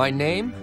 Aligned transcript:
My 0.00 0.08
name 0.08 0.54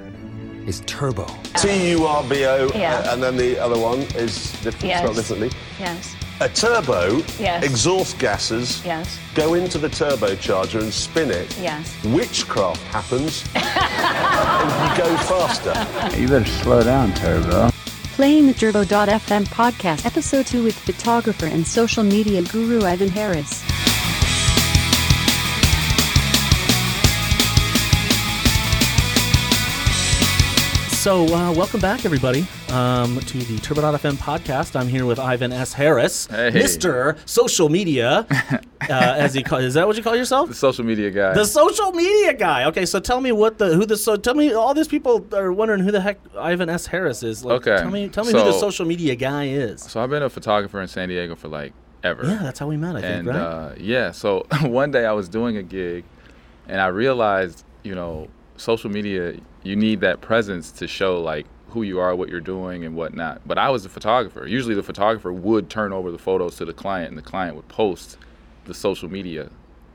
is 0.65 0.79
Turbo. 0.87 1.27
T 1.61 1.91
U 1.91 2.07
R 2.07 2.23
B 2.23 2.43
O, 2.47 2.71
Yeah. 2.73 3.13
and 3.13 3.21
then 3.21 3.37
the 3.37 3.59
other 3.59 3.77
one 3.77 3.99
is 4.15 4.51
different, 4.63 4.85
Yes. 4.85 4.97
spelled 5.01 5.15
differently. 5.15 5.51
Yes. 5.79 6.15
A 6.39 6.49
turbo, 6.49 7.21
Yes. 7.39 7.63
exhaust 7.63 8.17
gases, 8.17 8.81
Yes. 8.83 9.05
go 9.35 9.53
into 9.53 9.77
the 9.77 9.89
turbocharger 9.89 10.81
and 10.81 10.91
spin 10.91 11.29
it. 11.29 11.55
Yes. 11.61 11.93
Witchcraft 12.05 12.81
happens, 12.85 13.43
and 13.53 14.67
you 14.81 15.03
go 15.03 15.15
faster. 15.29 15.75
You 16.19 16.27
better 16.27 16.49
slow 16.63 16.81
down, 16.81 17.13
Turbo. 17.13 17.69
Playing 18.15 18.47
the 18.47 18.55
Turbo.fm 18.55 19.45
podcast, 19.45 20.03
episode 20.03 20.47
2 20.47 20.63
with 20.63 20.73
photographer 20.79 21.45
and 21.45 21.67
social 21.67 22.03
media 22.03 22.41
guru 22.41 22.83
Ivan 22.83 23.09
Harris. 23.09 23.61
So, 31.07 31.23
uh, 31.23 31.53
welcome 31.53 31.79
back, 31.79 32.03
everybody, 32.03 32.45
um, 32.67 33.17
to 33.17 33.37
the 33.37 33.57
Turbo.fm 33.59 34.15
podcast. 34.15 34.77
I'm 34.77 34.89
here 34.89 35.05
with 35.05 35.19
Ivan 35.19 35.53
S. 35.53 35.71
Harris, 35.71 36.27
Hey. 36.27 36.51
Mr. 36.51 37.17
Social 37.25 37.69
Media, 37.69 38.27
uh, 38.29 38.59
as 38.89 39.33
he 39.33 39.41
call, 39.41 39.59
is 39.59 39.75
that 39.75 39.87
what 39.87 39.95
you 39.95 40.03
call 40.03 40.17
yourself? 40.17 40.49
the 40.49 40.53
social 40.53 40.83
media 40.83 41.09
guy. 41.09 41.33
The 41.33 41.45
social 41.45 41.93
media 41.93 42.33
guy. 42.33 42.65
Okay, 42.65 42.85
so 42.85 42.99
tell 42.99 43.21
me 43.21 43.31
what 43.31 43.57
the 43.57 43.73
who 43.73 43.85
the 43.85 43.95
so 43.95 44.17
tell 44.17 44.33
me 44.33 44.51
all 44.51 44.73
these 44.73 44.89
people 44.89 45.25
are 45.33 45.53
wondering 45.53 45.79
who 45.79 45.91
the 45.93 46.01
heck 46.01 46.19
Ivan 46.37 46.67
S. 46.67 46.85
Harris 46.87 47.23
is. 47.23 47.45
Like, 47.45 47.65
Okay, 47.65 47.77
tell 47.81 47.89
me 47.89 48.09
tell 48.09 48.25
me 48.25 48.33
who 48.33 48.39
the 48.39 48.51
social 48.59 48.85
media 48.85 49.15
guy 49.15 49.45
is. 49.45 49.83
so 49.83 50.01
I've 50.01 50.09
been 50.09 50.23
a 50.23 50.29
photographer 50.29 50.81
in 50.81 50.89
San 50.89 51.07
Diego 51.07 51.37
for 51.37 51.47
like 51.47 51.71
ever. 52.03 52.25
Yeah, 52.25 52.39
that's 52.43 52.59
how 52.59 52.67
we 52.67 52.75
met. 52.75 52.97
I 52.97 53.01
think, 53.01 53.15
and 53.19 53.27
right? 53.29 53.37
uh, 53.37 53.75
yeah, 53.77 54.11
so 54.11 54.45
one 54.63 54.91
day 54.91 55.05
I 55.05 55.13
was 55.13 55.29
doing 55.29 55.55
a 55.55 55.63
gig, 55.63 56.03
and 56.67 56.81
I 56.81 56.87
realized, 56.87 57.63
you 57.83 57.95
know, 57.95 58.27
social 58.57 58.89
media, 58.89 59.39
you 59.67 59.75
need 59.75 60.01
that 60.01 60.21
presence 60.21 60.71
to 60.71 60.87
show 60.87 61.19
like 61.21 61.45
who 61.69 61.81
you 61.83 61.99
are, 61.99 62.15
what 62.15 62.29
you're 62.29 62.39
doing, 62.39 62.85
and 62.85 62.95
whatnot. 62.95 63.41
But 63.45 63.57
I 63.57 63.69
was 63.69 63.85
a 63.85 63.89
photographer. 63.89 64.47
Usually, 64.47 64.73
the 64.73 64.83
photographer 64.83 65.31
would 65.33 65.69
turn 65.69 65.91
over 65.93 66.11
the 66.11 66.17
photos 66.17 66.55
to 66.57 66.65
the 66.65 66.73
client, 66.73 67.09
and 67.09 67.17
the 67.17 67.21
client 67.21 67.55
would 67.57 67.67
post 67.67 68.17
the 68.65 68.73
social 68.73 69.09
media, 69.09 69.49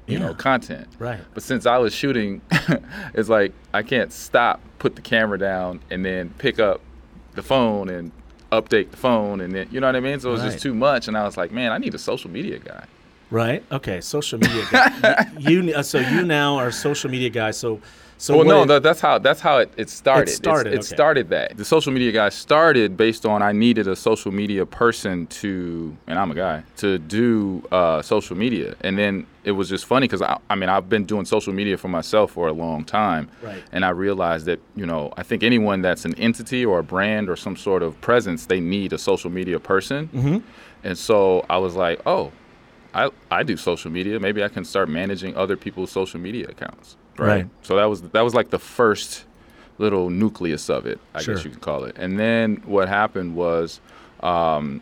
you 0.06 0.18
Yeah. 0.18 0.26
know, 0.26 0.34
content. 0.34 0.88
Right. 0.98 1.20
But 1.34 1.42
since 1.42 1.64
I 1.66 1.78
was 1.78 1.94
shooting, 1.94 2.42
it's 3.14 3.28
like 3.30 3.52
I 3.72 3.82
can't 3.82 4.12
stop, 4.12 4.60
put 4.78 4.96
the 4.96 5.02
camera 5.02 5.38
down, 5.38 5.80
and 5.90 6.04
then 6.04 6.30
pick 6.38 6.58
up 6.60 6.80
the 7.34 7.42
phone 7.42 7.88
and 7.88 8.12
update 8.52 8.90
the 8.90 8.96
phone, 8.98 9.40
and 9.40 9.54
then 9.54 9.66
you 9.70 9.80
know 9.80 9.86
what 9.88 9.96
I 9.96 10.00
mean. 10.00 10.20
So 10.20 10.28
it 10.28 10.32
was 10.32 10.42
Right. 10.42 10.50
just 10.52 10.62
too 10.62 10.74
much, 10.74 11.08
and 11.08 11.16
I 11.16 11.24
was 11.24 11.36
like, 11.38 11.50
man, 11.52 11.72
I 11.72 11.78
need 11.78 11.94
a 11.94 11.98
social 11.98 12.30
media 12.30 12.58
guy. 12.58 12.84
right. 13.30 13.64
Okay. 13.72 14.02
Social 14.02 14.38
media 14.38 14.62
guy. 14.70 15.26
you 15.38 15.62
you- 15.62 15.74
uh, 15.74 15.82
so 15.92 15.98
you 15.98 16.22
now 16.22 16.56
are 16.58 16.66
a 16.68 16.72
social 16.72 17.10
media 17.10 17.30
guy. 17.30 17.50
So 17.52 17.80
so 18.22 18.36
well, 18.36 18.46
no, 18.66 18.74
it- 18.76 18.82
that's 18.84 19.00
how 19.00 19.18
that's 19.18 19.40
how 19.40 19.58
it, 19.58 19.72
it 19.76 19.90
started. 19.90 20.22
It's- 20.28 20.36
started, 20.36 20.72
It, 20.74 20.76
okay. 20.76 20.94
started 20.96 21.28
that 21.30 21.56
the 21.56 21.64
social 21.64 21.92
media 21.92 22.12
guy 22.12 22.28
started 22.28 22.96
based 22.96 23.26
on 23.26 23.42
I 23.42 23.50
needed 23.50 23.88
a 23.88 23.96
social 23.96 24.30
media 24.30 24.64
person 24.64 25.26
to, 25.42 25.96
and 26.06 26.16
I'm 26.20 26.30
a 26.30 26.34
guy 26.34 26.62
to 26.76 26.98
do 26.98 27.62
uh, 27.72 28.00
social 28.00 28.36
media, 28.36 28.76
and 28.82 28.96
then 28.96 29.26
it 29.42 29.50
was 29.52 29.68
just 29.68 29.86
funny 29.86 30.06
because 30.06 30.22
I, 30.22 30.38
I 30.48 30.54
mean 30.54 30.68
I've 30.68 30.88
been 30.88 31.04
doing 31.04 31.24
social 31.24 31.52
media 31.52 31.76
for 31.76 31.88
myself 31.88 32.30
for 32.30 32.46
a 32.46 32.52
long 32.52 32.84
time, 32.84 33.28
Right. 33.42 33.60
and 33.72 33.84
I 33.84 33.90
realized 33.90 34.46
that 34.46 34.60
you 34.76 34.86
know 34.86 35.12
I 35.16 35.24
think 35.24 35.42
anyone 35.42 35.82
that's 35.82 36.04
an 36.04 36.14
entity 36.14 36.64
or 36.64 36.78
a 36.78 36.84
brand 36.94 37.28
or 37.28 37.34
some 37.36 37.56
sort 37.56 37.82
of 37.82 38.00
presence 38.00 38.46
they 38.46 38.60
need 38.60 38.92
a 38.92 38.98
social 38.98 39.30
media 39.30 39.58
person, 39.58 40.08
mm-hmm. 40.14 40.38
and 40.84 40.96
so 40.96 41.44
I 41.50 41.58
was 41.58 41.74
like, 41.74 42.00
oh. 42.06 42.30
I, 42.94 43.08
I 43.30 43.42
do 43.42 43.56
social 43.56 43.90
media. 43.90 44.20
Maybe 44.20 44.44
I 44.44 44.48
can 44.48 44.66
start 44.66 44.86
managing 44.90 45.34
other 45.34 45.56
people's 45.56 45.90
social 45.90 46.20
media 46.20 46.46
accounts. 46.48 46.98
Right. 47.18 47.46
So 47.62 47.76
that 47.76 47.84
was 47.86 48.02
that 48.02 48.22
was 48.22 48.34
like 48.34 48.50
the 48.50 48.58
first 48.58 49.24
little 49.78 50.10
nucleus 50.10 50.68
of 50.70 50.86
it, 50.86 50.98
I 51.14 51.22
Sure. 51.22 51.34
guess 51.34 51.44
you 51.44 51.50
could 51.50 51.60
call 51.60 51.84
it. 51.84 51.96
And 51.98 52.18
then 52.18 52.56
what 52.66 52.88
happened 52.88 53.34
was, 53.34 53.80
um, 54.20 54.80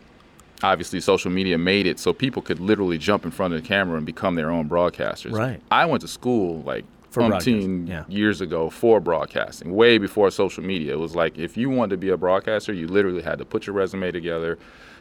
obviously, 0.63 0.99
social 0.99 1.31
media 1.31 1.57
made 1.57 1.87
it 1.87 1.99
so 1.99 2.13
people 2.13 2.41
could 2.41 2.59
literally 2.59 2.97
jump 2.97 3.25
in 3.25 3.31
front 3.31 3.53
of 3.53 3.61
the 3.61 3.67
camera 3.67 3.97
and 3.97 4.05
become 4.05 4.35
their 4.35 4.51
own 4.51 4.69
broadcasters. 4.69 5.31
Right. 5.31 5.59
I 5.71 5.85
went 5.85 6.01
to 6.01 6.07
school 6.07 6.61
like 6.63 6.85
For 7.09 7.23
umpteen 7.23 7.87
yeah. 7.87 8.03
years 8.07 8.41
ago 8.41 8.69
for 8.69 8.99
broadcasting, 8.99 9.73
way 9.75 9.97
before 9.97 10.29
social 10.31 10.63
media. 10.63 10.93
It 10.93 10.99
was 10.99 11.15
like 11.15 11.37
if 11.37 11.57
you 11.57 11.69
wanted 11.69 11.91
to 11.91 11.97
be 11.97 12.09
a 12.09 12.17
broadcaster, 12.17 12.71
you 12.73 12.87
literally 12.87 13.21
had 13.21 13.39
to 13.39 13.45
put 13.45 13.65
your 13.67 13.75
resume 13.75 14.11
together 14.11 14.57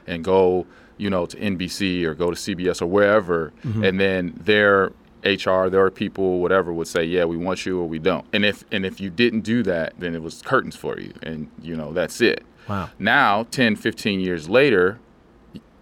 and 0.07 0.25
go, 0.25 0.67
you 0.97 1.11
know, 1.11 1.27
to 1.27 1.37
NBC 1.37 2.05
or 2.05 2.15
go 2.15 2.31
to 2.31 2.37
CBS 2.37 2.81
or 2.81 2.87
wherever, 2.87 3.53
Mm-hmm. 3.65 3.85
and 3.85 4.01
then 4.01 4.41
their 4.45 4.93
HR, 5.25 5.69
their 5.69 5.91
people, 5.91 6.41
whatever, 6.41 6.73
would 6.73 6.87
say, 6.89 7.05
"Yeah, 7.05 7.25
we 7.25 7.37
want 7.37 7.67
you 7.67 7.81
or 7.81 7.87
we 7.89 7.99
don't." 7.99 8.25
And 8.33 8.45
if 8.45 8.65
and 8.73 8.85
if 8.87 9.01
you 9.01 9.11
didn't 9.11 9.41
do 9.41 9.63
that, 9.65 9.95
then 9.99 10.15
it 10.15 10.23
was 10.23 10.43
curtains 10.43 10.77
for 10.77 10.99
you, 10.99 11.13
and 11.23 11.49
you 11.63 11.77
know 11.77 11.93
that's 11.93 12.21
it. 12.21 12.45
Wow. 12.69 12.91
Now, 12.99 13.45
10, 13.51 13.75
15 13.77 14.21
years 14.21 14.49
later, 14.49 14.99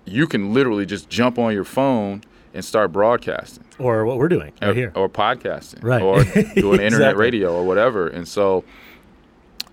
you 0.07 0.27
can 0.27 0.55
literally 0.55 0.87
just 0.87 1.11
jump 1.11 1.39
on 1.39 1.53
your 1.53 1.65
phone 1.65 2.23
and 2.55 2.65
start 2.65 2.93
broadcasting 2.93 3.65
or 3.79 4.07
what 4.07 4.17
we're 4.17 4.29
doing 4.29 4.53
right 4.63 4.71
or, 4.71 4.75
here. 4.75 4.93
or 4.95 5.07
podcasting, 5.09 5.83
Right. 5.83 6.01
or 6.01 6.25
doing 6.55 6.81
internet 6.81 7.17
radio 7.17 7.53
or 7.55 7.65
whatever. 7.67 8.09
And 8.09 8.27
so, 8.27 8.65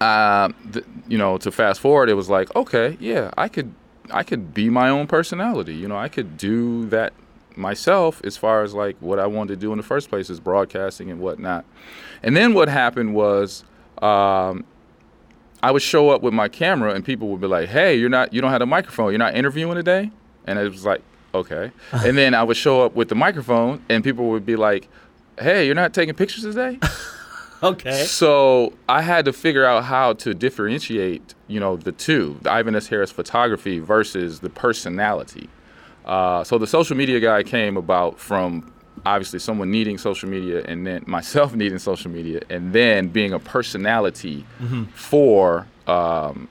uh, 0.02 0.50
th- 0.74 0.84
you 1.08 1.18
know, 1.18 1.38
to 1.38 1.52
fast 1.52 1.80
forward, 1.80 2.10
it 2.10 2.16
was 2.16 2.30
like, 2.30 2.54
okay, 2.56 2.98
yeah, 3.00 3.32
I 3.38 3.48
could, 3.48 3.74
I 4.12 4.24
could 4.24 4.54
be 4.54 4.70
my 4.70 4.90
own 4.90 5.08
personality. 5.08 5.74
You 5.74 5.88
know, 5.88 5.98
I 5.98 6.10
could 6.10 6.36
do 6.38 6.86
that 6.88 7.14
myself 7.58 8.22
as 8.24 8.38
far 8.38 8.64
as 8.64 8.74
like 8.74 8.96
what 9.00 9.20
I 9.20 9.28
wanted 9.28 9.54
to 9.54 9.60
do 9.60 9.72
in 9.72 9.78
the 9.78 9.84
first 9.84 10.10
place 10.10 10.30
is 10.30 10.40
broadcasting 10.40 11.12
and 11.12 11.20
whatnot. 11.20 11.66
And 12.24 12.36
then 12.36 12.54
what 12.54 12.70
happened 12.70 13.14
was. 13.16 13.64
Um, 14.02 14.66
I 15.66 15.72
would 15.72 15.82
show 15.82 16.12
up 16.12 16.22
with 16.22 16.32
my 16.32 16.48
camera 16.48 16.94
and 16.94 17.04
people 17.04 17.30
would 17.30 17.42
be 17.42 17.48
like, 17.48 17.70
"Hey, 17.70 17.96
you're 17.96 18.08
not 18.08 18.32
you 18.32 18.40
don't 18.40 18.52
have 18.52 18.62
a 18.62 18.68
microphone. 18.68 19.10
You're 19.10 19.18
not 19.18 19.34
interviewing 19.36 19.74
today?" 19.74 20.12
And 20.46 20.60
it 20.60 20.70
was 20.70 20.86
like, 20.86 21.02
"Okay." 21.34 21.72
and 21.92 22.16
then 22.16 22.36
I 22.36 22.44
would 22.44 22.56
show 22.56 22.84
up 22.84 22.96
with 22.96 23.10
the 23.10 23.16
microphone 23.16 23.84
and 23.90 24.04
people 24.04 24.30
would 24.30 24.46
be 24.46 24.56
like, 24.56 24.88
"Hey, 25.40 25.66
you're 25.66 25.74
not 25.74 25.92
taking 25.92 26.14
pictures 26.14 26.44
today?" 26.44 26.78
okay. 27.64 28.04
So 28.04 28.74
I 28.88 29.02
had 29.02 29.26
to 29.26 29.34
figure 29.34 29.66
out 29.66 29.86
how 29.86 30.14
to 30.14 30.36
differentiate, 30.36 31.34
you 31.48 31.60
know, 31.60 31.78
the 31.78 31.92
two, 31.92 32.38
the 32.44 32.52
Ivan 32.52 32.76
S. 32.76 32.86
Harris 32.86 33.10
photography 33.10 33.80
versus 33.80 34.42
the 34.42 34.52
personality. 34.52 35.50
Uh, 36.06 36.44
so 36.44 36.58
the 36.58 36.68
social 36.68 36.96
media 36.96 37.20
guy 37.20 37.42
came 37.44 37.78
about 37.78 38.20
from 38.20 38.72
obviously 39.06 39.40
someone 39.40 39.70
needing 39.72 39.98
social 39.98 40.30
media 40.30 40.64
and 40.68 40.86
then 40.86 41.04
myself 41.08 41.54
needing 41.56 41.80
social 41.80 42.10
media 42.12 42.40
and 42.50 42.72
then 42.74 43.08
being 43.10 43.34
a 43.34 43.40
personality 43.40 44.46
for 44.94 45.68
um, 45.88 46.48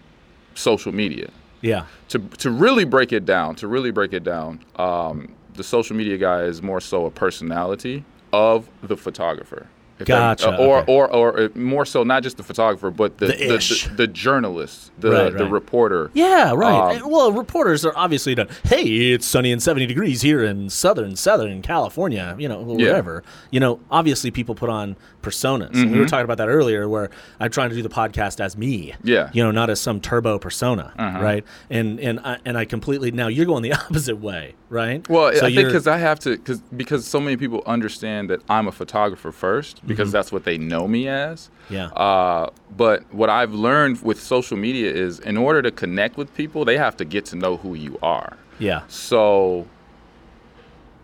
social 0.55 0.93
media 0.93 1.29
Yeah. 1.63 1.87
to 2.09 2.19
to 2.39 2.51
really 2.51 2.85
break 2.85 3.13
it 3.13 3.25
down, 3.25 3.55
to 3.57 3.67
really 3.69 3.91
break 3.91 4.13
it 4.13 4.25
down, 4.25 4.61
um, 4.77 5.29
the 5.55 5.65
social 5.65 5.97
media 5.97 6.17
guy 6.19 6.43
is 6.43 6.63
more 6.63 6.81
so 6.81 7.07
a 7.07 7.11
personality 7.11 8.05
of 8.33 8.69
the 8.83 8.97
photographer. 8.97 9.67
That- 9.99 10.07
Gotcha, 10.07 10.51
uh, 10.53 10.57
or, 10.57 10.79
okay. 10.81 10.93
or 10.93 11.11
or 11.13 11.41
uh, 11.41 11.49
more 11.55 11.85
so, 11.85 12.03
not 12.03 12.23
just 12.23 12.37
the 12.37 12.43
photographer, 12.43 12.91
but 12.91 13.19
the 13.19 13.27
The 13.29 13.33
the, 13.37 13.47
the, 13.89 13.93
the 13.97 14.07
journalist, 14.07 14.91
the 14.99 15.11
Right, 15.11 15.33
the 15.37 15.47
reporter. 15.47 16.11
Yeah, 16.15 16.53
right. 16.55 17.01
Um, 17.01 17.11
well, 17.11 17.31
reporters 17.33 17.85
are 17.85 17.93
obviously 17.97 18.35
done. 18.35 18.49
Hey, 18.65 19.13
it's 19.13 19.25
sunny 19.27 19.53
and 19.53 19.63
70 19.63 19.87
degrees 19.87 20.23
here 20.23 20.43
in 20.43 20.69
southern 20.71 21.15
southern 21.17 21.63
California, 21.63 22.35
you 22.39 22.49
know, 22.49 22.77
Yeah. 22.79 23.21
You 23.51 23.61
know, 23.61 23.81
obviously 23.91 24.31
people 24.31 24.55
put 24.55 24.69
on 24.71 24.97
personas. 25.23 25.75
And 25.75 25.93
we 25.93 25.99
were 25.99 26.07
talking 26.07 26.25
about 26.25 26.39
that 26.39 26.49
earlier 26.49 26.89
where 26.89 27.11
I'm 27.41 27.51
trying 27.51 27.71
to 27.71 27.77
do 27.77 27.83
the 27.83 27.89
podcast 27.89 28.41
as 28.41 28.57
me. 28.57 28.91
Mm-hmm. 28.93 29.09
Yeah. 29.09 29.19
Uh-huh. 29.21 29.31
You 29.33 29.45
know, 29.45 29.51
not 29.51 29.71
as 29.71 29.81
some 29.81 30.01
turbo 30.01 30.39
persona, 30.39 30.93
right? 30.99 31.45
And 31.71 31.99
and 32.01 32.21
I, 32.21 32.39
and 32.45 32.59
I 32.59 32.65
completely 32.65 33.11
now 33.13 33.29
you're 33.29 33.47
going 33.47 33.63
the 33.63 33.73
opposite 33.85 34.19
way, 34.19 34.55
right? 34.69 35.09
Well, 35.09 35.33
So 35.35 35.47
I 35.47 35.55
think 35.55 35.67
because 35.69 35.87
I 35.87 35.99
have 35.99 36.19
to, 36.21 36.37
cause, 36.39 36.61
because 36.77 37.07
so 37.07 37.21
many 37.21 37.37
people 37.37 37.63
understand 37.67 38.31
that 38.31 38.41
I'm 38.49 38.67
a 38.69 38.73
photographer 38.73 39.33
first, 39.33 39.84
because 39.87 40.13
that's 40.13 40.33
what 40.33 40.45
they 40.45 40.59
know 40.59 40.87
me 40.89 41.09
as. 41.09 41.51
Mm-hmm. 41.67 41.75
Yeah. 41.75 41.87
Uh, 41.89 42.51
but 42.77 43.03
what 43.13 43.31
I've 43.31 43.55
learned 43.55 44.03
with 44.03 44.21
social 44.21 44.57
media 44.57 44.93
is, 44.93 45.19
in 45.21 45.37
order 45.37 45.63
to 45.63 45.71
connect 45.71 46.17
with 46.17 46.35
people, 46.35 46.65
they 46.65 46.77
have 46.79 46.97
to 46.99 47.05
get 47.05 47.25
to 47.27 47.37
know 47.37 47.57
who 47.57 47.75
you 47.75 47.99
are. 48.03 48.37
yeah. 48.59 48.83
So 48.89 49.67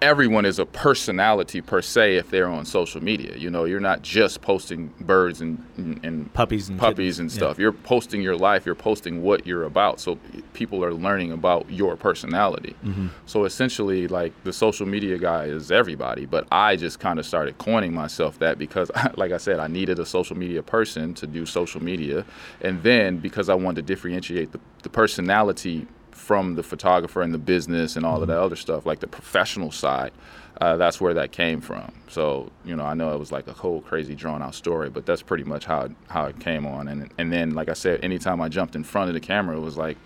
everyone 0.03 0.45
is 0.45 0.59
a 0.59 0.67
personality 0.67 1.61
per 1.61 1.83
se 1.83 2.17
if 2.17 2.31
they're 2.31 2.49
on 2.49 2.65
social 2.65 3.03
media. 3.03 3.37
You 3.37 3.51
know, 3.51 3.65
you're 3.65 3.81
not 3.81 4.03
just 4.03 4.41
posting 4.41 4.93
birds 5.01 5.41
and 5.41 5.65
and, 5.77 6.05
and 6.05 6.33
Puppies 6.33 6.69
and 6.69 6.79
puppies 6.79 7.17
kittens, 7.17 7.19
and 7.19 7.31
yeah. 7.31 7.37
stuff. 7.37 7.59
You're 7.59 7.73
posting 7.73 8.23
your 8.23 8.37
life. 8.37 8.65
You're 8.65 8.75
posting 8.75 9.23
what 9.23 9.47
you're 9.47 9.65
about. 9.65 10.01
So 10.01 10.19
people 10.53 10.85
are 10.85 10.93
learning 10.93 11.33
about 11.33 11.71
your 11.71 11.97
personality. 11.97 12.75
Mm-hmm. 12.85 13.09
So 13.27 13.45
essentially, 13.45 14.09
like 14.09 14.33
the 14.45 14.53
social 14.53 14.87
media 14.87 15.19
guy 15.19 15.45
is 15.45 15.71
everybody, 15.71 16.27
but 16.27 16.47
I 16.51 16.77
just 16.77 17.01
kind 17.01 17.19
of 17.19 17.27
started 17.27 17.59
coining 17.59 17.95
myself 17.95 18.39
that 18.39 18.59
because, 18.59 18.91
like 19.17 19.33
I 19.33 19.39
said, 19.39 19.59
I 19.61 19.67
needed 19.67 19.99
a 19.99 20.07
social 20.07 20.37
media 20.37 20.63
person 20.63 21.15
to 21.15 21.27
do 21.27 21.45
social 21.47 21.83
media, 21.83 22.25
and 22.61 22.83
then 22.83 23.19
because 23.19 23.49
I 23.49 23.55
wanted 23.55 23.87
to 23.87 23.95
differentiate 23.95 24.53
the, 24.53 24.61
the 24.83 24.89
personality 24.89 25.87
from 26.13 26.55
the 26.55 26.63
photographer 26.63 27.23
and 27.23 27.33
the 27.33 27.39
business 27.39 27.97
and 27.97 28.05
all 28.05 28.21
of 28.23 28.29
that 28.29 28.39
other 28.39 28.57
stuff, 28.57 28.87
like 28.87 29.01
the 29.01 29.07
professional 29.07 29.71
side. 29.71 30.13
Uh, 30.61 30.77
that's 30.77 31.01
where 31.01 31.15
that 31.15 31.33
came 31.33 31.61
from. 31.61 31.91
So 32.09 32.51
you 32.65 32.77
know, 32.77 32.85
I 32.85 32.95
know 32.95 33.15
it 33.15 33.19
was 33.19 33.33
like 33.33 33.47
a 33.47 33.53
whole 33.53 33.81
crazy 33.81 34.15
drawn 34.15 34.43
out 34.43 34.55
story, 34.55 34.91
but 34.91 35.07
that's 35.07 35.23
pretty 35.23 35.45
much 35.45 35.65
how 35.65 35.83
it, 35.83 35.93
how 36.09 36.27
it 36.27 36.39
came 36.39 36.67
on. 36.67 36.89
And 36.89 37.11
and 37.17 37.33
then, 37.33 37.55
like 37.55 37.69
I 37.69 37.75
said, 37.75 38.05
anytime 38.05 38.41
I 38.41 38.49
jumped 38.49 38.77
in 38.77 38.85
front 38.85 39.09
of 39.09 39.15
the 39.15 39.21
camera, 39.21 39.57
it 39.57 39.61
was 39.61 39.79
like 39.79 39.97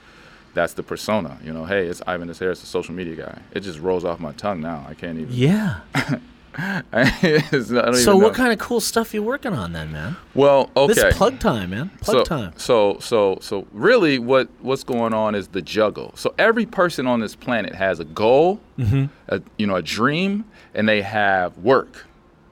that's 0.55 0.75
the 0.75 0.83
persona. 0.83 1.39
You 1.43 1.53
know, 1.53 1.65
hey, 1.65 1.87
it's 1.87 2.03
Ivan 2.07 2.33
Harris, 2.33 2.61
the 2.61 2.67
social 2.67 2.95
media 2.95 3.17
guy. 3.17 3.43
It 3.53 3.61
just 3.61 3.81
rolls 3.81 4.05
off 4.05 4.21
my 4.21 4.33
tongue 4.33 4.61
now. 4.61 4.87
I 4.89 4.95
can't 4.95 5.19
even. 5.19 5.35
Yeah. 5.35 5.81
It's 6.59 7.71
not- 7.71 7.85
I 7.85 7.91
don't 7.93 7.95
So 7.97 8.17
what 8.17 8.29
know. 8.29 8.35
kind 8.35 8.53
of 8.53 8.59
cool 8.59 8.81
stuff 8.81 9.13
you 9.15 9.23
working 9.23 9.53
on 9.53 9.73
then, 9.73 9.93
man? 9.93 10.17
Well, 10.35 10.71
okay. 10.77 10.95
This 10.95 11.05
is 11.05 11.15
plug 11.15 11.39
time, 11.41 11.71
man. 11.71 11.91
Plug 12.01 12.19
so, 12.19 12.25
time. 12.25 12.53
So 12.57 12.99
so 13.01 13.39
so 13.41 13.67
really 13.73 14.19
what 14.19 14.49
what's 14.61 14.85
going 14.85 15.13
on 15.15 15.35
is 15.35 15.49
the 15.49 15.63
juggle. 15.63 16.13
So 16.17 16.35
every 16.39 16.67
person 16.67 17.07
on 17.07 17.21
this 17.21 17.35
planet 17.35 17.75
has 17.75 18.01
a 18.01 18.05
goal, 18.05 18.61
Mm-hmm. 18.79 19.05
a, 19.29 19.41
you 19.57 19.67
know, 19.69 19.77
a 19.77 19.83
dream, 19.83 20.45
and 20.75 20.89
they 20.89 21.01
have 21.03 21.57
work, 21.59 22.07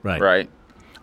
Right. 0.04 0.20
right? 0.20 0.50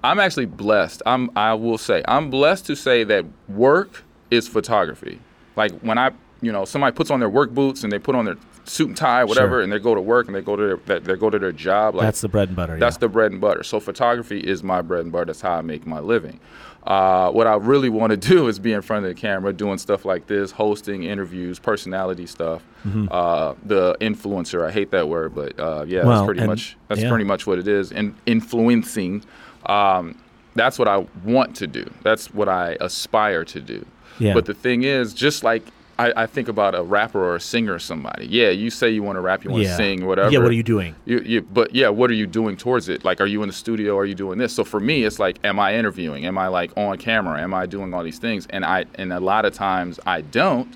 I'm 0.04 0.19
actually 0.19 0.46
blessed. 0.46 1.01
I'm 1.06 1.30
I 1.36 1.54
will 1.56 1.78
say 1.78 2.04
I'm 2.07 2.30
blessed 2.30 2.66
to 2.68 2.75
say 2.75 3.04
that 3.06 3.25
work 3.50 4.04
is 4.31 4.48
photography. 4.48 5.19
Like 5.57 5.72
when 5.81 5.98
I, 5.98 6.12
you 6.42 6.51
know, 6.54 6.63
somebody 6.63 6.96
puts 6.96 7.12
on 7.12 7.19
their 7.19 7.30
work 7.30 7.50
boots 7.51 7.84
and 7.84 7.92
they 7.92 8.00
put 8.00 8.16
on 8.16 8.24
their 8.25 8.38
suit 8.69 8.88
and 8.89 8.98
tie, 8.98 9.24
whatever, 9.24 9.56
Sure. 9.57 9.62
and 9.62 9.71
they 9.71 9.80
go 9.80 9.95
to 9.95 10.01
work 10.01 10.27
and 10.27 10.36
they 10.36 10.42
go 10.42 10.56
to 10.56 10.77
their 10.86 11.00
they 11.00 11.16
go 11.16 11.30
to 11.30 11.39
their 11.39 11.51
job. 11.51 11.95
Like 11.95 12.06
That's 12.06 12.21
the 12.21 12.30
bread 12.30 12.50
and 12.50 12.56
butter. 12.56 12.77
that's 12.77 12.95
yeah. 12.95 13.00
the 13.01 13.10
bread 13.10 13.31
and 13.31 13.42
butter. 13.42 13.63
So 13.63 13.80
photography 13.80 14.39
is 14.39 14.63
my 14.63 14.81
bread 14.81 15.01
and 15.04 15.12
butter. 15.12 15.25
That's 15.25 15.42
how 15.42 15.54
I 15.54 15.62
make 15.62 15.86
my 15.88 16.00
living. 16.00 16.39
Uh, 16.86 17.30
what 17.31 17.45
I 17.45 17.56
really 17.56 17.89
want 17.89 18.12
to 18.12 18.18
do 18.36 18.48
is 18.48 18.57
be 18.57 18.71
in 18.71 18.81
front 18.81 19.06
of 19.06 19.10
the 19.13 19.19
camera, 19.19 19.51
doing 19.51 19.77
stuff 19.77 20.06
like 20.06 20.27
this, 20.27 20.51
hosting 20.51 21.04
interviews, 21.04 21.60
personality 21.60 22.25
stuff. 22.25 22.63
Uh, 23.12 23.56
the 23.66 23.95
influencer. 24.00 24.66
I 24.66 24.72
hate 24.72 24.92
that 24.92 25.10
word, 25.10 25.36
but 25.36 25.60
uh, 25.60 25.83
yeah, 25.86 26.00
Mm-hmm. 26.00 26.07
Well, 26.07 26.18
that's 26.18 26.25
pretty 26.25 26.39
and- 26.42 26.50
much 26.50 26.77
that's 26.88 27.01
yeah. 27.01 27.10
pretty 27.10 27.25
much 27.25 27.45
what 27.48 27.60
it 27.60 27.68
is. 27.68 27.92
And 27.92 28.15
influencing. 28.25 29.24
Um, 29.65 30.18
that's 30.56 30.80
what 30.80 30.88
I 30.88 31.06
want 31.24 31.56
to 31.57 31.68
do. 31.68 31.89
That's 32.04 32.33
what 32.33 32.50
I 32.50 32.75
aspire 32.81 33.44
to 33.45 33.60
do. 33.62 33.86
Yeah. 34.19 34.33
But 34.33 34.45
the 34.45 34.54
thing 34.54 34.83
is, 34.83 35.13
just 35.13 35.44
like 35.44 35.63
I, 36.00 36.24
I 36.24 36.25
think 36.28 36.48
about 36.48 36.75
a 36.75 36.81
rapper 36.81 37.22
or 37.22 37.36
a 37.36 37.42
singer 37.42 37.74
or 37.74 37.80
somebody. 37.80 38.25
Yeah, 38.25 38.51
you 38.51 38.69
say 38.69 38.90
you 38.90 39.04
want 39.04 39.18
to 39.18 39.22
rap, 39.22 39.44
you 39.44 39.51
want 39.51 39.63
to 39.63 39.69
Yeah. 39.69 39.75
sing, 39.75 40.06
whatever. 40.06 40.31
Yeah, 40.31 40.40
what 40.40 40.48
are 40.48 40.54
you 40.54 40.63
doing? 40.63 40.96
You, 41.04 41.19
you, 41.19 41.42
but 41.42 41.75
yeah, 41.75 41.90
what 41.90 42.10
are 42.10 42.13
you 42.13 42.25
doing 42.25 42.56
towards 42.56 42.88
it? 42.88 43.04
Like, 43.04 43.19
are 43.19 43.25
you 43.25 43.44
in 43.44 43.50
the 43.50 43.54
studio? 43.54 43.98
Are 43.98 44.06
you 44.06 44.16
doing 44.16 44.40
this? 44.40 44.54
So 44.54 44.63
for 44.63 44.80
me, 44.80 45.04
it's 45.04 45.19
like, 45.19 45.40
am 45.44 45.60
I 45.60 45.75
interviewing? 45.75 46.25
Am 46.25 46.38
I 46.38 46.48
like 46.48 46.72
on 46.78 46.98
camera? 46.98 47.42
Am 47.42 47.54
I 47.54 47.66
doing 47.66 47.94
all 47.94 48.01
these 48.01 48.18
things? 48.18 48.48
And 48.50 48.63
I, 48.63 48.86
and 48.96 49.12
a 49.12 49.19
lot 49.19 49.44
of 49.44 49.54
times 49.54 50.00
I 50.06 50.22
don't 50.22 50.74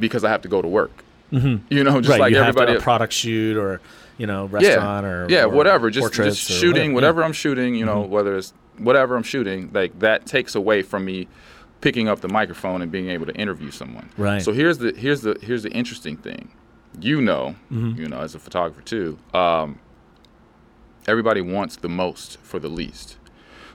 because 0.00 0.24
I 0.24 0.30
have 0.30 0.42
to 0.42 0.48
go 0.48 0.60
to 0.60 0.68
work. 0.68 1.04
Mm-hmm. 1.30 1.72
You 1.72 1.84
know, 1.84 2.00
just 2.00 2.10
right. 2.10 2.20
like 2.20 2.32
you 2.32 2.38
everybody. 2.38 2.72
have 2.72 2.78
to, 2.78 2.82
a 2.82 2.82
product 2.82 3.12
shoot 3.12 3.56
or 3.56 3.80
you 4.18 4.26
know 4.26 4.46
yeah, 4.46 4.56
restaurant 4.56 5.06
or 5.06 5.26
yeah, 5.30 5.44
or 5.44 5.50
whatever. 5.50 5.90
Just, 5.90 6.12
just 6.12 6.40
shooting 6.40 6.92
whatever. 6.92 7.18
whatever 7.20 7.24
I'm 7.24 7.32
shooting. 7.32 7.76
You 7.76 7.84
know, 7.84 8.00
whether 8.00 8.36
it's 8.36 8.52
whatever 8.78 9.14
I'm 9.14 9.22
shooting, 9.22 9.70
like 9.72 9.96
that 10.00 10.26
takes 10.26 10.56
away 10.56 10.82
from 10.82 11.04
me 11.04 11.28
picking 11.80 12.08
up 12.08 12.20
the 12.20 12.28
microphone 12.28 12.82
and 12.82 12.90
being 12.92 13.08
able 13.10 13.26
to 13.26 13.34
interview 13.34 13.70
someone. 13.70 14.10
Right. 14.16 14.42
So 14.42 14.52
here's 14.52 14.78
the 14.78 14.92
here's 14.96 15.22
the 15.22 15.38
here's 15.42 15.62
the 15.62 15.70
interesting 15.70 16.16
thing. 16.16 16.50
You 17.00 17.20
know, 17.20 17.54
Mm-hmm. 17.72 18.00
you 18.00 18.08
know, 18.08 18.20
as 18.20 18.34
a 18.34 18.38
photographer 18.38 18.82
too. 18.82 19.18
Um, 19.32 19.78
everybody 21.06 21.40
wants 21.40 21.76
the 21.76 21.88
most 21.88 22.38
for 22.42 22.58
the 22.58 22.68
least. 22.68 23.16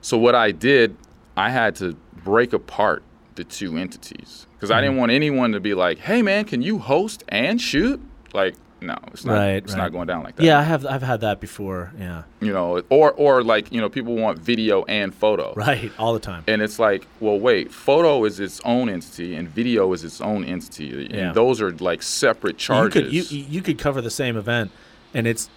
So 0.02 0.18
what 0.18 0.36
I 0.36 0.52
did, 0.52 0.96
I 1.36 1.50
had 1.50 1.76
to 1.78 1.96
break 2.24 2.54
apart 2.54 3.04
the 3.36 3.44
two 3.44 3.78
entities 3.78 4.48
because 4.54 4.72
I 4.72 4.76
Mm-hmm. 4.76 4.84
didn't 4.84 4.98
want 4.98 5.12
anyone 5.12 5.52
to 5.54 5.60
be 5.60 5.74
like, 5.74 6.00
"Hey, 6.00 6.22
man, 6.22 6.46
can 6.46 6.62
you 6.62 6.80
host 6.80 7.24
and 7.30 7.60
shoot?" 7.62 8.02
Like, 8.34 8.56
no, 8.82 8.98
it's 9.08 9.26
not. 9.26 9.34
Right, 9.34 9.50
it's 9.56 9.74
right. 9.74 9.80
not 9.80 9.92
going 9.92 10.08
down 10.08 10.24
like 10.24 10.36
that. 10.36 10.44
Yeah, 10.44 10.60
I 10.60 10.64
have. 10.64 10.86
I've 10.86 11.02
had 11.02 11.22
that 11.22 11.40
before. 11.40 11.92
Yeah. 11.98 12.24
You 12.42 12.54
know, 12.54 12.82
or 12.90 13.12
or 13.14 13.44
like 13.44 13.72
you 13.72 13.82
know, 13.82 13.90
people 13.90 14.16
want 14.16 14.40
video 14.40 14.84
and 14.86 15.14
photo. 15.14 15.54
Right. 15.56 15.92
All 15.98 16.14
the 16.14 16.20
time. 16.20 16.44
And 16.48 16.62
it's 16.62 16.78
like, 16.78 17.08
well, 17.20 17.40
wait, 17.40 17.72
photo 17.72 18.26
is 18.26 18.40
its 18.40 18.60
own 18.66 18.90
entity 18.90 19.36
and 19.36 19.48
video 19.48 19.92
is 19.94 20.04
its 20.04 20.22
own 20.22 20.44
entity, 20.44 21.06
and 21.06 21.14
Yeah. 21.14 21.32
those 21.34 21.62
are 21.62 21.72
like 21.72 22.04
separate 22.04 22.58
charges. 22.58 23.14
you 23.14 23.24
could 23.24 23.32
you 23.32 23.46
you 23.50 23.62
could 23.62 23.80
cover 23.80 24.02
the 24.02 24.12
same 24.12 24.38
event, 24.38 24.72
and 25.14 25.26
it's 25.26 25.50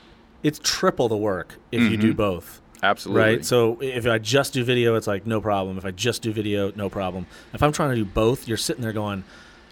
it's 0.43 0.61
triple 0.62 1.09
the 1.09 1.17
work 1.17 1.56
if 1.73 1.82
you 1.82 1.97
do 1.97 2.09
mm-hmm. 2.09 2.17
both. 2.17 2.61
Absolutely. 2.82 3.23
Right. 3.23 3.44
So 3.44 3.79
if 3.81 4.06
I 4.06 4.19
just 4.19 4.53
do 4.53 4.62
video, 4.62 4.94
it's 4.94 5.06
like 5.06 5.26
no 5.26 5.41
problem. 5.41 5.79
If 5.79 5.85
I 5.85 5.91
just 5.91 6.23
do 6.23 6.32
video, 6.32 6.73
no 6.76 6.88
problem. 6.88 7.26
If 7.53 7.62
I'm 7.62 7.73
trying 7.73 7.91
to 7.91 7.97
do 7.97 8.05
both, 8.05 8.47
you're 8.47 8.56
sitting 8.56 8.82
there 8.82 8.93
going, 8.93 9.25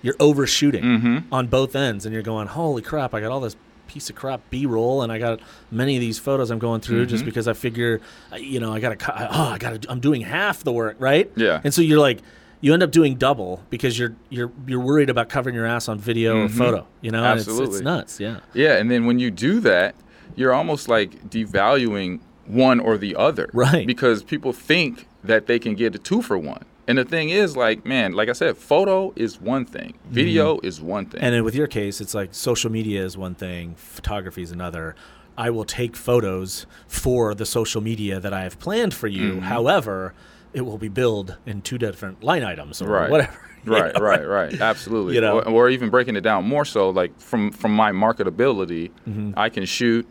you're 0.03 0.17
overshooting 0.21 0.83
Mm-hmm. 0.85 1.35
on 1.35 1.47
both 1.47 1.75
ends, 1.77 2.05
and 2.07 2.13
you're 2.13 2.23
going, 2.23 2.47
holy 2.49 2.83
crap! 2.83 3.15
I 3.15 3.21
got 3.21 3.31
all 3.33 3.41
this 3.41 3.57
piece 3.89 4.11
of 4.11 4.17
crap 4.17 4.41
B-roll, 4.51 5.03
and 5.03 5.13
I 5.13 5.19
got 5.19 5.41
many 5.71 5.95
of 5.97 6.01
these 6.01 6.19
photos 6.19 6.51
I'm 6.51 6.59
going 6.59 6.81
through 6.81 7.07
just 7.07 7.21
Mm-hmm. 7.21 7.27
because 7.29 7.47
I 7.49 7.53
figure, 7.53 8.01
uh, 8.33 8.37
you 8.37 8.59
know, 8.61 8.73
I 8.75 8.81
got 8.81 8.99
to, 8.99 9.13
oh, 9.13 9.43
I 9.55 9.59
got 9.59 9.83
to, 9.83 9.91
I'm 9.91 10.01
doing 10.01 10.23
half 10.23 10.65
the 10.65 10.73
work, 10.73 10.97
right? 10.99 11.31
Yeah. 11.37 11.61
And 11.65 11.73
so 11.75 11.83
you're 11.83 12.01
like. 12.01 12.21
You 12.63 12.73
end 12.73 12.83
up 12.83 12.91
doing 12.91 13.17
double 13.17 13.63
because 13.69 13.99
you're 13.99 14.17
you're 14.31 14.51
you're 14.67 14.81
worried 14.81 15.11
about 15.11 15.29
covering 15.29 15.55
your 15.55 15.67
ass 15.67 15.91
on 15.91 15.99
video 15.99 16.45
or 16.45 16.49
photo, 16.49 16.87
you 17.03 17.11
know. 17.11 17.23
And 17.23 17.39
it's, 17.39 17.47
it's 17.47 17.59
Mm-hmm. 17.59 17.85
Nuts, 17.85 18.19
yeah. 18.19 18.41
Yeah, 18.55 18.79
and 18.79 18.91
then 18.91 19.05
when 19.05 19.19
you 19.19 19.31
do 19.31 19.61
that, 19.61 19.95
you're 20.37 20.55
almost 20.55 20.89
like 20.89 21.29
devaluing 21.29 22.21
one 22.47 22.81
or 22.81 22.97
the 22.97 23.15
other. 23.15 23.51
Right. 23.53 23.87
Because 23.87 24.23
people 24.25 24.55
think 24.55 25.07
that 25.23 25.47
they 25.47 25.59
can 25.59 25.75
get 25.75 25.95
a 25.95 25.99
two 25.99 26.23
for 26.23 26.39
one. 26.39 26.65
And 26.89 26.99
the 26.99 27.05
thing 27.05 27.31
is, 27.31 27.57
like, 27.57 27.85
man, 27.85 28.13
like 28.13 28.29
I 28.29 28.33
said, 28.33 28.57
photo 28.57 29.13
is 29.17 29.41
one 29.41 29.65
thing, 29.65 29.95
video 30.09 30.61
is 30.63 30.81
one 30.81 31.07
thing. 31.07 31.19
Mm-hmm. 31.19 31.25
And 31.25 31.35
then 31.35 31.45
with 31.45 31.55
your 31.55 31.67
case, 31.67 32.01
it's 32.01 32.15
like 32.15 32.35
social 32.35 32.71
media 32.71 33.05
is 33.05 33.17
one 33.17 33.35
thing, 33.35 33.75
photography 33.77 34.43
is 34.43 34.53
another. 34.53 34.95
I 35.39 35.51
will 35.51 35.65
take 35.65 35.97
photos 35.97 36.67
for 36.87 37.35
the 37.35 37.45
social 37.45 37.81
media 37.81 38.21
that 38.21 38.33
I 38.33 38.43
have 38.43 38.59
planned 38.59 38.95
for 38.95 39.09
you. 39.09 39.33
Mm-hmm. 39.35 39.41
However, 39.41 40.15
it 40.53 40.63
will 40.63 40.79
be 40.79 40.89
billed 40.89 41.37
in 41.45 41.61
two 41.61 41.77
different 41.77 42.23
line 42.23 42.43
items 42.43 42.81
or 42.81 42.89
right. 42.89 43.11
whatever. 43.11 43.41
Right, 43.67 43.93
know? 43.97 44.01
right, 44.01 44.25
right. 44.25 44.61
Absolutely. 44.61 45.17
You 45.17 45.23
know? 45.23 45.41
or, 45.41 45.49
or 45.49 45.69
even 45.69 45.91
breaking 45.91 46.15
it 46.15 46.21
down 46.21 46.45
more 46.45 46.65
so, 46.65 46.91
like 46.91 47.19
from 47.19 47.51
from 47.51 47.73
my 47.75 47.91
marketability, 47.91 48.93
Mm-hmm. 49.09 49.33
I 49.37 49.49
can 49.49 49.65
shoot, 49.65 50.07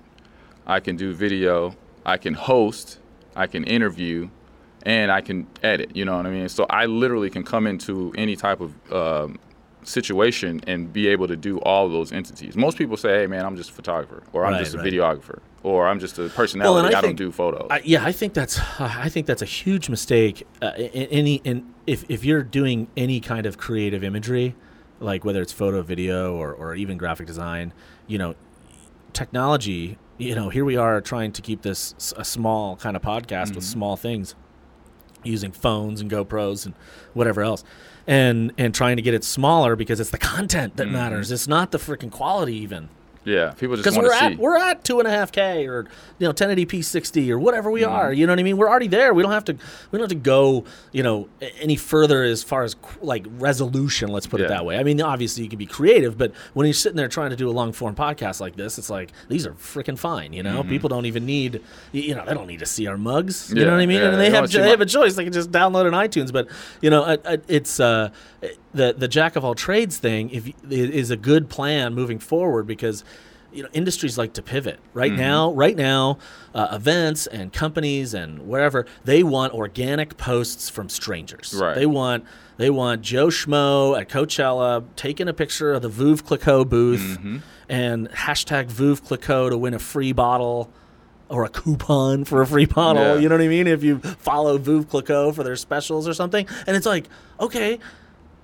I 0.67 0.81
can 0.81 0.97
do 0.97 1.13
video, 1.13 1.73
I 2.05 2.17
can 2.17 2.33
host, 2.33 2.99
I 3.33 3.47
can 3.47 3.63
interview, 3.63 4.29
and 4.85 5.11
I 5.11 5.21
can 5.21 5.47
edit. 5.63 5.95
You 5.95 6.05
know 6.05 6.15
what 6.17 6.25
I 6.25 6.29
mean? 6.29 6.47
So 6.49 6.65
I 6.69 6.85
literally 6.85 7.29
can 7.29 7.43
come 7.43 7.67
into 7.67 8.13
any 8.17 8.35
type 8.35 8.61
of 8.61 8.93
um, 8.93 9.39
situation 9.83 10.61
and 10.67 10.91
be 10.91 11.07
able 11.07 11.27
to 11.27 11.35
do 11.35 11.57
all 11.59 11.89
those 11.89 12.11
entities. 12.11 12.55
Most 12.55 12.77
people 12.77 12.97
say, 12.97 13.19
"Hey, 13.19 13.27
man, 13.27 13.45
I'm 13.45 13.55
just 13.57 13.71
a 13.71 13.73
photographer," 13.73 14.23
or 14.33 14.45
"I'm 14.45 14.53
Right, 14.53 14.59
just 14.63 14.75
a 14.75 14.77
right. 14.77 14.91
videographer," 14.91 15.39
or 15.63 15.87
"I'm 15.87 15.99
just 15.99 16.17
a 16.19 16.29
personality. 16.29 16.87
and 16.87 16.95
I 16.95 16.99
I, 16.99 17.01
don't 17.01 17.15
do 17.15 17.31
photos." 17.31 17.67
I, 17.69 17.81
yeah, 17.83 18.05
I 18.05 18.11
think 18.11 18.33
that's 18.33 18.59
I 18.79 19.09
think 19.09 19.27
that's 19.27 19.41
a 19.41 19.45
huge 19.45 19.89
mistake. 19.89 20.45
Uh, 20.61 20.71
in, 20.77 21.03
any 21.09 21.35
in 21.43 21.73
if 21.85 22.05
if 22.09 22.23
you're 22.25 22.43
doing 22.43 22.87
any 22.95 23.19
kind 23.19 23.45
of 23.45 23.57
creative 23.57 24.03
imagery, 24.03 24.55
like 24.99 25.23
whether 25.25 25.41
it's 25.41 25.53
photo, 25.53 25.81
video, 25.81 26.35
or 26.35 26.51
or 26.53 26.75
even 26.75 26.97
graphic 26.97 27.27
design, 27.27 27.73
you 28.07 28.17
know, 28.17 28.35
technology. 29.13 29.97
You 30.17 30.33
know, 30.33 30.47
here 30.47 30.63
we 30.63 30.77
are 30.77 31.01
trying 31.01 31.33
to 31.33 31.41
keep 31.41 31.61
this 31.61 31.93
a 32.15 32.23
small 32.23 32.77
kind 32.77 32.95
of 32.95 33.01
podcast 33.01 33.53
with 33.53 33.65
small 33.65 33.97
things, 33.97 34.33
using 35.25 35.51
phones 35.51 36.01
and 36.01 36.09
GoPros 36.09 36.65
and 36.65 36.75
whatever 37.13 37.41
else, 37.41 37.63
and 38.07 38.51
and 38.57 38.73
trying 38.73 38.95
to 38.97 39.01
get 39.01 39.13
it 39.13 39.23
smaller 39.23 39.75
because 39.75 39.99
it's 39.99 40.11
the 40.11 40.17
content 40.17 40.77
that 40.77 40.85
mm-hmm. 40.85 40.93
matters. 40.93 41.31
It's 41.31 41.47
not 41.47 41.71
the 41.71 41.77
freaking 41.77 42.11
quality 42.11 42.55
even 42.55 42.89
yeah, 43.25 43.51
people 43.51 43.75
just 43.75 43.83
because 43.83 43.97
want 43.97 44.07
to 44.11 44.17
see. 44.17 44.25
at 44.33 44.37
we're 44.37 44.57
at 44.57 44.83
two 44.83 44.99
and 44.99 45.07
a 45.07 45.11
half 45.11 45.31
k 45.31 45.67
or 45.67 45.87
you 46.19 46.27
know 46.27 46.33
1080p 46.33 46.83
60 46.83 47.31
or 47.31 47.39
whatever 47.39 47.69
we 47.71 47.81
Mm-hmm. 47.81 47.91
are. 47.91 48.13
You 48.13 48.25
know 48.25 48.31
what 48.33 48.39
I 48.39 48.43
mean? 48.43 48.57
We're 48.57 48.69
already 48.69 48.87
there. 48.87 49.13
We 49.13 49.21
don't 49.23 49.31
have 49.33 49.45
to 49.45 49.53
we 49.53 49.97
don't 49.97 50.01
have 50.09 50.09
to 50.17 50.23
go 50.23 50.63
you 50.91 51.03
know 51.03 51.27
any 51.59 51.75
further 51.75 52.23
as 52.23 52.43
far 52.43 52.63
as 52.63 52.75
like 53.01 53.25
resolution. 53.29 54.09
Let's 54.09 54.27
put 54.27 54.41
it 54.41 54.47
that 54.49 54.65
way. 54.65 54.77
I 54.77 54.83
mean, 54.83 55.01
obviously 55.01 55.43
you 55.43 55.49
can 55.49 55.59
be 55.59 55.65
creative, 55.65 56.17
but 56.17 56.33
when 56.53 56.65
you're 56.67 56.73
sitting 56.73 56.95
there 56.97 57.07
trying 57.07 57.31
to 57.31 57.35
do 57.35 57.49
a 57.49 57.51
long 57.51 57.71
form 57.73 57.95
podcast 57.95 58.39
like 58.39 58.55
this, 58.55 58.77
it's 58.77 58.89
like 58.89 59.11
these 59.27 59.45
are 59.45 59.53
freaking 59.53 59.97
fine. 59.99 60.31
You 60.33 60.43
know, 60.43 60.63
people 60.63 60.87
don't 60.89 61.05
even 61.05 61.25
need 61.25 61.61
you 61.91 62.15
know 62.15 62.23
they 62.25 62.33
don't 62.33 62.47
need 62.47 62.59
to 62.59 62.65
see 62.65 62.87
our 62.87 62.97
mugs. 62.97 63.49
You 63.49 63.55
know 63.55 63.61
Mm-hmm. 63.65 63.71
What 63.75 63.81
I 63.81 63.85
mean? 63.87 63.97
yeah, 63.99 64.07
and 64.09 64.15
they 64.21 64.29
they 64.29 64.35
have 64.35 64.51
they 64.51 64.69
have 64.69 64.81
a 64.81 64.85
choice. 64.85 65.15
They 65.15 65.23
can 65.23 65.33
just 65.33 65.51
download 65.51 65.87
an 65.87 65.93
iTunes, 65.93 66.31
but 66.31 66.47
you 66.81 66.89
know 66.89 67.03
I, 67.03 67.17
I, 67.25 67.37
it's 67.47 67.79
uh, 67.79 68.09
the 68.73 68.93
the 68.97 69.07
jack 69.07 69.35
of 69.35 69.43
all 69.43 69.55
trades 69.55 69.97
thing. 69.97 70.29
If 70.29 70.51
is 70.69 71.09
a 71.11 71.17
good 71.17 71.49
plan 71.49 71.93
moving 71.93 72.19
forward 72.19 72.67
because 72.67 73.03
you 73.55 73.63
know 73.63 73.69
industries 73.73 74.17
like 74.17 74.33
to 74.33 74.41
pivot 74.41 74.79
right 74.93 75.11
Mm-hmm. 75.11 75.21
now 75.21 75.53
right 75.53 75.75
now 75.75 76.17
uh, 76.53 76.67
events 76.73 77.25
and 77.27 77.51
companies 77.53 78.13
and 78.13 78.47
wherever 78.47 78.85
they 79.05 79.23
want 79.23 79.53
organic 79.53 80.17
posts 80.17 80.69
from 80.69 80.89
strangers 80.89 81.53
Right. 81.59 81.75
they 81.75 81.85
want 81.85 82.25
they 82.57 82.69
want 82.69 83.01
joe 83.01 83.27
schmo 83.27 83.99
at 83.99 84.09
coachella 84.09 84.83
taking 84.95 85.27
a 85.27 85.33
picture 85.33 85.73
of 85.73 85.81
the 85.81 85.89
Veuve 85.89 86.23
Clicquot 86.23 86.65
booth 86.65 87.01
Mm-hmm. 87.19 87.37
and 87.69 88.09
hashtag 88.11 88.67
Veuve 88.71 89.01
Clicquot 89.03 89.49
to 89.51 89.57
win 89.57 89.73
a 89.73 89.79
free 89.79 90.11
bottle 90.11 90.69
or 91.29 91.43
a 91.43 91.49
coupon 91.49 92.23
for 92.25 92.41
a 92.41 92.47
free 92.47 92.65
bottle 92.65 93.01
Yeah. 93.01 93.15
you 93.19 93.29
know 93.29 93.35
what 93.35 93.43
i 93.43 93.47
mean 93.47 93.67
if 93.67 93.83
you 93.83 93.99
follow 93.99 94.57
Veuve 94.59 94.87
Clicquot 94.89 95.31
for 95.33 95.43
their 95.43 95.55
specials 95.55 96.07
or 96.07 96.13
something 96.13 96.47
and 96.67 96.75
it's 96.77 96.85
like 96.85 97.07
okay 97.39 97.79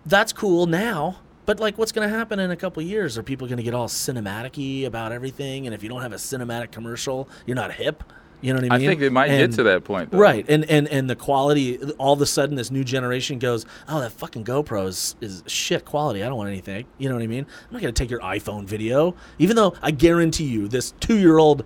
that's 0.05 0.33
cool 0.33 0.65
now 0.65 1.17
But 1.45 1.59
like, 1.59 1.77
what's 1.77 1.91
going 1.91 2.07
to 2.09 2.15
happen 2.15 2.39
in 2.39 2.51
a 2.51 2.55
couple 2.55 2.81
years? 2.83 3.17
Are 3.17 3.23
people 3.23 3.47
going 3.47 3.57
to 3.57 3.63
get 3.63 3.73
all 3.73 3.87
cinematic-y 3.87 4.85
about 4.85 5.11
everything? 5.11 5.65
And 5.65 5.73
if 5.73 5.83
you 5.83 5.89
don't 5.89 6.01
have 6.01 6.13
a 6.13 6.17
cinematic 6.17 6.71
commercial, 6.71 7.27
you're 7.45 7.55
not 7.55 7.73
hip. 7.73 8.03
You 8.41 8.53
know 8.53 8.59
what 8.59 8.71
I 8.71 8.77
mean? 8.79 8.87
I 8.87 8.91
think 8.91 9.01
it 9.01 9.11
might 9.11 9.29
And- 9.29 9.51
get 9.51 9.55
to 9.57 9.63
that 9.63 9.83
point. 9.83 10.09
Though. 10.11 10.17
Right, 10.17 10.43
and, 10.49 10.65
and 10.65 10.87
and 10.87 11.07
the 11.07 11.15
quality, 11.15 11.77
all 11.99 12.13
of 12.13 12.21
a 12.21 12.25
sudden, 12.25 12.55
this 12.55 12.71
new 12.71 12.83
generation 12.83 13.37
goes, 13.37 13.67
"Oh, 13.87 13.99
that 14.01 14.13
fucking 14.13 14.45
GoPro 14.45 14.87
is, 14.87 15.15
is 15.21 15.43
shit 15.45 15.85
quality. 15.85 16.23
I 16.23 16.27
don't 16.27 16.37
want 16.37 16.49
anything." 16.49 16.85
You 16.97 17.07
know 17.09 17.13
what 17.15 17.23
I 17.23 17.27
mean? 17.27 17.45
I'm 17.67 17.73
not 17.73 17.83
gonna 17.83 17.91
take 17.91 18.09
your 18.09 18.19
iPhone 18.21 18.65
video, 18.65 19.13
even 19.37 19.55
though 19.57 19.75
I 19.83 19.91
guarantee 19.91 20.45
you, 20.45 20.67
this 20.67 20.95
two-year-old 20.99 21.63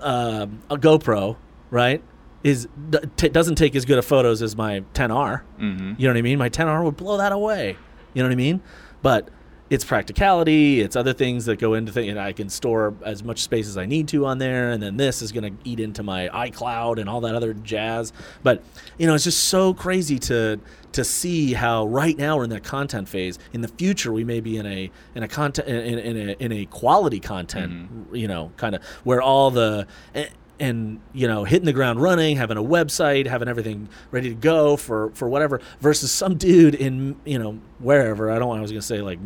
um, 0.00 0.60
a 0.70 0.78
GoPro, 0.78 1.36
right, 1.70 2.02
is 2.42 2.66
t- 3.16 3.28
doesn't 3.28 3.56
take 3.56 3.76
as 3.76 3.84
good 3.84 3.98
of 3.98 4.06
photos 4.06 4.40
as 4.40 4.56
my 4.56 4.80
10R. 4.94 5.42
Mm-hmm. 5.60 5.92
You 5.98 6.08
know 6.08 6.14
what 6.14 6.16
I 6.18 6.22
mean? 6.22 6.38
My 6.38 6.48
10R 6.48 6.82
would 6.82 6.96
blow 6.96 7.18
that 7.18 7.32
away. 7.32 7.76
You 8.14 8.22
know 8.22 8.28
what 8.28 8.32
I 8.32 8.36
mean? 8.36 8.62
But 9.06 9.28
it's 9.70 9.84
practicality. 9.84 10.80
It's 10.80 10.96
other 10.96 11.12
things 11.12 11.44
that 11.44 11.60
go 11.60 11.74
into 11.74 11.92
things. 11.92 12.10
And 12.10 12.18
I 12.18 12.32
can 12.32 12.48
store 12.48 12.92
as 13.04 13.22
much 13.22 13.40
space 13.40 13.68
as 13.68 13.78
I 13.78 13.86
need 13.86 14.08
to 14.08 14.26
on 14.26 14.38
there. 14.38 14.72
And 14.72 14.82
then 14.82 14.96
this 14.96 15.22
is 15.22 15.30
going 15.30 15.44
to 15.44 15.62
eat 15.62 15.78
into 15.78 16.02
my 16.02 16.28
iCloud 16.28 16.98
and 16.98 17.08
all 17.08 17.20
that 17.20 17.36
other 17.36 17.54
jazz. 17.54 18.12
But 18.42 18.64
you 18.98 19.06
know, 19.06 19.14
it's 19.14 19.22
just 19.22 19.44
so 19.44 19.72
crazy 19.74 20.18
to 20.30 20.58
to 20.90 21.04
see 21.04 21.52
how 21.52 21.86
right 21.86 22.18
now 22.18 22.36
we're 22.36 22.44
in 22.44 22.50
that 22.50 22.64
content 22.64 23.08
phase. 23.08 23.38
In 23.52 23.60
the 23.60 23.68
future, 23.68 24.12
we 24.12 24.24
may 24.24 24.40
be 24.40 24.56
in 24.56 24.66
a 24.66 24.90
in 25.14 25.22
a 25.22 25.28
content 25.28 25.68
in, 25.68 26.00
in 26.00 26.30
a 26.30 26.32
in 26.40 26.50
a 26.50 26.66
quality 26.66 27.20
content. 27.20 27.72
Mm-hmm. 27.72 28.16
You 28.16 28.26
know, 28.26 28.50
kind 28.56 28.74
of 28.74 28.82
where 29.04 29.22
all 29.22 29.52
the 29.52 29.86
eh, 30.16 30.30
and, 30.58 31.00
you 31.12 31.28
know 31.28 31.44
hitting 31.44 31.66
the 31.66 31.72
ground 31.72 32.00
running 32.00 32.36
having 32.36 32.56
a 32.56 32.62
website 32.62 33.26
having 33.26 33.48
everything 33.48 33.88
ready 34.10 34.30
to 34.30 34.34
go 34.34 34.76
for 34.76 35.10
for 35.10 35.28
whatever 35.28 35.60
versus 35.80 36.10
some 36.10 36.36
dude 36.36 36.74
in 36.74 37.16
you 37.24 37.38
know 37.38 37.58
wherever 37.78 38.30
i 38.30 38.38
don't 38.38 38.48
want 38.48 38.58
i 38.58 38.62
was 38.62 38.72
gonna 38.72 38.82
say 38.82 39.00
like 39.00 39.18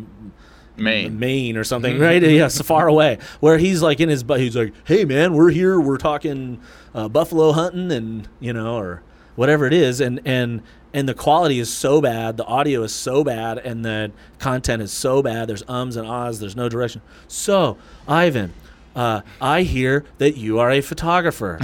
Maine. 0.76 1.18
Maine 1.18 1.56
or 1.56 1.64
something, 1.64 1.98
right? 1.98 2.22
Yeah, 2.22 2.48
so 2.48 2.64
far 2.64 2.88
away. 2.88 3.18
Where 3.40 3.58
he's 3.58 3.82
like 3.82 4.00
in 4.00 4.08
his, 4.08 4.22
bu- 4.22 4.34
he's 4.34 4.56
like, 4.56 4.72
"Hey, 4.84 5.04
man, 5.04 5.34
we're 5.34 5.50
here. 5.50 5.78
We're 5.78 5.98
talking 5.98 6.60
uh, 6.94 7.08
buffalo 7.08 7.52
hunting, 7.52 7.92
and 7.92 8.28
you 8.38 8.52
know, 8.52 8.76
or 8.76 9.02
whatever 9.36 9.66
it 9.66 9.72
is." 9.74 10.00
And 10.00 10.20
and 10.24 10.62
and 10.92 11.08
the 11.08 11.14
quality 11.14 11.58
is 11.60 11.72
so 11.72 12.00
bad, 12.00 12.36
the 12.36 12.44
audio 12.44 12.82
is 12.82 12.92
so 12.92 13.22
bad, 13.22 13.58
and 13.58 13.84
the 13.84 14.10
content 14.38 14.82
is 14.82 14.92
so 14.92 15.22
bad. 15.22 15.48
There's 15.48 15.62
ums 15.68 15.96
and 15.96 16.06
ahs. 16.06 16.40
There's 16.40 16.56
no 16.56 16.68
direction. 16.68 17.02
So, 17.28 17.76
Ivan. 18.08 18.52
Uh, 18.94 19.22
I 19.40 19.62
hear 19.62 20.04
that 20.18 20.36
you 20.36 20.58
are 20.58 20.70
a 20.70 20.80
photographer. 20.80 21.58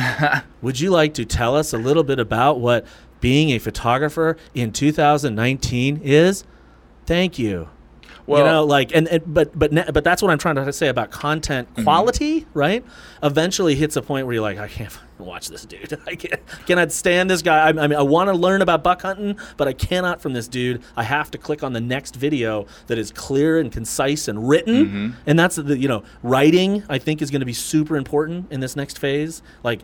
Would 0.63 0.81
you 0.81 0.91
like 0.91 1.15
to 1.15 1.25
tell 1.25 1.57
us 1.57 1.73
a 1.73 1.79
little 1.79 2.05
bit 2.05 2.19
about 2.19 2.61
what 2.61 2.87
being 3.21 3.51
a 3.51 3.59
photographer 3.59 4.37
in 4.55 4.73
2019 4.73 6.01
is? 6.03 6.45
Thank 7.05 7.39
you 7.39 7.69
Well, 8.27 8.41
you 8.41 8.45
know 8.51 8.65
like 8.65 8.95
and, 8.95 9.07
and 9.09 9.23
but 9.33 9.57
but 9.59 9.73
ne- 9.73 9.91
but 9.93 10.03
that's 10.05 10.21
what 10.21 10.31
i'm 10.33 10.39
trying 10.39 10.57
to 10.57 10.73
say 10.73 10.89
about 10.89 11.11
content 11.11 11.69
Mm-hmm. 11.73 11.85
quality 11.85 12.47
right? 12.55 12.85
Eventually 13.23 13.75
hits 13.75 13.97
a 13.97 14.03
point 14.03 14.27
where 14.27 14.35
you're 14.35 14.43
like 14.43 14.59
i 14.59 14.69
can't 14.69 14.97
watch 15.19 15.49
this 15.49 15.65
dude. 15.65 15.99
I 16.07 16.15
can't 16.15 16.41
cannot 16.67 16.93
stand 16.93 17.31
this 17.31 17.41
guy? 17.43 17.59
I, 17.67 17.69
I 17.69 17.73
mean 17.73 17.95
i 17.95 18.03
want 18.03 18.29
to 18.29 18.35
learn 18.35 18.63
about 18.63 18.83
buck 18.85 19.03
hunting 19.03 19.39
but 19.57 19.67
i 19.69 19.73
cannot 19.73 20.21
from 20.21 20.33
this 20.33 20.49
dude. 20.49 20.83
I 20.97 21.05
have 21.05 21.31
to 21.33 21.39
click 21.39 21.63
on 21.63 21.73
the 21.73 21.81
next 21.81 22.17
video 22.17 22.67
that 22.89 22.99
is 22.99 23.13
clear 23.13 23.59
and 23.59 23.71
concise 23.73 24.29
and 24.29 24.49
written. 24.49 24.87
Mm-hmm. 24.87 25.11
and 25.27 25.39
that's 25.39 25.57
the 25.57 25.79
you 25.79 25.89
know 25.89 26.03
writing 26.23 26.83
i 26.89 26.99
think 26.99 27.23
is 27.23 27.31
going 27.31 27.41
to 27.41 27.47
be 27.47 27.53
super 27.53 27.97
important 27.97 28.51
in 28.53 28.61
this 28.61 28.77
next 28.77 28.99
phase. 28.99 29.43
Like 29.63 29.81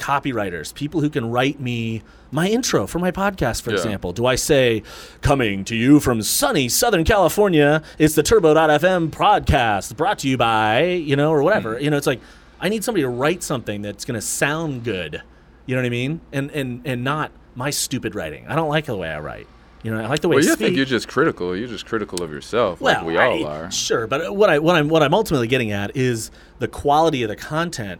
copywriters, 0.00 0.74
people 0.74 1.00
who 1.00 1.08
can 1.10 1.30
write 1.30 1.60
me 1.60 2.02
my 2.32 2.48
intro 2.48 2.86
for 2.86 2.98
my 2.98 3.10
podcast, 3.10 3.62
for 3.62 3.70
Yeah. 3.70 3.76
example. 3.76 4.12
Do 4.12 4.26
I 4.26 4.34
say, 4.34 4.82
coming 5.20 5.64
to 5.66 5.76
you 5.76 6.00
from 6.00 6.22
sunny 6.22 6.68
Southern 6.68 7.04
California, 7.04 7.82
it's 7.98 8.14
the 8.14 8.22
Turbo.fm 8.22 9.10
podcast 9.10 9.96
brought 9.96 10.18
to 10.20 10.28
you 10.28 10.36
by, 10.36 10.84
you 10.84 11.14
know, 11.16 11.30
or 11.30 11.42
whatever. 11.42 11.74
Mm-hmm. 11.74 11.84
You 11.84 11.90
know, 11.90 11.96
it's 11.96 12.06
like, 12.06 12.20
I 12.60 12.68
need 12.68 12.82
somebody 12.84 13.02
to 13.02 13.08
write 13.08 13.42
something 13.42 13.82
that's 13.82 14.04
going 14.04 14.14
to 14.18 14.20
sound 14.26 14.84
good. 14.84 15.22
You 15.66 15.76
know 15.76 15.82
what 15.82 15.86
I 15.86 15.90
mean? 15.90 16.20
And, 16.32 16.50
and, 16.50 16.82
and 16.84 17.04
not 17.04 17.30
my 17.54 17.70
stupid 17.70 18.14
writing. 18.14 18.46
I 18.48 18.54
don't 18.56 18.68
like 18.68 18.86
the 18.86 18.96
way 18.96 19.08
I 19.08 19.20
write. 19.20 19.46
You 19.82 19.90
know, 19.90 19.98
I 20.02 20.06
like 20.08 20.20
the 20.20 20.28
way 20.28 20.36
well, 20.36 20.44
you 20.44 20.56
think 20.56 20.76
you're 20.76 20.84
just 20.84 21.08
critical. 21.08 21.56
You're 21.56 21.66
just 21.68 21.86
critical 21.86 22.22
of 22.22 22.30
yourself, 22.30 22.80
Well, 22.82 22.96
like 22.98 23.06
we 23.06 23.16
all 23.16 23.46
I- 23.46 23.50
are. 23.64 23.70
Sure, 23.70 24.06
but 24.06 24.36
what 24.36 24.50
I 24.50 24.58
what 24.58 24.76
I'm 24.76 24.88
what 24.90 25.02
I'm 25.02 25.14
ultimately 25.14 25.46
getting 25.48 25.72
at 25.72 25.96
is 25.96 26.30
the 26.58 26.68
quality 26.68 27.22
of 27.22 27.30
the 27.30 27.36
content. 27.36 27.98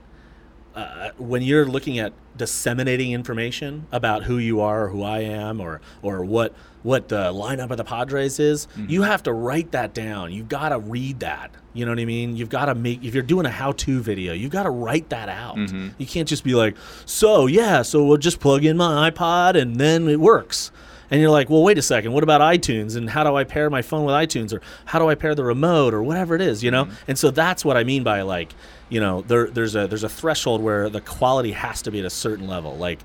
Uh, 0.75 1.11
when 1.19 1.43
you're 1.43 1.67
looking 1.67 1.99
at 1.99 2.13
disseminating 2.37 3.13
information 3.13 3.87
about 3.91 4.23
who 4.25 4.39
you 4.39 4.61
are, 4.61 4.85
or 4.85 4.89
who 4.89 5.03
I 5.03 5.19
am, 5.21 5.61
or 5.61 5.81
or 6.01 6.25
what 6.25 6.55
what 6.83 7.09
the 7.09 7.33
lineup 7.33 7.71
of 7.71 7.77
the 7.77 7.85
Padres 7.85 8.39
is, 8.39 8.67
Mm-hmm. 8.67 8.87
you 8.89 9.03
have 9.03 9.23
to 9.25 9.33
write 9.33 9.73
that 9.73 9.93
down. 9.95 10.33
You've 10.33 10.49
got 10.49 10.69
to 10.71 10.79
read 10.79 11.21
that. 11.21 11.51
You 11.75 11.85
know 11.85 11.91
what 11.93 11.99
I 12.01 12.05
mean? 12.05 12.37
You've 12.37 12.49
got 12.49 12.67
to 12.67 12.75
make 12.75 13.05
if 13.05 13.15
you're 13.15 13.23
doing 13.25 13.47
a 13.47 13.51
how-to 13.51 14.01
video, 14.01 14.33
you've 14.33 14.53
got 14.53 14.63
to 14.63 14.71
write 14.71 15.09
that 15.11 15.29
out. 15.29 15.57
Mm-hmm. 15.57 15.89
You 15.99 16.07
can't 16.07 16.29
just 16.29 16.45
be 16.45 16.55
like, 16.55 16.77
so 17.05 17.47
yeah, 17.47 17.83
so 17.83 18.05
we'll 18.05 18.17
just 18.17 18.39
plug 18.41 18.65
in 18.65 18.77
my 18.77 19.11
iPod 19.11 19.61
and 19.61 19.77
then 19.77 20.09
it 20.09 20.21
works. 20.21 20.71
And 21.11 21.21
you're 21.21 21.31
like, 21.31 21.51
well, 21.51 21.63
wait 21.63 21.79
a 21.79 21.83
second. 21.83 22.13
What 22.13 22.23
about 22.23 22.41
iTunes? 22.41 22.97
And 22.97 23.11
how 23.11 23.25
do 23.25 23.35
I 23.35 23.45
pair 23.45 23.69
my 23.69 23.83
phone 23.83 24.05
with 24.05 24.15
iTunes? 24.15 24.53
Or 24.53 24.63
how 24.85 24.99
do 24.99 25.09
I 25.09 25.15
pair 25.15 25.35
the 25.35 25.45
remote? 25.45 25.93
Or 25.93 26.03
whatever 26.03 26.35
it 26.35 26.41
is, 26.41 26.63
you 26.63 26.71
know? 26.71 26.85
Mm-hmm. 26.85 26.95
And 27.09 27.19
so 27.19 27.31
that's 27.31 27.65
what 27.65 27.77
I 27.77 27.85
mean 27.85 28.03
by 28.05 28.23
like, 28.23 28.55
you 28.89 29.01
know, 29.01 29.23
there, 29.23 29.49
there's 29.49 29.75
a 29.75 29.87
there's 29.87 30.05
a 30.05 30.09
threshold 30.09 30.63
where 30.63 30.89
the 30.89 31.01
quality 31.01 31.53
has 31.53 31.83
to 31.83 31.91
be 31.91 31.99
at 31.99 32.05
a 32.05 32.11
certain 32.11 32.47
level. 32.47 32.77
Like 32.77 33.01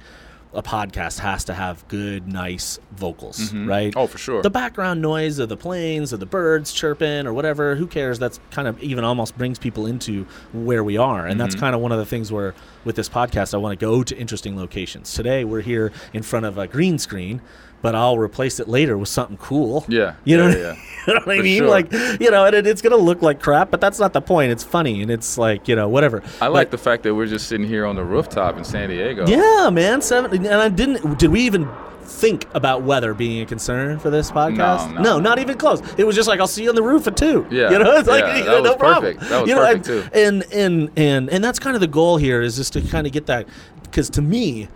a 0.56 0.64
podcast 0.64 1.20
has 1.20 1.44
to 1.46 1.54
have 1.54 1.86
good, 1.88 2.28
nice 2.28 2.80
vocals, 2.94 3.40
mm-hmm. 3.40 3.68
right? 3.68 3.94
Oh, 3.96 4.08
for 4.08 4.18
sure. 4.18 4.42
The 4.42 4.50
background 4.50 5.02
noise 5.02 5.38
of 5.38 5.50
the 5.50 5.58
planes, 5.58 6.14
or 6.14 6.18
the 6.18 6.26
birds 6.26 6.72
chirping, 6.72 7.28
or 7.28 7.34
whatever. 7.34 7.76
Who 7.76 7.88
cares? 7.88 8.18
That's 8.18 8.40
kind 8.52 8.68
of 8.68 8.82
even 8.82 9.04
almost 9.04 9.38
brings 9.38 9.60
people 9.60 9.86
into 9.86 10.26
where 10.54 10.84
we 10.84 10.98
are, 10.98 11.28
and 11.28 11.40
that's 11.40 11.56
mm-hmm. 11.56 11.66
kind 11.66 11.76
of 11.76 11.82
one 11.82 11.92
of 11.92 12.00
the 12.00 12.06
things 12.06 12.32
where 12.32 12.56
with 12.86 12.96
this 12.96 13.10
podcast, 13.10 13.54
I 13.54 13.58
want 13.58 13.78
to 13.78 13.86
go 13.86 14.02
to 14.02 14.18
interesting 14.18 14.56
locations. 14.58 15.14
Today, 15.14 15.44
we're 15.44 15.62
here 15.62 15.92
in 16.14 16.24
front 16.24 16.46
of 16.46 16.58
a 16.58 16.68
green 16.68 16.98
screen. 16.98 17.42
But 17.86 17.94
I'll 17.94 18.18
replace 18.18 18.60
it 18.60 18.68
later 18.68 18.98
with 18.98 19.10
something 19.10 19.38
cool. 19.38 19.86
Yeah, 19.88 20.16
you 20.24 20.38
know, 20.38 20.48
yeah, 20.48 20.70
what, 20.72 20.78
yeah. 20.78 20.82
you 21.08 21.14
know 21.14 21.20
what 21.24 21.38
I 21.40 21.42
mean? 21.44 21.58
sure. 21.60 21.70
Like, 21.70 21.94
you 22.20 22.32
know, 22.32 22.46
and 22.46 22.56
it, 22.56 22.66
it's 22.66 22.82
gonna 22.82 22.96
look 22.96 23.22
like 23.22 23.40
crap, 23.40 23.70
but 23.70 23.80
that's 23.80 24.00
not 24.00 24.12
the 24.12 24.22
point. 24.22 24.52
It's 24.52 24.64
funny 24.64 25.04
and 25.04 25.12
it's 25.12 25.38
like, 25.38 25.68
you 25.68 25.76
know, 25.76 25.88
whatever. 25.88 26.24
I 26.42 26.48
like 26.48 26.72
But- 26.72 26.72
the 26.72 26.84
fact 26.84 27.04
that 27.04 27.14
we're 27.14 27.28
just 27.28 27.48
sitting 27.48 27.68
here 27.68 27.86
on 27.86 27.96
the 27.96 28.04
rooftop 28.04 28.58
in 28.58 28.64
San 28.64 28.90
Diego. 28.90 29.28
yeah, 29.28 29.70
man. 29.70 30.02
Seven, 30.02 30.34
and 30.34 30.48
I 30.48 30.68
didn't. 30.70 31.20
Did 31.20 31.30
we 31.30 31.42
even 31.42 31.70
think 32.02 32.48
about 32.56 32.82
weather 32.82 33.14
being 33.14 33.44
a 33.44 33.46
concern 33.46 34.00
for 34.00 34.10
this 34.10 34.32
podcast? 34.32 34.96
No, 34.96 35.02
no. 35.02 35.20
not 35.20 35.38
even 35.38 35.60
close. 35.60 35.82
It 36.00 36.06
was 36.06 36.16
just 36.16 36.28
like 36.28 36.40
I'll 36.40 36.48
see 36.48 36.64
you 36.64 36.70
on 36.70 36.76
the 36.76 36.82
roof 36.82 37.06
at 37.06 37.16
two. 37.16 37.46
Yeah, 37.52 37.70
you 37.70 37.78
know, 37.78 37.92
it's 37.98 38.08
like 38.08 38.24
yeah, 38.24 38.38
you 38.38 38.44
that 38.46 38.50
know, 38.50 38.62
no 38.64 38.70
was 38.72 38.78
problem. 38.80 39.14
perfect. 39.14 39.30
That 39.30 39.42
was 39.42 39.50
you 39.50 39.56
know, 39.56 39.62
perfect, 39.62 39.88
and, 40.16 40.42
too. 40.42 40.50
And 40.52 40.54
and 40.54 40.92
and 40.98 41.30
and 41.30 41.44
that's 41.44 41.60
kind 41.60 41.76
of 41.76 41.82
the 41.82 41.88
goal 41.88 42.18
here 42.18 42.42
is 42.42 42.56
just 42.56 42.74
to 42.74 42.82
kind 42.82 43.06
of 43.06 43.14
get 43.14 43.28
that 43.28 43.48
because 43.84 44.10
to 44.10 44.24
me, 44.24 44.70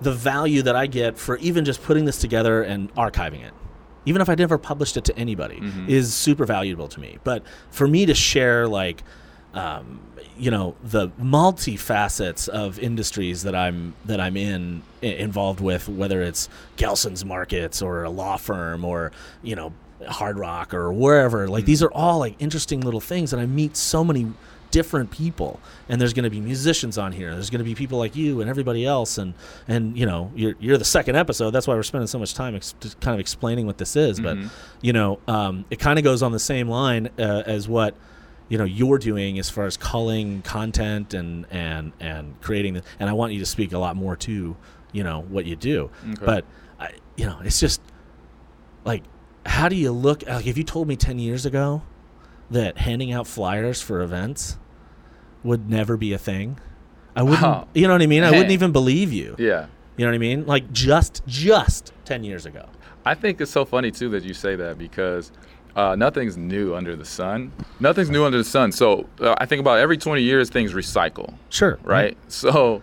the 0.00 0.12
value 0.12 0.62
that 0.62 0.76
I 0.76 0.86
get 0.86 1.18
for 1.18 1.36
even 1.38 1.64
just 1.64 1.82
putting 1.82 2.04
this 2.04 2.18
together 2.18 2.62
and 2.62 2.92
archiving 2.94 3.44
it. 3.44 3.52
Even 4.04 4.22
if 4.22 4.28
I 4.28 4.34
never 4.36 4.56
published 4.58 4.96
it 4.96 5.04
to 5.06 5.18
anybody, 5.18 5.56
Mm-hmm. 5.60 5.88
is 5.88 6.14
super 6.14 6.44
valuable 6.46 6.86
to 6.88 7.00
me. 7.00 7.18
But 7.24 7.42
for 7.70 7.88
me 7.88 8.06
to 8.06 8.14
share, 8.14 8.68
like, 8.68 9.02
um, 9.54 10.00
you 10.38 10.50
know 10.50 10.76
the 10.84 11.08
multi 11.18 11.76
facets 11.76 12.46
of 12.46 12.78
industries 12.78 13.42
that 13.44 13.54
I'm 13.54 13.94
that 14.04 14.20
I'm 14.20 14.36
in 14.36 14.82
i- 15.02 15.06
involved 15.06 15.60
with, 15.60 15.88
whether 15.88 16.20
it's 16.20 16.50
Gelson's 16.76 17.24
Markets 17.24 17.80
or 17.80 18.04
a 18.04 18.10
law 18.10 18.36
firm 18.36 18.84
or 18.84 19.12
you 19.42 19.56
know 19.56 19.72
Hard 20.06 20.38
Rock 20.38 20.74
or 20.74 20.92
wherever. 20.92 21.48
Like 21.48 21.64
these 21.64 21.82
are 21.82 21.90
all 21.90 22.18
like 22.18 22.34
interesting 22.38 22.80
little 22.82 23.00
things, 23.00 23.32
and 23.32 23.40
I 23.40 23.46
meet 23.46 23.78
so 23.78 24.04
many 24.04 24.26
different 24.76 25.10
people. 25.10 25.58
And 25.88 25.98
there's 26.00 26.12
going 26.12 26.24
to 26.24 26.30
be 26.30 26.40
musicians 26.40 26.98
on 26.98 27.12
here. 27.12 27.32
There's 27.32 27.48
going 27.50 27.60
to 27.60 27.64
be 27.64 27.74
people 27.74 27.98
like 27.98 28.14
you 28.14 28.40
and 28.42 28.50
everybody 28.50 28.84
else, 28.84 29.16
and 29.18 29.32
and 29.66 29.96
you 29.98 30.04
know 30.06 30.30
you're 30.34 30.54
you're 30.60 30.76
the 30.78 30.84
second 30.84 31.16
episode. 31.16 31.50
That's 31.52 31.66
why 31.66 31.74
we're 31.74 31.82
spending 31.82 32.06
so 32.08 32.18
much 32.18 32.34
time 32.34 32.54
ex- 32.54 32.74
kind 33.00 33.14
of 33.14 33.20
explaining 33.20 33.64
what 33.66 33.78
this 33.78 33.96
is. 33.96 34.20
But 34.20 34.36
you 34.82 34.92
know, 34.92 35.18
um, 35.26 35.64
it 35.70 35.78
kind 35.78 35.98
of 35.98 36.04
goes 36.04 36.22
on 36.22 36.32
the 36.32 36.38
same 36.38 36.68
line 36.68 37.08
uh, 37.18 37.42
as 37.46 37.68
what 37.68 37.94
you 38.50 38.58
know 38.58 38.64
you're 38.64 38.98
doing 38.98 39.38
as 39.38 39.48
far 39.50 39.64
as 39.64 39.76
culling 39.78 40.42
content 40.42 41.14
and 41.14 41.46
and 41.50 41.92
and 42.00 42.40
creating 42.42 42.74
the, 42.74 42.82
and 43.00 43.08
I 43.08 43.12
want 43.14 43.32
you 43.32 43.40
to 43.40 43.46
speak 43.46 43.72
a 43.72 43.78
lot 43.78 43.96
more 43.96 44.14
to 44.16 44.56
you 44.92 45.02
know 45.04 45.22
what 45.28 45.46
you 45.46 45.56
do 45.56 45.90
Okay. 46.12 46.24
but 46.24 46.44
I, 46.78 46.90
you 47.16 47.26
know 47.26 47.38
it's 47.42 47.58
just 47.58 47.80
like 48.84 49.02
how 49.44 49.68
do 49.68 49.74
you 49.74 49.90
look 49.90 50.24
like 50.28 50.46
if 50.46 50.56
you 50.56 50.62
told 50.64 50.86
me 50.86 50.94
10 50.96 51.18
years 51.18 51.44
ago 51.44 51.82
that 52.52 52.78
handing 52.78 53.10
out 53.12 53.26
flyers 53.26 53.82
for 53.82 54.00
events 54.02 54.58
would 55.44 55.68
never 55.70 55.96
be 55.96 56.12
a 56.12 56.18
thing. 56.18 56.58
I 57.14 57.22
wouldn't 57.22 57.42
Oh, 57.44 57.66
you 57.74 57.86
know 57.86 57.94
what 57.94 58.02
I 58.02 58.06
mean? 58.06 58.22
I 58.24 58.30
wouldn't 58.30 58.50
even 58.50 58.72
believe 58.72 59.12
you. 59.12 59.36
Yeah. 59.38 59.66
you 59.96 60.04
know 60.04 60.10
what 60.10 60.14
I 60.14 60.18
mean? 60.18 60.46
Like 60.46 60.70
just 60.72 61.22
just 61.26 61.92
10 62.04 62.24
years 62.24 62.44
ago. 62.46 62.66
I 63.04 63.14
think 63.14 63.40
it's 63.40 63.50
so 63.50 63.64
funny 63.64 63.90
too 63.90 64.08
that 64.10 64.24
you 64.24 64.34
say 64.34 64.56
that 64.56 64.76
because 64.78 65.30
uh, 65.76 65.94
nothing's 65.94 66.36
new 66.36 66.74
under 66.74 66.96
the 66.96 67.04
sun. 67.04 67.52
Nothing's 67.80 68.10
new 68.10 68.24
under 68.24 68.38
the 68.38 68.44
sun. 68.44 68.72
So 68.72 69.06
uh, 69.20 69.34
I 69.38 69.46
think 69.46 69.60
about 69.60 69.78
every 69.78 69.96
20 69.96 70.22
years 70.22 70.50
things 70.50 70.72
recycle, 70.72 71.34
sure. 71.50 71.78
Right? 71.84 72.16
So 72.28 72.82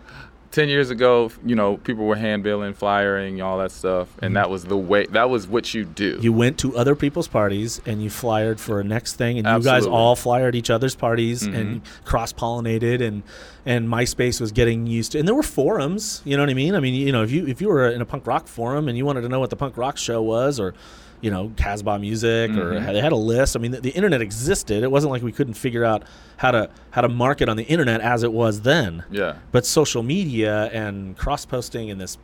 ten 0.53 0.69
years 0.69 0.91
ago, 0.91 1.31
you 1.43 1.55
know, 1.55 1.77
people 1.77 2.05
were 2.05 2.15
handbilling, 2.15 2.75
flyering, 2.75 3.41
all 3.41 3.57
that 3.57 3.72
stuff, 3.72 4.07
and 4.19 4.29
mm-hmm. 4.29 4.33
that 4.36 4.50
was 4.51 4.63
the 4.63 4.77
way. 4.77 5.07
That 5.07 5.29
was 5.29 5.48
what 5.48 5.74
you 5.74 5.83
do. 5.83 6.19
You 6.22 6.31
went 6.31 6.60
to 6.60 6.77
other 6.77 6.95
people's 6.95 7.27
parties 7.27 7.81
and 7.88 8.03
you 8.03 8.12
flyered 8.12 8.60
for 8.60 8.79
a 8.79 8.83
next 8.83 9.15
thing, 9.15 9.39
and 9.39 9.48
you 9.48 9.53
guys 9.53 9.67
Absolutely. 9.67 9.98
all 9.98 10.15
flyered 10.15 10.55
each 10.55 10.69
other's 10.69 10.95
parties 10.95 11.43
mm-hmm. 11.43 11.55
and 11.55 11.81
cross 12.05 12.31
pollinated, 12.31 13.01
and 13.01 13.24
and 13.65 13.89
MySpace 13.89 14.39
was 14.39 14.51
getting 14.51 14.86
used 14.86 15.13
to, 15.13 15.19
and 15.19 15.27
there 15.27 15.36
were 15.36 15.43
forums. 15.43 16.22
You 16.24 16.38
know 16.38 16.43
what 16.43 16.51
I 16.51 16.53
mean? 16.53 16.75
I 16.75 16.79
mean, 16.79 16.93
you 16.93 17.12
know, 17.12 17.24
if 17.24 17.31
you 17.31 17.48
if 17.48 17.60
you 17.60 17.67
were 17.67 17.89
in 17.89 18.01
a 18.01 18.05
punk 18.05 18.27
rock 18.27 18.48
forum 18.48 18.88
and 18.88 18.98
you 18.98 19.05
wanted 19.05 19.22
to 19.22 19.29
know 19.29 19.39
what 19.39 19.50
the 19.50 19.55
punk 19.55 19.75
rock 19.75 19.98
show 19.98 20.22
was, 20.22 20.60
or 20.60 20.75
you 21.24 21.32
know, 21.32 21.51
Casbah 21.58 21.98
Music, 21.98 22.51
or 22.51 22.80
they 22.80 23.01
had 23.01 23.12
a 23.13 23.15
list. 23.15 23.56
I 23.56 23.60
mean, 23.60 23.72
the, 23.72 23.82
the 23.82 23.89
internet 23.92 24.22
existed. 24.22 24.84
It 24.84 24.92
wasn't 24.92 25.10
like 25.12 25.24
we 25.24 25.32
couldn't 25.32 25.56
figure 25.56 25.84
out 25.84 26.03
how 26.38 26.51
to 26.51 26.70
how 26.92 27.01
to 27.01 27.10
market 27.10 27.50
on 27.50 27.58
the 27.58 27.63
internet 27.63 28.01
as 28.01 28.22
it 28.24 28.32
was 28.34 28.62
then. 28.62 29.03
yeah. 29.10 29.38
But 29.51 29.65
social 29.65 30.03
media 30.03 30.65
and 30.74 31.18
cross 31.18 31.46
posting 31.46 31.88
in 31.89 31.98
this 31.98 32.18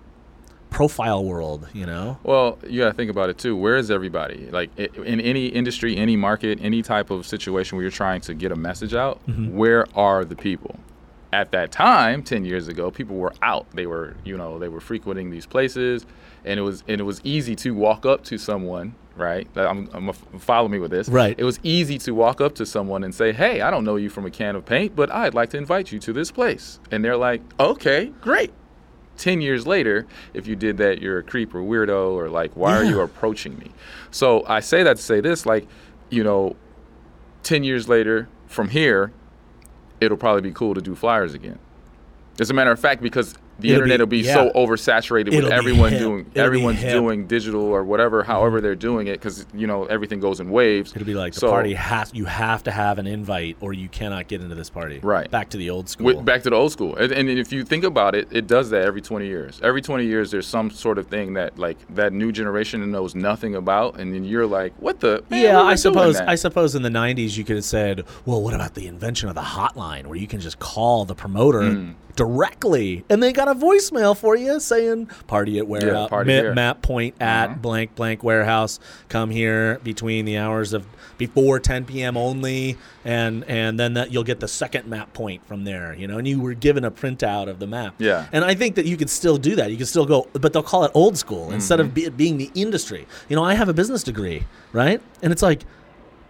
profile 0.69 1.23
world, 1.25 1.67
you 1.73 1.85
know. 1.85 2.19
Well, 2.23 2.59
you 2.67 2.79
got 2.81 2.89
to 2.89 2.93
think 2.93 3.09
about 3.09 3.29
it 3.29 3.37
too. 3.39 3.55
Where 3.57 3.75
is 3.77 3.89
everybody? 3.89 4.49
Like 4.51 4.69
in 4.77 5.19
any 5.19 5.47
industry, 5.47 5.97
any 5.97 6.15
market, 6.15 6.59
any 6.61 6.81
type 6.83 7.09
of 7.09 7.25
situation 7.25 7.75
where 7.75 7.83
you're 7.83 7.91
trying 7.91 8.21
to 8.21 8.33
get 8.35 8.51
a 8.51 8.55
message 8.55 8.93
out, 8.93 9.19
Mm-hmm. 9.27 9.55
where 9.57 9.85
are 9.97 10.23
the 10.25 10.35
people? 10.35 10.79
At 11.31 11.51
that 11.51 11.71
time, 11.71 12.23
10 12.23 12.43
years 12.43 12.67
ago, 12.67 12.89
people 12.89 13.15
were 13.15 13.33
out. 13.43 13.67
They 13.71 13.85
were, 13.85 14.15
you 14.23 14.35
know, 14.35 14.57
they 14.57 14.67
were 14.67 14.79
frequenting 14.79 15.29
these 15.29 15.45
places 15.45 16.05
and 16.45 16.59
it 16.59 16.63
was 16.63 16.83
and 16.87 16.99
it 16.99 17.03
was 17.03 17.21
easy 17.23 17.55
to 17.55 17.71
walk 17.71 18.05
up 18.05 18.23
to 18.25 18.37
someone, 18.37 18.95
right? 19.15 19.47
I'm, 19.55 19.89
I'm 19.93 20.11
follow 20.13 20.67
me 20.67 20.79
with 20.79 20.91
this. 20.91 21.09
Right. 21.09 21.35
It 21.37 21.43
was 21.43 21.59
easy 21.63 21.97
to 21.99 22.11
walk 22.11 22.41
up 22.41 22.55
to 22.55 22.65
someone 22.65 23.03
and 23.03 23.13
say, 23.13 23.31
"Hey, 23.31 23.61
I 23.61 23.69
don't 23.69 23.83
know 23.83 23.95
you 23.95 24.09
from 24.09 24.25
a 24.25 24.31
can 24.31 24.55
of 24.55 24.65
paint, 24.65 24.95
but 24.95 25.11
I'd 25.11 25.33
like 25.33 25.49
to 25.51 25.57
invite 25.57 25.91
you 25.91 25.99
to 25.99 26.13
this 26.13 26.31
place." 26.31 26.79
And 26.91 27.03
they're 27.03 27.17
like, 27.17 27.41
"Okay, 27.59 28.11
great." 28.21 28.51
10 29.17 29.41
years 29.41 29.67
later, 29.67 30.07
if 30.33 30.47
you 30.47 30.55
did 30.55 30.77
that, 30.77 31.01
you're 31.01 31.19
a 31.19 31.23
creep 31.23 31.53
or 31.53 31.59
weirdo, 31.59 32.13
or 32.13 32.29
like, 32.29 32.55
why 32.55 32.73
are 32.77 32.85
you 32.85 33.01
approaching 33.01 33.57
me? 33.57 33.69
So 34.11 34.45
I 34.47 34.61
say 34.61 34.81
that 34.83 34.95
to 34.95 35.03
say 35.03 35.19
this 35.19 35.45
like, 35.45 35.67
you 36.09 36.23
know, 36.23 36.55
10 37.43 37.65
years 37.65 37.89
later 37.89 38.29
from 38.47 38.69
here, 38.69 39.11
it'll 40.01 40.17
probably 40.17 40.41
be 40.41 40.51
cool 40.51 40.73
to 40.73 40.81
do 40.81 40.95
flyers 40.95 41.33
again. 41.33 41.59
As 42.39 42.49
a 42.49 42.53
matter 42.53 42.71
of 42.71 42.79
fact, 42.79 43.01
because 43.01 43.35
the 43.59 43.69
It'll 43.69 43.83
internet 43.83 43.97
be- 43.97 44.01
will 44.01 44.07
be 44.07 44.19
yeah. 44.19 44.33
so 44.33 44.51
oversaturated 44.55 45.27
It'll 45.29 45.43
with 45.43 45.51
everyone 45.51 45.91
doing 45.93 46.25
It'll 46.33 46.45
everyone's. 46.45 46.79
Mm-hmm. 46.79 46.89
doing 46.89 47.27
digital 47.27 47.61
or 47.63 47.83
whatever, 47.83 48.23
however 48.23 48.61
they're 48.61 48.75
doing 48.75 49.07
it, 49.07 49.13
because 49.13 49.45
you 49.53 49.67
know 49.67 49.85
everything 49.85 50.19
goes 50.19 50.39
in 50.39 50.49
waves. 50.49 50.93
It'll 50.95 51.05
be 51.05 51.13
like 51.15 51.33
the 51.33 51.39
So- 51.41 51.49
party 51.49 51.73
has 51.73 52.11
you 52.13 52.25
have 52.25 52.63
to 52.63 52.71
have 52.71 52.99
an 52.99 53.07
invite 53.07 53.57
or 53.59 53.73
you 53.73 53.89
cannot 53.89 54.27
get 54.27 54.41
into 54.41 54.55
this 54.55 54.69
party. 54.69 54.99
Right. 55.01 55.29
Back 55.29 55.49
to 55.49 55.57
the 55.57 55.69
old 55.69 55.89
school. 55.89 56.07
Wi- 56.07 56.23
back 56.23 56.43
to 56.43 56.49
the 56.49 56.55
old 56.55 56.71
school. 56.71 56.95
And, 56.95 57.11
and 57.11 57.29
if 57.29 57.51
you 57.51 57.63
think 57.63 57.83
about 57.83 58.15
it, 58.15 58.27
it 58.31 58.47
does 58.47 58.69
that 58.69 58.83
every 58.83 59.01
20 59.01 59.25
years. 59.27 59.59
Every 59.63 59.81
20 59.81 60.05
years, 60.05 60.31
there's 60.31 60.47
some 60.47 60.69
sort 60.71 60.97
of 60.97 61.07
thing 61.07 61.33
that 61.33 61.57
like 61.59 61.77
that 61.95 62.13
new 62.13 62.31
generation 62.31 62.89
knows 62.91 63.15
nothing 63.15 63.55
about, 63.55 63.99
and 63.99 64.13
then 64.13 64.23
you're 64.23 64.47
like, 64.47 64.73
what 64.79 64.99
the? 64.99 65.23
Man, 65.29 65.43
yeah, 65.43 65.61
I 65.61 65.75
suppose. 65.75 66.17
I 66.17 66.35
suppose 66.35 66.75
in 66.75 66.81
the 66.81 66.89
'90s 66.89 67.37
you 67.37 67.43
could 67.43 67.57
have 67.57 67.65
said, 67.65 68.05
"Well, 68.25 68.41
what 68.41 68.53
about 68.53 68.73
the 68.75 68.87
invention 68.87 69.29
of 69.29 69.35
the 69.35 69.41
hotline, 69.41 70.07
where 70.07 70.17
you 70.17 70.27
can 70.27 70.39
just 70.39 70.59
call 70.59 71.05
the 71.05 71.15
promoter 71.15 71.59
Mm. 71.61 71.93
Directly, 72.15 73.03
and 73.09 73.21
they 73.23 73.31
got 73.31 73.47
a 73.47 73.55
voicemail 73.55 74.15
for 74.15 74.35
you 74.35 74.59
saying, 74.59 75.07
"Party 75.27 75.57
at 75.57 75.67
warehouse, 75.67 76.09
party 76.09 76.31
here. 76.31 76.53
map 76.53 76.81
point 76.81 77.15
at 77.19 77.47
Mhm. 77.47 77.61
blank 77.61 77.95
blank 77.95 78.23
warehouse. 78.23 78.79
Come 79.09 79.29
here 79.29 79.79
between 79.83 80.25
the 80.25 80.37
hours 80.37 80.73
of 80.73 80.85
before 81.17 81.59
10 81.59 81.85
p.m. 81.85 82.15
only, 82.17 82.77
and 83.03 83.43
and 83.47 83.79
then 83.79 83.93
that 83.95 84.11
you'll 84.11 84.23
get 84.23 84.39
the 84.39 84.47
second 84.47 84.87
map 84.87 85.13
point 85.13 85.45
from 85.47 85.63
there. 85.63 85.95
You 85.97 86.07
know, 86.07 86.17
and 86.17 86.27
you 86.27 86.39
were 86.39 86.53
given 86.53 86.83
a 86.85 86.91
printout 86.91 87.49
of 87.49 87.59
the 87.59 87.67
map. 87.67 87.95
Yeah. 87.97 88.25
And 88.31 88.43
I 88.45 88.53
think 88.53 88.75
that 88.75 88.85
you 88.85 88.97
could 88.97 89.09
still 89.09 89.37
do 89.37 89.55
that. 89.55 89.71
You 89.71 89.77
could 89.77 89.87
still 89.87 90.05
go, 90.05 90.27
but 90.33 90.53
they'll 90.53 90.63
call 90.63 90.83
it 90.85 90.91
old 90.93 91.17
school 91.17 91.51
instead 91.51 91.79
Mm-hmm. 91.79 91.87
of 91.87 91.93
be, 91.93 92.09
being 92.09 92.37
the 92.37 92.51
industry. 92.55 93.07
You 93.27 93.35
know, 93.35 93.43
I 93.43 93.53
have 93.53 93.69
a 93.69 93.73
business 93.73 94.03
degree, 94.03 94.45
right? 94.73 95.01
And 95.21 95.31
it's 95.31 95.41
like, 95.41 95.63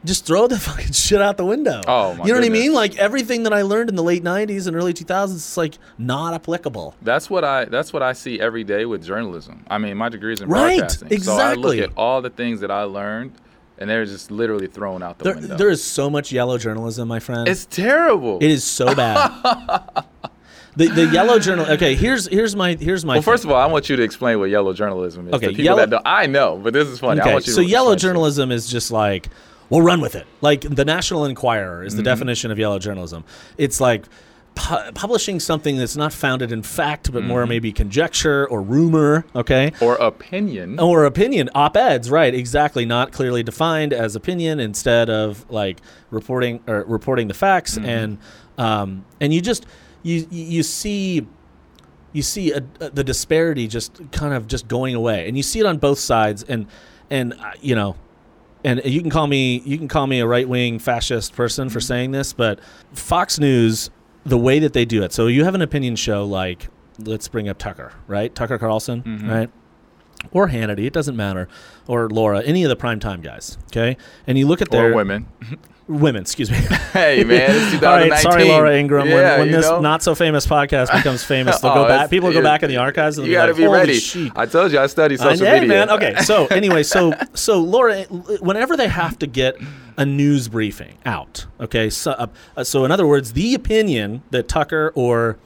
just 0.06 0.26
throw 0.26 0.48
the 0.48 0.58
fucking 0.68 0.92
shit 0.94 1.22
out 1.22 1.38
the 1.38 1.46
window. 1.46 1.82
Oh, 1.88 2.14
my 2.16 2.26
You 2.26 2.34
know 2.34 2.40
what 2.40 2.46
I 2.46 2.50
mean? 2.50 2.74
Like 2.74 2.98
everything 2.98 3.44
that 3.44 3.54
I 3.54 3.62
learned 3.64 3.90
in 3.90 3.96
the 3.96 4.04
late 4.04 4.24
'90s 4.24 4.68
and 4.68 4.76
early 4.76 4.94
2000s, 4.94 5.36
is 5.36 5.58
like 5.58 5.78
not 5.98 6.34
applicable. 6.34 6.96
That's 7.02 7.30
what 7.30 7.44
I 7.44 7.66
that's 7.66 7.92
what 7.94 8.02
I 8.04 8.14
see 8.14 8.40
every 8.40 8.64
day 8.64 8.86
with 8.86 9.06
journalism. 9.06 9.66
I 9.70 9.78
mean, 9.78 9.98
my 9.98 10.10
degree 10.10 10.34
is 10.34 10.42
in 10.42 10.50
Right, 10.50 10.80
broadcasting. 10.80 11.22
So 11.22 11.34
I 11.34 11.54
look 11.54 11.78
at 11.78 11.92
all 11.98 12.22
the 12.22 12.30
things 12.30 12.62
that 12.62 12.72
I 12.72 12.84
learned, 12.84 13.34
and 13.78 13.90
they're 13.90 14.06
just 14.06 14.32
literally 14.32 14.68
thrown 14.68 15.04
out 15.04 15.18
the 15.18 15.26
There, 15.26 15.36
window. 15.36 15.58
there 15.58 15.70
is 15.70 15.84
so 15.84 16.10
much 16.10 16.32
yellow 16.32 16.58
journalism, 16.58 17.08
my 17.08 17.20
friend. 17.20 17.48
it's 17.48 17.66
terrible. 17.66 18.38
it 18.42 18.50
is 18.52 18.64
so 18.64 18.94
bad. 18.96 19.32
the 20.76 20.88
the 20.88 21.06
yellow 21.08 21.40
journal. 21.40 21.66
Okay, 21.72 21.96
here's 21.96 22.28
here's 22.28 22.56
my 22.56 22.74
here's 22.76 23.04
my. 23.04 23.16
well, 23.16 23.22
first 23.22 23.44
of 23.44 23.52
all, 23.52 23.58
I 23.58 23.66
want 23.66 23.90
you 23.90 23.96
to 23.98 24.04
explain 24.04 24.40
what 24.40 24.50
yellow 24.50 24.72
journalism 24.74 25.28
is 25.28 25.34
Okay, 25.34 25.48
people 25.50 25.64
yellow- 25.66 25.80
that 25.80 25.90
don't. 25.90 26.04
I 26.06 26.26
know, 26.26 26.58
but 26.58 26.72
this 26.74 26.88
is 26.88 27.00
funny. 27.00 27.20
I 27.20 27.24
Okay, 27.24 27.34
want 27.34 27.48
you 27.48 27.54
so 27.54 27.62
yellow 27.62 27.92
explain 27.94 27.98
to 27.98 28.06
me. 28.06 28.10
journalism 28.14 28.52
is 28.52 28.70
just 28.70 28.92
like 28.92 29.28
we'll 29.70 29.82
run 29.82 30.02
with 30.02 30.16
it. 30.16 30.26
Like 30.42 30.62
the 30.62 30.86
National 30.86 31.26
Enquirer 31.26 31.84
is 31.84 31.94
the 31.96 32.02
Mm-hmm. 32.02 32.06
definition 32.06 32.52
of 32.52 32.60
yellow 32.60 32.80
journalism. 32.80 33.24
It's 33.58 33.80
like 33.82 34.06
pu- 34.56 34.92
publishing 34.94 35.40
something 35.40 35.78
that's 35.78 35.96
not 35.96 36.12
founded 36.14 36.52
in 36.52 36.64
fact, 36.64 37.12
but 37.12 37.20
Mm-hmm. 37.20 37.28
more 37.28 37.46
maybe 37.46 37.72
conjecture 37.72 38.48
or 38.48 38.62
rumor. 38.62 39.26
Okay. 39.36 39.72
or 39.82 39.96
opinion. 39.96 40.80
Or 40.80 41.06
opinion, 41.06 41.50
op-eds, 41.56 42.10
right? 42.10 42.34
Exactly, 42.34 42.86
not 42.86 43.12
clearly 43.12 43.44
defined 43.44 43.94
as 43.94 44.16
opinion 44.16 44.60
instead 44.60 45.10
of 45.10 45.50
like 45.52 45.80
reporting 46.12 46.62
or 46.68 46.84
reporting 46.88 47.28
the 47.28 47.34
facts, 47.34 47.76
Mm-hmm. 47.78 47.86
and 47.90 48.18
um, 48.58 49.06
and 49.22 49.34
you 49.34 49.40
just 49.42 49.66
you 50.04 50.28
you 50.32 50.64
see 50.64 51.26
you 52.12 52.22
see 52.24 52.52
a, 52.52 52.64
a- 52.82 52.90
the 52.90 53.04
disparity 53.04 53.68
just 53.68 54.02
kind 54.12 54.34
of 54.34 54.48
just 54.48 54.68
going 54.68 54.96
away, 54.96 55.28
and 55.28 55.38
you 55.38 55.44
see 55.44 55.60
it 55.60 55.66
on 55.66 55.78
both 55.78 56.00
sides, 56.00 56.44
and 56.44 56.66
and 57.10 57.34
uh, 57.34 57.52
you 57.62 57.76
know, 57.76 57.96
and 58.64 58.82
you 58.84 59.02
can 59.02 59.10
call 59.10 59.28
me 59.28 59.62
you 59.66 59.78
can 59.78 59.88
call 59.88 60.08
me 60.08 60.20
a 60.20 60.28
right 60.28 60.48
wing 60.48 60.80
fascist 60.80 61.36
person 61.36 61.70
for 61.70 61.80
mm-hmm. 61.80 61.88
saying 61.88 62.12
this, 62.12 62.34
but 62.34 62.60
Fox 62.94 63.40
News, 63.40 63.90
the 64.26 64.38
way 64.38 64.60
that 64.60 64.74
they 64.74 64.86
do 64.86 65.04
it, 65.04 65.14
so 65.14 65.28
you 65.28 65.44
have 65.44 65.56
an 65.56 65.62
opinion 65.62 65.96
show 65.96 66.26
like 66.26 66.68
let's 67.00 67.28
bring 67.28 67.48
up 67.48 67.58
Tucker, 67.58 67.94
right? 68.08 68.34
Tucker 68.34 68.58
Carlson, 68.58 69.04
mm-hmm. 69.04 69.30
right? 69.30 69.50
Or 70.32 70.50
Hannity, 70.50 70.86
it 70.86 70.94
doesn't 70.94 71.16
matter, 71.16 71.48
or 71.88 72.10
Laura, 72.10 72.42
any 72.44 72.64
of 72.64 72.70
the 72.70 72.76
primetime 72.76 73.22
guys, 73.22 73.58
okay? 73.68 73.96
And 74.28 74.38
you 74.38 74.48
look 74.48 74.62
at 74.62 74.70
their 74.70 74.92
or 74.92 74.96
women. 74.96 75.28
women, 75.90 76.22
excuse 76.22 76.50
me. 76.50 76.58
hey 76.94 77.24
man, 77.26 77.50
it's 77.52 77.74
All 77.84 77.96
right, 77.96 78.14
sorry, 78.22 78.46
Laura 78.46 78.78
Ingraham. 78.78 79.08
Yeah, 79.10 79.32
when 79.32 79.40
when 79.40 79.52
this 79.52 79.66
know? 79.66 79.82
not 79.82 80.02
so 80.04 80.16
famous 80.16 80.46
podcast 80.46 80.92
becomes 80.96 81.24
famous, 81.24 81.60
they'll 81.62 81.72
Oh, 81.72 81.84
go 81.84 81.88
back. 81.88 82.10
People 82.10 82.32
go 82.32 82.42
back 82.42 82.64
in 82.64 82.70
the 82.70 82.78
archives 82.78 83.18
and 83.18 83.28
You 83.28 83.34
got 83.34 83.48
to 83.48 83.54
be, 83.54 83.62
like, 83.62 83.64
be 83.64 83.64
"Holy 83.66 83.80
ready. 83.80 84.00
sheep." 84.00 84.34
I 84.38 84.46
told 84.46 84.72
you 84.72 84.80
I 84.80 84.88
studied 84.88 85.20
social 85.20 85.46
media. 85.46 85.68
man. 85.68 85.90
Okay, 85.90 86.16
so 86.22 86.46
anyway, 86.48 86.84
so 86.84 87.14
so 87.34 87.60
Laura, 87.60 88.04
whenever 88.04 88.78
they 88.78 88.88
have 88.88 89.20
to 89.20 89.28
get 89.28 89.58
a 89.98 90.06
news 90.06 90.48
briefing 90.48 90.98
out, 91.06 91.46
okay, 91.60 91.90
so 91.90 92.12
uh, 92.56 92.64
so 92.64 92.86
in 92.86 92.92
other 92.92 93.06
words, 93.08 93.34
the 93.34 93.54
opinion 93.56 94.22
that 94.32 94.48
Tucker 94.48 94.92
or 94.96 95.38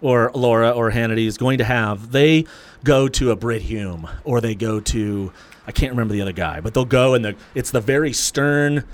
or 0.00 0.30
Laura 0.34 0.70
or 0.70 0.92
Hannity 0.92 1.26
is 1.26 1.36
going 1.36 1.58
to 1.58 1.64
have, 1.64 2.12
they 2.12 2.44
go 2.84 3.08
to 3.08 3.32
a 3.32 3.36
Brit 3.36 3.62
Hume 3.62 4.08
or 4.22 4.40
they 4.40 4.54
go 4.54 4.78
to 4.78 5.32
I 5.66 5.72
can't 5.72 5.90
remember 5.92 6.14
the 6.14 6.22
other 6.22 6.32
guy, 6.32 6.60
but 6.60 6.72
they'll 6.72 6.84
go 6.84 7.14
and 7.14 7.24
the 7.24 7.34
it's 7.54 7.72
the 7.72 7.80
very 7.80 8.12
stern 8.12 8.84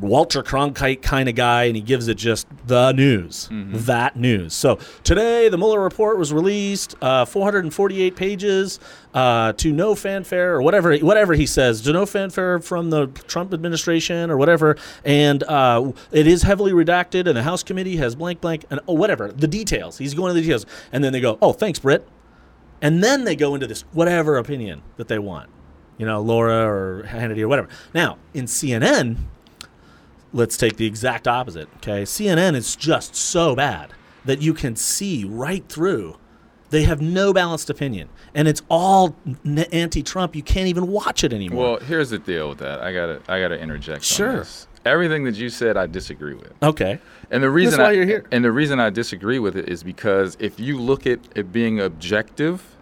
Walter 0.00 0.42
Cronkite 0.42 1.02
kind 1.02 1.28
of 1.28 1.34
guy, 1.34 1.64
and 1.64 1.76
he 1.76 1.82
gives 1.82 2.08
it 2.08 2.16
just 2.16 2.46
the 2.66 2.92
news, 2.92 3.48
that 3.50 4.16
news. 4.16 4.52
So 4.52 4.78
today, 5.04 5.48
the 5.48 5.56
Mueller 5.56 5.80
report 5.80 6.18
was 6.18 6.32
released, 6.32 6.96
uh, 7.00 7.24
448 7.24 8.16
pages, 8.16 8.80
uh, 9.14 9.52
to 9.52 9.72
no 9.72 9.94
fanfare 9.94 10.54
or 10.54 10.62
whatever, 10.62 10.96
whatever 10.98 11.34
he 11.34 11.46
says, 11.46 11.80
to 11.82 11.92
no 11.92 12.06
fanfare 12.06 12.58
from 12.58 12.90
the 12.90 13.06
Trump 13.06 13.54
administration 13.54 14.30
or 14.30 14.36
whatever, 14.36 14.76
and 15.04 15.44
uh, 15.44 15.92
it 16.10 16.26
is 16.26 16.42
heavily 16.42 16.72
redacted, 16.72 17.28
and 17.28 17.36
the 17.36 17.44
House 17.44 17.62
committee 17.62 17.96
has 17.96 18.16
blank 18.16 18.40
blank, 18.40 18.64
and 18.70 18.80
oh, 18.88 18.94
whatever 18.94 19.30
the 19.30 19.48
details. 19.48 19.98
He's 19.98 20.14
going 20.14 20.30
to 20.30 20.34
the 20.34 20.40
details, 20.42 20.66
and 20.92 21.04
then 21.04 21.12
they 21.12 21.20
go, 21.20 21.38
oh, 21.40 21.52
thanks, 21.52 21.78
Brit, 21.78 22.08
and 22.82 23.02
then 23.02 23.24
they 23.24 23.36
go 23.36 23.54
into 23.54 23.68
this 23.68 23.82
whatever 23.92 24.36
opinion 24.38 24.82
that 24.96 25.06
they 25.06 25.20
want, 25.20 25.50
you 25.98 26.06
know, 26.06 26.20
Laura 26.20 26.66
or 26.66 27.04
Hannity 27.06 27.42
or 27.42 27.48
whatever. 27.48 27.68
Now 27.94 28.18
in 28.32 28.46
CNN 28.46 29.18
let's 30.34 30.58
take 30.58 30.76
the 30.76 30.84
exact 30.86 31.26
opposite. 31.26 31.68
Okay, 31.76 32.02
CNN 32.02 32.54
is 32.54 32.76
just 32.76 33.16
so 33.16 33.54
bad 33.54 33.92
that 34.26 34.42
you 34.42 34.52
can 34.52 34.76
see 34.76 35.24
right 35.24 35.66
through. 35.68 36.16
They 36.70 36.82
have 36.82 37.00
no 37.00 37.32
balanced 37.32 37.70
opinion, 37.70 38.08
and 38.34 38.48
it's 38.48 38.60
all 38.68 39.14
n- 39.46 39.58
anti-Trump. 39.72 40.34
You 40.34 40.42
can't 40.42 40.66
even 40.66 40.88
watch 40.88 41.22
it 41.22 41.32
anymore. 41.32 41.62
Well, 41.62 41.80
here's 41.80 42.10
the 42.10 42.18
deal 42.18 42.48
with 42.48 42.58
that. 42.58 42.80
I 42.82 42.92
gotta 42.92 43.20
I 43.28 43.40
gotta 43.40 43.58
interject. 43.58 43.98
on 43.98 44.02
Sure. 44.02 44.36
this. 44.38 44.66
Everything 44.84 45.24
that 45.24 45.36
you 45.36 45.48
said, 45.48 45.78
I 45.78 45.86
disagree 45.86 46.34
with. 46.34 46.52
okay, 46.62 46.98
And 47.30 47.42
the 47.42 47.48
reason 47.48 47.80
why 47.80 47.88
I, 47.88 47.92
you're 47.92 48.04
here. 48.04 48.26
And 48.30 48.44
the 48.44 48.52
reason 48.52 48.80
I 48.80 48.90
disagree 48.90 49.38
with 49.38 49.56
it 49.56 49.66
is 49.66 49.82
because 49.82 50.36
if 50.40 50.60
you 50.60 50.78
look 50.78 51.06
at 51.06 51.20
it 51.34 51.50
being 51.52 51.80
objective, 51.80 52.73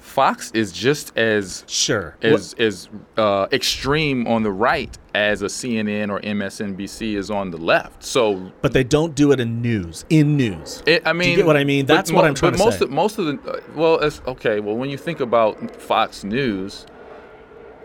Fox 0.00 0.50
is 0.52 0.72
just 0.72 1.16
as 1.16 1.62
Sure. 1.68 2.16
as 2.22 2.54
as 2.58 2.88
uh, 3.16 3.46
extreme 3.52 4.26
on 4.26 4.42
the 4.42 4.50
right 4.50 4.96
as 5.14 5.42
a 5.42 5.46
CNN 5.46 6.10
or 6.10 6.18
MSNBC 6.20 7.14
is 7.16 7.30
on 7.30 7.50
the 7.50 7.58
left. 7.58 8.02
So 8.02 8.50
but 8.62 8.72
they 8.72 8.82
don't 8.82 9.14
do 9.14 9.30
it 9.30 9.38
in 9.40 9.60
news. 9.62 10.04
In 10.10 10.36
news. 10.36 10.82
It, 10.86 11.02
I 11.06 11.12
mean, 11.12 11.36
get 11.36 11.46
what 11.46 11.56
I 11.56 11.64
mean? 11.64 11.86
That's 11.86 12.10
what 12.10 12.22
mo- 12.22 12.28
I'm 12.28 12.34
trying 12.34 12.52
but 12.52 12.58
to 12.58 12.64
most 12.64 12.78
say. 12.78 12.84
Of, 12.86 12.90
most 12.90 13.18
of 13.18 13.26
the 13.26 13.50
uh, 13.52 13.60
well, 13.76 13.98
it's, 14.00 14.20
okay. 14.26 14.58
Well, 14.60 14.76
when 14.76 14.90
you 14.90 14.96
think 14.98 15.20
about 15.20 15.76
Fox 15.76 16.24
News, 16.24 16.86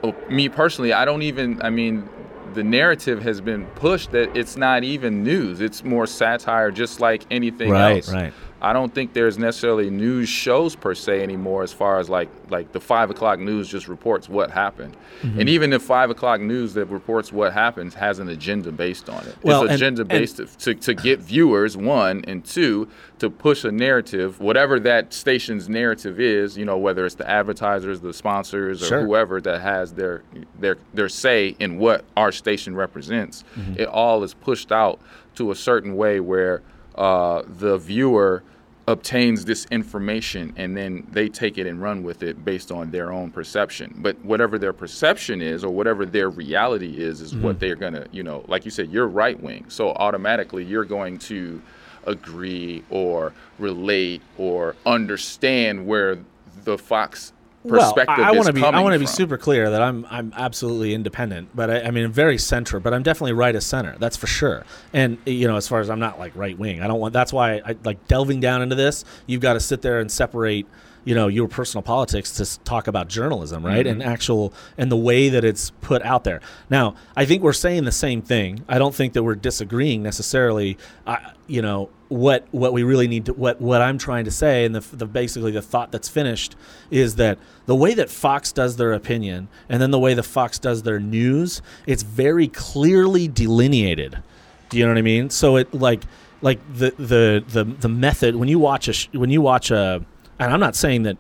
well, 0.02 0.16
me 0.30 0.50
personally, 0.50 0.94
I 0.94 1.06
don't 1.06 1.22
even. 1.22 1.62
I 1.62 1.70
mean, 1.70 2.08
the 2.54 2.64
narrative 2.64 3.22
has 3.24 3.42
been 3.42 3.66
pushed 3.76 4.12
that 4.12 4.36
it's 4.36 4.56
not 4.56 4.84
even 4.84 5.24
news. 5.24 5.62
It's 5.62 5.84
more 5.84 6.08
satire, 6.08 6.72
just 6.72 7.00
like 7.02 7.24
anything 7.30 7.70
Right, 7.72 7.98
else. 7.98 8.12
right. 8.14 8.34
I 8.62 8.74
don't 8.74 8.94
think 8.96 9.14
there's 9.14 9.38
necessarily 9.38 9.90
news 9.90 10.28
shows 10.30 10.76
per 10.76 10.96
se 10.96 11.22
anymore, 11.22 11.62
as 11.62 11.74
far 11.74 12.00
as 12.00 12.10
like 12.10 12.30
like 12.50 12.72
the 12.72 12.80
five 12.80 13.10
o'clock 13.10 13.38
news 13.40 13.68
just 13.68 13.88
reports 13.88 14.30
what 14.30 14.50
happened, 14.52 14.96
Mm-hmm. 15.22 15.40
and 15.40 15.50
even 15.50 15.70
the 15.70 15.80
five 15.80 16.10
o'clock 16.10 16.42
news 16.42 16.74
that 16.74 16.86
reports 16.86 17.32
what 17.32 17.54
happens 17.54 17.94
has 17.94 18.20
an 18.20 18.28
agenda 18.30 18.72
based 18.72 19.10
on 19.10 19.26
it. 19.26 19.36
Well, 19.44 19.64
it's 19.64 19.72
and- 19.74 19.82
agenda 19.82 20.06
based 20.06 20.38
to, 20.38 20.46
to, 20.46 20.74
to 20.76 20.94
get 20.94 21.20
viewers 21.20 21.78
one 21.78 22.24
and 22.28 22.44
two 22.44 22.88
to 23.20 23.30
push 23.30 23.64
a 23.64 23.72
narrative 23.72 24.40
whatever 24.42 24.78
that 24.82 25.14
station's 25.14 25.70
narrative 25.70 26.20
is 26.20 26.58
you 26.58 26.66
know 26.66 26.78
whether 26.78 27.06
it's 27.06 27.16
the 27.16 27.30
advertisers 27.30 28.02
the 28.02 28.14
sponsors 28.14 28.84
or 28.84 28.88
Sure. 28.88 29.06
whoever 29.06 29.40
that 29.40 29.62
has 29.62 29.94
their 29.94 30.24
their 30.60 30.78
their 30.94 31.08
say 31.08 31.56
in 31.60 31.78
what 31.78 32.04
our 32.18 32.32
station 32.34 32.76
represents 32.76 33.44
Mm-hmm. 33.58 33.80
it 33.80 33.88
all 33.88 34.22
is 34.24 34.34
pushed 34.34 34.72
out 34.74 35.00
to 35.36 35.52
a 35.52 35.56
certain 35.56 35.96
way 35.96 36.20
where 36.20 36.62
uh, 36.96 37.44
the 37.48 37.78
viewer 37.78 38.44
obtains 38.88 39.46
this 39.46 39.66
information 39.72 40.54
and 40.58 40.78
then 40.78 41.08
they 41.12 41.28
take 41.28 41.58
it 41.58 41.66
and 41.66 41.82
run 41.82 42.04
with 42.04 42.22
it 42.22 42.46
based 42.46 42.72
on 42.72 42.92
their 42.92 43.12
own 43.12 43.32
perception. 43.32 43.94
But 43.98 44.24
whatever 44.24 44.60
their 44.60 44.74
perception 44.74 45.42
is 45.42 45.64
or 45.64 45.72
whatever 45.72 46.06
their 46.06 46.30
reality 46.30 47.02
is 47.02 47.20
is 47.22 47.36
what 47.36 47.60
they're 47.60 47.76
going 47.76 47.94
to 47.94 48.08
you 48.12 48.22
know 48.22 48.46
like 48.48 48.64
you 48.64 48.72
said 48.72 48.92
you're 48.92 49.08
right 49.08 49.42
wing 49.42 49.66
so 49.70 49.90
automatically 49.94 50.64
you're 50.64 50.86
going 50.86 51.18
to 51.18 51.62
agree 52.06 52.84
or 52.92 53.34
relate 53.58 54.22
or 54.38 54.76
understand 54.86 55.86
where 55.88 56.20
the 56.64 56.78
fox 56.78 57.34
perspective 57.66 58.18
well, 58.18 58.26
I, 58.26 58.30
I 58.30 58.32
want 58.32 58.48
to 58.48 58.54
be 58.54 58.64
I 58.64 58.82
want 58.82 58.94
to 58.94 59.00
be 59.00 59.06
super 59.06 59.38
clear 59.38 59.70
that 59.70 59.82
I'm 59.82 60.06
I'm 60.10 60.34
absolutely 60.36 60.94
independent, 60.94 61.50
but 61.56 61.70
I, 61.70 61.82
I 61.82 61.92
mean 61.92 62.12
very 62.12 62.38
center, 62.38 62.80
but 62.80 62.94
I'm 62.94 63.04
definitely 63.04 63.34
right 63.34 63.56
of 63.56 63.64
center. 63.64 63.96
That's 64.00 64.18
for 64.18 64.28
sure. 64.28 64.66
And 64.94 65.18
you 65.26 65.48
know, 65.48 65.58
as 65.58 65.68
far 65.68 65.80
as 65.80 65.90
I'm 65.90 66.00
not 66.00 66.20
like 66.20 66.36
right 66.36 66.58
wing, 66.58 66.82
I 66.82 66.88
don't 66.88 67.00
want. 67.00 67.14
That's 67.14 67.34
why 67.34 67.62
I 67.66 67.76
like 67.84 68.08
delving 68.08 68.40
down 68.40 68.62
into 68.62 68.76
this. 68.76 69.06
You've 69.28 69.42
got 69.42 69.54
to 69.54 69.60
sit 69.60 69.82
there 69.82 70.00
and 70.00 70.12
separate. 70.12 70.66
You 71.06 71.16
know 71.16 71.28
your 71.28 71.48
personal 71.48 71.82
politics 71.82 72.32
to 72.32 72.60
talk 72.64 72.88
about 72.88 73.08
journalism, 73.08 73.66
right? 73.66 73.86
Mm-hmm. 73.86 74.02
And 74.02 74.04
actual 74.04 74.54
and 74.78 74.92
the 74.92 74.98
way 74.98 75.30
that 75.30 75.44
it's 75.44 75.70
put 75.82 76.02
out 76.02 76.24
there. 76.24 76.42
Now, 76.70 76.96
I 77.16 77.26
think 77.26 77.44
we're 77.44 77.54
saying 77.54 77.86
the 77.86 77.92
same 77.92 78.22
thing. 78.22 78.66
I 78.68 78.78
don't 78.78 78.94
think 78.94 79.14
that 79.14 79.24
we're 79.24 79.36
disagreeing 79.36 80.04
necessarily. 80.04 80.78
I 81.08 81.32
you 81.48 81.62
know 81.62 81.90
what 82.08 82.48
what 82.52 82.74
we 82.74 82.84
really 82.84 83.08
need 83.08 83.26
to 83.26 83.34
what 83.34 83.60
what 83.62 83.82
I'm 83.82 83.98
trying 83.98 84.26
to 84.26 84.32
say 84.32 84.66
and 84.66 84.76
the, 84.76 84.96
the 84.96 85.06
basically 85.06 85.52
the 85.52 85.62
thought 85.62 85.92
that's 85.92 86.10
finished 86.10 86.56
is 86.92 87.16
that 87.16 87.38
the 87.66 87.76
way 87.76 87.94
that 87.94 88.10
Fox 88.10 88.52
does 88.52 88.78
their 88.78 88.94
opinion 88.94 89.48
and 89.70 89.82
then 89.82 89.92
the 89.92 90.00
way 90.00 90.14
the 90.14 90.24
Fox 90.24 90.60
does 90.60 90.84
their 90.84 91.00
news 91.00 91.62
it's 91.86 92.04
very 92.04 92.48
clearly 92.48 93.28
delineated 93.28 94.22
do 94.70 94.78
you 94.78 94.86
know 94.86 94.92
what 94.92 94.98
I 94.98 95.04
mean 95.04 95.30
so 95.30 95.58
it 95.58 95.74
like 95.74 96.04
like 96.42 96.60
the 96.74 96.92
the 96.98 97.44
the, 97.48 97.64
the 97.64 97.90
method 97.90 98.36
when 98.36 98.50
you 98.50 98.60
watch 98.60 98.88
a 98.88 98.94
sh- 98.94 99.10
when 99.12 99.30
you 99.30 99.42
watch 99.42 99.72
a 99.72 100.04
and 100.40 100.54
I'm 100.54 100.60
not 100.60 100.76
saying 100.76 101.04
that 101.04 101.18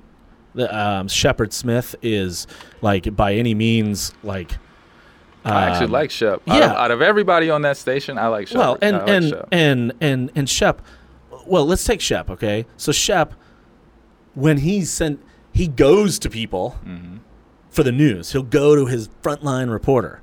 the, 0.53 0.73
um, 0.77 1.07
Shepard 1.07 1.51
Smith 1.53 1.95
is 2.01 2.47
like 2.81 3.15
by 3.15 3.33
any 3.35 3.53
means 3.53 4.13
like 4.23 4.51
I 5.43 5.65
actually 5.69 5.85
um, 5.85 5.91
like 5.91 6.09
Shep. 6.11 6.41
Out, 6.47 6.57
yeah. 6.57 6.65
of, 6.71 6.77
out 6.77 6.91
of 6.91 7.01
everybody 7.01 7.49
on 7.49 7.61
that 7.63 7.77
station, 7.77 8.17
I 8.17 8.27
like 8.27 8.47
Shep. 8.47 8.57
well, 8.57 8.77
and 8.81 8.97
like 8.97 9.09
and, 9.09 9.29
Shep. 9.29 9.47
and 9.51 9.93
and 10.01 10.31
and 10.35 10.49
Shep. 10.49 10.81
Well, 11.45 11.65
let's 11.65 11.83
take 11.83 12.01
Shep. 12.01 12.29
Okay, 12.31 12.65
so 12.77 12.91
Shep, 12.91 13.33
when 14.33 14.57
he 14.57 14.83
sent, 14.85 15.21
he 15.53 15.67
goes 15.67 16.17
to 16.19 16.29
people 16.29 16.79
Mm-hmm. 16.85 17.17
for 17.69 17.83
the 17.83 17.91
news. 17.91 18.31
He'll 18.31 18.41
go 18.43 18.75
to 18.75 18.85
his 18.87 19.09
frontline 19.21 19.69
reporter, 19.71 20.21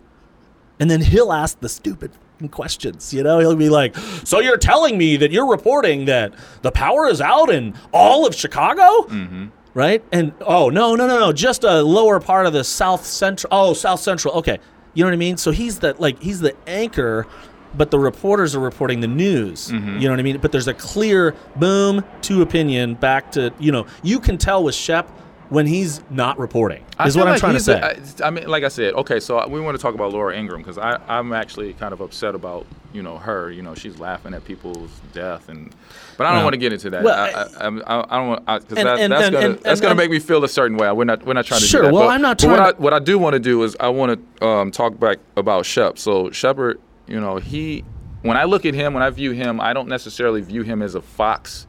and 0.81 0.90
then 0.90 1.02
he'll 1.02 1.33
ask 1.33 1.61
the 1.61 1.68
stupid 1.68 2.11
fucking 2.42 2.50
questions. 2.50 3.14
You 3.14 3.22
know, 3.22 3.38
he'll 3.38 3.57
be 3.57 3.68
like, 3.68 3.96
"So 4.24 4.40
you're 4.40 4.57
telling 4.59 4.98
me 4.98 5.16
that 5.18 5.31
you're 5.31 5.48
reporting 5.48 6.07
that 6.07 6.35
the 6.62 6.70
power 6.70 7.09
is 7.09 7.20
out 7.20 7.50
in 7.50 7.74
all 7.92 8.26
of 8.26 8.35
Chicago?" 8.35 9.07
Mm-hmm. 9.09 9.46
Right? 9.74 10.05
And 10.12 10.33
oh 10.40 10.68
no, 10.68 10.94
no, 10.94 11.07
no, 11.07 11.18
no, 11.18 11.33
just 11.33 11.64
a 11.64 11.83
lower 11.83 12.20
part 12.20 12.46
of 12.46 12.52
the 12.52 12.64
South 12.64 13.07
Central. 13.07 13.48
Oh, 13.52 13.72
South 13.72 14.00
Central. 14.00 14.35
Okay, 14.35 14.59
you 14.94 15.02
know 15.02 15.09
what 15.09 15.14
I 15.14 15.18
mean. 15.18 15.37
So 15.37 15.50
he's 15.50 15.78
the 15.78 15.94
like 15.98 16.20
he's 16.20 16.40
the 16.40 16.55
anchor, 16.66 17.26
but 17.74 17.90
the 17.90 17.98
reporters 17.98 18.55
are 18.55 18.61
reporting 18.61 19.00
the 19.00 19.09
news. 19.09 19.70
Mm-hmm. 19.70 19.98
You 19.98 20.09
know 20.09 20.11
what 20.11 20.20
I 20.20 20.22
mean. 20.22 20.38
But 20.38 20.52
there's 20.52 20.68
a 20.68 20.74
clear 20.74 21.35
boom 21.57 22.05
to 22.22 22.42
opinion 22.42 22.94
back 22.94 23.33
to 23.33 23.52
you 23.59 23.72
know 23.72 23.87
you 24.02 24.20
can 24.20 24.37
tell 24.37 24.62
with 24.62 24.74
Shep 24.74 25.09
when 25.53 25.67
he's 25.67 26.01
not 26.11 26.38
reporting. 26.38 26.85
I 26.99 27.07
Is 27.07 27.15
feel 27.15 27.23
what 27.23 27.29
I'm 27.29 27.33
like 27.35 27.41
trying 27.41 27.55
to 27.55 27.61
say. 27.61 27.79
a- 27.81 28.25
I 28.25 28.29
I 28.29 28.31
mean, 28.31 28.47
like 28.49 28.65
I 28.65 28.69
said, 28.69 28.95
okay. 28.95 29.21
So 29.21 29.47
we 29.49 29.61
want 29.61 29.77
to 29.77 29.83
talk 29.83 29.95
about 29.95 30.12
Laura 30.12 30.37
Ingraham 30.37 30.62
because 30.62 30.79
I 30.79 30.99
I'm 31.09 31.33
actually 31.33 31.75
kind 31.75 31.93
of 31.93 32.01
upset 32.01 32.35
about 32.35 32.67
you 32.93 33.03
know 33.03 33.19
her. 33.19 33.51
You 33.51 33.62
know, 33.62 33.75
she's 33.75 33.99
laughing 33.99 34.33
at 34.35 34.45
people's 34.45 34.91
death, 35.12 35.49
and 35.49 35.75
but 36.17 36.27
I 36.27 36.31
don't 36.31 36.37
Well, 36.38 36.45
want 36.47 36.55
to 36.55 36.59
get 36.59 36.73
into 36.73 36.91
that. 36.91 37.03
well, 37.03 37.15
I, 37.19 37.29
I, 37.29 37.65
I'm- 37.65 37.83
I, 37.87 38.05
I 38.09 38.19
don't 38.19 38.29
want 38.29 38.47
because 38.47 38.65
that, 38.69 38.85
that's 38.85 39.01
and- 39.01 39.12
gonna 39.35 39.38
and- 39.47 39.59
that's 39.61 39.81
gonna 39.81 39.95
make 39.95 40.11
me 40.11 40.19
feel 40.19 40.43
a 40.45 40.49
certain 40.49 40.77
way. 40.79 40.91
We're 40.91 41.05
not 41.05 41.25
we're 41.27 41.35
not 41.35 41.45
trying 41.45 41.61
to 41.61 41.67
Sure, 41.67 41.83
do 41.83 41.87
that. 41.88 41.93
well, 41.95 42.05
but, 42.09 42.12
I'm 42.15 42.23
not 42.23 42.38
but 42.41 42.49
what 42.49 42.57
trying 42.57 42.75
I, 42.75 42.79
what 42.79 42.95
I 42.95 42.99
do 42.99 43.19
want 43.19 43.35
to 43.35 43.41
do 43.41 43.62
is 43.62 43.77
I 43.79 43.88
want 43.88 44.21
to 44.41 44.47
um, 44.47 44.71
talk 44.71 44.99
back 44.99 45.19
about 45.37 45.67
Shep. 45.67 45.99
So 45.99 46.31
Shepard, 46.31 46.81
you 47.07 47.21
know, 47.21 47.37
he 47.37 47.85
when 48.23 48.37
I 48.37 48.45
look 48.45 48.65
at 48.65 48.73
him, 48.75 48.95
when 48.95 49.03
I 49.03 49.11
view 49.11 49.33
him, 49.33 49.61
I 49.61 49.73
don't 49.75 49.88
necessarily 49.88 50.41
view 50.41 50.62
him 50.62 50.81
as 50.81 50.95
a 50.95 51.03
Fox 51.03 51.67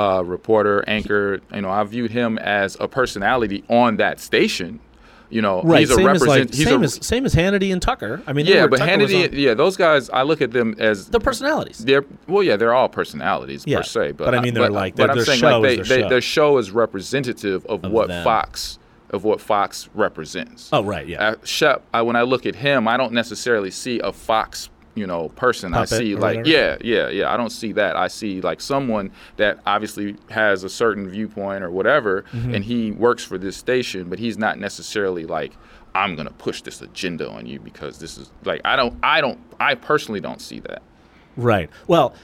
uh, 0.00 0.22
reporter, 0.22 0.82
anchor. 0.86 1.40
You 1.54 1.60
know, 1.62 1.70
I 1.70 1.82
viewed 1.84 2.10
him 2.10 2.38
as 2.38 2.76
a 2.80 2.88
personality 2.88 3.64
on 3.68 3.96
that 3.96 4.20
station. 4.20 4.80
You 5.28 5.42
know, 5.42 5.62
right. 5.62 5.80
he's 5.80 5.90
a 5.90 5.94
same 5.94 6.08
as 6.08 6.20
represent. 6.22 6.50
like 6.50 6.54
he's 6.56 6.66
same 6.66 6.80
a, 6.80 6.84
as 6.84 7.06
same 7.06 7.24
as 7.24 7.34
Hannity 7.34 7.72
and 7.72 7.80
Tucker. 7.80 8.20
I 8.26 8.32
mean, 8.32 8.46
yeah, 8.46 8.66
but 8.66 8.78
Tucker 8.78 8.90
Hannity, 8.90 9.30
yeah, 9.32 9.54
those 9.54 9.76
guys, 9.76 10.10
I 10.10 10.22
look 10.22 10.40
at 10.42 10.50
them 10.50 10.74
as 10.78 11.06
they're 11.06 11.20
personalities. 11.20 11.78
they're 11.78 12.04
well, 12.26 12.42
yeah, 12.42 12.56
they're 12.56 12.74
all 12.74 12.88
personalities 12.88 13.62
Yeah, 13.64 13.76
per 13.78 13.82
se. 13.84 14.12
But, 14.12 14.24
but 14.24 14.34
I 14.34 14.40
mean, 14.40 14.54
they're 14.54 14.64
but, 14.64 14.72
like- 14.72 14.96
but 14.96 15.02
their- 15.02 15.10
I'm 15.10 15.16
their 15.18 15.24
saying 15.26 15.38
show 15.38 15.60
like 15.60 15.78
is 15.78 15.88
they, 15.88 15.94
their 15.94 15.96
they, 15.98 16.02
show. 16.02 16.08
their 16.08 16.20
show 16.20 16.58
is 16.58 16.70
representative 16.72 17.64
of, 17.66 17.84
Of 17.84 17.92
what 17.92 18.08
them. 18.08 18.24
Fox 18.24 18.78
of 19.10 19.24
what 19.24 19.40
Fox 19.40 19.88
represents. 19.94 20.68
Oh, 20.72 20.82
right, 20.84 21.06
yeah. 21.06 21.30
Uh, 21.30 21.34
Shep, 21.44 21.82
I, 21.92 22.02
when 22.02 22.16
I 22.16 22.22
look 22.22 22.46
at 22.46 22.54
him, 22.54 22.86
I 22.88 22.96
don't 22.96 23.12
necessarily 23.12 23.70
see 23.70 23.98
a 24.00 24.12
Fox, 24.12 24.70
you 25.00 25.06
know, 25.06 25.30
person. 25.30 25.72
Puppet 25.72 25.92
I 25.92 25.98
see 25.98 26.14
like, 26.14 26.36
whatever? 26.38 26.48
yeah, 26.48 26.76
yeah, 26.82 27.08
yeah. 27.08 27.32
I 27.32 27.36
don't 27.36 27.50
see 27.50 27.72
that. 27.72 27.96
I 27.96 28.08
see 28.08 28.40
like 28.40 28.60
someone 28.60 29.10
that 29.36 29.58
obviously 29.66 30.16
has 30.30 30.62
a 30.62 30.68
certain 30.68 31.08
viewpoint 31.08 31.64
or 31.64 31.70
whatever, 31.70 32.22
Mm-hmm. 32.32 32.54
and 32.54 32.64
he 32.64 32.92
works 32.92 33.24
for 33.24 33.38
this 33.38 33.56
station, 33.56 34.08
but 34.08 34.18
he's 34.18 34.38
not 34.38 34.58
necessarily 34.58 35.24
like. 35.24 35.52
I'm 35.92 36.14
gonna 36.14 36.30
push 36.30 36.62
this 36.62 36.80
agenda 36.82 37.28
on 37.28 37.46
you 37.46 37.58
because 37.58 37.98
this 37.98 38.16
is 38.16 38.30
like 38.44 38.60
I 38.64 38.76
don't 38.76 38.94
I 39.02 39.20
don't 39.20 39.40
I 39.58 39.74
personally 39.74 40.20
don't 40.20 40.40
see 40.40 40.60
that. 40.60 40.82
Right. 41.36 41.68
Well, 41.88 42.14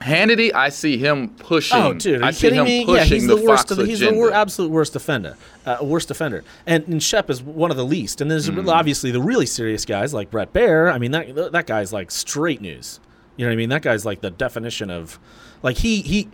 Hannity, 0.00 0.52
I 0.54 0.68
see 0.68 0.98
him 0.98 1.30
pushing. 1.30 1.78
Oh, 1.78 1.94
dude, 1.94 2.20
are 2.20 2.24
I 2.24 2.28
you 2.28 2.32
see 2.34 2.40
kidding 2.42 2.58
him 2.60 2.64
me? 2.66 2.84
pushing 2.84 2.96
Yeah, 2.96 3.04
he's 3.04 3.26
the, 3.26 3.34
the, 3.36 3.42
worst. 3.46 3.62
Fox 3.62 3.70
Of 3.72 3.76
the, 3.78 3.86
he's 3.86 4.00
the 4.00 4.06
agenda. 4.06 4.20
wor- 4.20 4.32
absolute 4.32 4.70
worst 4.70 4.94
offender, 4.94 5.36
uh, 5.64 5.78
worst 5.80 6.10
offender. 6.10 6.44
And, 6.66 6.86
and 6.86 7.02
Shep 7.02 7.30
is 7.30 7.42
one 7.42 7.70
of 7.70 7.76
the 7.76 7.84
least. 7.84 8.20
And 8.20 8.30
there's 8.30 8.48
Mm. 8.50 8.70
obviously 8.70 9.10
the 9.10 9.20
really 9.22 9.46
serious 9.46 9.84
guys 9.84 10.12
like 10.12 10.30
Bret 10.30 10.52
Baier. 10.52 10.92
I 10.92 10.98
mean, 10.98 11.12
that 11.12 11.52
that 11.52 11.66
guy's 11.66 11.92
like 11.92 12.10
straight 12.10 12.60
news. 12.60 13.00
You 13.36 13.44
know 13.44 13.50
what 13.50 13.54
I 13.54 13.56
mean? 13.56 13.68
That 13.70 13.82
guy's 13.82 14.04
like 14.06 14.20
the 14.20 14.30
definition 14.30 14.90
of, 14.90 15.18
like 15.62 15.78
he 15.78 16.02
he 16.02 16.28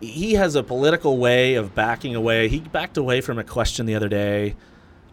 he 0.00 0.34
has 0.34 0.54
a 0.56 0.62
political 0.62 1.16
way 1.18 1.54
of 1.54 1.74
backing 1.74 2.14
away. 2.14 2.48
He 2.48 2.60
backed 2.60 2.96
away 2.96 3.20
from 3.20 3.38
a 3.38 3.44
question 3.44 3.86
the 3.86 3.94
other 3.94 4.08
day 4.08 4.54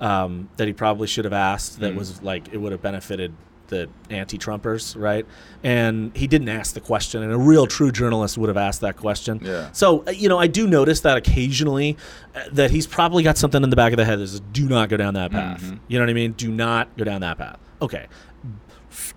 um, 0.02 0.50
that 0.58 0.68
he 0.68 0.74
probably 0.74 1.08
should 1.08 1.26
have 1.26 1.34
asked. 1.34 1.78
Mm. 1.78 1.82
That 1.82 1.96
was 1.96 2.22
like 2.24 2.52
it 2.52 2.58
would 2.58 2.72
have 2.72 2.82
benefited 2.82 3.34
the 3.72 3.90
anti-Trumpers, 4.12 4.96
right? 4.96 5.26
And 5.64 6.16
he 6.16 6.28
didn't 6.28 6.50
ask 6.50 6.76
the 6.76 6.80
question, 6.82 7.24
and 7.24 7.32
a 7.34 7.38
real 7.38 7.66
true 7.66 7.92
journalist 7.92 8.38
would 8.38 8.50
have 8.50 8.58
asked 8.58 8.82
that 8.82 8.98
question. 8.98 9.40
Yeah. 9.42 9.72
So 9.72 10.04
uh, 10.06 10.12
you 10.12 10.30
know, 10.30 10.38
I 10.38 10.46
do 10.46 10.68
notice 10.68 11.00
that 11.00 11.18
occasionally 11.18 11.98
uh, 12.36 12.42
that 12.52 12.70
he's 12.70 12.86
probably 12.86 13.24
got 13.24 13.38
something 13.40 13.64
in 13.64 13.72
the 13.72 13.76
back 13.76 13.92
of 13.94 13.98
the 13.98 14.06
head 14.06 14.20
that 14.20 14.28
says, 14.28 14.42
"Do 14.52 14.70
not 14.70 14.90
go 14.90 14.98
down 14.98 15.16
that 15.16 15.32
path." 15.32 15.62
Mm-hmm. 15.64 15.78
You 15.88 15.98
know 15.98 16.06
what 16.06 16.12
I 16.12 16.14
mean? 16.14 16.34
Do 16.34 16.52
not 16.52 16.96
go 16.98 17.04
down 17.04 17.22
that 17.22 17.40
path. 17.40 17.58
Okay. 17.82 18.06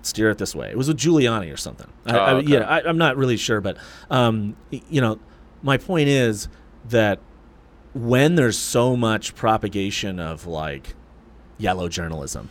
Steer 0.02 0.30
it 0.30 0.38
this 0.38 0.54
way. 0.54 0.70
It 0.70 0.78
was 0.78 0.88
with 0.88 0.96
Giuliani 0.96 1.52
or 1.52 1.56
something. 1.56 1.88
I, 2.06 2.12
Oh, 2.16 2.18
I, 2.18 2.32
okay. 2.34 2.46
yeah, 2.52 2.60
I, 2.60 2.88
I'm 2.88 2.96
not 2.98 3.16
really 3.16 3.36
sure, 3.36 3.60
but 3.60 3.76
um, 4.08 4.56
you 4.70 5.00
know, 5.00 5.18
my 5.62 5.76
point 5.78 6.08
is 6.08 6.48
that 6.88 7.18
when 7.92 8.34
there's 8.36 8.56
so 8.58 8.96
much 8.96 9.34
propagation 9.34 10.20
of 10.20 10.46
like 10.46 10.94
yellow 11.58 11.88
journalism, 11.88 12.48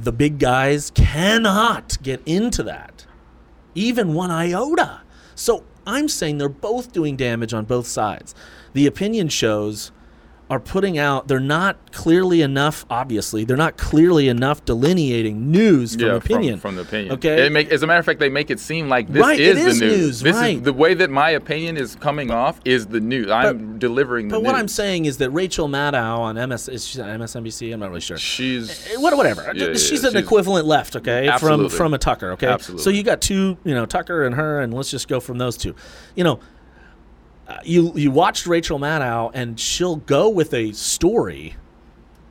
the 0.00 0.12
big 0.12 0.38
guys 0.38 0.90
cannot 0.90 2.02
get 2.02 2.22
into 2.24 2.62
that, 2.62 3.06
even 3.74 4.14
one 4.14 4.30
iota. 4.30 5.02
So 5.34 5.64
I'm 5.86 6.08
saying 6.08 6.38
they're 6.38 6.48
both 6.48 6.92
doing 6.92 7.16
damage 7.16 7.52
on 7.52 7.66
both 7.66 7.86
sides. 7.86 8.34
The 8.72 8.86
opinion 8.86 9.28
shows 9.28 9.92
are 10.50 10.58
putting 10.60 10.98
out 10.98 11.28
they're 11.28 11.38
not 11.38 11.92
clearly 11.92 12.42
enough 12.42 12.84
obviously 12.90 13.44
they're 13.44 13.56
not 13.56 13.76
clearly 13.76 14.28
enough 14.28 14.64
delineating 14.64 15.48
news 15.50 15.94
from 15.94 16.04
yeah, 16.04 16.14
opinion 16.16 16.54
From, 16.58 16.70
from 16.70 16.76
the 16.76 16.82
opinion. 16.82 17.12
okay 17.14 17.48
make, 17.48 17.70
as 17.70 17.84
a 17.84 17.86
matter 17.86 18.00
of 18.00 18.04
fact, 18.04 18.18
they 18.18 18.28
make 18.28 18.50
it 18.50 18.58
seem 18.58 18.88
like 18.88 19.06
this 19.12 19.22
Right, 19.22 19.38
is 19.38 19.56
it 19.58 19.62
the 19.62 19.68
news. 19.68 19.80
news, 19.98 20.20
This 20.22 20.34
right. 20.36 20.56
is 20.56 20.62
the 20.62 20.72
way 20.72 20.94
that 20.94 21.08
my 21.08 21.30
opinion 21.30 21.76
is 21.76 21.94
coming 21.94 22.32
off 22.32 22.60
is 22.64 22.88
the 22.88 22.98
news. 23.00 23.30
I'm 23.30 23.78
delivering 23.78 24.26
the 24.26 24.34
but 24.34 24.38
news. 24.42 24.46
what 24.46 24.54
i'm 24.56 24.66
saying 24.68 25.04
is 25.04 25.18
that 25.18 25.30
rachel 25.30 25.68
maddow 25.68 26.18
on 26.18 26.34
ms 26.48 26.68
is 26.68 26.84
msnbc 26.84 27.72
i'm 27.72 27.78
not 27.80 27.90
really 27.90 28.00
sure 28.00 28.18
she's 28.18 28.70
Eh, 28.92 28.96
what- 28.96 29.16
whatever. 29.16 29.52
Yeah, 29.54 29.74
she's 29.74 30.02
yeah, 30.02 30.10
an 30.10 30.16
equivalent 30.16 30.66
left, 30.66 30.96
okay, 30.96 31.28
Absolutely. 31.28 31.68
from 31.68 31.76
from 31.76 31.94
a 31.94 31.98
Tucker, 31.98 32.32
okay. 32.32 32.46
Absolutely. 32.48 32.82
So 32.82 32.90
you 32.90 33.02
got 33.02 33.20
two, 33.20 33.56
you 33.64 33.74
know, 33.74 33.86
Tucker 33.86 34.24
and 34.24 34.34
her, 34.34 34.60
and 34.60 34.74
let's 34.74 34.90
just 34.90 35.06
go 35.08 35.20
from 35.20 35.38
those 35.38 35.56
two. 35.56 35.74
You 36.14 36.24
know, 36.24 36.40
you 37.64 37.92
you 37.94 38.10
watched 38.10 38.46
Rachel 38.46 38.78
Maddow, 38.78 39.30
and 39.34 39.58
she'll 39.58 39.96
go 39.96 40.28
with 40.28 40.52
a 40.54 40.72
story. 40.72 41.56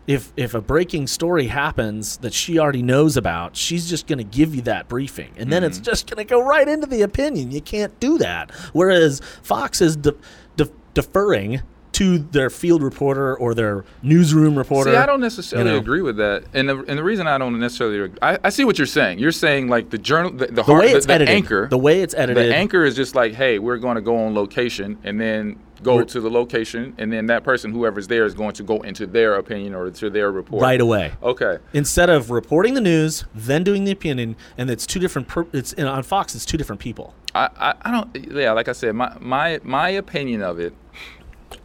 If 0.07 0.33
if 0.35 0.53
a 0.55 0.61
breaking 0.61 1.05
story 1.07 1.47
happens 1.47 2.17
that 2.17 2.33
she 2.33 2.57
already 2.57 2.81
knows 2.81 3.15
about, 3.15 3.55
she's 3.55 3.87
just 3.89 4.07
going 4.07 4.17
to 4.17 4.23
give 4.23 4.55
you 4.55 4.61
that 4.63 4.87
briefing, 4.87 5.31
and 5.37 5.51
then 5.51 5.61
Mm-hmm. 5.61 5.69
it's 5.69 5.79
just 5.79 6.09
going 6.09 6.17
to 6.17 6.23
go 6.29 6.41
right 6.43 6.67
into 6.67 6.87
the 6.87 7.03
opinion. 7.03 7.51
You 7.51 7.61
can't 7.61 7.97
do 7.99 8.17
that. 8.17 8.49
Whereas 8.73 9.21
Fox 9.43 9.81
is 9.81 9.95
de- 9.95 10.15
de- 10.55 10.69
deferring 10.95 11.61
to 11.93 12.19
their 12.19 12.49
field 12.49 12.83
reporter 12.83 13.35
or 13.35 13.53
their 13.53 13.83
newsroom 14.03 14.57
reporter. 14.57 14.91
See, 14.91 14.97
I 14.97 15.05
don't 15.05 15.21
necessarily 15.21 15.69
you 15.69 15.75
know. 15.75 15.81
agree 15.81 16.01
with 16.01 16.17
that, 16.17 16.43
and 16.53 16.69
the, 16.69 16.77
and 16.83 16.97
the 16.97 17.03
reason 17.03 17.27
I 17.27 17.37
don't 17.37 17.59
necessarily, 17.59 18.03
ag- 18.03 18.19
I, 18.21 18.37
I 18.43 18.49
see 18.49 18.63
what 18.63 18.77
you're 18.77 18.87
saying. 18.87 19.19
You're 19.19 19.31
saying 19.31 19.67
like 19.67 19.89
the 19.89 19.97
journal, 19.97 20.31
the, 20.31 20.45
the, 20.47 20.51
the 20.53 20.63
heart, 20.63 20.83
way 20.85 20.91
it's 20.91 21.05
the 21.05 21.13
edited, 21.13 21.35
anchor, 21.35 21.67
the 21.67 21.77
way 21.77 22.01
it's 22.01 22.13
edited, 22.13 22.49
the 22.51 22.55
anchor 22.55 22.83
is 22.85 22.95
just 22.95 23.15
like, 23.15 23.33
hey, 23.33 23.59
we're 23.59 23.77
going 23.77 23.95
to 23.95 24.01
go 24.01 24.17
on 24.17 24.33
location, 24.35 24.97
and 25.03 25.19
then 25.19 25.59
go 25.81 25.95
We're- 25.95 26.05
to 26.07 26.21
the 26.21 26.29
location, 26.29 26.93
and 26.97 27.11
then 27.11 27.25
that 27.27 27.43
person, 27.43 27.71
whoever's 27.71 28.07
there, 28.07 28.25
is 28.25 28.33
going 28.33 28.53
to 28.53 28.63
go 28.63 28.81
into 28.81 29.07
their 29.07 29.35
opinion 29.35 29.73
or 29.73 29.89
to 29.89 30.09
their 30.09 30.31
report 30.31 30.61
right 30.61 30.81
away. 30.81 31.13
Okay. 31.23 31.57
Instead 31.73 32.09
of 32.09 32.29
reporting 32.31 32.73
the 32.75 32.81
news, 32.81 33.25
then 33.33 33.63
doing 33.63 33.85
the 33.85 33.91
opinion, 33.91 34.35
and 34.57 34.69
it's 34.69 34.85
two 34.85 34.99
different. 34.99 35.27
Per- 35.27 35.47
it's 35.53 35.73
on 35.73 36.03
Fox. 36.03 36.35
It's 36.35 36.45
two 36.45 36.57
different 36.57 36.81
people. 36.81 37.13
I, 37.35 37.49
I, 37.57 37.73
I 37.83 37.91
don't 37.91 38.31
yeah 38.31 38.53
like 38.53 38.67
I 38.67 38.71
said 38.71 38.95
my 38.95 39.15
my 39.19 39.59
my 39.63 39.89
opinion 39.89 40.41
of 40.41 40.59
it 40.59 40.73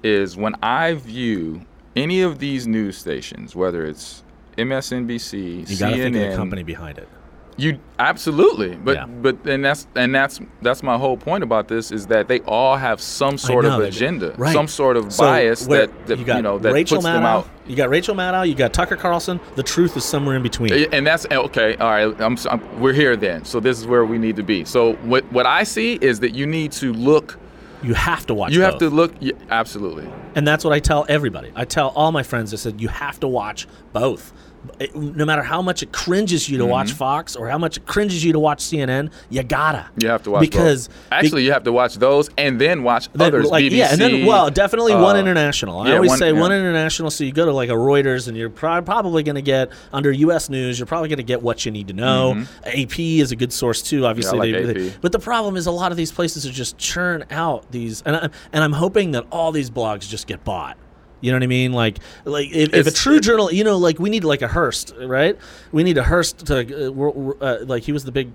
is 0.03 0.37
when 0.37 0.55
I 0.62 0.94
view 0.94 1.62
any 1.97 2.23
of 2.23 2.38
these 2.38 2.66
news 2.66 2.97
stations 2.99 3.55
whether 3.55 3.85
it's 3.87 4.23
MSNBC 4.59 5.68
You 5.68 5.77
got 5.79 5.90
to 5.90 5.94
think 5.97 6.07
of 6.07 6.12
the 6.12 6.18
CNN 6.29 6.37
company 6.37 6.62
behind 6.62 6.99
it. 6.99 7.09
you 7.57 7.79
absolutely 8.01 8.75
but 8.77 8.97
Yeah. 8.97 9.07
but 9.07 9.47
and 9.47 9.64
that's 9.64 9.87
and 9.94 10.12
that's 10.14 10.40
that's 10.62 10.83
my 10.83 10.97
whole 10.99 11.16
point 11.16 11.44
about 11.44 11.68
this 11.68 11.92
is 11.92 12.07
that 12.09 12.27
they 12.27 12.40
all 12.40 12.77
have 12.77 13.01
some 13.01 13.38
sort 13.38 13.64
know, 13.64 13.81
of 13.81 13.87
agenda 13.87 14.35
right. 14.37 14.53
some 14.53 14.66
sort 14.66 14.97
of 14.97 15.12
So 15.12 15.23
bias 15.25 15.66
where- 15.68 15.87
that, 15.87 16.07
that 16.07 16.18
you 16.18 16.25
got 16.25 16.42
know 16.42 16.59
that 16.59 16.73
Rachel 16.73 16.97
puts 16.99 17.07
Maddow, 17.07 17.12
them 17.14 17.25
out 17.27 17.49
You 17.66 17.77
got 17.77 17.88
Rachel 17.90 18.14
Maddow. 18.14 18.47
You 18.47 18.55
got 18.55 18.73
Tucker 18.75 18.97
Carlson. 18.97 19.38
The 19.55 19.62
truth 19.62 19.97
is 19.97 20.05
somewhere 20.05 20.37
in 20.37 20.42
between. 20.42 20.73
And 20.92 21.07
that's 21.07 21.25
eh, 21.31 21.37
okay. 21.37 21.77
All 21.77 21.88
right, 21.90 22.09
I'm, 22.20 22.37
I'm- 22.51 22.81
we're 22.81 22.92
here 22.92 23.16
then. 23.16 23.44
So 23.47 23.59
this 23.59 23.79
is 23.81 23.87
where 23.87 24.05
we 24.05 24.18
need 24.18 24.37
to 24.37 24.42
be. 24.42 24.64
So 24.66 24.94
what 24.97 25.25
what 25.33 25.47
I 25.47 25.62
see 25.64 25.94
is 25.94 26.20
that 26.20 26.35
you 26.35 26.47
need 26.47 26.73
to 26.73 26.92
look. 26.92 27.38
You 27.85 27.94
have 27.94 28.27
to 28.27 28.35
watch. 28.35 28.53
You 28.53 28.62
have 28.62 28.79
to 28.79 28.88
look. 28.88 29.12
Yeah, 29.20 29.33
absolutely. 29.51 30.11
And 30.35 30.49
that's 30.49 30.64
what 30.64 30.73
I 30.73 30.81
tell 30.81 31.05
everybody. 31.09 31.53
I 31.55 31.66
tell 31.66 31.88
all 31.90 32.12
my 32.12 32.23
friends. 32.23 32.55
I 32.55 32.57
said 32.57 32.81
you 32.81 32.88
have 32.88 33.20
to 33.20 33.29
watch 33.29 33.68
both. 33.92 34.33
It- 34.79 34.94
no 34.96 35.24
matter 35.24 35.42
how 35.42 35.62
much 35.62 35.83
it 35.83 35.92
cringes 35.92 36.48
you 36.48 36.59
to 36.59 36.66
watch 36.66 36.88
Mm-hmm. 36.88 36.96
Fox 36.96 37.37
or 37.37 37.48
how 37.48 37.59
much 37.59 37.77
it 37.79 37.87
cringes 37.87 38.24
you 38.24 38.33
to 38.33 38.38
watch 38.38 38.59
CNN, 38.61 39.11
you 39.31 39.42
gotta. 39.42 39.87
You 39.96 40.09
have 40.09 40.22
to 40.24 40.31
watch 40.31 40.40
both. 40.42 40.50
because 40.50 40.88
actually 41.12 41.44
you 41.44 41.53
have 41.53 41.64
to 41.64 41.72
watch 41.72 41.94
those 41.96 42.31
and 42.38 42.61
then 42.61 42.83
watch 42.83 43.09
Then, 43.12 43.29
others. 43.29 43.46
like, 43.48 43.64
BBC, 43.64 43.77
yeah, 43.77 43.88
and 43.92 44.00
then 44.00 44.27
well, 44.27 44.50
definitely 44.50 44.94
one 44.94 45.16
uh, 45.16 45.20
international. 45.20 45.81
I 45.81 45.88
yeah, 45.88 45.94
always 45.96 46.11
one- 46.11 46.18
say 46.18 46.33
one 46.33 46.53
international. 46.53 47.11
So 47.11 47.24
you 47.24 47.33
go 47.33 47.44
to 47.46 47.53
like 47.53 47.68
a 47.70 47.74
Reuters, 47.74 48.29
and 48.29 48.37
you're 48.37 48.50
pro- 48.50 48.83
probably 48.83 49.22
going 49.22 49.35
to 49.37 49.42
get 49.42 49.70
under 49.92 50.11
U.S. 50.12 50.48
news. 50.50 50.79
You're 50.79 50.87
probably 50.87 51.09
going 51.09 51.16
to 51.18 51.22
get 51.24 51.42
what 51.42 51.64
you 51.64 51.70
need 51.72 51.88
to 51.88 51.94
know. 51.94 52.44
AP 52.64 52.98
is 52.98 53.33
a 53.33 53.37
good 53.37 53.53
source 53.53 53.83
too. 53.83 54.07
Obviously, 54.07 54.38
like 54.38 54.53
they, 54.53 54.72
they- 54.72 54.94
but 55.00 55.12
the 55.12 55.18
problem 55.18 55.57
is 55.57 55.66
a 55.66 55.70
lot 55.72 55.90
of 55.90 55.96
these 55.96 56.12
places 56.12 56.46
are 56.46 56.53
just 56.53 56.79
churn 56.79 57.24
out 57.31 57.70
these, 57.70 58.03
and 58.03 58.16
I, 58.16 58.29
and 58.53 58.64
I'm 58.64 58.72
hoping 58.72 59.12
that 59.12 59.24
all 59.31 59.53
these 59.53 59.70
blogs 59.70 60.09
just 60.09 60.27
get 60.27 60.44
bought. 60.44 60.77
You 61.20 61.31
know 61.33 61.37
what 61.37 61.42
I 61.42 61.46
mean? 61.46 61.72
Like, 61.72 61.98
like 62.24 62.50
if, 62.53 62.74
if 62.74 62.87
a 62.87 62.90
true 62.90 63.18
journal, 63.20 63.50
you 63.53 63.64
know, 63.64 63.79
like 63.79 63.98
we 63.98 64.11
need 64.11 64.24
like 64.24 64.42
a 64.42 64.48
Hearst, 64.48 64.94
right? 65.00 65.38
We 65.72 65.83
need 65.83 65.96
a 65.96 66.03
Hearst 66.03 66.46
to, 66.46 66.88
uh, 66.88 66.90
wor- 66.92 67.37
uh, 67.40 67.59
like 67.64 67.83
he 67.85 67.92
was 67.92 68.05
the 68.05 68.12
big. 68.12 68.31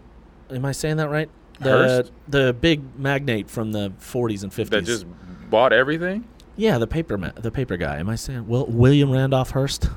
Am 0.49 0.65
I 0.65 0.71
saying 0.71 0.97
that 0.97 1.09
right? 1.09 1.29
The 1.59 1.69
Hearst? 1.69 2.11
the 2.27 2.53
big 2.53 2.81
magnate 2.97 3.49
from 3.49 3.71
the 3.73 3.91
40s 3.99 4.43
and 4.43 4.51
50s. 4.51 4.69
that 4.69 4.85
just 4.85 5.05
bought 5.49 5.71
everything. 5.73 6.25
Yeah, 6.55 6.77
the 6.77 6.87
paper 6.87 7.17
ma- 7.17 7.31
the 7.35 7.51
paper 7.51 7.77
guy. 7.77 7.97
Am 7.99 8.09
I 8.09 8.15
saying 8.15 8.47
Will, 8.47 8.65
William 8.65 9.11
Randolph 9.11 9.51
Hearst? 9.51 9.89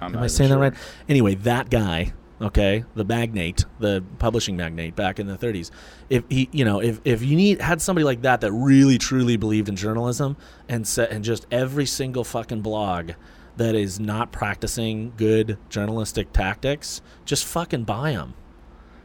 I'm 0.00 0.14
Am 0.16 0.22
I 0.22 0.26
saying 0.26 0.50
sure. 0.50 0.58
that 0.58 0.70
right? 0.72 0.74
Anyway, 1.08 1.34
that 1.36 1.70
guy, 1.70 2.12
okay, 2.42 2.84
the 2.94 3.04
magnate, 3.04 3.64
the 3.78 4.04
publishing 4.18 4.56
magnate 4.56 4.96
back 4.96 5.18
in 5.18 5.26
the 5.26 5.38
30s. 5.38 5.70
If 6.10 6.24
he, 6.28 6.48
you 6.52 6.64
know, 6.64 6.80
if, 6.80 7.00
if 7.04 7.22
you 7.22 7.36
need 7.36 7.60
had 7.60 7.80
somebody 7.80 8.04
like 8.04 8.22
that 8.22 8.40
that 8.40 8.52
really 8.52 8.98
truly 8.98 9.36
believed 9.36 9.68
in 9.68 9.76
journalism 9.76 10.36
and 10.68 10.86
set 10.86 11.10
and 11.10 11.24
just 11.24 11.46
every 11.50 11.86
single 11.86 12.24
fucking 12.24 12.62
blog 12.62 13.12
that 13.56 13.74
is 13.74 14.00
not 14.00 14.32
practicing 14.32 15.12
good 15.16 15.58
journalistic 15.68 16.32
tactics, 16.32 17.00
just 17.24 17.44
fucking 17.44 17.84
buy 17.84 18.12
them. 18.12 18.34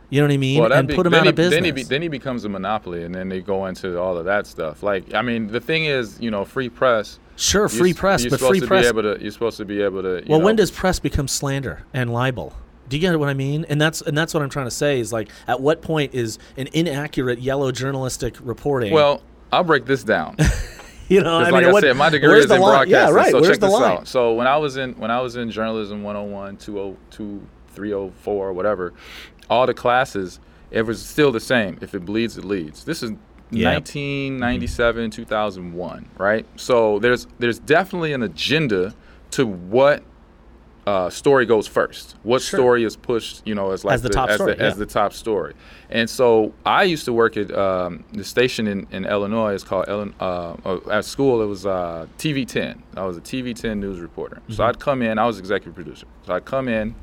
You 0.09 0.21
know 0.21 0.27
what 0.27 0.33
I 0.33 0.37
mean? 0.37 0.61
Well, 0.61 0.71
and 0.71 0.87
be- 0.87 0.95
put 0.95 1.03
them 1.03 1.13
out 1.13 1.23
he, 1.23 1.29
of 1.29 1.35
business. 1.35 1.55
Then 1.55 1.63
he, 1.65 1.71
be, 1.71 1.83
then 1.83 2.01
he 2.01 2.07
becomes 2.07 2.45
a 2.45 2.49
monopoly, 2.49 3.03
and 3.03 3.13
then 3.13 3.27
they 3.27 3.41
go 3.41 3.65
into 3.65 3.99
all 3.99 4.17
of 4.17 4.23
that 4.25 4.47
stuff. 4.47 4.81
Like, 4.81 5.13
I 5.13 5.21
mean, 5.21 5.47
the 5.47 5.59
thing 5.59 5.83
is, 5.83 6.17
you 6.21 6.31
know, 6.31 6.45
free 6.45 6.69
press. 6.69 7.19
sure, 7.35 7.67
free 7.67 7.93
press, 7.93 8.25
but 8.25 8.39
free 8.39 8.61
press 8.61 8.89
to, 8.89 9.17
you're 9.19 9.31
supposed 9.31 9.57
to 9.57 9.65
be 9.65 9.81
able 9.81 10.01
to. 10.03 10.19
you 10.19 10.25
Well, 10.29 10.39
know, 10.39 10.45
when 10.45 10.55
does 10.55 10.71
press 10.71 10.97
become 10.99 11.27
slander 11.27 11.85
and 11.93 12.13
libel? 12.13 12.53
Do 12.89 12.95
you 12.97 13.01
get 13.01 13.17
what 13.19 13.29
I 13.29 13.33
mean? 13.33 13.65
And 13.69 13.79
that's 13.81 14.01
and 14.01 14.17
that's 14.17 14.33
what 14.33 14.43
I'm 14.43 14.49
trying 14.49 14.67
to 14.67 14.71
say 14.71 14.99
is 14.99 15.11
like, 15.11 15.29
at 15.47 15.59
what 15.59 15.81
point 15.81 16.13
is 16.13 16.39
an 16.57 16.67
inaccurate 16.73 17.39
yellow 17.39 17.71
journalistic 17.71 18.35
reporting? 18.41 18.93
Well, 18.93 19.21
I'll 19.51 19.63
break 19.63 19.85
this 19.85 20.03
down. 20.03 20.37
you 21.09 21.21
know, 21.21 21.37
I 21.37 21.43
mean, 21.45 21.51
like 21.53 21.65
I 21.65 21.71
what- 21.71 21.83
said, 21.83 21.97
my 21.97 22.09
degree 22.09 22.39
is 22.39 22.49
in 22.51 22.59
broadcasting. 22.59 22.91
Yeah, 22.91 23.09
right. 23.11 23.31
So 23.31 23.37
where's 23.41 23.47
check 23.51 23.59
the 23.59 23.67
this 23.67 23.73
line? 23.75 23.97
out. 23.97 24.07
So 24.07 24.33
when 24.33 24.47
I 24.47 24.57
was 24.57 24.77
in 24.77 24.93
when 24.93 25.11
I 25.11 25.19
was 25.21 25.35
in 25.35 25.49
journalism 25.51 26.03
101, 26.03 26.57
202, 26.57 27.41
304, 27.73 28.53
whatever, 28.53 28.93
all 29.49 29.65
the 29.65 29.73
classes, 29.73 30.39
it 30.71 30.81
was 30.83 31.03
still 31.05 31.31
the 31.31 31.39
same. 31.39 31.77
If 31.81 31.93
it 31.95 32.05
bleeds, 32.05 32.37
it 32.37 32.43
leads. 32.45 32.83
This 32.83 33.03
is 33.03 33.11
Yeah. 33.51 33.73
1997, 33.73 35.11
2001, 35.11 36.07
right? 36.17 36.45
So 36.55 36.99
there's 36.99 37.27
there's 37.39 37.59
definitely 37.59 38.13
an 38.13 38.23
agenda 38.23 38.93
to 39.31 39.45
what 39.45 40.03
uh, 40.87 41.09
story 41.09 41.45
goes 41.45 41.67
first. 41.67 42.15
What 42.23 42.41
Sure. 42.41 42.59
story 42.59 42.83
is 42.85 42.95
pushed, 42.95 43.45
you 43.45 43.53
know, 43.53 43.71
as 43.71 43.83
like 43.83 43.95
As 43.95 44.01
the 44.01 44.09
top 44.09 44.29
as 44.29 44.35
story, 44.35 44.55
the, 44.55 44.61
as 44.63 44.77
the 44.77 44.85
top 44.85 45.11
story. 45.13 45.53
And 45.89 46.09
so 46.09 46.53
I 46.65 46.83
used 46.83 47.05
to 47.05 47.13
work 47.13 47.35
at 47.37 47.51
um, 47.55 48.05
the 48.13 48.23
station 48.23 48.67
in, 48.67 48.87
in 48.91 49.05
Illinois. 49.05 49.53
It's 49.53 49.63
called 49.65 49.85
uh, 49.89 50.05
uh, 50.65 50.79
at 50.89 51.03
school. 51.05 51.41
It 51.41 51.45
was 51.47 51.65
uh, 51.65 52.07
TV10. 52.17 52.81
I 52.95 53.03
was 53.05 53.17
a 53.17 53.21
TV10 53.21 53.79
news 53.79 53.99
reporter. 53.99 54.41
So 54.47 54.53
Mm-hmm. 54.53 54.61
I'd 54.63 54.79
come 54.79 55.01
in. 55.01 55.19
I 55.19 55.25
was 55.27 55.37
executive 55.39 55.75
producer. 55.75 56.07
So 56.25 56.33
I'd 56.33 56.45
come 56.45 56.67
in, 56.69 56.95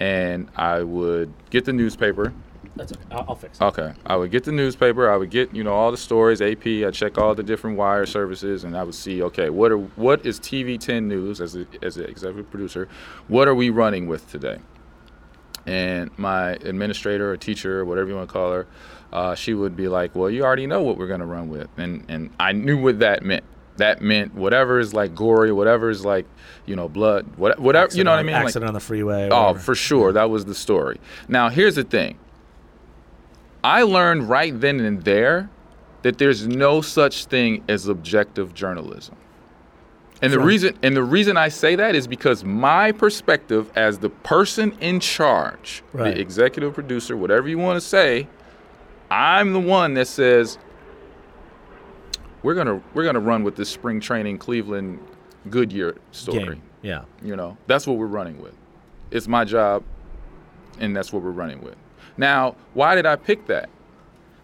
and 0.00 0.48
I 0.56 0.82
would 0.84 1.32
get 1.50 1.64
the 1.64 1.72
newspaper. 1.72 2.32
That's 2.76 2.92
okay. 2.92 3.02
I'll, 3.10 3.24
I'll 3.30 3.34
fix 3.34 3.58
it. 3.60 3.64
Okay. 3.64 3.92
I 4.04 4.16
would 4.16 4.30
get 4.30 4.44
the 4.44 4.52
newspaper. 4.52 5.10
I 5.10 5.16
would 5.16 5.30
get, 5.30 5.54
you 5.54 5.64
know, 5.64 5.72
all 5.72 5.90
the 5.90 5.96
stories, 5.96 6.40
AP. 6.42 6.66
I'd 6.66 6.92
check 6.92 7.16
all 7.18 7.34
the 7.34 7.42
different 7.42 7.76
wire 7.78 8.06
services, 8.06 8.64
and 8.64 8.76
I 8.76 8.82
would 8.84 8.94
see, 8.94 9.22
okay, 9.22 9.48
what 9.50 9.72
are 9.72 9.78
what 9.78 10.24
is 10.26 10.38
TV 10.38 10.78
10 10.78 11.08
News 11.08 11.40
as 11.40 11.56
a, 11.56 11.66
as 11.82 11.96
an 11.96 12.04
executive 12.04 12.50
producer? 12.50 12.88
What 13.28 13.48
are 13.48 13.54
we 13.54 13.70
running 13.70 14.06
with 14.06 14.30
today? 14.30 14.58
And 15.66 16.16
my 16.16 16.50
administrator 16.50 17.32
or 17.32 17.36
teacher, 17.36 17.84
whatever 17.84 18.08
you 18.10 18.14
want 18.16 18.28
to 18.28 18.32
call 18.32 18.52
her, 18.52 18.66
uh, 19.12 19.34
she 19.34 19.54
would 19.54 19.74
be 19.74 19.88
like, 19.88 20.14
well, 20.14 20.30
you 20.30 20.44
already 20.44 20.66
know 20.66 20.82
what 20.82 20.96
we're 20.96 21.08
going 21.08 21.20
to 21.20 21.26
run 21.26 21.48
with. 21.48 21.68
And, 21.76 22.04
and 22.08 22.30
I 22.38 22.52
knew 22.52 22.80
what 22.80 23.00
that 23.00 23.24
meant. 23.24 23.42
That 23.78 24.00
meant 24.00 24.34
whatever 24.34 24.78
is 24.78 24.94
like 24.94 25.14
gory, 25.14 25.52
whatever 25.52 25.90
is 25.90 26.04
like, 26.04 26.24
you 26.66 26.76
know, 26.76 26.88
blood, 26.88 27.26
what, 27.36 27.58
whatever, 27.58 27.94
you 27.94 28.04
know 28.04 28.12
what 28.12 28.18
I 28.18 28.20
Accident- 28.20 28.26
mean? 28.26 28.34
Like- 28.34 28.44
Accident 28.44 28.68
on 28.68 28.74
the 28.74 28.80
freeway. 28.80 29.28
or 29.28 29.34
Oh, 29.34 29.54
for 29.54 29.74
sure. 29.74 30.12
That 30.12 30.30
was 30.30 30.44
the 30.44 30.54
story. 30.54 30.98
Now, 31.28 31.48
here's 31.50 31.74
the 31.74 31.84
thing. 31.84 32.16
I 33.64 33.82
learned 33.82 34.28
right 34.28 34.58
then 34.58 34.80
and 34.80 35.02
there 35.02 35.48
that 36.02 36.18
there's 36.18 36.46
no 36.46 36.80
such 36.80 37.24
thing 37.26 37.64
as 37.68 37.88
objective 37.88 38.54
journalism. 38.54 39.16
And 40.22 40.32
the 40.32 40.40
reason 40.40 40.78
and 40.82 40.96
the 40.96 41.02
reason 41.02 41.36
I 41.36 41.48
say 41.48 41.76
that 41.76 41.94
is 41.94 42.06
because 42.06 42.42
my 42.42 42.90
perspective 42.92 43.70
as 43.76 43.98
the 43.98 44.08
person 44.08 44.72
in 44.80 44.98
charge, 45.00 45.82
Right. 45.92 46.14
the 46.14 46.20
executive 46.20 46.72
producer, 46.74 47.16
whatever 47.16 47.48
you 47.48 47.58
want 47.58 47.76
to 47.76 47.86
say, 47.86 48.26
I'm 49.10 49.52
the 49.52 49.60
one 49.60 49.92
that 49.94 50.06
says 50.08 50.58
we're 52.42 52.54
going 52.54 52.66
to 52.66 52.80
we're 52.94 53.02
going 53.02 53.14
to 53.14 53.20
run 53.20 53.42
with 53.44 53.56
this 53.56 53.68
spring 53.68 54.00
training 54.00 54.38
Cleveland 54.38 55.00
Goodyear 55.50 55.96
story. 56.12 56.44
Game. 56.56 56.62
Yeah. 56.82 57.02
You 57.22 57.36
know, 57.36 57.56
that's 57.66 57.86
what 57.86 57.96
we're 57.98 58.06
running 58.06 58.40
with. 58.40 58.54
It's 59.10 59.28
my 59.28 59.44
job, 59.44 59.82
and 60.78 60.96
that's 60.96 61.12
what 61.12 61.22
we're 61.22 61.30
running 61.30 61.60
with. 61.62 61.76
Now, 62.16 62.56
why 62.74 62.94
did 62.94 63.06
I 63.06 63.16
pick 63.16 63.46
that? 63.46 63.68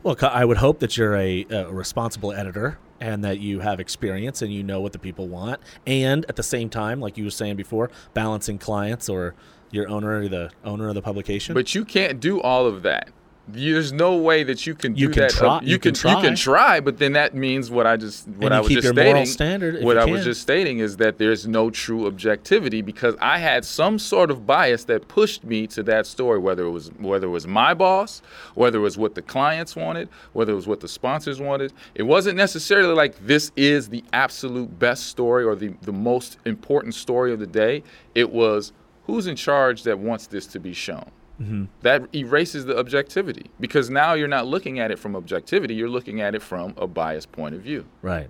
Well, 0.03 0.15
'cause 0.15 0.31
I 0.33 0.45
would 0.45 0.57
hope 0.59 0.81
that 0.81 0.97
you're 0.97 1.15
a, 1.17 1.47
a 1.51 1.71
responsible 1.71 2.33
editor 2.33 2.79
and 3.01 3.25
that 3.25 3.39
you 3.41 3.61
have 3.61 3.81
experience 3.81 4.43
and 4.43 4.53
you 4.53 4.63
know 4.63 4.81
what 4.81 4.93
the 4.93 4.99
people 4.99 5.29
want 5.29 5.61
and 5.87 6.25
at 6.29 6.37
the 6.37 6.43
same 6.43 6.69
time 6.69 7.01
like 7.01 7.17
you 7.19 7.25
were 7.25 7.31
saying 7.31 7.57
before 7.57 7.91
balancing 8.15 8.59
clients 8.59 9.09
or 9.09 9.35
your 9.71 9.89
owner 9.89 10.21
or 10.21 10.29
the 10.29 10.51
owner 10.65 10.89
of 10.89 10.95
the 10.95 11.03
publication 11.03 11.55
But 11.55 11.75
you 11.75 11.85
can't 11.85 12.21
do 12.21 12.41
all 12.41 12.67
of 12.67 12.83
that. 12.83 13.09
There's 13.49 13.93
no 13.93 14.17
way 14.17 14.45
that 14.45 14.67
you 14.67 14.75
can 14.75 14.95
do 14.95 15.01
You 15.01 15.09
can 15.09 15.23
that. 15.23 15.35
Uh, 15.35 15.39
try- 15.39 15.61
you, 15.63 15.71
you 15.71 15.79
can, 15.79 15.95
can 15.95 16.11
you 16.11 16.23
can 16.23 16.37
try. 16.37 16.79
try, 16.79 16.81
but 16.81 16.99
then 16.99 17.15
that 17.15 17.35
means 17.35 17.71
what 17.71 17.87
I 17.87 17.97
just 17.97 18.29
what 18.29 18.53
I 18.53 18.61
was 18.61 18.69
just 18.73 18.89
stating. 18.89 19.27
standard 19.27 19.83
what 19.83 19.99
I 19.99 20.05
was 20.05 20.25
just 20.25 20.43
stating 20.43 20.79
is 20.79 20.97
that 20.99 21.19
there's 21.19 21.47
no 21.47 21.69
true 21.69 22.07
objectivity 22.07 22.83
because 22.83 23.17
I 23.21 23.39
had 23.39 23.65
some 23.65 23.99
sort 23.99 24.31
of 24.31 24.47
bias 24.47 24.85
that 24.85 25.09
pushed 25.09 25.43
me 25.43 25.67
to 25.69 25.83
that 25.85 26.07
story, 26.07 26.39
whether 26.39 26.65
it 26.65 26.71
was 26.71 26.89
whether 26.99 27.27
it 27.27 27.31
was 27.31 27.47
my 27.47 27.75
boss, 27.75 28.23
whether 28.55 28.79
it 28.79 28.83
was 28.83 28.97
what 28.97 29.17
the 29.17 29.23
clients 29.23 29.75
wanted, 29.75 30.09
whether 30.35 30.53
it 30.53 30.57
was 30.57 30.69
what 30.69 30.81
the 30.81 30.89
sponsors 30.89 31.41
wanted. 31.41 31.73
It 31.97 32.05
wasn't 32.05 32.37
necessarily 32.37 32.95
like 32.95 33.19
this 33.27 33.51
is 33.57 33.89
the 33.89 34.05
absolute 34.13 34.79
best 34.79 35.07
story 35.09 35.45
or 35.45 35.57
the 35.57 35.75
the 35.83 35.93
most 35.93 36.39
important 36.45 36.95
story 36.95 37.33
of 37.33 37.41
the 37.41 37.47
day. 37.47 37.83
It 38.15 38.31
was 38.31 38.73
who's 39.07 39.27
in 39.27 39.35
charge 39.35 39.83
that 39.83 39.99
wants 39.99 40.29
this 40.29 40.47
to 40.47 40.61
be 40.61 40.73
shown 40.73 41.11
Mm-hmm. 41.41 41.65
that 41.81 42.15
erases 42.15 42.67
the 42.67 42.79
objectivity 42.79 43.51
because 43.59 43.89
now 43.89 44.13
you're 44.13 44.29
not 44.29 44.47
looking 44.47 44.79
at 44.79 44.91
it 44.91 44.99
from 44.99 45.17
objectivity 45.17 45.75
you're 45.75 45.89
looking 45.89 46.21
at 46.21 46.35
it 46.35 46.43
from 46.43 46.75
a 46.77 46.87
biased 46.87 47.33
point 47.33 47.55
of 47.55 47.63
view. 47.63 47.87
Right. 48.03 48.29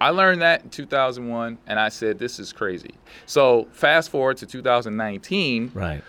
I 0.00 0.10
learned 0.10 0.42
that 0.42 0.62
in 0.64 0.70
2001 0.70 1.58
and 1.66 1.80
i 1.80 1.88
said 1.88 2.18
this 2.18 2.38
is 2.38 2.52
crazy. 2.52 2.94
So 3.26 3.68
fast 3.72 4.10
forward 4.10 4.36
to 4.38 4.46
2019 4.46 5.72
right. 5.74 6.04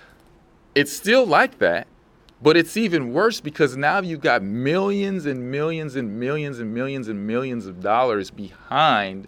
it's 0.76 0.92
still 0.94 1.26
like 1.26 1.60
that 1.60 1.88
but 2.42 2.58
it's 2.58 2.76
even 2.76 3.14
worse 3.14 3.40
because 3.40 3.78
now 3.78 4.02
you've 4.02 4.22
got 4.22 4.44
millions 4.44 5.26
and 5.26 5.50
millions 5.50 5.96
and 5.96 6.20
millions 6.20 6.60
and 6.60 6.74
millions 6.74 7.08
and 7.08 7.26
millions 7.26 7.68
of 7.68 7.82
dollars 7.82 8.32
behind 8.32 9.28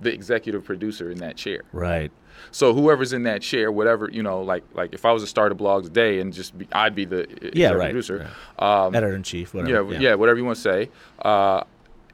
the 0.00 0.12
executive 0.12 0.64
producer 0.64 1.10
in 1.10 1.18
that 1.18 1.36
chair. 1.36 1.62
Right 1.72 2.12
so 2.50 2.72
whoever's 2.74 3.12
in 3.12 3.22
that 3.24 3.42
chair, 3.42 3.70
whatever 3.72 4.08
you 4.10 4.22
know, 4.22 4.40
like 4.42 4.64
like 4.74 4.92
if 4.94 5.04
I 5.04 5.12
was 5.12 5.22
to 5.22 5.26
start 5.26 5.52
a 5.52 5.54
blog 5.54 5.84
today 5.84 6.20
and 6.20 6.32
just 6.32 6.56
be, 6.56 6.66
I'd 6.72 6.94
be 6.94 7.04
the 7.04 7.22
uh, 7.24 7.50
Yeah, 7.52 7.70
right, 7.70 7.86
producer. 7.90 8.28
Um, 8.58 8.94
editor 8.94 9.14
in 9.14 9.22
chief 9.22 9.52
yeah, 9.54 9.60
whatever 9.62 9.94
yeah, 9.94 10.14
whatever 10.14 10.38
you 10.38 10.44
want 10.44 10.56
to 10.56 10.62
say. 10.62 10.90
Uh, 11.20 11.64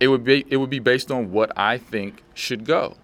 it 0.00 0.08
would 0.08 0.24
be 0.24 0.44
it 0.48 0.56
would 0.58 0.70
be 0.70 0.78
based 0.78 1.10
on 1.10 1.32
what 1.32 1.52
I 1.56 1.78
think 1.78 2.22
should 2.34 2.64
go, 2.64 2.96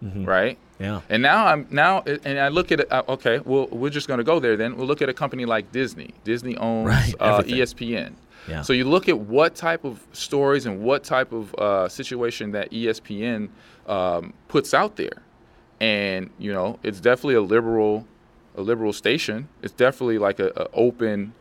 right? 0.00 0.56
Mm-hmm. 0.58 0.82
yeah 0.84 1.00
And 1.08 1.22
now 1.22 1.46
I'm 1.46 1.66
now 1.70 2.02
and 2.02 2.38
I 2.38 2.48
look 2.48 2.72
at 2.72 2.80
it. 2.80 2.90
Uh, 2.90 3.02
okay, 3.08 3.40
well 3.44 3.68
we're 3.70 3.90
just 3.90 4.08
going 4.08 4.18
to 4.18 4.24
go 4.24 4.40
there. 4.40 4.56
Then 4.56 4.76
we'll 4.76 4.86
look 4.86 5.02
at 5.02 5.08
a 5.08 5.14
company 5.14 5.44
like 5.44 5.72
Disney. 5.72 6.14
Disney 6.24 6.56
owns 6.56 6.88
Right, 6.88 7.14
uh. 7.20 7.42
ESPN. 7.42 8.14
Yeah. 8.48 8.62
So 8.62 8.72
you 8.72 8.84
look 8.84 9.08
at 9.08 9.18
what 9.18 9.54
type 9.54 9.84
of 9.84 10.04
stories 10.12 10.66
and 10.66 10.82
what 10.82 11.04
type 11.04 11.30
of 11.32 11.54
uh, 11.54 11.88
situation 11.88 12.50
that 12.52 12.72
ESPN 12.72 13.50
um, 13.86 14.32
puts 14.48 14.74
out 14.74 14.96
there, 14.96 15.22
and 15.82 16.30
you 16.38 16.52
know 16.52 16.78
it's 16.82 17.00
definitely 17.00 17.34
a 17.34 17.42
liberal, 17.42 18.06
a 18.56 18.62
liberal 18.62 18.92
station. 18.92 19.48
It's 19.62 19.74
definitely 19.74 20.18
like 20.18 20.38
a, 20.38 20.48
a 20.56 20.68
open. 20.72 21.34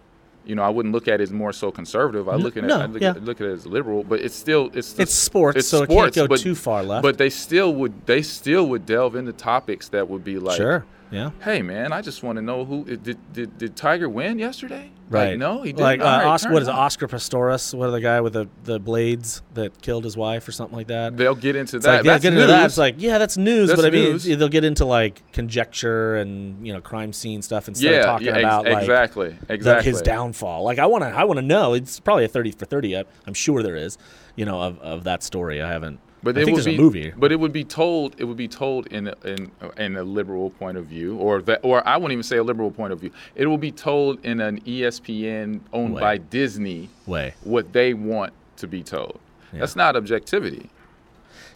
You 0.43 0.55
know, 0.55 0.63
I 0.63 0.69
wouldn't 0.69 0.91
look 0.91 1.07
at 1.07 1.21
it 1.21 1.23
as 1.23 1.31
more 1.31 1.53
so 1.53 1.71
conservative. 1.71 2.27
I 2.27 2.35
look 2.35 2.57
at 2.57 2.63
no, 2.63 2.79
it, 2.79 2.81
I 2.81 2.85
look, 2.87 3.01
yeah. 3.03 3.11
at, 3.11 3.23
look 3.23 3.39
at 3.39 3.45
it 3.45 3.53
as 3.53 3.67
liberal, 3.67 4.03
but 4.03 4.21
it's 4.21 4.33
still 4.33 4.71
it's 4.73 4.87
sports. 4.87 5.59
It's 5.59 5.67
sports, 5.67 5.67
so 5.67 5.83
it 5.83 5.87
can't 6.15 6.29
go 6.29 6.35
too 6.35 6.55
far 6.55 6.81
left. 6.81 7.03
But 7.03 7.19
they 7.19 7.29
still 7.29 7.75
would 7.75 8.07
they 8.07 8.23
still 8.23 8.67
would 8.69 8.87
delve 8.87 9.15
into 9.15 9.33
topics 9.33 9.89
that 9.89 10.09
would 10.09 10.23
be 10.23 10.39
like, 10.39 10.57
sure 10.57 10.83
yeah 11.11 11.31
hey 11.43 11.61
man, 11.61 11.91
I 11.93 12.01
just 12.01 12.23
want 12.23 12.37
to 12.37 12.41
know 12.41 12.65
who 12.65 12.85
did 12.85 13.17
did, 13.33 13.57
did 13.57 13.75
Tiger 13.75 14.07
win 14.09 14.39
yesterday? 14.39 14.91
right 15.09 15.31
Like, 15.31 15.39
no, 15.39 15.61
he 15.61 15.73
didn't. 15.73 15.81
like 15.81 15.99
uh, 15.99 16.03
right, 16.05 16.25
Oscar, 16.25 16.53
what 16.53 16.61
is 16.61 16.69
it 16.69 16.73
oscar 16.73 17.05
Pistorius? 17.07 17.73
what 17.73 17.89
are 17.89 17.91
the 17.91 17.99
guy 17.99 18.21
with 18.21 18.31
the, 18.31 18.47
the 18.63 18.79
blades 18.79 19.41
that 19.55 19.81
killed 19.81 20.05
his 20.05 20.15
wife 20.15 20.47
or 20.47 20.53
something 20.53 20.77
like 20.77 20.87
that 20.87 21.17
They'll 21.17 21.35
get 21.35 21.57
into 21.57 21.75
It's 21.77 21.85
that. 21.85 21.97
like, 21.97 22.05
yeah, 22.05 22.11
That's 22.13 22.21
get 22.23 22.29
news. 22.33 22.41
into 22.43 22.53
that. 22.53 22.65
It's 22.65 22.77
like, 22.77 22.95
yeah, 22.97 23.17
that's 23.17 23.35
news, 23.35 23.67
That's 23.67 23.81
but 23.81 23.87
I 23.87 23.91
mean, 23.91 24.17
they'll 24.39 24.47
get 24.47 24.63
into 24.63 24.85
like 24.85 25.21
conjecture 25.33 26.15
and 26.15 26.65
you 26.65 26.71
know 26.71 26.79
crime 26.79 27.11
scene 27.11 27.41
stuff 27.41 27.67
instead 27.67 27.91
yeah, 27.91 27.99
of 27.99 28.05
talking 28.05 28.27
yeah, 28.27 28.33
ex- 28.35 28.43
about 28.45 28.65
like 28.65 28.77
exactly, 28.83 29.29
the- 29.47 29.53
exactly. 29.53 29.91
his 29.91 30.01
downfall. 30.01 30.63
Like, 30.63 30.79
I 30.79 30.85
want 30.85 31.03
to, 31.03 31.09
I 31.09 31.25
want 31.25 31.39
to 31.39 31.45
know. 31.45 31.73
It's 31.73 31.99
probably 31.99 32.23
a 32.23 32.29
thirty 32.29 32.51
for 32.51 32.63
thirty. 32.65 32.95
I- 32.97 33.03
I'm 33.27 33.33
sure 33.33 33.61
there 33.63 33.75
is, 33.75 33.97
you 34.37 34.45
know, 34.45 34.61
of, 34.61 34.79
of 34.79 35.03
that 35.03 35.23
story. 35.23 35.61
I 35.61 35.67
haven't. 35.69 35.99
But 36.23 36.37
I 36.37 36.41
it 36.41 36.51
would 36.51 36.65
be, 36.65 36.77
movie. 36.77 37.11
But 37.17 37.31
it 37.31 37.39
would 37.39 37.53
be 37.53 37.63
told. 37.63 38.15
It 38.19 38.25
would 38.25 38.37
be 38.37 38.47
told 38.47 38.87
in 38.87 39.07
a, 39.07 39.15
in 39.23 39.51
in 39.77 39.95
a 39.97 40.03
liberal 40.03 40.51
point 40.51 40.77
of 40.77 40.85
view, 40.85 41.17
or 41.17 41.41
that, 41.43 41.61
or 41.63 41.85
I 41.87 41.97
wouldn't 41.97 42.11
even 42.13 42.23
say 42.23 42.37
a 42.37 42.43
liberal 42.43 42.71
point 42.71 42.93
of 42.93 42.99
view. 42.99 43.11
It 43.35 43.47
will 43.47 43.57
be 43.57 43.71
told 43.71 44.23
in 44.23 44.39
an 44.39 44.61
ESPN 44.61 45.61
owned 45.73 45.95
Way. 45.95 46.01
by 46.01 46.17
Disney 46.17 46.89
way. 47.07 47.33
what 47.43 47.73
they 47.73 47.93
want 47.93 48.33
to 48.57 48.67
be 48.67 48.83
told. 48.83 49.19
That's 49.51 49.75
not 49.75 49.95
objectivity. 49.95 50.69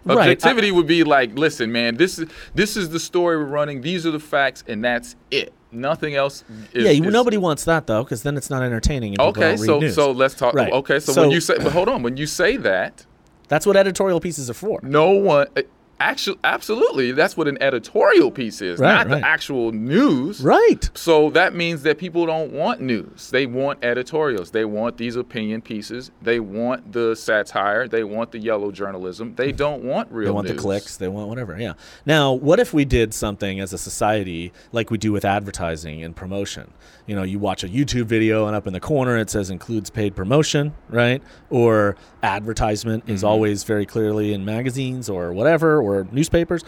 Right, 0.03 0.17
Objectivity 0.17 0.71
would 0.71 0.85
be 0.85 1.03
like, 1.03 1.35
listen, 1.37 1.71
man, 1.71 1.95
this 1.95 2.19
is 2.19 2.29
this 2.53 2.77
is 2.77 2.89
the 2.89 2.99
story 2.99 3.37
we're 3.37 3.45
running. 3.45 3.81
These 3.81 4.05
are 4.05 4.11
the 4.11 4.19
facts, 4.19 4.63
and 4.67 4.83
that's 4.83 5.15
it. 5.31 5.51
Nothing 5.71 6.15
else. 6.15 6.43
Is, 6.73 6.85
yeah, 6.85 6.91
you, 6.91 7.03
is- 7.05 7.13
nobody 7.13 7.37
wants 7.37 7.65
that 7.65 7.87
though, 7.87 8.03
because 8.03 8.21
then 8.21 8.37
it's 8.37 8.49
not 8.49 8.61
entertaining. 8.61 9.19
Okay, 9.19 9.57
so 9.57 9.79
news. 9.79 9.95
so 9.95 10.11
let's 10.11 10.35
talk. 10.35 10.53
Right. 10.53 10.71
Okay, 10.71 10.99
so, 10.99 11.11
So- 11.11 11.21
when 11.23 11.31
you 11.31 11.41
say, 11.41 11.55
but 11.57 11.71
hold 11.71 11.89
on, 11.89 12.03
when 12.03 12.17
you 12.17 12.27
say 12.27 12.55
that, 12.57 13.05
that's 13.47 13.65
what 13.65 13.75
editorial 13.77 14.19
pieces 14.19 14.49
are 14.49 14.53
for. 14.55 14.79
no 14.83 15.11
one. 15.11 15.47
Eh, 15.55 15.63
Actually, 15.97 16.37
absolutely, 16.43 17.13
that's 17.13 17.37
what 17.37 17.47
an 17.47 17.57
editorial 17.63 18.29
piece 18.29 18.61
is, 18.61 18.79
Right, 18.81 18.95
not 18.95 19.07
right. 19.07 19.21
the 19.21 19.25
actual 19.25 19.71
news. 19.71 20.41
Right. 20.41 20.89
So 20.93 21.29
that 21.29 21.55
means 21.55 21.83
that 21.83 21.97
people 21.97 22.25
don't 22.25 22.51
want 22.51 22.81
news. 22.81 23.29
They 23.31 23.45
want 23.45 23.81
editorials. 23.81 24.51
They 24.51 24.65
want 24.65 24.97
these 24.97 25.15
opinion 25.15 25.61
pieces. 25.61 26.11
They 26.21 26.41
want 26.41 26.91
the 26.91 27.15
satire. 27.15 27.87
They 27.87 28.03
want 28.03 28.33
the 28.33 28.39
yellow 28.39 28.71
journalism. 28.73 29.35
They 29.37 29.51
don't 29.63 29.83
want 29.85 30.11
real 30.11 30.25
They 30.25 30.31
want 30.31 30.47
news. 30.49 30.57
the 30.57 30.61
clicks. 30.61 30.97
They 30.97 31.07
want 31.07 31.29
whatever. 31.29 31.57
Yeah. 31.57 31.75
Now, 32.05 32.33
what 32.33 32.59
if 32.59 32.73
we 32.73 32.83
did 32.83 33.13
something 33.13 33.61
as 33.61 33.71
a 33.71 33.77
society 33.77 34.51
like 34.73 34.91
we 34.91 34.97
do 34.97 35.13
with 35.13 35.23
advertising 35.23 36.03
and 36.03 36.13
promotion? 36.13 36.73
You 37.07 37.15
know, 37.15 37.23
you 37.23 37.37
watch 37.37 37.63
a 37.63 37.67
YouTube 37.69 38.05
video 38.05 38.47
and 38.47 38.55
up 38.55 38.65
in 38.65 38.73
the 38.73 38.79
corner 38.79 39.15
it 39.17 39.29
says 39.29 39.49
includes 39.51 39.89
paid 39.91 40.15
promotion, 40.15 40.73
right? 40.89 41.21
Or 41.51 41.95
advertisement 42.23 43.03
is 43.07 43.19
Mm-hmm. 43.21 43.27
always 43.27 43.63
very 43.63 43.85
clearly 43.85 44.33
in 44.33 44.43
magazines 44.45 45.07
or 45.09 45.31
whatever 45.31 45.79
or 45.79 46.07
newspapers. 46.11 46.63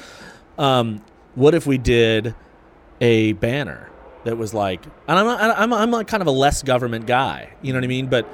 Um, 0.58 1.02
what 1.36 1.56
if 1.56 1.66
we 1.66 1.78
did 1.78 2.36
a 3.02 3.34
banner 3.34 3.90
that 4.26 4.38
was 4.38 4.54
like, 4.54 4.84
and 5.08 5.18
I'm 5.20 5.26
not, 5.26 5.58
I'm 5.60 5.74
I'm 5.74 5.92
like 5.92 6.08
kind 6.08 6.22
of 6.22 6.28
a 6.28 6.32
less 6.32 6.62
government 6.64 7.06
guy, 7.08 7.50
you 7.62 7.74
know 7.74 7.78
what 7.80 7.84
I 7.86 7.88
mean? 7.88 8.08
But 8.08 8.28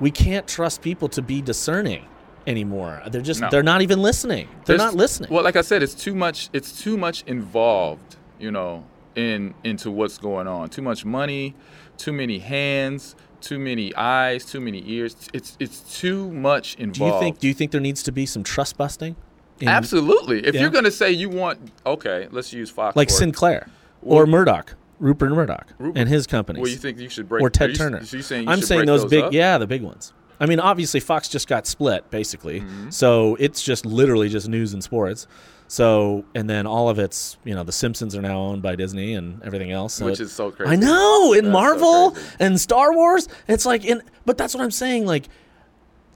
we 0.00 0.10
can't 0.10 0.46
trust 0.48 0.82
people 0.82 1.08
to 1.10 1.22
be 1.22 1.42
discerning 1.42 2.06
anymore. 2.46 3.02
They're 3.08 3.20
just 3.22 3.40
No. 3.40 3.48
they're 3.50 3.62
not 3.62 3.82
even 3.82 4.00
listening. 4.02 4.48
They're 4.64 4.76
There's- 4.76 4.92
not 4.92 4.96
listening. 4.96 5.32
Well, 5.32 5.42
like 5.44 5.56
I 5.56 5.62
said, 5.62 5.82
it's 5.82 5.94
too 5.94 6.14
much. 6.14 6.48
It's 6.52 6.80
too 6.82 6.96
much 6.96 7.22
involved. 7.26 8.16
You 8.38 8.50
know, 8.50 8.84
in 9.16 9.54
into 9.64 9.90
what's 9.90 10.18
going 10.18 10.46
on. 10.46 10.68
Too 10.68 10.82
much 10.82 11.04
money, 11.04 11.54
too 11.96 12.12
many 12.12 12.38
hands, 12.38 13.16
too 13.40 13.58
many 13.58 13.94
eyes, 13.96 14.44
too 14.44 14.60
many 14.60 14.82
ears. 14.90 15.16
It's 15.32 15.56
it's 15.58 15.98
too 15.98 16.30
much 16.32 16.74
involved. 16.76 16.94
do 16.98 17.04
you 17.04 17.20
think 17.20 17.38
do 17.40 17.48
you 17.48 17.54
think 17.54 17.70
there 17.72 17.80
needs 17.80 18.02
to 18.04 18.12
be 18.12 18.26
some 18.26 18.42
trust 18.44 18.76
busting? 18.76 19.16
in- 19.60 19.68
Absolutely. 19.68 20.46
If 20.46 20.54
Yeah. 20.54 20.60
you're 20.62 20.70
gonna 20.70 20.90
say 20.90 21.10
you 21.12 21.28
want, 21.30 21.58
okay, 21.86 22.28
let's 22.30 22.52
use 22.52 22.68
Fox. 22.70 22.94
like. 22.96 23.08
Sinclair 23.10 23.68
or 24.02 24.26
Murdoch, 24.26 24.74
Rupert 25.00 25.30
Murdoch 25.32 25.68
Rupert- 25.78 25.98
and 25.98 26.08
his 26.10 26.26
companies. 26.26 26.60
Well, 26.60 26.70
you 26.70 26.76
think 26.76 26.98
you 26.98 27.08
should 27.08 27.28
break 27.28 27.42
or 27.42 27.48
Ted 27.50 27.70
you- 27.70 27.76
Turner. 27.76 28.04
So 28.04 28.20
saying 28.20 28.44
you 28.44 28.50
I'm 28.50 28.60
saying 28.60 28.80
break 28.80 28.86
those, 28.86 29.02
those 29.02 29.10
big, 29.10 29.24
up? 29.24 29.32
yeah, 29.32 29.56
the 29.58 29.66
big 29.66 29.82
ones. 29.82 30.12
I 30.38 30.44
mean, 30.44 30.60
obviously 30.60 31.00
Fox 31.00 31.28
just 31.30 31.48
got 31.48 31.66
split, 31.66 32.10
basically, 32.10 32.60
Mm-hmm. 32.60 32.90
so 32.90 33.36
it's 33.40 33.62
just 33.62 33.86
literally 33.86 34.28
just 34.28 34.46
news 34.50 34.74
and 34.74 34.84
sports. 34.84 35.26
So, 35.68 36.24
and 36.34 36.48
then 36.48 36.66
all 36.66 36.88
of 36.88 36.98
it's, 36.98 37.38
you 37.44 37.54
know, 37.54 37.64
the 37.64 37.72
Simpsons 37.72 38.14
are 38.14 38.22
now 38.22 38.38
owned 38.38 38.62
by 38.62 38.76
Disney 38.76 39.14
and 39.14 39.42
everything 39.42 39.72
else. 39.72 39.94
So 39.94 40.04
Which 40.06 40.20
it- 40.20 40.24
is 40.24 40.32
so 40.32 40.50
crazy. 40.52 40.72
I 40.72 40.76
know 40.76 41.32
in 41.32 41.46
so 41.46 41.50
Marvel 41.50 42.10
crazy. 42.12 42.28
and 42.40 42.60
Star 42.60 42.94
Wars, 42.94 43.28
it's 43.48 43.66
like 43.66 43.84
in. 43.84 44.02
But 44.24 44.38
that's 44.38 44.54
what 44.54 44.62
I'm 44.62 44.70
saying. 44.70 45.06
Like 45.06 45.28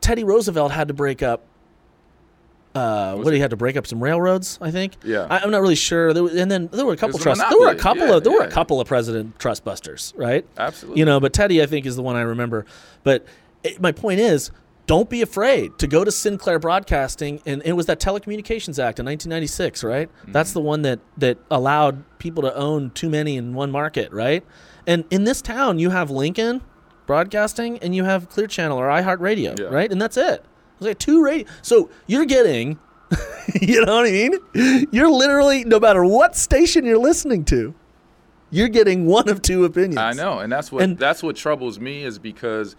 Teddy 0.01 0.23
Roosevelt 0.25 0.71
had 0.73 0.89
to 0.89 0.95
break 0.95 1.23
up. 1.23 1.45
Uh, 2.73 3.17
what 3.17 3.35
he 3.35 3.41
had 3.41 3.51
to 3.51 3.57
break 3.57 3.77
up 3.77 3.85
some 3.85 4.01
railroads, 4.01 4.57
I 4.63 4.71
think. 4.71 4.93
Yeah. 5.05 5.27
I, 5.29 5.41
I'm 5.41 5.51
not 5.51 5.61
really 5.61 5.75
sure. 5.75 6.13
There, 6.15 6.23
was- 6.23 6.37
and 6.37 6.49
then 6.49 6.69
there 6.73 6.87
were 6.87 6.93
a 6.93 6.97
couple 6.97 7.19
trust. 7.19 7.43
There 7.51 7.59
were 7.59 7.71
a 7.71 7.75
couple 7.75 8.07
Yeah, 8.07 8.15
of 8.19 8.23
there 8.25 8.33
were 8.33 8.43
a 8.43 8.45
yeah. 8.45 8.51
couple 8.51 8.81
of 8.81 8.87
president 8.87 9.37
trust 9.41 9.65
busters, 9.65 10.15
right? 10.17 10.47
Absolutely. 10.57 11.01
You 11.01 11.05
know, 11.05 11.19
but 11.19 11.33
Teddy, 11.33 11.61
I 11.61 11.67
think, 11.67 11.85
is 11.85 11.97
the 11.97 12.03
one 12.03 12.15
I 12.15 12.21
remember. 12.21 12.67
But 13.03 13.27
it, 13.65 13.81
my 13.81 13.91
point 13.91 14.21
is, 14.21 14.53
don't 14.91 15.09
be 15.09 15.23
afraid 15.23 15.79
to 15.79 15.87
go 15.87 16.03
to 16.03 16.11
Sinclair 16.11 16.59
Broadcasting, 16.59 17.41
and 17.47 17.63
it 17.65 17.75
was 17.75 17.87
that 17.87 18.01
Telecommunications 18.01 18.83
Act 18.83 18.99
in 18.99 19.07
1996, 19.07 19.85
right? 19.85 20.09
Mm-hmm. 20.09 20.33
That's 20.33 20.53
the 20.53 20.61
one 20.61 20.83
that 20.83 20.99
that 21.17 21.39
allowed 21.49 22.03
people 22.19 22.43
to 22.43 22.53
own 22.57 22.91
too 22.91 23.09
many 23.09 23.37
in 23.37 23.55
one 23.55 23.71
market, 23.71 24.11
right? 24.11 24.45
And 24.89 25.05
in 25.11 25.23
this 25.23 25.41
town, 25.43 25.79
you 25.79 25.91
have 25.91 26.11
Lincoln 26.11 26.63
Broadcasting, 27.07 27.79
and 27.79 27.95
you 27.95 28.03
have 28.03 28.29
Clear 28.29 28.49
Channel 28.49 28.79
or 28.79 28.89
iHeartRadio, 28.89 29.57
Yeah. 29.61 29.67
right? 29.67 29.91
And 29.93 30.03
that's 30.03 30.17
it. 30.17 30.45
It's 30.79 30.87
like 30.87 30.99
two 30.99 31.23
radio. 31.23 31.47
So 31.63 31.89
you're 32.09 32.25
getting, 32.25 32.81
you 33.63 33.85
know 33.87 33.95
what 33.95 34.07
I 34.09 34.11
mean? 34.11 34.87
You're 34.91 35.09
literally 35.11 35.63
no 35.65 35.79
matter 35.79 36.05
what 36.05 36.35
station 36.37 36.85
you're 36.85 36.99
listening 36.99 37.45
to, 37.45 37.75
you're 38.51 38.69
getting 38.69 39.07
one 39.07 39.29
of 39.29 39.41
two 39.41 39.65
opinions. 39.65 39.99
I 39.99 40.15
know, 40.15 40.41
and 40.41 40.51
that's 40.51 40.73
what 40.73 40.83
And- 40.83 40.99
that's 40.99 41.23
what 41.23 41.37
troubles 41.37 41.79
me 41.79 42.03
is 42.03 42.19
because 42.19 42.75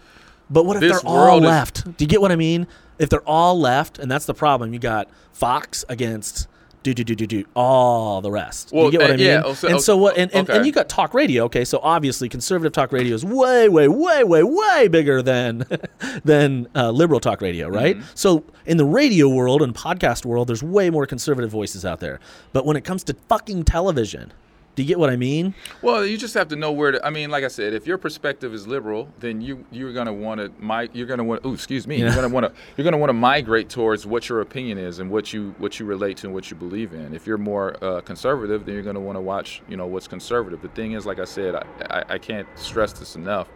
But 0.50 0.66
what 0.66 0.76
if 0.76 0.80
This 0.80 1.00
they're 1.02 1.10
all 1.10 1.38
is- 1.38 1.44
left? 1.44 1.84
Do 1.96 2.04
you 2.04 2.08
get 2.08 2.20
what 2.20 2.32
I 2.32 2.36
mean? 2.36 2.66
If 2.98 3.08
they're 3.08 3.26
all 3.28 3.58
left, 3.58 3.98
and 3.98 4.10
that's 4.10 4.26
the 4.26 4.34
problem, 4.34 4.72
you 4.72 4.78
got 4.78 5.08
Fox 5.32 5.84
against 5.88 6.46
do 6.82 6.92
do 6.92 7.04
do 7.04 7.14
do 7.14 7.26
do 7.26 7.44
all 7.54 8.20
the 8.20 8.30
rest. 8.30 8.70
Well, 8.72 8.86
you 8.86 8.90
get 8.90 9.00
what 9.02 9.10
uh, 9.10 9.14
I 9.14 9.16
mean? 9.16 9.26
yeah, 9.26 9.42
oh, 9.44 9.54
so- 9.54 9.68
and 9.68 9.80
so 9.80 9.96
what? 9.96 10.18
And, 10.18 10.32
and, 10.34 10.48
and 10.50 10.66
you 10.66 10.72
got 10.72 10.88
talk 10.88 11.14
radio. 11.14 11.44
Okay, 11.44 11.64
so 11.64 11.78
obviously 11.82 12.28
conservative 12.28 12.72
talk 12.72 12.92
radio 12.92 13.14
is 13.14 13.24
way, 13.24 13.68
way, 13.68 13.86
way, 13.88 14.24
way, 14.24 14.42
way 14.42 14.88
bigger 14.88 15.22
than 15.22 15.64
than 16.24 16.66
uh, 16.74 16.90
liberal 16.90 17.20
talk 17.20 17.40
radio, 17.40 17.68
right? 17.68 17.96
Mm-hmm. 17.96 18.06
So 18.14 18.44
in 18.66 18.76
the 18.78 18.84
radio 18.84 19.28
world 19.28 19.62
and 19.62 19.74
podcast 19.74 20.24
world, 20.24 20.48
there's 20.48 20.62
way 20.62 20.90
more 20.90 21.06
conservative 21.06 21.50
voices 21.50 21.84
out 21.84 22.00
there. 22.00 22.18
But 22.52 22.66
when 22.66 22.76
it 22.76 22.84
comes 22.84 23.04
to 23.04 23.14
fucking 23.28 23.64
television, 23.64 24.32
do 24.74 24.82
you 24.82 24.88
get 24.88 24.98
what 24.98 25.10
I 25.10 25.16
mean? 25.16 25.54
Well, 25.82 26.04
you 26.04 26.16
just 26.16 26.32
have 26.32 26.48
to 26.48 26.56
know 26.56 26.72
where 26.72 26.92
to. 26.92 27.06
I 27.06 27.10
mean, 27.10 27.30
like 27.30 27.44
I 27.44 27.48
said, 27.48 27.74
if 27.74 27.86
your 27.86 27.98
perspective 27.98 28.54
is 28.54 28.66
liberal, 28.66 29.12
then 29.20 29.42
you 29.42 29.66
you're 29.70 29.92
gonna 29.92 30.14
want 30.14 30.40
to 30.40 30.50
my 30.58 30.88
you're 30.94 31.06
gonna 31.06 31.24
want. 31.24 31.42
Oh, 31.44 31.52
excuse 31.52 31.86
me. 31.86 31.96
Yeah. 31.96 32.06
You're 32.06 32.14
gonna 32.14 32.30
want 32.30 32.46
to 32.46 32.52
you're 32.76 32.84
gonna 32.84 32.96
want 32.96 33.10
to 33.10 33.14
migrate 33.14 33.68
towards 33.68 34.06
what 34.06 34.30
your 34.30 34.40
opinion 34.40 34.78
is 34.78 34.98
and 34.98 35.10
what 35.10 35.32
you 35.32 35.54
what 35.58 35.78
you 35.78 35.84
relate 35.84 36.16
to 36.18 36.28
and 36.28 36.34
what 36.34 36.50
you 36.50 36.56
believe 36.56 36.94
in. 36.94 37.14
If 37.14 37.26
you're 37.26 37.36
more 37.36 37.76
uh, 37.84 38.00
conservative, 38.00 38.64
then 38.64 38.74
you're 38.74 38.84
gonna 38.84 39.00
want 39.00 39.16
to 39.16 39.20
watch 39.20 39.60
you 39.68 39.76
know 39.76 39.86
what's 39.86 40.08
conservative. 40.08 40.62
The 40.62 40.68
thing 40.68 40.92
is, 40.92 41.04
like 41.04 41.18
I 41.18 41.26
said, 41.26 41.54
I, 41.54 41.64
I, 41.90 42.04
I 42.14 42.18
can't 42.18 42.48
stress 42.54 42.94
this 42.94 43.14
enough. 43.14 43.48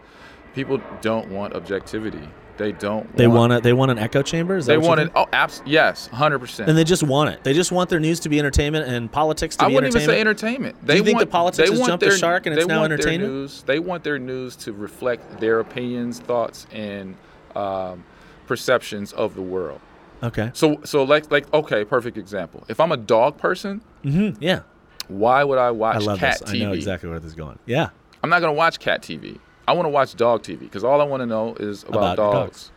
People 0.53 0.79
don't 1.01 1.29
want 1.29 1.55
objectivity. 1.55 2.29
They 2.57 2.71
don't. 2.71 3.15
They 3.15 3.27
want. 3.27 3.51
want 3.51 3.53
a, 3.53 3.61
they 3.61 3.73
want 3.73 3.91
an 3.91 3.99
echo 3.99 4.21
chamber. 4.21 4.57
Is 4.57 4.65
that 4.65 4.73
They 4.73 4.77
what 4.77 4.87
want 4.97 4.99
it. 5.01 5.11
Oh, 5.15 5.27
abs- 5.31 5.61
yes, 5.65 6.07
hundred 6.07 6.39
percent. 6.39 6.69
and 6.69 6.77
they 6.77 6.83
just 6.83 7.03
want 7.03 7.29
it. 7.29 7.43
They 7.43 7.53
just 7.53 7.71
want 7.71 7.89
their 7.89 7.99
news 7.99 8.19
to 8.21 8.29
be 8.29 8.39
entertainment 8.39 8.87
and 8.91 9.11
politics 9.11 9.55
to 9.57 9.65
I 9.65 9.67
be 9.67 9.75
wouldn't 9.75 9.95
even 9.95 10.09
entertainment. 10.09 10.39
say 10.39 10.49
entertainment. 10.49 10.87
They 10.87 10.95
you 10.97 11.03
think 11.03 11.19
the 11.19 11.25
want, 11.25 11.31
politics 11.31 11.69
they 11.69 11.71
has 11.73 11.79
want 11.79 11.89
jumped 11.91 12.03
the 12.03 12.09
their, 12.09 12.17
shark 12.17 12.45
and 12.47 12.57
it's 12.57 12.65
now 12.67 12.79
want 12.79 12.91
entertainment? 12.93 13.31
news, 13.31 13.63
they 13.63 13.79
want 13.79 14.03
their 14.03 14.17
news 14.19 14.55
to 14.57 14.73
reflect 14.73 15.39
their 15.39 15.59
opinions, 15.59 16.19
thoughts, 16.19 16.65
and 16.71 17.15
um, 17.55 18.03
perceptions 18.47 19.13
of 19.13 19.35
the 19.35 19.41
world. 19.41 19.79
Okay. 20.23 20.49
So, 20.53 20.79
so 20.83 21.03
like, 21.03 21.29
like, 21.31 21.51
okay, 21.53 21.85
perfect 21.85 22.17
example. 22.17 22.63
If 22.67 22.79
I'm 22.79 22.91
a 22.91 22.97
dog 22.97 23.37
person, 23.37 23.81
hmm 24.03 24.31
Yeah. 24.39 24.61
why 25.07 25.43
would 25.43 25.59
I 25.59 25.69
watch 25.71 25.97
I 25.97 25.99
love 25.99 26.17
cat 26.19 26.39
this. 26.39 26.49
TV? 26.51 26.61
I 26.61 26.65
know 26.65 26.71
exactly 26.73 27.09
where 27.09 27.19
this 27.19 27.29
is 27.29 27.35
going. 27.35 27.59
Yeah. 27.67 27.89
I'm 28.23 28.29
not 28.31 28.39
gonna 28.41 28.53
watch 28.53 28.79
cat 28.79 29.03
TV. 29.03 29.37
I 29.67 29.73
want 29.73 29.85
to 29.85 29.89
watch 29.89 30.15
dog 30.15 30.43
TV 30.43 30.59
because 30.59 30.83
all 30.83 31.01
I 31.01 31.03
want 31.03 31.21
to 31.21 31.25
know 31.25 31.55
is 31.55 31.83
about, 31.83 32.13
About 32.13 32.15
dogs. 32.15 32.33
dogs. 32.33 32.71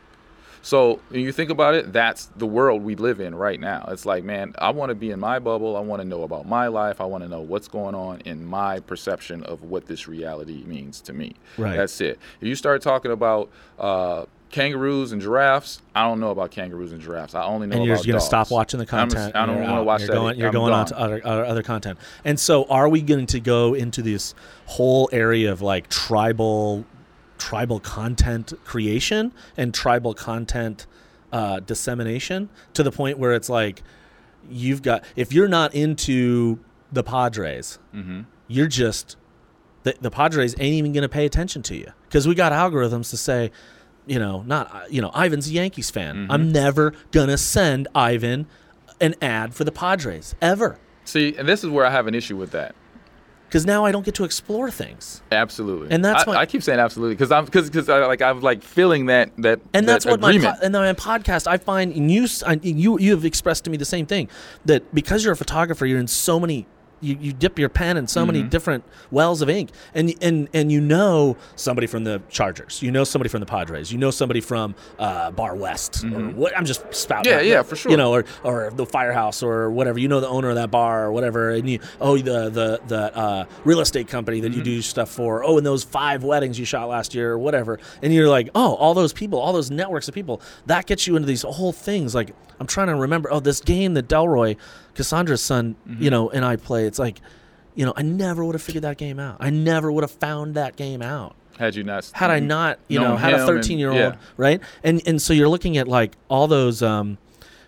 So 0.63 1.01
when 1.09 1.23
you 1.23 1.33
think 1.33 1.49
about 1.51 1.75
it, 1.75 1.91
that's 1.91 2.27
the 2.37 2.47
world 2.47 2.83
we 2.83 2.95
live 2.95 3.19
in 3.21 3.35
right 3.35 3.59
now. 3.59 3.87
It's 3.89 4.05
like, 4.05 4.25
man, 4.25 4.55
I 4.59 4.71
want 4.71 4.91
to 4.91 4.95
be 4.95 5.11
in 5.11 5.19
my 5.19 5.39
bubble. 5.39 5.75
I 5.75 5.81
want 5.81 6.03
to 6.03 6.09
know 6.09 6.23
about 6.23 6.47
my 6.47 6.67
life. 6.67 7.01
I 7.01 7.05
want 7.07 7.23
to 7.25 7.31
know 7.31 7.41
what's 7.41 7.67
going 7.67 7.95
on 7.95 8.21
in 8.27 8.45
my 8.45 8.81
perception 8.81 9.43
of 9.45 9.63
what 9.63 9.87
this 9.87 10.07
reality 10.07 10.63
means 10.67 11.01
to 11.03 11.15
me. 11.15 11.35
Right. 11.57 11.77
That's 11.77 11.99
it. 12.03 12.19
If 12.43 12.49
you 12.49 12.55
start 12.55 12.83
talking 12.83 13.11
about 13.11 13.49
uh, 13.79 14.27
kangaroos 14.51 15.13
and 15.13 15.23
giraffes, 15.23 15.81
I 15.95 16.07
don't 16.07 16.21
know 16.21 16.31
about 16.31 16.51
kangaroos 16.51 16.93
and 16.93 17.01
giraffes. 17.01 17.35
I 17.35 17.45
only 17.45 17.67
know 17.67 17.77
and 17.77 17.85
you're 17.85 17.95
about 17.95 17.99
just 18.05 18.07
gonna 18.07 18.19
dogs. 18.19 18.49
stop 18.49 18.51
watching 18.51 18.79
the 18.79 18.85
I'm 18.85 19.09
content. 19.09 19.37
I 19.37 19.47
don't 19.47 19.61
want 19.63 19.77
to 19.79 19.83
watch 19.85 20.01
you're 20.01 20.09
that. 20.09 20.15
Going, 20.15 20.39
you're 20.39 20.49
I'm 20.49 20.53
going 20.53 20.73
on 20.73 20.87
to 20.87 20.99
other, 20.99 21.21
other 21.25 21.45
other 21.45 21.63
content. 21.63 21.99
And 22.25 22.39
so, 22.39 22.65
are 22.65 22.89
we 22.89 23.01
going 23.03 23.27
to 23.27 23.41
go 23.41 23.75
into 23.75 24.03
this 24.03 24.35
whole 24.67 25.09
area 25.13 25.53
of 25.53 25.63
like 25.63 25.89
tribal 25.89 26.85
tribal 27.39 27.81
content 27.81 28.53
creation 28.65 29.33
and 29.57 29.73
tribal 29.73 30.13
content 30.15 30.87
uh, 31.33 31.61
dissemination 31.61 32.49
to 32.75 32.83
the 32.83 32.91
point 32.93 33.19
where 33.19 33.33
it's 33.33 33.49
like 33.49 33.83
you've 34.51 34.83
got 34.83 35.05
if 35.17 35.33
you're 35.33 35.49
not 35.49 35.75
into 35.75 36.59
the 36.93 37.03
Padres, 37.05 37.79
Mm-hmm. 37.95 38.23
you're 38.49 38.67
just 38.67 39.17
the, 39.85 39.95
the 40.01 40.11
Padres 40.11 40.55
ain't 40.59 40.75
even 40.75 40.93
going 40.93 41.03
to 41.03 41.09
pay 41.09 41.25
attention 41.25 41.63
to 41.63 41.75
you 41.77 41.87
because 42.09 42.27
we 42.29 42.35
got 42.35 42.53
algorithms 42.53 43.09
to 43.11 43.17
say, 43.17 43.51
you 44.11 44.19
know, 44.19 44.43
not 44.43 44.75
uh, 44.75 44.81
you 44.91 45.01
know, 45.01 45.11
Ivan's 45.15 45.49
a 45.49 45.53
Yankees 45.53 45.91
fan. 45.91 46.15
Mm-hmm. 46.17 46.33
I'm 46.33 46.53
never 46.53 46.93
gonna 47.13 47.39
send 47.39 47.89
Ivan 47.95 48.47
an 49.01 49.15
ad 49.23 49.55
for 49.55 49.65
the 49.65 49.73
Padres 49.73 50.35
ever 50.43 50.79
See, 51.05 51.35
and 51.39 51.49
this 51.49 51.65
is 51.65 51.71
where 51.71 51.87
I 51.87 51.91
have 51.91 52.07
an 52.07 52.15
issue 52.15 52.37
with 52.37 52.51
that. 52.51 52.75
because 53.49 53.65
now 53.67 53.85
I 53.85 53.91
don't 53.93 54.05
get 54.05 54.15
to 54.17 54.25
explore 54.25 54.71
things. 54.71 55.23
Absolutely, 55.33 55.89
And 55.91 56.05
that's 56.05 56.29
I, 56.29 56.43
I 56.43 56.47
keep 56.47 56.63
saying 56.63 56.79
absolutely 56.79 57.15
because 57.17 57.33
I'm 57.33 57.45
because 57.47 57.71
because 57.71 57.89
I 57.89 58.05
like 58.07 58.21
I'm 58.23 58.41
like 58.41 58.63
feeling 58.63 59.07
that 59.07 59.31
that 59.39 59.61
And 59.75 59.89
that 59.89 59.93
that's 59.93 60.07
what 60.07 60.21
my 60.21 60.31
agreement. 60.31 60.59
po- 60.61 60.65
and 60.67 60.73
my 60.75 60.93
podcast 60.93 61.47
I 61.47 61.57
find 61.57 61.93
and 61.95 62.11
you 62.11 62.27
you 62.63 62.99
you 63.01 63.11
have 63.13 63.25
expressed 63.25 63.65
to 63.65 63.71
me 63.71 63.77
the 63.77 63.85
same 63.97 64.07
thing 64.07 64.29
that 64.67 64.95
because 64.95 65.25
you're 65.25 65.33
a 65.33 65.37
photographer 65.45 65.87
you're 65.87 65.99
in 66.01 66.07
so 66.09 66.39
many 66.39 66.67
you, 67.01 67.17
you 67.21 67.33
dip 67.33 67.59
your 67.59 67.69
pen 67.69 67.97
in 67.97 68.07
so 68.07 68.21
Mm-hmm. 68.21 68.27
many 68.33 68.43
different 68.43 68.85
wells 69.11 69.41
of 69.43 69.49
ink 69.49 69.71
and 69.95 70.15
and 70.21 70.49
and 70.53 70.71
you 70.71 70.81
know 70.81 71.37
somebody 71.57 71.87
from 71.87 72.05
the 72.05 72.21
Chargers 72.29 72.83
you 72.83 72.91
know 72.91 73.05
somebody 73.05 73.29
from 73.29 73.41
the 73.41 73.47
Padres 73.47 73.91
you 73.91 73.99
know 73.99 74.11
somebody 74.11 74.41
from 74.41 74.75
uh, 74.99 75.31
Bar 75.31 75.57
West 75.57 76.05
or 76.05 76.29
what 76.31 76.57
I'm 76.57 76.65
just 76.67 76.83
spouting 76.95 77.33
Mm-hmm. 77.33 77.39
Yeah, 77.39 77.39
out, 77.39 77.47
yeah, 77.59 77.63
for 77.63 77.77
sure. 77.77 77.91
you 77.91 77.97
know 77.97 78.13
or 78.13 78.25
or 78.45 78.71
the 78.75 78.85
Firehouse 78.87 79.43
or 79.43 79.71
whatever 79.71 79.99
you 79.99 80.09
know 80.09 80.21
the 80.21 80.29
owner 80.29 80.49
of 80.51 80.57
that 80.57 80.71
bar 80.71 81.07
or 81.07 81.13
whatever 81.13 81.51
and 81.51 81.69
you 81.69 81.79
oh 82.01 82.17
the 82.19 82.51
the 82.51 82.81
the 82.87 83.17
uh, 83.17 83.45
real 83.65 83.81
estate 83.81 84.09
company 84.09 84.41
that 84.41 84.49
you 84.53 84.57
Mm-hmm. 84.61 84.65
do 84.65 84.83
stuff 84.83 85.11
for 85.11 85.43
oh 85.45 85.57
and 85.57 85.65
those 85.67 85.85
five 85.85 86.23
weddings 86.25 86.59
you 86.59 86.65
shot 86.67 86.89
last 86.89 87.15
year 87.15 87.33
or 87.33 87.39
whatever 87.39 87.79
and 88.03 88.13
you're 88.13 88.29
like 88.29 88.51
oh 88.55 88.75
all 88.75 88.93
those 88.95 89.13
people 89.13 89.39
all 89.39 89.53
those 89.53 89.71
networks 89.71 90.07
of 90.09 90.15
people 90.15 90.43
that 90.67 90.87
gets 90.87 91.07
you 91.07 91.17
into 91.17 91.27
these 91.27 91.43
whole 91.43 91.73
things 91.73 92.15
like 92.15 92.35
I'm 92.61 92.67
trying 92.67 92.89
to 92.89 92.95
remember 92.95 93.33
oh 93.33 93.41
this 93.41 93.61
game 93.61 93.95
that 93.95 94.07
Delroy 94.09 94.57
Cassandra's 94.95 95.43
son 95.43 95.77
Mm-hmm. 95.89 96.03
you 96.03 96.11
know 96.11 96.31
and 96.31 96.45
I 96.45 96.57
play 96.57 96.87
it's 96.87 96.99
like 96.99 97.21
you 97.75 97.85
know 97.85 97.93
I 97.97 98.03
never 98.03 98.45
would 98.45 98.55
have 98.55 98.63
figured 98.63 98.85
that 98.85 98.99
game 98.99 99.19
out 99.19 99.37
I 99.41 99.51
never 99.51 99.91
would 99.93 100.03
have 100.05 100.11
found 100.11 100.55
that 100.55 100.77
game 100.77 101.03
out 101.03 101.35
had 101.59 101.75
you 101.77 101.85
not 101.85 102.11
had 102.15 102.31
I 102.31 102.41
not, 102.41 102.79
you 102.89 102.99
know, 102.99 103.17
had 103.17 103.35
a 103.35 103.45
13 103.45 103.79
year 103.79 103.91
old, 103.91 103.99
yeah. 103.99 104.17
right? 104.39 104.63
And 104.83 105.03
and 105.07 105.21
so 105.21 105.35
you're 105.35 105.49
looking 105.51 105.77
at 105.77 105.87
like 105.87 106.17
all 106.31 106.47
those, 106.49 106.83
um, 106.83 107.19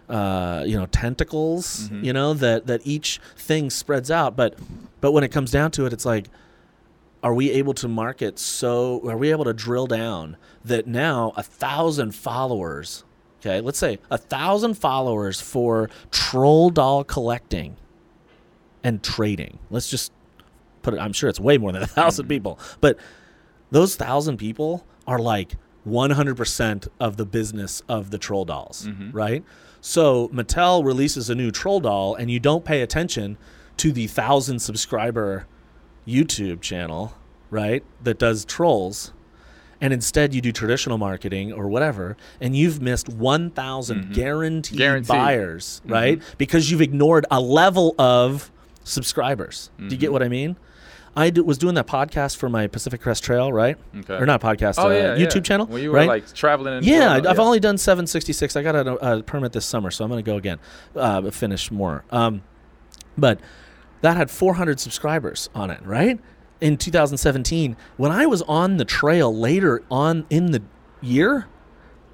uh, 0.09 0.65
you 0.67 0.79
know, 0.79 0.87
tentacles, 0.87 1.91
Mm-hmm. 1.91 2.05
you 2.05 2.13
know, 2.15 2.33
that 2.33 2.67
that 2.69 2.81
each 2.85 3.21
thing 3.37 3.69
spreads 3.69 4.11
out. 4.11 4.35
But 4.35 4.59
but 5.03 5.13
when 5.13 5.25
it 5.25 5.29
comes 5.29 5.51
down 5.51 5.73
to 5.73 5.85
it, 5.85 5.93
it's 5.93 6.07
like, 6.07 6.31
are 7.23 7.35
we 7.35 7.51
able 7.51 7.75
to 7.75 7.89
market 7.89 8.39
so? 8.39 9.07
Are 9.07 9.17
we 9.19 9.31
able 9.31 9.45
to 9.45 9.53
drill 9.53 9.87
down 9.87 10.39
that 10.65 10.87
now 10.87 11.35
a 11.37 11.43
thousand 11.43 12.15
followers? 12.15 13.05
Okay, 13.43 13.61
let's 13.61 13.79
say 13.79 13.99
a 14.09 14.19
thousand 14.19 14.75
followers 14.75 15.41
for 15.41 15.91
troll 16.13 16.71
doll 16.71 17.03
collecting 17.03 17.77
and 18.85 19.03
trading. 19.03 19.59
Let's 19.69 19.91
just 19.91 20.13
put 20.83 20.95
it. 20.95 20.99
I'm 20.99 21.13
sure 21.13 21.29
it's 21.29 21.41
way 21.41 21.59
more 21.59 21.73
than 21.73 21.83
a 21.83 21.87
1000 21.87 22.23
mm-hmm. 22.23 22.29
people, 22.29 22.59
but 22.81 22.99
those 23.73 23.97
thousand 23.97 24.37
people 24.37 24.87
are 25.09 25.19
like 25.19 25.57
100% 25.89 26.89
of 27.01 27.17
the 27.17 27.27
business 27.27 27.83
of 27.89 28.11
the 28.11 28.19
troll 28.19 28.45
dolls, 28.45 28.87
mm-hmm. 28.87 29.11
right? 29.11 29.45
So 29.81 30.29
Mattel 30.29 30.85
releases 30.85 31.29
a 31.29 31.35
new 31.35 31.51
troll 31.51 31.81
doll, 31.81 32.15
and 32.15 32.31
you 32.31 32.39
don't 32.39 32.65
pay 32.65 32.83
attention 32.83 33.37
to 33.79 33.91
the 33.91 34.07
thousand 34.07 34.61
subscriber 34.61 35.47
YouTube 36.07 36.61
channel, 36.61 37.15
right? 37.51 37.83
That 38.03 38.19
does 38.19 38.45
trolls. 38.45 39.13
And 39.83 39.93
instead, 39.93 40.33
you 40.33 40.41
do 40.41 40.53
traditional 40.53 40.97
marketing 40.97 41.53
or 41.53 41.69
whatever, 41.69 42.17
and 42.41 42.57
you've 42.57 42.81
missed 42.81 43.09
1,000 43.09 44.15
guaranteed, 44.15 44.79
Guaranteed. 44.79 45.09
buyers, 45.09 45.83
right? 45.85 46.23
Because 46.39 46.71
you've 46.71 46.81
ignored 46.81 47.27
a 47.31 47.41
level 47.41 47.95
of 47.99 48.51
subscribers. 48.85 49.71
Do 49.79 49.87
you 49.87 49.97
get 49.97 50.13
what 50.13 50.23
I 50.23 50.29
mean? 50.29 50.57
I 51.17 51.29
do, 51.31 51.45
was 51.45 51.59
doing 51.59 51.75
that 51.75 51.87
podcast 51.87 52.37
for 52.37 52.49
my 52.49 52.69
Pacific 52.69 53.01
Crest 53.03 53.23
Trail, 53.25 53.53
right? 53.53 53.77
Okay. 53.95 54.15
Or 54.15 54.25
not 54.25 54.41
podcast, 54.41 54.77
Oh 54.79 54.89
uh, 54.89 54.93
yeah, 54.95 55.17
YouTube 55.17 55.35
yeah. 55.37 55.41
channel, 55.43 55.67
when 55.67 55.83
you 55.83 55.91
were 55.91 55.97
right? 55.97 56.09
like 56.09 56.33
traveling. 56.33 56.79
In 56.79 56.85
yeah, 56.85 57.21
I've 57.29 57.39
only 57.39 57.61
done 57.61 57.77
766. 57.77 58.57
I 58.57 58.63
got 58.63 58.75
a, 58.77 58.93
a 59.19 59.23
permit 59.23 59.53
this 59.53 59.67
summer, 59.67 59.91
so 59.91 60.05
I'm 60.05 60.11
going 60.11 60.25
to 60.25 60.31
go 60.31 60.37
again, 60.39 60.59
uh, 60.97 61.31
finish 61.31 61.71
more. 61.71 62.05
Um, 62.11 62.43
but 63.19 63.41
that 64.01 64.17
had 64.17 64.31
400 64.31 64.81
subscribers 64.81 65.51
on 65.55 65.71
it, 65.71 65.85
right? 65.85 66.19
In 66.63 66.77
2017, 66.77 67.77
when 67.97 68.13
I 68.13 68.27
was 68.27 68.41
on 68.43 68.77
the 68.77 68.85
trail 68.85 69.37
later 69.37 69.83
on 69.91 70.25
in 70.31 70.53
the 70.53 70.63
year, 71.01 71.49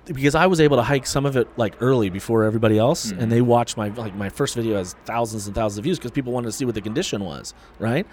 because 0.07 0.35
I 0.35 0.47
was 0.47 0.59
able 0.59 0.79
to 0.79 0.83
hike 0.83 1.07
some 1.07 1.27
of 1.27 1.37
it 1.37 1.47
like 1.59 1.75
early 1.83 2.09
before 2.09 2.45
everybody 2.45 2.79
else, 2.79 3.11
and 3.11 3.21
mm-hmm. 3.21 3.31
they 3.31 3.41
watched 3.43 3.77
my 3.77 3.89
like 3.89 4.15
my 4.15 4.31
first 4.31 4.55
video 4.55 4.77
has 4.77 4.95
thousands 5.05 5.47
and 5.47 5.55
thousands 5.55 5.79
of 5.79 5.85
views 5.85 5.99
because 5.99 6.13
people 6.13 6.33
wanted 6.33 6.47
to 6.47 6.53
see 6.53 6.65
what 6.65 6.75
the 6.75 6.81
condition 6.81 7.25
was, 7.25 7.53
right? 7.79 8.07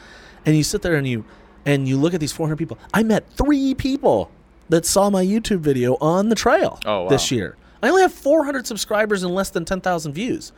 And 0.45 0.57
you 0.57 0.63
sit 0.63 0.81
there 0.81 0.95
and 0.95 1.07
you 1.07 1.23
and 1.65 1.87
you 1.87 1.97
look 1.97 2.13
at 2.13 2.19
these 2.19 2.33
400 2.33 2.57
people. 2.57 2.77
I 2.93 3.03
met 3.03 3.29
three 3.31 3.73
people 3.73 4.29
that 4.69 4.85
saw 4.85 5.09
my 5.09 5.23
YouTube 5.25 5.59
video 5.59 5.95
on 6.01 6.29
the 6.29 6.35
trail 6.35 6.79
Oh, 6.85 7.03
wow. 7.03 7.09
this 7.09 7.31
year. 7.31 7.55
I 7.81 7.89
only 7.89 8.01
have 8.01 8.13
400 8.13 8.67
subscribers 8.67 9.23
and 9.23 9.33
less 9.33 9.49
than 9.49 9.63
10,000 9.63 10.11
views. 10.11 10.51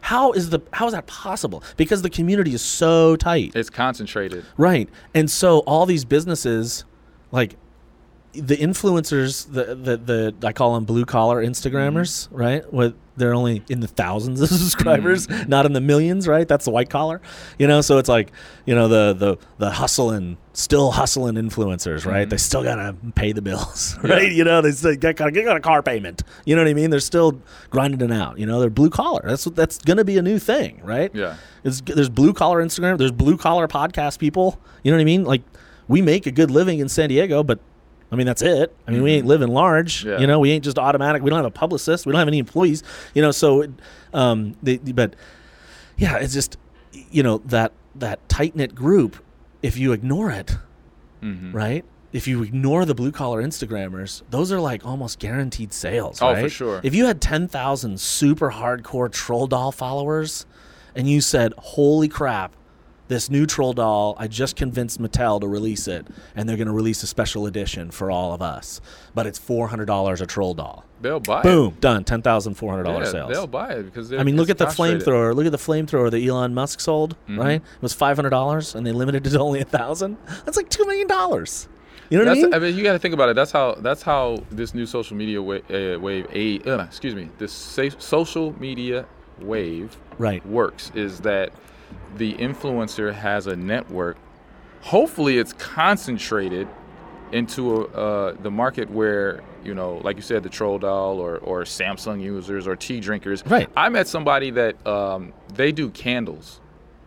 How 0.00 0.32
is 0.32 0.50
the 0.50 0.60
how 0.72 0.86
is 0.86 0.92
that 0.92 1.06
possible? 1.06 1.62
Because 1.76 2.02
the 2.02 2.10
community 2.10 2.54
is 2.54 2.62
so 2.62 3.16
tight. 3.16 3.52
It's 3.54 3.70
concentrated. 3.70 4.44
Right. 4.56 4.88
And 5.14 5.30
so 5.30 5.58
all 5.60 5.86
these 5.86 6.04
businesses, 6.04 6.84
like, 7.32 7.56
the 8.32 8.56
influencers, 8.56 9.52
the 9.52 9.74
the, 9.74 9.96
the 9.96 10.46
I 10.46 10.52
call 10.52 10.74
them 10.74 10.84
blue 10.84 11.04
collar 11.04 11.44
Instagrammers, 11.44 12.28
mm-hmm. 12.28 12.36
right? 12.36 12.72
With 12.72 12.94
they're 13.16 13.34
only 13.34 13.62
in 13.68 13.80
the 13.80 13.86
thousands 13.86 14.40
of 14.40 14.48
subscribers, 14.50 15.26
mm-hmm. 15.26 15.48
not 15.48 15.66
in 15.66 15.72
the 15.72 15.80
millions, 15.80 16.26
right? 16.26 16.46
That's 16.46 16.64
the 16.64 16.70
white 16.70 16.90
collar, 16.90 17.20
you 17.58 17.66
know. 17.66 17.80
So 17.80 17.98
it's 17.98 18.08
like, 18.08 18.32
you 18.66 18.74
know, 18.74 18.88
the 18.88 19.12
the 19.12 19.36
the 19.58 19.70
hustling, 19.70 20.38
still 20.52 20.92
hustling 20.92 21.34
influencers, 21.34 22.06
right? 22.06 22.28
They 22.28 22.36
mm-hmm. 22.36 22.40
still 22.40 22.62
gotta 22.62 22.96
pay 23.14 23.32
the 23.32 23.42
bills, 23.42 23.98
right? 24.02 24.30
You 24.30 24.44
know, 24.44 24.60
they 24.60 24.72
still 24.72 24.96
got, 24.96 25.16
got, 25.16 25.32
got 25.32 25.56
a 25.56 25.60
car 25.60 25.82
payment. 25.82 26.22
You 26.44 26.56
know 26.56 26.62
what 26.62 26.70
I 26.70 26.74
mean? 26.74 26.90
They're 26.90 27.00
still 27.00 27.40
grinding 27.70 28.00
it 28.00 28.12
out. 28.12 28.38
You 28.38 28.46
know, 28.46 28.60
they're 28.60 28.70
blue 28.70 28.90
collar. 28.90 29.22
That's 29.24 29.46
what 29.46 29.56
that's 29.56 29.78
gonna 29.78 30.04
be 30.04 30.18
a 30.18 30.22
new 30.22 30.38
thing, 30.38 30.80
right? 30.82 31.14
Yeah. 31.14 31.36
It's, 31.62 31.80
there's 31.82 32.08
blue 32.08 32.32
collar 32.32 32.64
Instagram. 32.64 32.96
There's 32.98 33.12
blue 33.12 33.36
collar 33.36 33.68
podcast 33.68 34.18
people. 34.18 34.60
You 34.82 34.90
know 34.90 34.96
what 34.96 35.02
I 35.02 35.04
mean? 35.04 35.24
Like 35.24 35.42
we 35.88 36.02
make 36.02 36.26
a 36.26 36.30
good 36.30 36.50
living 36.50 36.78
in 36.78 36.88
San 36.88 37.08
Diego, 37.08 37.42
but 37.42 37.58
I 38.12 38.16
mean 38.16 38.26
that's 38.26 38.42
it. 38.42 38.74
I 38.86 38.90
mean 38.90 39.02
we 39.02 39.12
ain't 39.12 39.26
living 39.26 39.48
large. 39.48 40.04
Yeah. 40.04 40.18
You 40.18 40.26
know, 40.26 40.38
we 40.40 40.50
ain't 40.50 40.64
just 40.64 40.78
automatic. 40.78 41.22
We 41.22 41.30
don't 41.30 41.38
have 41.38 41.46
a 41.46 41.50
publicist. 41.50 42.06
We 42.06 42.12
don't 42.12 42.18
have 42.18 42.28
any 42.28 42.38
employees. 42.38 42.82
You 43.14 43.22
know, 43.22 43.30
so 43.30 43.66
um, 44.12 44.56
they, 44.62 44.78
but 44.78 45.14
yeah, 45.96 46.16
it's 46.16 46.32
just 46.34 46.56
you 46.92 47.22
know 47.22 47.38
that 47.46 47.72
that 47.94 48.26
tight 48.28 48.56
knit 48.56 48.74
group. 48.74 49.22
If 49.62 49.76
you 49.76 49.92
ignore 49.92 50.30
it, 50.30 50.56
Mm-hmm. 51.22 51.52
right? 51.52 51.84
If 52.12 52.26
you 52.26 52.42
ignore 52.42 52.84
the 52.86 52.94
blue 52.94 53.12
collar 53.12 53.42
Instagrammers, 53.42 54.22
those 54.30 54.50
are 54.50 54.58
like 54.58 54.84
almost 54.86 55.18
guaranteed 55.20 55.72
sales. 55.72 56.20
Oh, 56.22 56.34
for 56.34 56.48
sure. 56.48 56.80
If 56.82 56.94
you 56.94 57.04
had 57.06 57.20
ten 57.20 57.46
thousand 57.46 58.00
super 58.00 58.50
hardcore 58.50 59.12
troll 59.12 59.46
doll 59.46 59.70
followers, 59.70 60.46
and 60.96 61.08
you 61.08 61.20
said, 61.20 61.52
"Holy 61.58 62.08
crap, 62.08 62.56
this 63.10 63.28
new 63.28 63.44
troll 63.44 63.74
doll! 63.74 64.16
I 64.18 64.26
just 64.26 64.56
convinced 64.56 64.98
Mattel 65.00 65.38
to 65.42 65.46
release 65.46 65.86
it, 65.86 66.06
and 66.34 66.48
they're 66.48 66.56
going 66.56 66.68
to 66.68 66.72
release 66.72 67.02
a 67.02 67.06
special 67.06 67.46
edition 67.46 67.90
for 67.90 68.10
all 68.10 68.32
of 68.32 68.40
us, 68.40 68.80
but 69.14 69.26
it's 69.26 69.38
four 69.38 69.68
hundred 69.68 69.84
dollars 69.84 70.22
a 70.22 70.26
troll 70.26 70.54
doll." 70.54 70.86
They'll 71.02 71.20
buy 71.20 71.42
Boom, 71.42 71.76
done. 71.80 72.04
Ten 72.04 72.22
thousand 72.22 72.54
four 72.54 72.70
hundred 72.70 72.84
dollars 72.84 73.08
Yeah, 73.08 73.12
sales. 73.12 73.32
They'll 73.32 73.46
buy 73.46 73.72
it 73.74 73.82
because 73.82 74.12
I 74.12 74.22
mean, 74.22 74.36
look 74.36 74.48
at 74.48 74.56
the 74.58 74.66
flamethrower. 74.66 75.34
Look 75.34 75.44
at 75.44 75.52
the 75.52 75.58
flamethrower 75.58 76.10
that 76.10 76.22
Elon 76.26 76.54
Musk 76.54 76.80
sold. 76.80 77.16
Mm-hmm. 77.28 77.38
Right, 77.38 77.60
it 77.60 77.82
was 77.82 77.92
five 77.92 78.16
hundred 78.16 78.30
dollars, 78.30 78.74
and 78.74 78.86
they 78.86 78.92
limited 78.92 79.26
it 79.26 79.30
to 79.30 79.38
only 79.40 79.60
a 79.60 79.64
thousand. 79.64 80.16
That's 80.46 80.56
like 80.56 80.70
two 80.70 80.86
million 80.86 81.06
dollars. 81.06 81.68
You 82.10 82.18
know 82.18 82.24
what 82.24 82.40
That's, 82.40 82.54
I 82.56 82.58
mean? 82.58 82.76
you 82.76 82.82
got 82.82 82.94
to 82.94 82.98
think 82.98 83.14
about 83.14 83.28
it. 83.28 83.36
That's 83.36 83.52
how 83.52 83.74
that's 83.74 84.02
how 84.02 84.42
this 84.50 84.74
new 84.74 84.84
social 84.84 85.16
media 85.16 85.40
wa- 85.40 85.60
uh, 85.70 85.96
wave, 86.00 86.26
a 86.32 86.58
uh, 86.68 86.82
excuse 86.84 87.14
me, 87.14 87.28
this 87.38 87.52
sa- 87.52 87.88
social 87.98 88.52
media 88.58 89.06
wave 89.40 89.96
Right. 90.18 90.44
works. 90.46 90.90
Is 90.94 91.20
that 91.20 91.52
the 92.16 92.34
influencer 92.34 93.12
has 93.14 93.46
a 93.46 93.56
network. 93.56 94.16
Hopefully, 94.82 95.38
it's 95.38 95.52
concentrated 95.52 96.68
into 97.32 97.86
uh, 97.88 98.34
the 98.42 98.50
market 98.50 98.90
where 98.90 99.42
you 99.62 99.74
know, 99.74 100.00
like 100.02 100.16
you 100.16 100.22
said, 100.22 100.42
the 100.42 100.48
troll 100.48 100.78
doll 100.78 101.18
or 101.20 101.36
or 101.38 101.62
Samsung 101.64 102.20
users 102.20 102.66
or 102.66 102.76
tea 102.76 102.98
drinkers. 103.00 103.44
Right. 103.46 103.68
I 103.76 103.88
met 103.90 104.08
somebody 104.08 104.50
that 104.52 104.84
um, 104.86 105.32
they 105.54 105.70
do 105.72 105.90
candles 105.90 106.60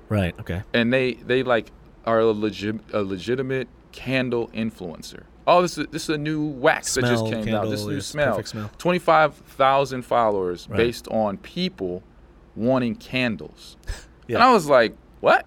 Right. 0.10 0.36
Okay. 0.40 0.62
and 0.74 0.94
they 0.94 1.14
they 1.16 1.42
like 1.44 1.72
are 2.06 2.20
a 2.20 2.26
legit 2.26 2.76
a 2.94 3.02
legitimate 3.02 3.68
candle 3.92 4.50
influencer. 4.54 5.24
Oh, 5.48 5.62
this 5.64 5.78
is 5.78 5.88
this 5.88 6.04
is 6.04 6.10
a 6.10 6.18
new 6.18 6.46
wax 6.46 6.94
that 6.94 7.02
just 7.06 7.26
Smell, 7.26 7.44
came 7.44 7.54
out. 7.56 7.70
This 7.70 7.86
new 7.86 8.00
smell. 8.02 8.44
smell. 8.44 8.70
Twenty 8.78 9.00
five 9.00 9.34
thousand 9.36 10.04
followers 10.04 10.68
Right. 10.70 10.78
based 10.78 11.08
on 11.10 11.38
people 11.38 12.04
wanting 12.56 12.96
candles. 12.96 13.78
Yeah. 14.28 14.38
And 14.38 14.44
I 14.44 14.54
was 14.54 14.68
like, 14.68 14.96
what? 15.20 15.46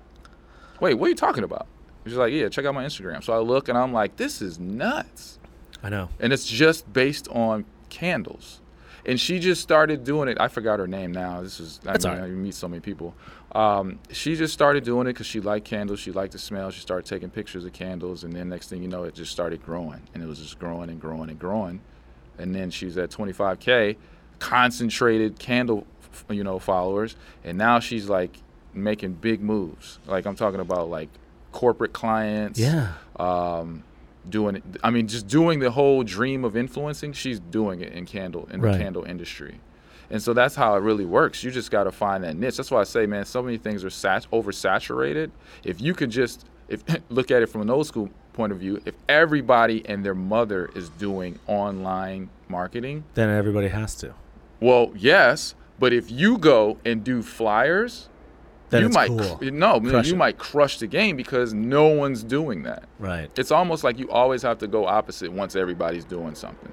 Wait, 0.81 0.95
what 0.95 1.07
are 1.07 1.09
you 1.11 1.14
talking 1.14 1.45
about? 1.45 1.66
She's 2.07 2.14
like, 2.16 2.33
yeah, 2.33 2.49
check 2.49 2.64
out 2.64 2.74
my 2.74 2.85
Instagram. 2.85 3.22
So 3.24 3.33
I 3.33 3.39
look 3.39 3.68
and 3.68 3.77
I'm 3.77 3.93
like, 3.93 4.16
this 4.16 4.41
is 4.41 4.59
nuts 4.61 5.39
I 5.83 5.89
know. 5.89 6.09
and 6.20 6.33
it's 6.33 6.47
just 6.47 6.91
based 6.93 7.27
on 7.29 7.64
candles. 7.89 8.61
And 9.05 9.20
she 9.20 9.39
just 9.39 9.62
started 9.62 10.03
doing 10.05 10.29
it. 10.29 10.37
I 10.41 10.49
forgot 10.49 10.79
her 10.81 10.87
name 10.89 11.12
now. 11.12 11.41
This 11.41 11.61
is 11.61 11.81
I 11.87 11.93
That's 11.93 12.05
mean, 12.05 12.14
all 12.14 12.20
right. 12.20 12.29
you 12.29 12.35
meet 12.37 12.55
so 12.55 12.66
many 12.68 12.81
people. 12.81 13.14
Um, 13.53 14.01
she 14.11 14.35
just 14.35 14.53
started 14.53 14.83
doing 14.85 15.07
it 15.07 15.12
because 15.12 15.27
she 15.27 15.41
liked 15.41 15.64
candles. 15.64 16.01
She 16.01 16.11
liked 16.12 16.33
the 16.33 16.39
smell. 16.39 16.70
She 16.72 16.81
started 16.81 17.07
taking 17.09 17.31
pictures 17.31 17.64
of 17.64 17.72
candles, 17.72 18.24
and 18.24 18.33
then 18.33 18.49
next 18.49 18.68
thing 18.68 18.83
you 18.83 18.89
know, 18.89 19.05
it 19.05 19.14
just 19.14 19.31
started 19.31 19.64
growing, 19.64 20.03
and 20.12 20.22
it 20.22 20.27
was 20.27 20.41
just 20.41 20.59
growing 20.59 20.91
and 20.91 21.01
growing 21.01 21.31
and 21.31 21.39
growing. 21.39 21.81
And 22.39 22.53
then 22.55 22.70
she's 22.70 22.99
at 22.99 23.11
25k, 23.11 23.97
concentrated 24.41 25.39
candle, 25.39 25.87
you 26.29 26.43
know, 26.45 26.59
followers, 26.59 27.14
and 27.45 27.57
now 27.57 27.79
she's 27.79 28.09
like 28.09 28.37
making 28.77 29.14
big 29.14 29.43
moves. 29.43 29.99
Like 30.07 30.27
I'm 30.27 30.37
talking 30.37 30.61
about 30.61 30.89
like 30.91 31.09
corporate 31.53 31.93
clients 31.93 32.59
Yeah. 32.61 32.93
um, 33.18 33.83
doing 34.29 34.57
it. 34.57 34.62
I 34.85 34.91
mean, 34.91 35.09
just 35.09 35.27
doing 35.27 35.59
the 35.61 35.70
whole 35.70 36.03
dream 36.03 36.45
of 36.45 36.57
influencing. 36.57 37.12
She's 37.12 37.41
doing 37.41 37.81
it 37.81 37.93
in 37.93 38.07
candle 38.07 38.49
in 38.53 38.61
Right. 38.61 38.72
the 38.72 38.79
candle 38.79 39.05
industry, 39.05 39.61
and 40.11 40.20
so 40.22 40.33
that's 40.35 40.55
how 40.57 40.74
it 40.77 40.81
really 40.81 41.05
works. 41.07 41.43
You 41.45 41.51
just 41.51 41.70
got 41.70 41.85
to 41.85 41.93
find 41.93 42.22
that 42.24 42.37
niche. 42.37 42.57
That's 42.59 42.70
why 42.70 42.81
I 42.81 42.85
say, 42.85 43.07
man, 43.07 43.24
so 43.24 43.43
many 43.43 43.57
things 43.57 43.85
are 43.85 43.91
sat- 43.91 44.27
oversaturated. 44.33 45.31
If 45.64 45.81
you 45.81 45.95
could 45.95 46.11
just 46.11 46.45
if 46.68 46.83
look 47.09 47.31
at 47.31 47.43
it 47.43 47.47
from 47.47 47.61
an 47.62 47.70
old 47.70 47.87
school 47.87 48.11
point 48.33 48.53
of 48.53 48.59
view, 48.59 48.83
if 48.85 48.95
everybody 49.09 49.83
and 49.89 50.05
their 50.05 50.14
mother 50.14 50.68
is 50.74 50.89
doing 50.91 51.39
online 51.47 52.29
marketing, 52.49 53.05
Then 53.14 53.31
everybody 53.31 53.68
has 53.68 53.95
to. 53.97 54.12
well, 54.61 54.93
yes, 54.97 55.55
but 55.79 55.93
if 55.93 56.11
you 56.11 56.37
go 56.39 56.77
and 56.85 57.03
do 57.05 57.22
flyers. 57.22 58.09
Then 58.71 58.81
you 58.83 58.87
it's 58.89 58.97
might 58.97 59.09
cool. 59.09 59.37
cr- 59.37 59.45
no, 59.51 59.81
Crush 59.81 60.09
you 60.09 60.14
it. 60.14 60.19
might 60.19 60.39
crush 60.39 60.79
the 60.79 60.87
game 60.89 61.17
because 61.17 61.55
no 61.55 61.87
one's 61.89 62.23
doing 62.25 62.64
that 62.64 62.85
Right. 62.99 63.31
it's 63.39 63.51
almost 63.53 63.85
like 63.85 63.99
you 63.99 64.11
always 64.11 64.43
have 64.43 64.59
to 64.59 64.67
go 64.67 64.87
opposite 64.87 65.31
once 65.33 65.55
everybody's 65.55 66.05
doing 66.05 66.35
something. 66.35 66.73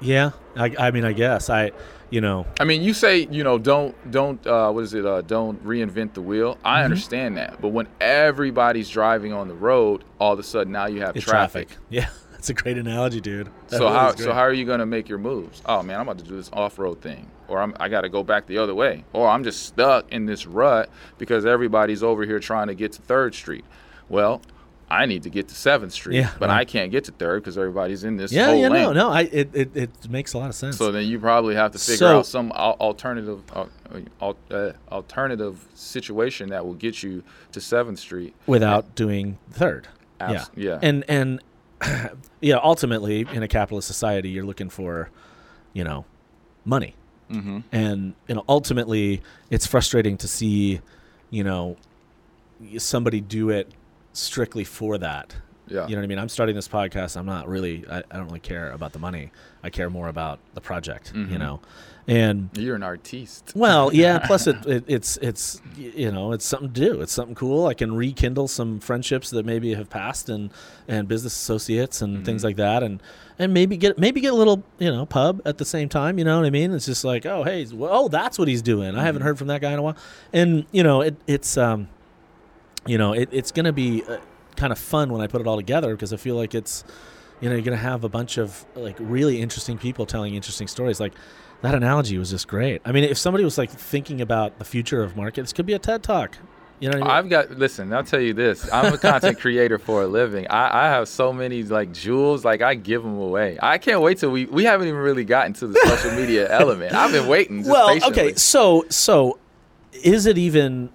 Yeah. 0.00 0.30
I, 0.56 0.74
I 0.78 0.90
mean, 0.90 1.04
I 1.04 1.12
guess 1.12 1.50
I, 1.50 1.72
you 2.08 2.20
know, 2.20 2.46
I 2.58 2.64
mean, 2.64 2.82
you 2.82 2.92
say 2.94 3.28
you 3.30 3.44
know 3.44 3.58
don't 3.58 3.94
don't 4.10 4.44
uh, 4.46 4.70
what 4.72 4.82
is 4.82 4.94
it? 4.94 5.06
Uh, 5.06 5.20
don't 5.20 5.62
reinvent 5.64 6.14
the 6.14 6.22
wheel. 6.22 6.54
Mm-hmm. 6.56 6.66
I 6.66 6.84
understand 6.84 7.36
that, 7.36 7.60
but 7.60 7.68
when 7.68 7.86
everybody's 8.00 8.88
driving 8.88 9.32
on 9.32 9.46
the 9.46 9.54
road, 9.54 10.02
all 10.18 10.32
of 10.32 10.38
a 10.38 10.42
sudden 10.42 10.72
now 10.72 10.86
you 10.86 11.02
have 11.02 11.14
traffic. 11.14 11.68
traffic. 11.68 11.76
Yeah. 11.90 12.08
That's 12.40 12.48
a 12.48 12.54
great 12.54 12.78
analogy, 12.78 13.20
dude. 13.20 13.50
That 13.68 13.76
So 13.76 13.88
how 13.90 14.14
so 14.14 14.32
how 14.32 14.40
are 14.40 14.52
you 14.54 14.64
gonna 14.64 14.86
make 14.86 15.10
your 15.10 15.18
moves? 15.18 15.60
Oh 15.66 15.82
man, 15.82 15.96
I'm 16.00 16.08
about 16.08 16.16
to 16.20 16.24
do 16.24 16.36
this 16.36 16.48
off 16.54 16.78
road 16.78 17.02
thing, 17.02 17.26
or 17.48 17.60
I'm, 17.60 17.76
I 17.78 17.90
got 17.90 18.00
to 18.00 18.08
go 18.08 18.22
back 18.22 18.46
the 18.46 18.56
other 18.56 18.74
way, 18.74 19.04
or 19.12 19.28
I'm 19.28 19.44
just 19.44 19.64
stuck 19.64 20.10
in 20.10 20.24
this 20.24 20.46
rut 20.46 20.88
because 21.18 21.44
everybody's 21.44 22.02
over 22.02 22.24
here 22.24 22.38
trying 22.40 22.68
to 22.68 22.74
get 22.74 22.92
to 22.92 23.02
Third 23.02 23.34
Street. 23.34 23.62
Well, 24.08 24.40
I 24.90 25.04
need 25.04 25.24
to 25.24 25.28
get 25.28 25.48
to 25.48 25.54
Seventh 25.54 25.92
Street, 25.92 26.16
Yeah, 26.16 26.30
but 26.38 26.48
right. 26.48 26.60
I 26.60 26.64
can't 26.64 26.90
get 26.90 27.04
to 27.04 27.12
Third 27.12 27.42
because 27.42 27.58
everybody's 27.58 28.04
in 28.04 28.16
this 28.16 28.32
Yeah. 28.32 28.46
whole 28.46 28.56
Yeah. 28.56 28.68
lane. 28.68 28.82
No. 28.84 28.92
No. 28.94 29.10
I. 29.10 29.20
It, 29.30 29.50
it. 29.52 29.76
It 29.76 30.08
makes 30.08 30.32
a 30.32 30.38
lot 30.38 30.48
of 30.48 30.54
sense. 30.54 30.78
So 30.78 30.90
then 30.90 31.06
you 31.06 31.18
probably 31.20 31.56
have 31.56 31.72
to 31.72 31.78
figure 31.78 31.96
So- 31.98 32.18
out 32.20 32.26
some 32.26 32.52
alternative 32.52 33.42
uh, 33.54 33.66
uh, 34.50 34.72
alternative 34.90 35.68
situation 35.74 36.48
that 36.48 36.64
will 36.64 36.72
get 36.72 37.02
you 37.02 37.22
to 37.52 37.60
Seventh 37.60 37.98
Street. 37.98 38.34
without 38.46 38.94
doing 38.94 39.36
third. 39.50 39.88
Abs- 40.18 40.50
yeah. 40.56 40.70
yeah. 40.70 40.78
And 40.80 41.04
and 41.06 41.40
yeah, 42.40 42.58
ultimately 42.62 43.26
in 43.32 43.42
a 43.42 43.48
capitalist 43.48 43.86
society, 43.88 44.30
you're 44.30 44.44
looking 44.44 44.70
for, 44.70 45.10
you 45.72 45.84
know, 45.84 46.04
money. 46.64 46.94
Mm-hmm. 47.30 47.58
And 47.72 48.14
you 48.28 48.34
know, 48.34 48.44
ultimately, 48.48 49.22
it's 49.50 49.66
frustrating 49.66 50.16
to 50.18 50.28
see, 50.28 50.80
you 51.30 51.44
know, 51.44 51.76
somebody 52.78 53.20
do 53.20 53.50
it 53.50 53.70
strictly 54.12 54.64
for 54.64 54.98
that. 54.98 55.36
Yeah. 55.68 55.86
You 55.86 55.94
know 55.94 56.00
what 56.00 56.04
I 56.04 56.08
mean? 56.08 56.18
I'm 56.18 56.28
starting 56.28 56.56
this 56.56 56.66
podcast. 56.66 57.16
I'm 57.16 57.26
not 57.26 57.48
really. 57.48 57.84
I, 57.88 57.98
I 57.98 58.16
don't 58.16 58.26
really 58.26 58.40
care 58.40 58.72
about 58.72 58.92
the 58.92 58.98
money. 58.98 59.30
I 59.62 59.70
care 59.70 59.88
more 59.88 60.08
about 60.08 60.40
the 60.54 60.60
project. 60.60 61.12
You 61.14 61.26
Mhm. 61.26 61.38
know, 61.38 61.60
and 62.10 62.50
You're 62.54 62.74
an 62.74 62.82
artiste. 62.82 63.52
well, 63.54 63.90
yeah. 63.94 64.18
Plus, 64.18 64.48
it, 64.48 64.66
it 64.66 64.84
it's 64.88 65.16
it's 65.18 65.62
you 65.76 66.10
know 66.10 66.32
it's 66.32 66.44
something 66.44 66.72
to 66.72 66.80
do. 66.80 67.00
It's 67.00 67.12
something 67.12 67.36
cool. 67.36 67.68
I 67.68 67.74
can 67.74 67.94
rekindle 67.94 68.48
some 68.48 68.80
friendships 68.80 69.30
that 69.30 69.46
maybe 69.46 69.74
have 69.74 69.88
passed 69.88 70.28
and 70.28 70.50
and 70.88 71.06
business 71.06 71.34
associates 71.34 72.02
and 72.02 72.24
things 72.24 72.42
like 72.42 72.56
that, 72.56 72.82
and 72.82 73.00
and 73.38 73.54
maybe 73.54 73.76
get 73.76 73.96
maybe 73.96 74.20
get 74.20 74.32
a 74.32 74.36
little 74.36 74.64
you 74.80 74.90
know 74.90 75.06
pub 75.06 75.40
at 75.44 75.58
the 75.58 75.64
same 75.64 75.88
time. 75.88 76.18
You 76.18 76.24
know 76.24 76.40
what 76.40 76.46
I 76.46 76.50
mean? 76.50 76.74
It's 76.74 76.86
just 76.86 77.04
like 77.04 77.26
oh 77.26 77.44
hey 77.44 77.64
well, 77.72 77.90
oh 77.92 78.08
that's 78.08 78.40
what 78.40 78.48
he's 78.48 78.62
doing. 78.62 78.96
I 78.96 79.04
haven't 79.04 79.22
heard 79.22 79.38
from 79.38 79.46
that 79.46 79.60
guy 79.60 79.72
in 79.72 79.78
a 79.78 79.82
while, 79.82 79.96
and 80.32 80.66
you 80.72 80.82
know 80.82 81.02
it 81.02 81.14
it's 81.28 81.56
um 81.56 81.88
you 82.86 82.98
know 82.98 83.12
it, 83.12 83.28
it's 83.30 83.52
gonna 83.52 83.72
be 83.72 84.02
uh, 84.02 84.18
kind 84.56 84.72
of 84.72 84.80
fun 84.80 85.12
when 85.12 85.20
I 85.20 85.28
put 85.28 85.40
it 85.40 85.46
all 85.46 85.56
together 85.56 85.94
because 85.94 86.12
I 86.12 86.16
feel 86.16 86.34
like 86.34 86.56
it's 86.56 86.82
you 87.40 87.48
know 87.48 87.54
you're 87.54 87.64
gonna 87.64 87.76
have 87.76 88.02
a 88.02 88.08
bunch 88.08 88.36
of 88.36 88.66
like 88.74 88.96
really 88.98 89.40
interesting 89.40 89.78
people 89.78 90.06
telling 90.06 90.34
interesting 90.34 90.66
stories 90.66 90.98
like 90.98 91.12
that 91.62 91.74
analogy 91.74 92.18
was 92.18 92.30
just 92.30 92.48
great 92.48 92.80
i 92.84 92.92
mean 92.92 93.04
if 93.04 93.18
somebody 93.18 93.44
was 93.44 93.58
like 93.58 93.70
thinking 93.70 94.20
about 94.20 94.58
the 94.58 94.64
future 94.64 95.02
of 95.02 95.16
markets 95.16 95.52
could 95.52 95.66
be 95.66 95.72
a 95.72 95.78
ted 95.78 96.02
talk 96.02 96.36
you 96.80 96.88
know 96.88 96.98
what 96.98 97.02
I 97.02 97.08
mean? 97.08 97.16
I've 97.16 97.28
got 97.28 97.58
listen. 97.58 97.92
I'll 97.92 98.02
tell 98.02 98.22
you 98.22 98.32
this. 98.32 98.66
I'm 98.72 98.94
a 98.94 98.96
content 98.96 99.38
creator 99.40 99.78
for 99.78 100.02
a 100.02 100.06
living. 100.06 100.46
I, 100.48 100.86
I 100.86 100.88
have 100.88 101.08
so 101.08 101.30
many 101.30 101.62
like 101.62 101.92
jewels. 101.92 102.42
Like 102.42 102.62
I 102.62 102.74
give 102.74 103.02
them 103.02 103.18
away. 103.18 103.58
I 103.60 103.76
can't 103.76 104.00
wait 104.00 104.16
till 104.16 104.30
we 104.30 104.46
we 104.46 104.64
haven't 104.64 104.88
even 104.88 104.98
really 104.98 105.26
gotten 105.26 105.52
to 105.54 105.66
the 105.66 105.78
social 105.84 106.12
media 106.12 106.50
element. 106.58 106.94
I've 106.94 107.12
been 107.12 107.26
waiting. 107.26 107.64
Well 107.64 107.88
patiently. 107.88 108.22
okay 108.22 108.34
so 108.36 108.86
so 108.88 109.38
is 109.92 110.24
it 110.24 110.38
even 110.38 110.88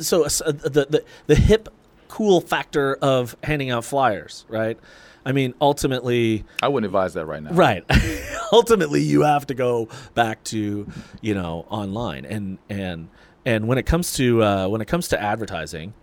so 0.00 0.24
uh, 0.24 0.28
the, 0.28 0.86
the 0.88 1.04
the 1.26 1.34
hip 1.34 1.68
cool 2.08 2.40
factor 2.40 2.94
of 2.94 3.36
handing 3.42 3.70
out 3.70 3.84
flyers, 3.84 4.46
right? 4.48 4.78
I 5.26 5.32
mean, 5.32 5.54
ultimately, 5.60 6.44
I 6.62 6.68
wouldn't 6.68 6.86
advise 6.86 7.14
that 7.14 7.26
right 7.26 7.42
now. 7.42 7.52
right. 7.52 7.84
ultimately, 8.52 9.00
you 9.02 9.22
have 9.22 9.46
to 9.46 9.54
go 9.54 9.88
back 10.14 10.44
to 10.44 10.86
you 11.20 11.34
know 11.34 11.64
online 11.70 12.24
and 12.24 12.58
and 12.68 13.08
and 13.46 13.66
when 13.68 13.78
it 13.78 13.84
comes 13.86 14.12
to 14.14 14.42
uh, 14.42 14.68
when 14.68 14.80
it 14.80 14.86
comes 14.88 15.08
to 15.08 15.20
advertising, 15.20 15.94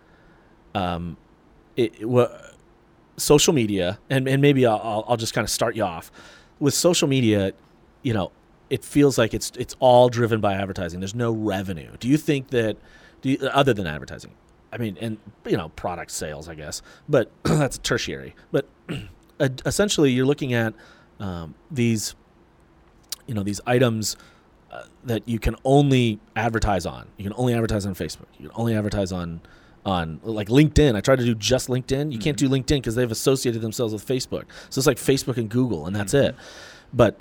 um, 0.75 1.17
it, 1.75 2.01
it 2.01 2.05
wha- 2.09 2.29
social 3.17 3.53
media 3.53 3.99
and 4.09 4.27
and 4.27 4.41
maybe 4.41 4.65
I'll 4.65 4.81
I'll- 4.83 5.05
I'll 5.09 5.17
just 5.17 5.33
kind 5.33 5.43
of 5.45 5.49
start 5.51 5.75
you 5.75 5.83
off 5.83 6.11
with 6.59 6.73
social 6.73 7.07
media. 7.07 7.53
You 8.03 8.13
know, 8.13 8.31
it 8.69 8.83
feels 8.83 9.17
like 9.17 9.33
it's 9.33 9.51
it's 9.57 9.75
all 9.79 10.09
driven 10.09 10.41
by 10.41 10.53
advertising. 10.55 10.99
There's 10.99 11.15
no 11.15 11.31
revenue. 11.31 11.91
Do 11.99 12.07
you 12.07 12.17
think 12.17 12.47
that, 12.49 12.77
do 13.21 13.29
you, 13.31 13.37
other 13.53 13.73
than 13.73 13.85
advertising? 13.85 14.31
I 14.71 14.77
mean, 14.77 14.97
and 15.01 15.17
you 15.45 15.57
know, 15.57 15.69
product 15.69 16.11
sales, 16.11 16.47
I 16.47 16.55
guess, 16.55 16.81
but 17.09 17.31
that's 17.43 17.77
tertiary. 17.79 18.35
But 18.51 18.67
essentially, 19.39 20.11
you're 20.11 20.25
looking 20.25 20.53
at 20.53 20.73
um, 21.19 21.55
these, 21.69 22.15
you 23.27 23.33
know, 23.33 23.43
these 23.43 23.61
items 23.65 24.15
uh, 24.71 24.83
that 25.03 25.27
you 25.27 25.39
can 25.39 25.55
only 25.65 26.19
advertise 26.35 26.85
on. 26.85 27.07
You 27.17 27.23
can 27.23 27.33
only 27.35 27.53
advertise 27.53 27.85
on 27.85 27.93
Facebook. 27.95 28.27
You 28.39 28.49
can 28.49 28.57
only 28.57 28.75
advertise 28.75 29.11
on 29.11 29.41
on 29.85 30.19
like 30.23 30.47
LinkedIn. 30.47 30.95
I 30.95 31.01
tried 31.01 31.19
to 31.19 31.25
do 31.25 31.35
just 31.35 31.67
LinkedIn. 31.67 32.11
You 32.11 32.19
can't 32.19 32.37
do 32.37 32.47
LinkedIn 32.47 32.77
because 32.77 32.95
they've 32.95 33.11
associated 33.11 33.61
themselves 33.61 33.93
with 33.93 34.05
Facebook. 34.05 34.45
So 34.69 34.79
it's 34.79 34.87
like 34.87 34.97
Facebook 34.97 35.37
and 35.37 35.49
Google, 35.49 35.87
and 35.87 35.95
that's 35.95 36.13
it. 36.13 36.35
But 36.93 37.19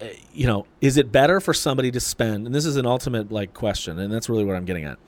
uh, 0.00 0.06
you 0.32 0.46
know, 0.46 0.66
is 0.80 0.96
it 0.96 1.12
better 1.12 1.40
for 1.40 1.54
somebody 1.54 1.90
to 1.90 2.00
spend? 2.00 2.46
And 2.46 2.54
this 2.54 2.66
is 2.66 2.76
an 2.76 2.86
ultimate 2.86 3.30
like 3.30 3.54
question, 3.54 3.98
and 3.98 4.12
that's 4.12 4.28
really 4.28 4.44
what 4.44 4.56
I'm 4.56 4.64
getting 4.64 4.84
at. 4.84 4.98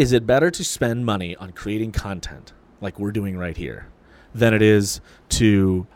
Is 0.00 0.12
it 0.12 0.26
better 0.26 0.50
to 0.50 0.64
spend 0.64 1.04
money 1.04 1.36
on 1.36 1.52
creating 1.52 1.92
content 1.92 2.54
like 2.80 2.98
we're 2.98 3.12
doing 3.12 3.36
right 3.36 3.54
here 3.54 3.88
than 4.34 4.54
it 4.54 4.62
is 4.62 5.02
to 5.28 5.86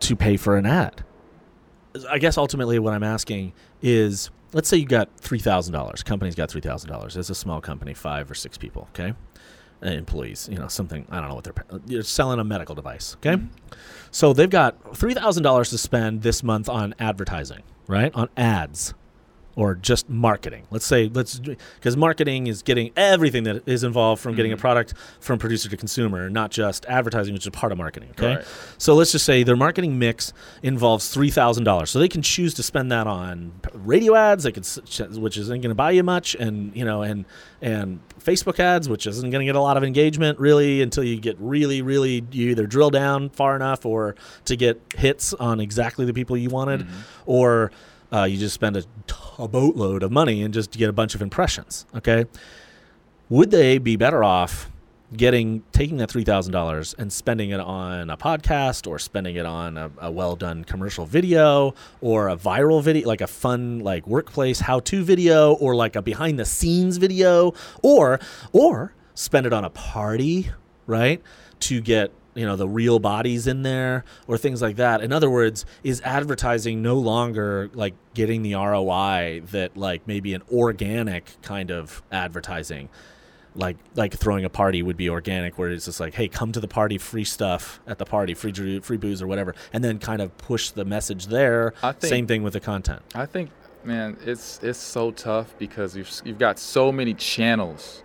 to 0.00 0.16
pay 0.16 0.38
for 0.38 0.56
an 0.56 0.64
ad? 0.64 1.04
I 2.08 2.16
guess 2.16 2.38
ultimately 2.38 2.78
what 2.78 2.94
I'm 2.94 3.02
asking 3.02 3.52
is 3.82 4.30
let's 4.54 4.66
say 4.66 4.78
you 4.78 4.86
got 4.86 5.14
$3,000. 5.18 6.02
Company's 6.06 6.34
got 6.34 6.48
$3,000. 6.48 7.14
It's 7.18 7.28
a 7.28 7.34
small 7.34 7.60
company, 7.60 7.92
5 7.92 8.30
or 8.30 8.34
6 8.34 8.56
people, 8.56 8.88
okay? 8.94 9.12
Uh, 9.82 9.90
employees, 9.90 10.48
you 10.50 10.56
know, 10.56 10.68
something 10.68 11.06
I 11.10 11.20
don't 11.20 11.28
know 11.28 11.34
what 11.34 11.44
they're. 11.44 11.80
You're 11.84 12.04
selling 12.04 12.40
a 12.40 12.44
medical 12.44 12.74
device, 12.74 13.16
okay? 13.16 13.42
So 14.10 14.32
they've 14.32 14.48
got 14.48 14.82
$3,000 14.84 15.68
to 15.68 15.76
spend 15.76 16.22
this 16.22 16.42
month 16.42 16.66
on 16.66 16.94
advertising, 16.98 17.62
right? 17.86 18.10
On 18.14 18.30
ads 18.38 18.94
or 19.56 19.74
just 19.74 20.08
marketing. 20.08 20.66
Let's 20.70 20.86
say 20.86 21.10
let's 21.12 21.38
because 21.38 21.96
marketing 21.96 22.46
is 22.46 22.62
getting 22.62 22.90
everything 22.96 23.44
that 23.44 23.66
is 23.68 23.84
involved 23.84 24.22
from 24.22 24.34
getting 24.34 24.52
a 24.52 24.56
mm-hmm. 24.56 24.60
product 24.60 24.94
from 25.20 25.38
producer 25.38 25.68
to 25.68 25.76
consumer, 25.76 26.30
not 26.30 26.50
just 26.50 26.86
advertising, 26.86 27.34
which 27.34 27.46
is 27.46 27.50
part 27.50 27.72
of 27.72 27.78
marketing. 27.78 28.10
Okay, 28.12 28.36
Right. 28.36 28.46
so 28.78 28.94
let's 28.94 29.12
just 29.12 29.24
say 29.24 29.42
their 29.42 29.56
marketing 29.56 29.98
mix 29.98 30.32
involves 30.62 31.08
three 31.10 31.30
thousand 31.30 31.64
dollars, 31.64 31.90
so 31.90 31.98
they 31.98 32.08
can 32.08 32.22
choose 32.22 32.54
to 32.54 32.62
spend 32.62 32.90
that 32.92 33.06
on 33.06 33.52
radio 33.74 34.14
ads, 34.14 34.44
they 34.44 34.52
could, 34.52 34.66
which 35.16 35.36
isn't 35.36 35.60
going 35.60 35.70
to 35.70 35.74
buy 35.74 35.90
you 35.90 36.02
much, 36.02 36.34
and 36.34 36.74
you 36.74 36.84
know, 36.84 37.02
and 37.02 37.24
and 37.60 38.00
Facebook 38.18 38.58
ads, 38.58 38.88
which 38.88 39.06
isn't 39.06 39.30
going 39.30 39.40
to 39.40 39.46
get 39.46 39.56
a 39.56 39.60
lot 39.60 39.76
of 39.76 39.84
engagement 39.84 40.38
really 40.38 40.82
until 40.82 41.04
you 41.04 41.18
get 41.20 41.36
really, 41.38 41.82
really 41.82 42.24
you 42.30 42.50
either 42.50 42.66
drill 42.66 42.90
down 42.90 43.30
far 43.30 43.56
enough 43.56 43.84
or 43.84 44.14
to 44.46 44.56
get 44.56 44.80
hits 44.96 45.34
on 45.34 45.60
exactly 45.60 46.04
the 46.04 46.14
people 46.14 46.36
you 46.36 46.48
wanted, 46.48 46.80
mm-hmm. 46.80 47.00
or 47.26 47.70
uh, 48.12 48.24
you 48.24 48.36
just 48.36 48.54
spend 48.54 48.76
a, 48.76 48.84
boatload 49.48 50.02
of 50.02 50.12
money 50.12 50.42
and 50.42 50.54
just 50.54 50.70
get 50.72 50.88
a 50.88 50.92
bunch 50.92 51.14
of 51.14 51.22
impressions. 51.22 51.86
Okay, 51.96 52.26
would 53.28 53.50
they 53.50 53.78
be 53.78 53.96
better 53.96 54.22
off 54.22 54.70
getting 55.16 55.62
taking 55.72 55.98
that 55.98 56.10
three 56.10 56.24
thousand 56.24 56.52
dollars 56.52 56.94
and 56.98 57.12
spending 57.12 57.50
it 57.50 57.60
on 57.60 58.08
a 58.08 58.16
podcast 58.16 58.86
or 58.86 58.98
spending 58.98 59.36
it 59.36 59.44
on 59.44 59.76
a, 59.76 59.90
a 59.98 60.10
well 60.10 60.36
done 60.36 60.64
commercial 60.64 61.04
video 61.06 61.74
or 62.00 62.28
a 62.28 62.36
viral 62.36 62.82
video 62.82 63.06
like 63.06 63.20
a 63.20 63.26
fun 63.26 63.80
like 63.80 64.06
workplace 64.06 64.60
how 64.60 64.80
to 64.80 65.02
video 65.02 65.54
or 65.54 65.74
like 65.74 65.96
a 65.96 66.02
behind 66.02 66.38
the 66.38 66.44
scenes 66.44 66.96
video 66.96 67.52
or 67.82 68.18
or 68.52 68.94
spend 69.14 69.44
it 69.44 69.52
on 69.52 69.64
a 69.64 69.70
party 69.70 70.50
right 70.86 71.22
to 71.60 71.80
get 71.80 72.10
you 72.34 72.46
know 72.46 72.56
the 72.56 72.68
real 72.68 72.98
bodies 72.98 73.46
in 73.46 73.62
there 73.62 74.04
or 74.26 74.38
things 74.38 74.62
like 74.62 74.76
that. 74.76 75.00
In 75.02 75.12
other 75.12 75.28
words 75.30 75.64
is 75.82 76.00
advertising 76.02 76.80
no 76.82 76.94
longer 76.96 77.70
like 77.74 77.94
getting 78.14 78.42
the 78.42 78.54
ROI 78.54 79.42
that 79.52 79.76
like 79.76 80.06
maybe 80.06 80.32
an 80.34 80.42
organic 80.52 81.36
kind 81.42 81.70
of 81.70 82.02
advertising 82.10 82.88
like 83.54 83.76
like 83.94 84.14
throwing 84.14 84.46
a 84.46 84.48
party 84.48 84.82
would 84.82 84.96
be 84.96 85.10
organic 85.10 85.58
where 85.58 85.68
it's 85.70 85.84
just 85.84 86.00
like 86.00 86.14
hey 86.14 86.26
come 86.26 86.52
to 86.52 86.60
the 86.60 86.68
party 86.68 86.96
free 86.96 87.24
stuff 87.24 87.80
at 87.86 87.98
the 87.98 88.04
party 88.06 88.32
free 88.32 88.80
free 88.80 88.96
booze 88.96 89.20
or 89.20 89.26
whatever 89.26 89.54
and 89.74 89.84
then 89.84 89.98
kind 89.98 90.22
of 90.22 90.34
push 90.38 90.70
the 90.70 90.84
message 90.86 91.26
there. 91.26 91.74
I 91.82 91.92
think- 91.92 92.08
same 92.10 92.26
thing 92.26 92.42
with 92.42 92.54
the 92.54 92.60
content. 92.60 93.02
I 93.14 93.26
think, 93.26 93.50
man, 93.84 94.16
it's 94.24 94.58
it's 94.62 94.78
so 94.78 95.10
tough 95.10 95.54
because 95.58 95.94
you've 95.94 96.10
you've 96.24 96.38
got 96.38 96.58
so 96.58 96.90
many 96.90 97.12
channels, 97.12 98.02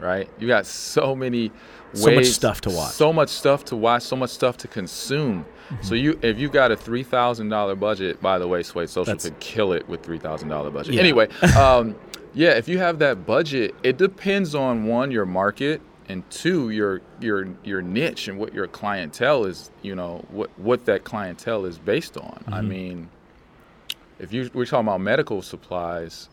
right? 0.00 0.28
You 0.38 0.46
got 0.46 0.66
so 0.66 1.14
many 1.14 1.50
So 1.94 2.14
much 2.14 2.26
stuff 2.26 2.60
to 2.62 2.70
watch. 2.70 2.92
so 2.92 3.12
much 3.12 3.28
stuff 3.28 3.64
to 3.66 3.76
watch, 3.76 4.02
so 4.02 4.16
much 4.16 4.30
stuff 4.30 4.56
to 4.58 4.68
consume. 4.68 5.44
So 5.82 5.94
you, 5.94 6.18
if 6.22 6.38
you 6.38 6.48
got 6.48 6.70
a 6.70 6.76
three 6.76 7.02
thousand 7.02 7.48
dollar 7.48 7.74
budget, 7.74 8.20
by 8.20 8.38
the 8.38 8.46
way, 8.46 8.62
Sway 8.62 8.86
Social 8.86 9.04
That's- 9.04 9.24
could 9.24 9.38
kill 9.40 9.72
it 9.72 9.88
with 9.88 10.02
three 10.02 10.18
thousand 10.18 10.48
dollar 10.48 10.70
budget. 10.70 10.94
Yeah. 10.94 11.00
Anyway, 11.00 11.28
um, 11.56 11.96
yeah, 12.34 12.50
if 12.50 12.68
you 12.68 12.78
have 12.78 12.98
that 13.00 13.26
budget, 13.26 13.74
it 13.82 13.96
depends 13.96 14.54
on 14.54 14.84
one 14.84 15.10
your 15.10 15.26
market 15.26 15.80
and 16.08 16.28
two 16.30 16.70
your 16.70 17.00
your 17.20 17.48
your 17.64 17.82
niche 17.82 18.28
and 18.28 18.38
what 18.38 18.54
your 18.54 18.68
clientele 18.68 19.44
is. 19.44 19.72
You 19.82 19.96
know 19.96 20.24
what 20.30 20.56
what 20.58 20.84
that 20.84 21.02
clientele 21.02 21.64
is 21.64 21.78
based 21.78 22.16
on. 22.16 22.44
I 22.46 22.58
Mm-hmm. 22.60 22.68
mean, 22.68 23.08
if 24.20 24.32
you 24.32 24.48
we're 24.54 24.66
talking 24.66 24.86
about 24.86 25.00
medical 25.00 25.42
supplies, 25.42 26.28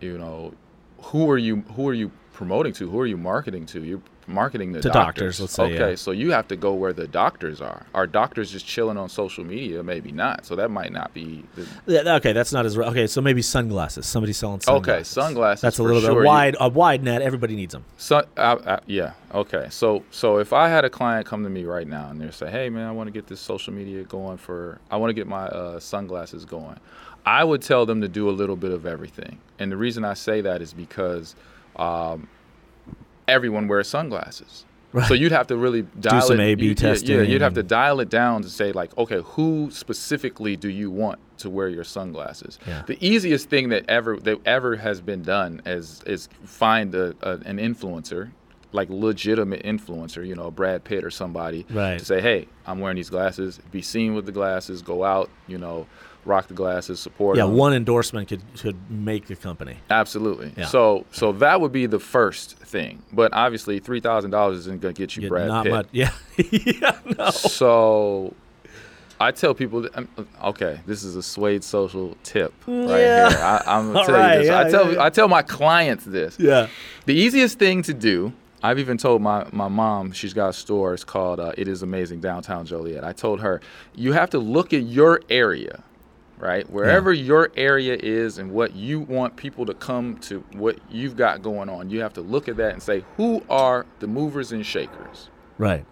you 0.00 0.18
know, 0.18 0.54
who 1.02 1.30
are 1.30 1.38
you 1.38 1.56
who 1.76 1.88
are 1.88 1.94
you 1.94 2.10
promoting 2.36 2.72
to? 2.74 2.90
Who 2.90 3.00
are 3.00 3.06
you 3.06 3.16
marketing 3.16 3.64
to? 3.66 3.82
You're 3.82 4.02
marketing 4.28 4.72
the 4.72 4.80
To 4.82 4.88
doctors, 4.90 5.40
let's 5.40 5.54
say, 5.54 5.62
Okay, 5.64 5.90
yeah. 5.90 5.94
so 5.94 6.10
you 6.10 6.32
have 6.32 6.46
to 6.48 6.56
go 6.56 6.74
where 6.74 6.92
the 6.92 7.06
doctors 7.08 7.60
are. 7.60 7.86
Are 7.94 8.06
doctors 8.06 8.50
just 8.50 8.66
chilling 8.66 8.96
on 8.98 9.08
social 9.08 9.42
media? 9.44 9.82
Maybe 9.82 10.12
not. 10.12 10.44
So 10.44 10.54
that 10.56 10.70
might 10.70 10.92
not 10.92 11.14
be. 11.14 11.44
The, 11.54 11.66
Yeah, 11.86 12.16
okay 12.16 12.32
that's 12.32 12.52
not 12.52 12.66
as 12.66 12.76
okay 12.76 13.06
so 13.06 13.20
maybe 13.20 13.40
sunglasses 13.40 14.04
somebody 14.06 14.32
selling 14.32 14.60
sunglasses 14.60 14.88
Okay, 14.90 15.02
sunglasses 15.04 15.62
that's 15.62 15.78
a 15.78 15.82
little 15.82 16.00
bit 16.02 16.08
sure. 16.08 16.20
You- 16.22 16.26
wide 16.26 16.56
a 16.60 16.68
wide 16.68 17.02
net 17.02 17.22
everybody 17.22 17.56
needs 17.56 17.72
them 17.72 17.84
So, 17.96 18.16
uh, 18.36 18.40
uh, 18.40 18.80
yeah, 18.86 19.12
okay. 19.34 19.68
So, 19.70 20.02
so 20.10 20.38
if 20.38 20.52
I 20.52 20.68
had 20.68 20.84
a 20.84 20.90
client 20.90 21.24
come 21.26 21.42
to 21.44 21.50
me 21.50 21.64
right 21.64 21.86
now 21.88 22.10
and 22.10 22.20
they 22.20 22.30
say, 22.30 22.50
"Hey, 22.50 22.68
man, 22.68 22.86
I 22.86 22.92
want 22.92 23.06
to 23.06 23.12
get 23.12 23.26
this 23.28 23.40
social 23.40 23.72
media 23.72 24.04
going 24.04 24.36
for, 24.36 24.78
I 24.90 24.96
want 24.98 25.10
to 25.10 25.14
get 25.14 25.26
my 25.26 25.46
uh, 25.46 25.80
sunglasses 25.80 26.44
going," 26.44 26.78
I 27.24 27.42
would 27.44 27.62
tell 27.62 27.86
them 27.86 28.00
to 28.02 28.08
do 28.08 28.28
a 28.28 28.34
little 28.40 28.56
bit 28.56 28.72
of 28.72 28.86
everything. 28.86 29.38
And 29.58 29.70
the 29.72 29.76
reason 29.76 30.04
I 30.04 30.14
say 30.14 30.40
that 30.42 30.60
is 30.62 30.72
because 30.72 31.34
um, 31.76 32.28
everyone 33.28 33.68
wears 33.68 33.88
sunglasses. 33.88 34.64
So 35.08 35.12
you'd 35.12 35.32
have 35.32 35.46
to 35.48 35.58
really 35.58 35.82
dial 36.00 36.22
some. 36.22 36.40
A/B 36.40 36.62
you- 36.64 36.70
yeah, 36.70 36.74
Yeah, 36.74 36.74
testing 36.92 37.30
you'd 37.30 37.42
have 37.42 37.52
to 37.54 37.62
dial 37.62 38.00
it 38.00 38.08
down 38.08 38.40
to 38.42 38.48
say 38.48 38.72
like, 38.72 38.96
okay, 38.96 39.20
who 39.22 39.68
specifically 39.70 40.56
do 40.56 40.70
you 40.70 40.90
want 40.90 41.18
to 41.38 41.50
wear 41.50 41.68
your 41.68 41.84
sunglasses? 41.84 42.58
Yeah. 42.66 42.82
The 42.86 42.96
easiest 43.06 43.50
thing 43.50 43.68
that 43.70 43.84
ever 43.90 44.16
that 44.20 44.38
ever 44.46 44.76
has 44.76 45.02
been 45.02 45.20
done 45.20 45.60
is 45.66 46.02
is 46.06 46.30
find 46.44 46.94
a, 46.94 47.14
a, 47.20 47.32
an 47.44 47.58
influencer, 47.58 48.30
like 48.72 48.88
legitimate 48.88 49.64
influencer, 49.64 50.26
you 50.26 50.34
know, 50.34 50.50
Brad 50.50 50.82
Pitt 50.84 51.04
or 51.04 51.10
somebody, 51.10 51.66
Right. 51.68 51.98
to 51.98 52.04
say, 52.04 52.22
hey, 52.22 52.48
I'm 52.66 52.78
wearing 52.80 52.96
these 52.96 53.10
glasses. 53.10 53.60
Be 53.70 53.82
seen 53.82 54.14
with 54.14 54.24
the 54.24 54.32
glasses. 54.32 54.80
Go 54.80 55.04
out, 55.04 55.28
you 55.46 55.58
know, 55.58 55.86
rock 56.26 56.48
the 56.48 56.54
glasses. 56.54 57.00
Support. 57.00 57.36
yeah 57.36 57.44
'em. 57.44 57.54
one 57.54 57.72
endorsement 57.72 58.28
could 58.28 58.42
could 58.58 58.76
make 58.90 59.26
the 59.26 59.36
company 59.36 59.76
Absolutely. 59.90 60.52
Yeah. 60.56 60.66
So 60.66 61.06
so 61.12 61.32
that 61.32 61.60
would 61.60 61.72
be 61.72 61.86
the 61.86 62.00
first 62.00 62.58
thing. 62.58 63.02
But 63.12 63.32
obviously, 63.32 63.78
three 63.78 64.00
thousand 64.00 64.30
dollars 64.32 64.58
isn't 64.58 64.80
going 64.80 64.94
to 64.94 64.98
get 64.98 65.16
you 65.16 65.22
Yeah, 65.22 65.28
Brad 65.28 65.48
not 65.48 65.62
Pitt. 65.64 65.72
much 65.72 65.86
yeah 65.92 66.10
yeah 66.50 66.98
no 67.18 67.30
So 67.30 68.34
I 69.18 69.30
tell 69.30 69.54
people, 69.54 69.80
that, 69.80 70.06
okay, 70.44 70.80
this 70.86 71.02
is 71.02 71.16
a 71.16 71.22
Suede 71.22 71.64
social 71.64 72.14
tip 72.22 72.52
right 72.66 73.00
Yeah. 73.00 73.28
here. 73.30 73.38
I, 73.38 73.62
I'm 73.66 73.92
gonna 73.94 74.06
tell 74.06 74.14
right, 74.14 74.32
you 74.34 74.38
this. 74.40 74.48
yeah, 74.48 74.60
I 74.60 74.70
tell 74.70 74.92
yeah. 74.92 75.02
I 75.04 75.08
tell 75.10 75.28
my 75.28 75.40
clients 75.42 76.04
this. 76.04 76.38
yeah 76.38 76.66
The 77.06 77.14
easiest 77.14 77.58
thing 77.58 77.82
to 77.84 77.94
do. 77.94 78.32
I've 78.62 78.78
even 78.78 78.96
told 78.98 79.22
my, 79.22 79.46
my 79.52 79.68
mom, 79.68 80.10
she's 80.12 80.32
got 80.34 80.48
a 80.48 80.52
store, 80.52 80.92
it's 80.92 81.04
called 81.04 81.38
uh, 81.38 81.52
It 81.56 81.68
Is 81.68 81.82
Amazing 81.82 82.20
Downtown 82.20 82.66
Joliet. 82.66 83.04
I 83.04 83.12
told 83.12 83.40
her, 83.40 83.60
you 83.94 84.12
have 84.12 84.30
to 84.30 84.38
look 84.38 84.72
at 84.72 84.82
your 84.82 85.20
area, 85.30 85.84
right? 86.38 86.68
Wherever 86.70 87.12
your 87.12 87.50
area 87.56 87.96
is 88.00 88.38
and 88.38 88.52
what 88.52 88.74
you 88.74 89.00
want 89.00 89.36
people 89.36 89.66
to 89.66 89.74
come 89.74 90.18
to, 90.18 90.40
what 90.52 90.78
you've 90.90 91.16
got 91.16 91.42
going 91.42 91.68
on, 91.68 91.90
you 91.90 92.00
have 92.00 92.12
to 92.14 92.20
look 92.20 92.48
at 92.48 92.56
that 92.56 92.72
and 92.72 92.82
say, 92.82 93.04
who 93.16 93.42
are 93.48 93.86
the 94.00 94.06
movers 94.06 94.52
and 94.52 94.64
shakers? 94.64 95.28
right 95.58 95.84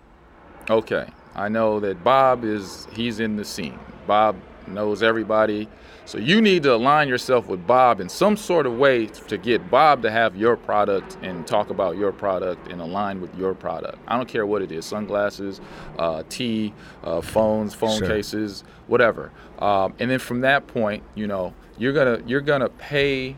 Okay, 0.71 1.07
I 1.35 1.49
know 1.49 1.79
that 1.81 2.03
Bob 2.03 2.45
is 2.45 2.89
he's 2.93 3.21
in 3.21 3.37
the 3.37 3.45
scene. 3.45 3.79
Bob 4.07 4.37
knows 4.67 5.03
everybody. 5.03 5.69
So 6.07 6.19
you 6.19 6.41
need 6.43 6.63
to 6.65 6.75
align 6.75 7.09
yourself 7.09 7.47
with 7.49 7.67
Bob 7.67 7.99
in 8.01 8.09
some 8.11 8.37
sort 8.37 8.67
of 8.67 8.77
way 8.77 9.07
to 9.07 9.39
get 9.39 9.71
Bob 9.71 10.03
to 10.03 10.11
have 10.11 10.37
your 10.37 10.57
product 10.57 11.17
and 11.23 11.47
talk 11.47 11.71
about 11.71 11.97
your 11.97 12.13
product 12.13 12.71
and 12.71 12.81
align 12.83 13.21
with 13.23 13.35
your 13.37 13.55
product. 13.55 13.99
I 14.07 14.17
don't 14.17 14.29
care 14.29 14.45
what 14.45 14.61
it 14.61 14.71
is 14.71 14.85
sunglasses, 14.85 15.63
uh, 15.99 16.23
tea, 16.29 16.75
uh, 17.03 17.23
phones, 17.23 17.73
phone 17.75 17.99
Sure. 17.99 18.09
cases, 18.09 18.65
whatever. 18.87 19.33
Um, 19.59 19.95
and 19.99 20.11
then 20.11 20.19
from 20.19 20.41
that 20.43 20.67
point, 20.67 21.03
you 21.15 21.27
know, 21.27 21.55
you're 21.79 21.93
gonna 21.95 22.21
you're 22.27 22.43
gonna 22.43 22.69
pay 22.69 23.37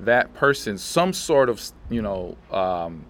that 0.00 0.32
person 0.34 0.78
some 0.78 1.12
sort 1.12 1.48
of 1.48 1.62
you 1.90 2.02
know 2.02 2.36
um, 2.50 3.04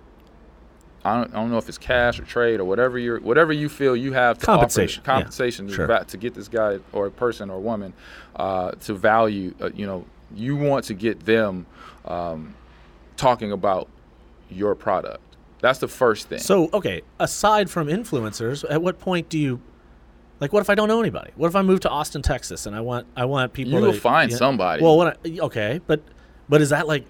I 1.05 1.17
don't, 1.17 1.31
I 1.33 1.37
don't 1.37 1.51
know 1.51 1.59
if 1.59 1.69
it's 1.69 1.79
cash 1.79 2.19
or 2.21 2.25
trade 2.25 2.61
or 2.61 2.65
whatever 2.65 2.99
you 2.99 3.17
whatever 3.17 3.53
you 3.53 3.69
feel 3.69 3.97
you 3.97 4.13
have 4.13 4.39
to 4.39 4.47
Compensation, 4.47 5.01
offer, 5.03 5.11
yeah, 5.11 5.17
compensation 5.17 5.67
to, 5.69 5.73
sure. 5.75 5.87
to 6.05 6.17
get 6.19 6.35
this 6.35 6.49
guy 6.49 6.79
or 6.93 7.07
a 7.07 7.11
person 7.11 7.49
or 7.51 7.59
woman 7.59 7.93
uh, 8.37 8.73
to 8.73 8.95
value 8.95 9.55
uh, 9.61 9.71
you 9.75 9.87
know 9.87 10.05
you 10.35 10.57
want 10.57 10.85
to 10.87 10.95
get 10.95 11.21
them 11.25 11.65
um, 12.05 12.55
talking 13.17 13.51
about 13.53 13.89
your 14.51 14.75
product 14.75 15.21
that's 15.61 15.79
the 15.79 15.89
first 15.89 16.29
thing 16.29 16.39
So, 16.39 16.71
okay, 16.73 17.03
aside 17.19 17.69
from 17.71 17.89
influencers, 17.89 18.65
at 18.71 18.81
what 18.81 18.99
point 18.99 19.29
do 19.29 19.39
you 19.39 19.61
like 20.41 20.53
what 20.55 20.61
if 20.61 20.71
I 20.71 20.75
don't 20.75 20.89
know 20.89 21.01
anybody? 21.01 21.33
What 21.37 21.49
if 21.49 21.57
I 21.57 21.61
move 21.63 21.81
to 21.81 21.91
Austin, 21.91 22.23
Texas 22.23 22.67
and 22.67 22.75
I 22.75 22.81
want 22.81 23.07
I 23.17 23.25
want 23.27 23.53
people 23.53 23.73
You 23.75 23.81
will 23.81 23.93
to- 23.93 24.01
find 24.01 24.33
somebody. 24.33 24.83
Well, 24.83 24.97
what 24.97 25.19
I, 25.25 25.39
okay, 25.41 25.81
but 25.87 26.03
but 26.49 26.61
is 26.61 26.71
that 26.71 26.87
like 26.87 27.05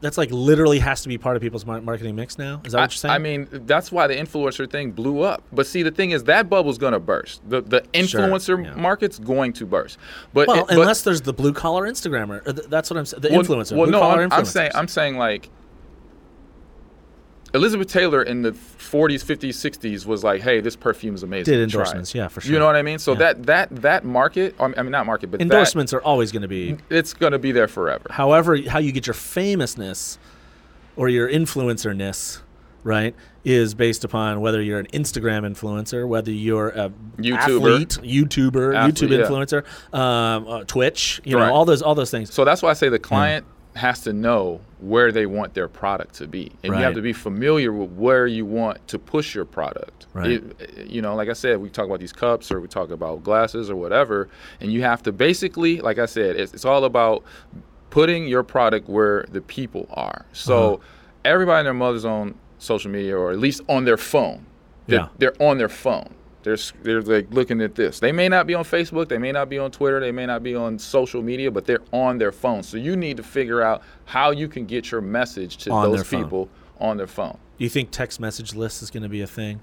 that's 0.00 0.18
like 0.18 0.30
literally 0.30 0.78
has 0.78 1.02
to 1.02 1.08
be 1.08 1.18
part 1.18 1.36
of 1.36 1.42
people's 1.42 1.64
marketing 1.66 2.14
mix 2.16 2.38
now? 2.38 2.60
Is 2.64 2.72
that 2.72 2.80
what 2.80 2.90
you're 2.92 2.96
saying? 2.96 3.12
I 3.12 3.18
mean, 3.18 3.48
that's 3.50 3.90
why 3.90 4.06
the 4.06 4.14
influencer 4.14 4.70
thing 4.70 4.92
blew 4.92 5.20
up. 5.22 5.42
But 5.52 5.66
see, 5.66 5.82
the 5.82 5.90
thing 5.90 6.10
is, 6.10 6.24
that 6.24 6.48
bubble's 6.50 6.78
going 6.78 6.92
to 6.92 7.00
burst. 7.00 7.40
The 7.48 7.62
the 7.62 7.84
Sure, 8.06 8.20
influencer 8.20 8.64
yeah. 8.64 8.74
market's 8.74 9.18
going 9.18 9.52
to 9.54 9.66
burst. 9.66 9.98
But 10.32 10.48
well, 10.48 10.58
it- 10.60 10.66
but- 10.68 10.78
unless 10.78 11.02
there's 11.02 11.22
the 11.22 11.32
blue 11.32 11.52
collar 11.52 11.88
Instagrammer, 11.88 12.44
th- 12.44 12.68
that's 12.68 12.90
what 12.90 12.98
I'm 12.98 13.06
saying. 13.06 13.20
The 13.22 13.30
well, 13.30 13.42
influencer, 13.42 13.76
Well, 13.76 13.90
no, 13.90 14.02
I'm, 14.02 14.32
I'm 14.32 14.44
saying 14.44 14.72
I'm 14.74 14.88
saying 14.88 15.16
like 15.16 15.48
Elizabeth 17.56 17.88
Taylor 17.88 18.22
in 18.22 18.42
the 18.42 18.52
40s, 18.52 19.24
50s, 19.24 19.54
60s 19.54 20.06
was 20.06 20.22
like, 20.22 20.40
"Hey, 20.42 20.60
this 20.60 20.76
perfume 20.76 21.14
is 21.14 21.22
amazing." 21.22 21.52
Did 21.54 21.62
endorsements, 21.62 22.14
yeah, 22.14 22.28
for 22.28 22.40
sure. 22.40 22.52
You 22.52 22.58
know 22.58 22.66
what 22.66 22.76
I 22.76 22.82
mean? 22.82 22.98
So 22.98 23.12
Yeah. 23.12 23.18
that 23.18 23.46
that 23.46 23.76
that 23.82 24.04
market, 24.04 24.54
I 24.60 24.68
mean, 24.68 24.90
not 24.92 25.06
market, 25.06 25.30
but 25.30 25.38
that- 25.38 25.42
endorsements 25.42 25.92
are 25.92 26.00
always 26.02 26.30
going 26.32 26.42
to 26.42 26.48
be. 26.48 26.76
it's 26.90 27.12
going 27.14 27.32
to 27.32 27.38
be 27.38 27.52
there 27.52 27.68
forever. 27.68 28.04
However, 28.10 28.56
how 28.68 28.78
you 28.78 28.92
get 28.92 29.06
your 29.06 29.14
famousness 29.14 30.18
or 30.96 31.08
your 31.08 31.28
influencerness, 31.28 32.40
right, 32.84 33.14
is 33.44 33.74
based 33.74 34.02
upon 34.04 34.40
whether 34.40 34.60
you're 34.62 34.78
an 34.78 34.86
Instagram 34.92 35.42
influencer, 35.50 36.06
whether 36.08 36.30
you're 36.32 36.68
a 36.70 36.90
YouTuber. 37.18 37.36
athlete, 37.38 37.98
YouTuber, 38.02 38.74
Athlete, 38.74 39.10
YouTube 39.10 39.10
yeah. 39.18 39.24
influencer, 39.26 39.96
um, 39.98 40.48
uh, 40.48 40.64
Twitch, 40.64 41.20
you 41.24 41.36
Right. 41.36 41.46
know, 41.48 41.54
all 41.54 41.64
those 41.64 41.82
all 41.82 41.94
those 41.94 42.10
things. 42.10 42.32
So 42.32 42.44
that's 42.44 42.62
why 42.62 42.70
I 42.70 42.74
say 42.74 42.88
the 42.88 42.98
client 42.98 43.44
has 43.76 44.00
to 44.02 44.12
know 44.12 44.60
where 44.80 45.12
they 45.12 45.26
want 45.26 45.54
their 45.54 45.68
product 45.68 46.14
to 46.16 46.26
be, 46.26 46.50
and 46.64 46.74
you 46.74 46.80
have 46.82 46.94
to 46.94 47.02
be 47.02 47.12
familiar 47.12 47.72
with 47.72 47.90
where 47.92 48.26
you 48.26 48.44
want 48.46 48.86
to 48.88 48.98
push 48.98 49.34
your 49.34 49.44
product. 49.44 50.06
Right. 50.14 50.30
It- 50.32 50.86
you 50.86 51.02
know, 51.02 51.14
like 51.14 51.28
I 51.28 51.32
said, 51.34 51.58
we 51.60 51.68
talk 51.68 51.86
about 51.86 52.00
these 52.00 52.12
cups 52.12 52.50
or 52.50 52.60
we 52.60 52.68
talk 52.68 52.90
about 52.90 53.22
glasses 53.22 53.68
or 53.70 53.76
whatever, 53.76 54.28
and 54.60 54.72
you 54.72 54.82
have 54.82 55.02
to 55.04 55.12
basically, 55.12 55.80
like 55.80 55.98
I 55.98 56.06
said, 56.06 56.36
it's, 56.36 56.54
it's 56.54 56.64
all 56.64 56.84
about 56.84 57.22
putting 57.90 58.26
your 58.26 58.42
product 58.42 58.88
where 58.88 59.24
the 59.30 59.40
people 59.40 59.86
are. 59.92 60.24
So 60.32 60.74
Uh-huh. 60.74 60.82
everybody 61.24 61.60
and 61.60 61.66
their 61.66 61.74
mother's 61.74 62.04
on 62.04 62.34
social 62.58 62.90
media, 62.90 63.16
or 63.16 63.30
at 63.32 63.38
least 63.38 63.60
on 63.68 63.84
their 63.84 63.96
phone. 63.96 64.46
They're, 64.86 65.00
Yeah. 65.00 65.08
they're 65.18 65.42
on 65.42 65.58
their 65.58 65.68
phone. 65.68 66.14
They're, 66.46 66.56
they're 66.84 67.02
like 67.02 67.26
looking 67.34 67.60
at 67.60 67.74
this. 67.74 67.98
They 67.98 68.12
may 68.12 68.28
not 68.28 68.46
be 68.46 68.54
on 68.54 68.62
Facebook, 68.62 69.08
they 69.08 69.18
may 69.18 69.32
not 69.32 69.48
be 69.48 69.58
on 69.58 69.72
Twitter, 69.72 69.98
they 69.98 70.12
may 70.12 70.26
not 70.26 70.44
be 70.44 70.54
on 70.54 70.78
social 70.78 71.20
media, 71.20 71.50
but 71.50 71.64
they're 71.64 71.82
on 71.92 72.18
their 72.18 72.30
phone. 72.30 72.62
So 72.62 72.76
you 72.76 72.94
need 72.94 73.16
to 73.16 73.24
figure 73.24 73.62
out 73.62 73.82
how 74.04 74.30
you 74.30 74.46
can 74.46 74.64
get 74.64 74.92
your 74.92 75.00
message 75.00 75.56
to 75.64 75.72
On 75.72 75.90
those 75.90 76.08
people 76.08 76.48
on 76.78 76.98
their 76.98 77.08
phone. 77.08 77.36
Do 77.58 77.64
you 77.64 77.68
think 77.68 77.90
text 77.90 78.20
message 78.20 78.54
list 78.54 78.80
is 78.80 78.92
going 78.92 79.02
to 79.02 79.08
be 79.08 79.22
a 79.22 79.26
thing? 79.26 79.60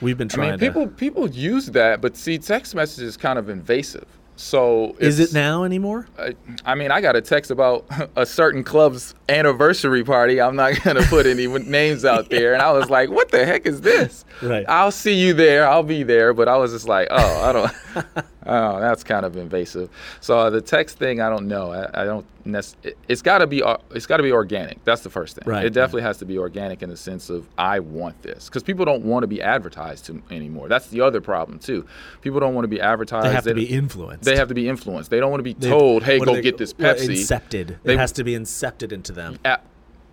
We've 0.00 0.16
been 0.16 0.30
trying. 0.30 0.48
I 0.48 0.50
mean, 0.52 0.58
people 0.60 0.86
to. 0.86 0.92
people 0.94 1.28
use 1.28 1.66
that, 1.66 2.00
but 2.00 2.16
see, 2.16 2.38
text 2.38 2.74
message 2.74 3.04
is 3.04 3.18
kind 3.18 3.38
of 3.38 3.50
invasive. 3.50 4.06
So 4.40 4.96
Is 4.98 5.20
it 5.20 5.34
now 5.34 5.64
anymore? 5.64 6.08
I, 6.18 6.34
I 6.64 6.74
mean, 6.74 6.90
I 6.90 7.02
got 7.02 7.14
a 7.14 7.20
text 7.20 7.50
about 7.50 7.84
a 8.16 8.24
certain 8.24 8.64
club's 8.64 9.14
anniversary 9.28 10.02
party. 10.02 10.40
I'm 10.40 10.56
not 10.56 10.80
gonna 10.82 11.02
put 11.02 11.26
any 11.26 11.46
names 11.58 12.06
out 12.06 12.30
there, 12.30 12.54
and 12.54 12.62
I 12.62 12.72
was 12.72 12.88
like, 12.88 13.10
"What 13.10 13.30
the 13.30 13.44
heck 13.44 13.66
is 13.66 13.82
this?" 13.82 14.24
Right. 14.40 14.64
I'll 14.66 14.92
see 14.92 15.12
you 15.12 15.34
there. 15.34 15.68
I'll 15.68 15.82
be 15.82 16.04
there, 16.04 16.32
but 16.32 16.48
I 16.48 16.56
was 16.56 16.72
just 16.72 16.88
like, 16.88 17.08
"Oh, 17.10 17.42
I 17.42 17.52
don't." 17.52 18.26
Oh, 18.46 18.80
that's 18.80 19.04
kind 19.04 19.24
of 19.26 19.36
invasive. 19.36 19.90
So 20.20 20.38
uh, 20.38 20.50
the 20.50 20.60
text 20.60 20.98
thing, 20.98 21.20
I 21.20 21.28
don't 21.28 21.46
know. 21.48 21.72
I, 21.72 22.02
I 22.02 22.04
don't. 22.04 22.24
Nec- 22.44 22.64
it, 22.82 22.96
it's 23.08 23.20
got 23.22 23.38
to 23.38 23.46
be. 23.46 23.62
uh, 23.62 23.76
It's 23.90 24.06
got 24.06 24.16
to 24.16 24.22
be 24.22 24.32
organic. 24.32 24.82
That's 24.84 25.02
the 25.02 25.10
first 25.10 25.36
thing. 25.36 25.44
Right, 25.46 25.64
It 25.66 25.74
definitely 25.74 26.02
has 26.02 26.18
to 26.18 26.24
be 26.24 26.38
organic 26.38 26.82
in 26.82 26.88
the 26.88 26.96
sense 26.96 27.28
of 27.28 27.46
I 27.58 27.80
want 27.80 28.22
this, 28.22 28.46
because 28.48 28.62
people 28.62 28.84
don't 28.84 29.04
want 29.04 29.22
to 29.24 29.26
be 29.26 29.42
advertised 29.42 30.06
to 30.06 30.22
anymore. 30.30 30.68
That's 30.68 30.86
the 30.88 31.02
other 31.02 31.20
problem 31.20 31.58
too. 31.58 31.86
People 32.22 32.40
don't 32.40 32.54
want 32.54 32.64
to 32.64 32.68
be 32.68 32.80
advertised. 32.80 33.26
They 33.26 33.32
have 33.32 33.44
to 33.44 33.54
be 33.54 33.66
influenced. 33.66 34.24
They 34.24 34.36
have 34.36 34.48
to 34.48 34.54
be 34.54 34.68
influenced. 34.68 35.10
They 35.10 35.20
don't 35.20 35.30
want 35.30 35.40
to 35.40 35.44
be 35.44 35.52
They- 35.52 35.68
told, 35.68 36.02
"Hey, 36.02 36.18
go 36.18 36.34
they- 36.34 36.40
get 36.42 36.56
this 36.58 36.72
Pepsi." 36.72 37.08
Incepted. 37.10 37.76
They- 37.82 37.94
it 37.94 37.98
has 37.98 38.12
to 38.12 38.24
be 38.24 38.32
incepted 38.34 38.90
into 38.92 39.12
them. 39.12 39.38
A- 39.44 39.58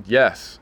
yes. 0.06 0.60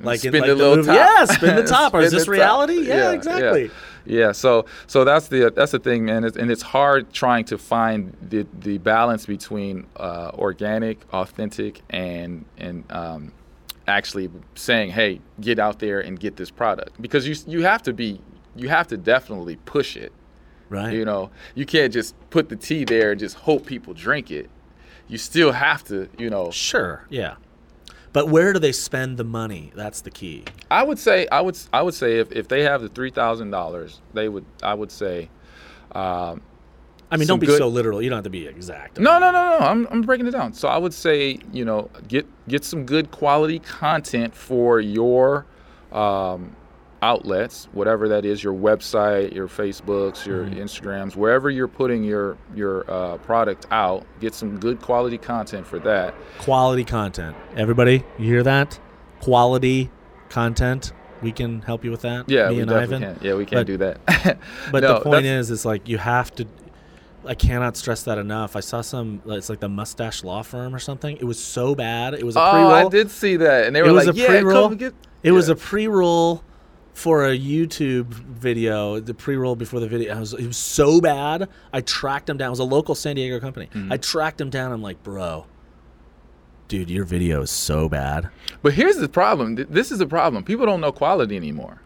Like 0.00 0.24
in 0.24 0.30
spin 0.30 0.42
like 0.42 0.48
the 0.50 0.54
little 0.54 0.76
movie- 0.76 0.86
top. 0.88 0.96
Yeah, 0.96 1.24
spin 1.24 1.56
the 1.56 1.64
top. 1.64 1.92
Or 1.94 2.00
is 2.02 2.12
this 2.12 2.26
the 2.26 2.30
reality? 2.30 2.86
Yeah, 2.86 3.10
exactly. 3.12 3.64
Yeah. 3.64 3.68
Yeah, 4.08 4.32
so 4.32 4.64
so 4.86 5.04
that's 5.04 5.28
the 5.28 5.52
that's 5.54 5.72
the 5.72 5.78
thing, 5.78 6.06
man, 6.06 6.24
it's, 6.24 6.36
and 6.36 6.50
it's 6.50 6.62
hard 6.62 7.12
trying 7.12 7.44
to 7.46 7.58
find 7.58 8.16
the 8.22 8.46
the 8.58 8.78
balance 8.78 9.26
between 9.26 9.86
uh, 9.96 10.30
organic, 10.34 11.04
authentic, 11.12 11.82
and 11.90 12.46
and 12.56 12.90
um, 12.90 13.32
actually 13.86 14.30
saying, 14.54 14.90
hey, 14.90 15.20
get 15.40 15.58
out 15.58 15.78
there 15.78 16.00
and 16.00 16.18
get 16.18 16.36
this 16.36 16.50
product 16.50 17.00
because 17.02 17.28
you 17.28 17.36
you 17.46 17.64
have 17.64 17.82
to 17.82 17.92
be 17.92 18.20
you 18.56 18.70
have 18.70 18.86
to 18.88 18.96
definitely 18.96 19.56
push 19.56 19.94
it. 19.96 20.12
Right. 20.70 20.94
You 20.94 21.04
know, 21.04 21.30
you 21.54 21.66
can't 21.66 21.92
just 21.92 22.14
put 22.30 22.48
the 22.48 22.56
tea 22.56 22.84
there 22.84 23.10
and 23.10 23.20
just 23.20 23.36
hope 23.36 23.66
people 23.66 23.92
drink 23.94 24.30
it. 24.30 24.50
You 25.06 25.16
still 25.16 25.52
have 25.52 25.84
to, 25.84 26.08
you 26.18 26.28
know, 26.28 26.50
Sure. 26.50 27.06
Yeah. 27.08 27.36
But 28.18 28.30
where 28.30 28.52
do 28.52 28.58
they 28.58 28.72
spend 28.72 29.16
the 29.16 29.22
money? 29.22 29.70
That's 29.76 30.00
the 30.00 30.10
key. 30.10 30.42
I 30.72 30.82
would 30.82 30.98
say 30.98 31.28
I 31.30 31.40
would 31.40 31.56
I 31.72 31.82
would 31.82 31.94
say 31.94 32.18
if, 32.18 32.32
if 32.32 32.48
they 32.48 32.64
have 32.64 32.82
the 32.82 32.88
three 32.88 33.10
thousand 33.10 33.52
dollars, 33.52 34.00
they 34.12 34.28
would 34.28 34.44
I 34.60 34.74
would 34.74 34.90
say, 34.90 35.30
um, 35.92 36.40
I 37.12 37.16
mean, 37.16 37.28
don't 37.28 37.38
be 37.38 37.46
good- 37.46 37.58
so 37.58 37.68
literal. 37.68 38.02
You 38.02 38.10
don't 38.10 38.16
have 38.16 38.24
to 38.24 38.30
be 38.30 38.48
exact. 38.48 38.98
no 38.98 39.20
no 39.20 39.30
no 39.30 39.50
no 39.50 39.64
I'm 39.64 39.86
I'm 39.92 40.02
breaking 40.02 40.26
it 40.26 40.32
down. 40.32 40.52
So 40.52 40.66
I 40.66 40.78
would 40.78 40.92
say 40.92 41.38
you 41.52 41.64
know 41.64 41.90
get 42.08 42.26
get 42.48 42.64
some 42.64 42.84
good 42.84 43.12
quality 43.12 43.60
content 43.60 44.34
for 44.34 44.80
your 44.80 45.46
um, 45.92 46.56
outlets, 47.02 47.68
whatever 47.72 48.08
that 48.08 48.24
is, 48.24 48.42
your 48.42 48.54
website, 48.54 49.34
your 49.34 49.48
Facebooks, 49.48 50.26
your 50.26 50.44
Mm-hmm. 50.44 50.60
Instagrams, 50.60 51.16
wherever 51.16 51.50
you're 51.50 51.68
putting 51.68 52.02
your 52.04 52.36
your 52.54 52.90
uh, 52.90 53.16
product 53.18 53.66
out. 53.70 54.04
Get 54.20 54.34
some 54.34 54.58
good 54.58 54.80
quality 54.80 55.18
content 55.18 55.66
for 55.66 55.78
that. 55.80 56.14
Quality 56.38 56.84
content. 56.84 57.36
Everybody, 57.56 58.04
you 58.18 58.26
hear 58.26 58.42
that? 58.42 58.78
Quality 59.20 59.90
content. 60.28 60.92
We 61.22 61.32
can 61.32 61.62
help 61.62 61.84
you 61.84 61.90
with 61.90 62.02
that. 62.02 62.28
Yeah, 62.28 62.48
Me 62.48 62.56
we 62.56 62.60
and 62.62 62.70
definitely 62.70 62.96
Ivan. 63.06 63.14
can. 63.16 63.26
Yeah, 63.26 63.34
we 63.34 63.44
can 63.44 63.58
But- 63.58 63.66
do 63.66 63.76
that. 63.78 64.38
But 64.72 64.82
No, 64.82 64.94
the 64.94 65.00
point 65.00 65.26
is, 65.26 65.50
it's 65.50 65.64
like 65.64 65.88
you 65.88 65.98
have 65.98 66.32
to. 66.36 66.46
I 67.26 67.34
cannot 67.34 67.76
stress 67.76 68.04
that 68.04 68.16
enough. 68.16 68.54
I 68.56 68.60
saw 68.60 68.80
some. 68.80 69.20
It's 69.26 69.48
like 69.50 69.60
the 69.60 69.68
Mustache 69.68 70.22
Law 70.24 70.42
Firm 70.42 70.74
or 70.74 70.78
something. 70.78 71.16
It 71.16 71.24
was 71.24 71.42
so 71.42 71.74
bad. 71.74 72.14
It 72.14 72.22
was 72.24 72.36
a 72.36 72.40
oh, 72.40 72.50
pre-roll. 72.52 72.70
I 72.72 72.88
did 72.88 73.10
see 73.10 73.36
that, 73.36 73.66
and 73.66 73.74
they 73.74 73.82
were 73.82 73.88
it 73.88 73.92
was 73.92 74.06
like, 74.06 74.14
a 74.14 74.18
"Yeah, 74.18 74.26
pre-roll. 74.28 74.68
come 74.68 74.78
get." 74.78 74.94
It 75.24 75.32
was 75.32 75.48
a 75.48 75.56
pre-roll 75.56 76.44
for 76.98 77.24
a 77.24 77.38
YouTube 77.38 78.06
video. 78.06 78.98
The 78.98 79.14
pre-roll 79.14 79.54
before 79.54 79.78
the 79.78 79.86
video. 79.86 80.16
I 80.16 80.20
was, 80.20 80.34
it 80.34 80.46
was 80.46 80.56
so 80.56 81.00
bad. 81.00 81.48
I 81.72 81.80
tracked 81.80 82.28
him 82.28 82.36
down. 82.36 82.48
It 82.48 82.50
was 82.50 82.58
a 82.58 82.64
local 82.64 82.96
San 82.96 83.14
Diego 83.14 83.38
company. 83.38 83.68
Mm-hmm. 83.72 83.92
I 83.92 83.96
tracked 83.98 84.40
him 84.40 84.50
down. 84.50 84.72
I'm 84.72 84.82
like, 84.82 85.02
bro, 85.04 85.46
dude, 86.66 86.90
your 86.90 87.04
video 87.04 87.42
is 87.42 87.52
so 87.52 87.88
bad. 87.88 88.28
But 88.62 88.74
here's 88.74 88.96
the 88.96 89.08
problem. 89.08 89.54
This 89.54 89.92
is 89.92 90.00
the 90.00 90.06
problem. 90.06 90.42
People 90.42 90.66
don't 90.66 90.80
know 90.80 90.90
quality 90.90 91.36
anymore. 91.36 91.80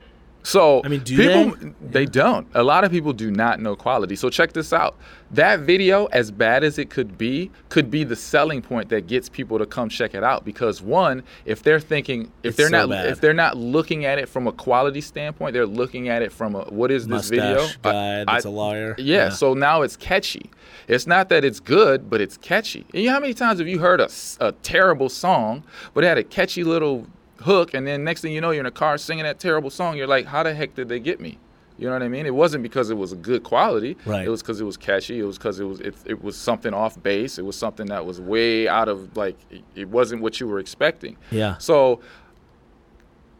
So 0.44 0.82
I 0.84 0.88
mean, 0.88 1.00
do 1.00 1.16
people 1.16 1.56
they? 1.80 2.00
they 2.00 2.06
don't. 2.06 2.48
A 2.54 2.62
lot 2.64 2.82
of 2.84 2.90
people 2.90 3.12
do 3.12 3.30
not 3.30 3.60
know 3.60 3.76
quality. 3.76 4.16
So 4.16 4.28
check 4.28 4.52
this 4.52 4.72
out. 4.72 4.96
That 5.30 5.60
video, 5.60 6.06
as 6.06 6.30
bad 6.30 6.64
as 6.64 6.78
it 6.78 6.90
could 6.90 7.16
be, 7.16 7.50
could 7.68 7.90
be 7.90 8.02
the 8.04 8.16
selling 8.16 8.60
point 8.60 8.88
that 8.88 9.06
gets 9.06 9.28
people 9.28 9.58
to 9.58 9.66
come 9.66 9.88
check 9.88 10.14
it 10.14 10.24
out. 10.24 10.44
Because 10.44 10.82
one, 10.82 11.22
if 11.44 11.62
they're 11.62 11.78
thinking, 11.80 12.32
if 12.42 12.48
It's 12.50 12.56
they're 12.56 12.66
so 12.68 12.86
not, 12.86 12.88
bad. 12.90 13.06
if 13.06 13.20
they're 13.20 13.32
not 13.32 13.56
looking 13.56 14.04
at 14.04 14.18
it 14.18 14.28
from 14.28 14.46
a 14.48 14.52
quality 14.52 15.00
standpoint, 15.00 15.52
they're 15.54 15.64
looking 15.66 16.08
at 16.08 16.22
it 16.22 16.32
from 16.32 16.54
a 16.56 16.62
what 16.64 16.90
is 16.90 17.06
this 17.06 17.28
video? 17.30 17.54
Mustache 17.54 17.78
I- 17.84 17.92
guy 17.92 18.24
that's 18.32 18.44
a 18.44 18.50
lawyer. 18.50 18.94
yeah, 18.98 19.16
Yeah. 19.24 19.28
so 19.30 19.54
now 19.54 19.82
it's 19.82 19.96
catchy. 19.96 20.50
It's 20.88 21.06
not 21.06 21.28
that 21.28 21.44
it's 21.44 21.60
good, 21.60 22.10
but 22.10 22.20
it's 22.20 22.36
catchy. 22.36 22.84
And 22.92 23.02
you 23.02 23.08
know 23.08 23.14
how 23.14 23.20
many 23.20 23.34
times 23.34 23.60
have 23.60 23.68
you 23.68 23.78
heard 23.78 24.00
a, 24.00 24.08
a 24.40 24.50
terrible 24.62 25.08
song, 25.08 25.62
but 25.94 26.02
it 26.02 26.08
had 26.08 26.18
a 26.18 26.24
catchy 26.24 26.64
little 26.64 27.06
hook, 27.42 27.74
and 27.74 27.86
then 27.86 28.04
next 28.04 28.20
thing 28.22 28.32
you 28.32 28.40
know, 28.40 28.50
you're 28.50 28.60
in 28.60 28.66
a 28.66 28.70
car 28.70 28.96
singing 28.98 29.24
that 29.24 29.38
terrible 29.38 29.70
song. 29.70 29.96
You're 29.96 30.06
like, 30.06 30.26
how 30.26 30.42
the 30.42 30.54
heck 30.54 30.74
did 30.74 30.88
they 30.88 30.98
get 31.00 31.20
me? 31.20 31.38
You 31.78 31.86
know 31.88 31.94
what 31.94 32.02
I 32.02 32.08
mean? 32.08 32.26
It 32.26 32.34
wasn't 32.34 32.62
because 32.62 32.90
it 32.90 32.96
was 32.96 33.12
a 33.12 33.16
good 33.16 33.42
quality. 33.42 33.96
Right. 34.04 34.24
It 34.26 34.28
was 34.30 34.42
because 34.42 34.60
it 34.60 34.64
was 34.64 34.76
catchy. 34.76 35.18
It 35.18 35.24
was 35.24 35.38
because 35.38 35.58
it 35.58 35.64
was 35.64 35.80
it, 35.80 35.94
it 36.04 36.22
was 36.22 36.36
something 36.36 36.72
off 36.74 37.02
base. 37.02 37.38
It 37.38 37.44
was 37.44 37.56
something 37.56 37.86
that 37.86 38.04
was 38.06 38.20
way 38.20 38.68
out 38.68 38.88
of 38.88 39.16
like 39.16 39.36
it- 39.50 39.64
it 39.74 39.88
wasn't 39.88 40.22
what 40.22 40.38
you 40.38 40.46
were 40.46 40.58
expecting. 40.58 41.16
Yeah. 41.30 41.56
So 41.58 42.00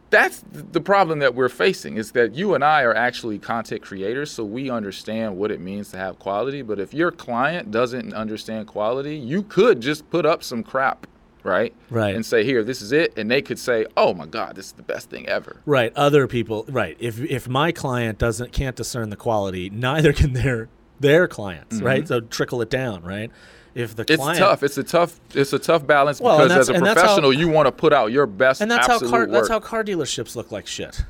that's 0.09 0.43
the 0.51 0.81
problem 0.81 1.19
that 1.19 1.33
we're 1.33 1.49
facing 1.49 1.97
is 1.97 2.11
that 2.11 2.35
you 2.35 2.53
and 2.53 2.63
I 2.63 2.83
are 2.83 2.93
actually 2.93 3.39
content 3.39 3.81
creators, 3.81 4.29
so 4.29 4.43
we 4.45 4.69
understand 4.69 5.37
what 5.37 5.49
it 5.49 5.59
means 5.59 5.89
to 5.91 5.97
have 5.97 6.19
quality. 6.19 6.61
But 6.61 6.79
if 6.79 6.93
your 6.93 7.11
client 7.11 7.71
doesn't 7.71 8.13
understand 8.13 8.67
quality, 8.67 9.15
you 9.15 9.41
could 9.41 9.81
just 9.81 10.07
put 10.11 10.23
up 10.25 10.43
some 10.43 10.61
crap, 10.63 11.07
right? 11.43 11.73
Right. 11.89 12.15
And 12.15 12.25
say, 12.25 12.43
here, 12.43 12.63
this 12.63 12.81
is 12.81 12.91
it. 12.91 13.17
And 13.17 13.29
they 13.29 13.41
could 13.41 13.59
say, 13.59 13.85
oh 13.97 14.13
my 14.13 14.25
God, 14.25 14.55
this 14.55 14.67
is 14.67 14.71
the 14.73 14.83
best 14.83 15.09
thing 15.09 15.27
ever. 15.27 15.57
Right. 15.65 15.91
Other 15.95 16.27
people. 16.27 16.65
Right. 16.67 16.97
If 16.99 17.19
if 17.19 17.47
my 17.47 17.71
client 17.71 18.17
doesn't 18.17 18.51
can't 18.51 18.75
discern 18.75 19.09
the 19.09 19.15
quality, 19.17 19.69
neither 19.69 20.13
can 20.13 20.33
their 20.33 20.69
their 20.99 21.27
clients. 21.27 21.81
Right. 21.81 22.07
So 22.07 22.21
trickle 22.21 22.61
it 22.61 22.69
down. 22.69 23.03
Right. 23.03 23.31
If 23.75 23.95
the 23.95 24.05
Mm-hmm. 24.05 24.29
It's 24.29 24.39
tough. 24.39 24.61
It's 24.63 24.77
a 24.77 24.83
tough. 24.83 25.19
It's 25.33 25.51
a 25.53 25.57
tough 25.59 25.87
balance 25.87 26.21
Well, 26.21 26.37
because 26.47 26.51
as 26.51 26.69
a 26.69 26.73
that's 26.73 26.85
how- 26.85 26.93
professional, 26.93 27.33
you 27.33 27.47
want 27.49 27.65
to 27.67 27.71
put 27.71 27.91
out 27.91 28.11
your 28.11 28.27
best. 28.27 28.61
and 28.61 28.69
that's 28.69 28.85
how 28.87 28.99
car 28.99 29.21
work. 29.21 29.31
that's 29.31 29.49
how 29.49 29.59
car 29.59 29.83
dealerships 29.83 30.35
look 30.35 30.51
like 30.51 30.67
shit. 30.67 31.03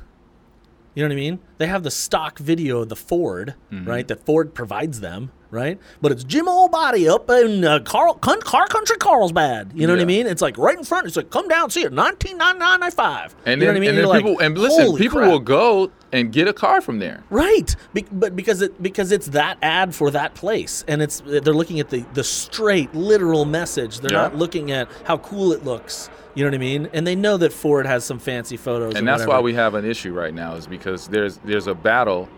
You 0.94 1.02
know 1.02 1.08
what 1.08 1.12
I 1.12 1.16
mean? 1.16 1.40
They 1.58 1.66
have 1.66 1.82
the 1.82 1.90
stock 1.90 2.38
video 2.38 2.80
of 2.80 2.88
the 2.88 2.96
Ford, 2.96 3.54
Mm-hmm. 3.72 3.88
right? 3.88 4.06
That 4.08 4.24
Ford 4.24 4.54
provides 4.54 5.00
them, 5.00 5.32
right? 5.54 5.78
But 6.02 6.12
it's 6.12 6.24
Jim 6.24 6.48
Old 6.48 6.70
Body 6.72 7.08
up 7.08 7.30
in 7.30 7.64
uh, 7.64 7.78
Carl, 7.80 8.14
Car 8.14 8.66
Country 8.66 8.96
Carlsbad. 8.98 9.72
You 9.74 9.86
know 9.86 9.94
what 9.94 10.02
I 10.02 10.04
mean? 10.04 10.26
It's 10.26 10.42
like 10.42 10.58
right 10.58 10.76
in 10.76 10.84
front. 10.84 11.06
It's 11.06 11.16
like 11.16 11.30
come 11.30 11.48
down, 11.48 11.70
see 11.70 11.82
it, 11.84 11.92
nineteen 11.92 12.36
ninety 12.36 12.58
nine 12.58 12.80
ninety 12.80 12.94
five. 12.94 13.34
And 13.46 13.60
you 13.60 13.66
then, 13.66 13.66
know 13.66 13.66
what 13.66 13.76
I 13.76 13.80
mean? 13.80 13.88
and 13.90 13.98
You're 13.98 14.06
like, 14.06 14.24
people 14.24 14.40
and 14.40 14.58
listen, 14.58 14.84
"Holy 14.86 15.00
people 15.00 15.18
crap." 15.20 15.30
will 15.30 15.38
go 15.38 15.90
and 16.12 16.32
get 16.32 16.46
a 16.48 16.52
car 16.52 16.80
from 16.80 16.98
there. 16.98 17.22
Right, 17.30 17.74
Be- 17.92 18.06
but 18.12 18.36
because 18.36 18.60
it 18.62 18.80
because 18.82 19.10
it's 19.12 19.26
that 19.28 19.56
ad 19.62 19.94
for 19.94 20.10
that 20.10 20.34
place, 20.34 20.84
and 20.88 21.00
it's 21.00 21.20
they're 21.24 21.40
looking 21.54 21.80
at 21.80 21.88
the 21.90 22.04
the 22.14 22.24
straight 22.24 22.94
literal 22.94 23.44
message. 23.44 24.00
They're 24.00 24.12
Yeah. 24.12 24.22
not 24.22 24.36
looking 24.36 24.70
at 24.72 24.88
how 25.04 25.18
cool 25.18 25.52
it 25.52 25.64
looks. 25.64 26.10
You 26.36 26.42
know 26.42 26.48
what 26.50 26.54
I 26.56 26.58
mean? 26.58 26.88
And 26.92 27.06
they 27.06 27.14
know 27.14 27.36
that 27.36 27.52
Ford 27.52 27.86
has 27.86 28.04
some 28.04 28.18
fancy 28.18 28.56
photos, 28.56 28.94
and 28.96 29.06
that's 29.06 29.20
whatever. 29.20 29.38
why 29.38 29.40
we 29.44 29.54
have 29.54 29.74
an 29.74 29.84
issue 29.84 30.12
right 30.12 30.34
now 30.34 30.54
is 30.56 30.66
because 30.66 31.06
there's 31.06 31.38
there's 31.44 31.68
a 31.68 31.74
battle 31.74 32.28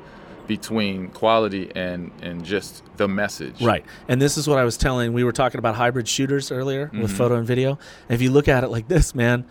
between 0.46 1.08
quality 1.08 1.70
and 1.74 2.10
and 2.22 2.44
just 2.44 2.82
the 2.96 3.08
message. 3.08 3.60
Right. 3.62 3.84
And 4.08 4.20
this 4.20 4.36
is 4.38 4.48
what 4.48 4.58
I 4.58 4.64
was 4.64 4.76
telling. 4.76 5.12
We 5.12 5.24
were 5.24 5.32
talking 5.32 5.58
about 5.58 5.74
hybrid 5.74 6.08
shooters 6.08 6.50
earlier 6.52 6.90
with 6.92 7.10
Mm-hmm. 7.10 7.16
photo 7.16 7.34
and 7.36 7.46
video. 7.46 7.78
And 8.08 8.14
if 8.14 8.22
you 8.22 8.30
look 8.30 8.48
at 8.48 8.64
it 8.64 8.68
like 8.68 8.88
this, 8.88 9.14
man, 9.14 9.44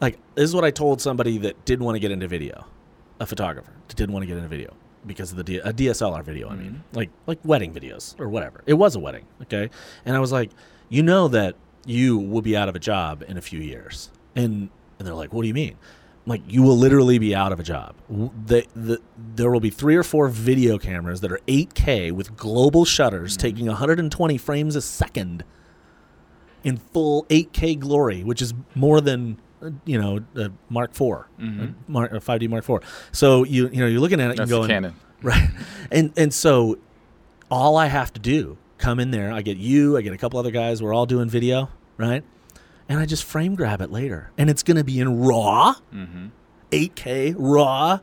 like 0.00 0.18
this 0.34 0.44
is 0.44 0.54
what 0.54 0.64
I 0.64 0.70
told 0.70 1.00
somebody 1.00 1.38
that 1.38 1.64
didn't 1.64 1.84
want 1.84 1.96
to 1.96 2.00
get 2.00 2.10
into 2.10 2.28
video, 2.28 2.66
a 3.20 3.26
photographer 3.26 3.72
that 3.88 3.96
didn't 3.96 4.12
want 4.12 4.22
to 4.24 4.26
get 4.26 4.36
into 4.36 4.48
video 4.48 4.74
because 5.06 5.30
of 5.30 5.36
the 5.38 5.44
D- 5.44 5.58
a 5.58 5.72
DSLR 5.72 6.22
video. 6.24 6.48
I 6.48 6.56
mean, 6.56 6.70
Mm-hmm. 6.72 6.96
like 6.96 7.10
like 7.26 7.38
wedding 7.44 7.72
videos 7.72 8.18
or 8.20 8.28
whatever. 8.28 8.62
It 8.66 8.74
was 8.74 8.94
a 8.96 9.00
wedding, 9.00 9.24
okay. 9.42 9.70
And 10.04 10.16
I 10.16 10.20
was 10.20 10.32
like, 10.32 10.50
you 10.88 11.02
know 11.02 11.28
that 11.28 11.54
you 11.86 12.18
will 12.18 12.42
be 12.42 12.56
out 12.56 12.68
of 12.68 12.74
a 12.74 12.80
job 12.80 13.22
in 13.28 13.36
a 13.36 13.40
few 13.42 13.60
years, 13.60 14.10
and 14.34 14.68
and 14.98 15.06
they're 15.06 15.14
like, 15.14 15.32
what 15.32 15.42
do 15.42 15.48
you 15.48 15.54
mean? 15.54 15.76
Like 16.26 16.42
you 16.48 16.62
will 16.62 16.76
literally 16.76 17.18
be 17.18 17.34
out 17.34 17.52
of 17.52 17.60
a 17.60 17.62
job. 17.62 17.94
The, 18.08 18.66
the, 18.74 19.00
there 19.16 19.50
will 19.50 19.60
be 19.60 19.70
three 19.70 19.96
or 19.96 20.02
four 20.02 20.28
video 20.28 20.76
cameras 20.76 21.20
that 21.20 21.30
are 21.30 21.40
8K 21.46 22.10
with 22.12 22.36
global 22.36 22.84
shutters 22.84 23.36
taking 23.36 23.66
120 23.66 24.36
frames 24.38 24.74
a 24.74 24.82
second 24.82 25.44
in 26.64 26.78
full 26.78 27.24
8K 27.26 27.78
glory, 27.78 28.24
which 28.24 28.42
is 28.42 28.52
more 28.74 29.00
than 29.00 29.40
uh, 29.62 29.70
you 29.84 30.00
know 30.00 30.18
uh, 30.34 30.48
Mark 30.68 30.90
IV, 30.90 31.02
uh, 31.02 31.66
Mark, 31.86 32.12
uh, 32.12 32.16
5D 32.16 32.48
Mark 32.48 32.68
IV. 32.68 32.80
So 33.12 33.44
you 33.44 33.68
you 33.68 33.80
know 33.80 33.86
you're 33.86 34.00
looking 34.00 34.20
at 34.20 34.32
it 34.32 34.36
That's 34.36 34.50
and 34.50 34.60
going 34.60 34.68
Canon. 34.68 34.94
right, 35.22 35.48
and 35.92 36.12
and 36.16 36.34
so 36.34 36.78
all 37.50 37.76
I 37.76 37.86
have 37.86 38.12
to 38.14 38.20
do 38.20 38.58
come 38.78 38.98
in 38.98 39.12
there. 39.12 39.32
I 39.32 39.42
get 39.42 39.56
you, 39.56 39.96
I 39.96 40.02
get 40.02 40.12
a 40.12 40.18
couple 40.18 40.40
other 40.40 40.50
guys. 40.50 40.82
We're 40.82 40.92
all 40.92 41.06
doing 41.06 41.28
video, 41.28 41.70
right? 41.96 42.24
And 42.88 43.00
I 43.00 43.06
just 43.06 43.24
frame 43.24 43.54
grab 43.56 43.80
it 43.80 43.90
later, 43.90 44.30
and 44.38 44.48
it's 44.48 44.62
going 44.62 44.76
to 44.76 44.84
be 44.84 45.00
in 45.00 45.20
RAW, 45.20 45.74
mm-hmm. 45.92 46.26
8K 46.70 47.34
RAW 47.36 47.98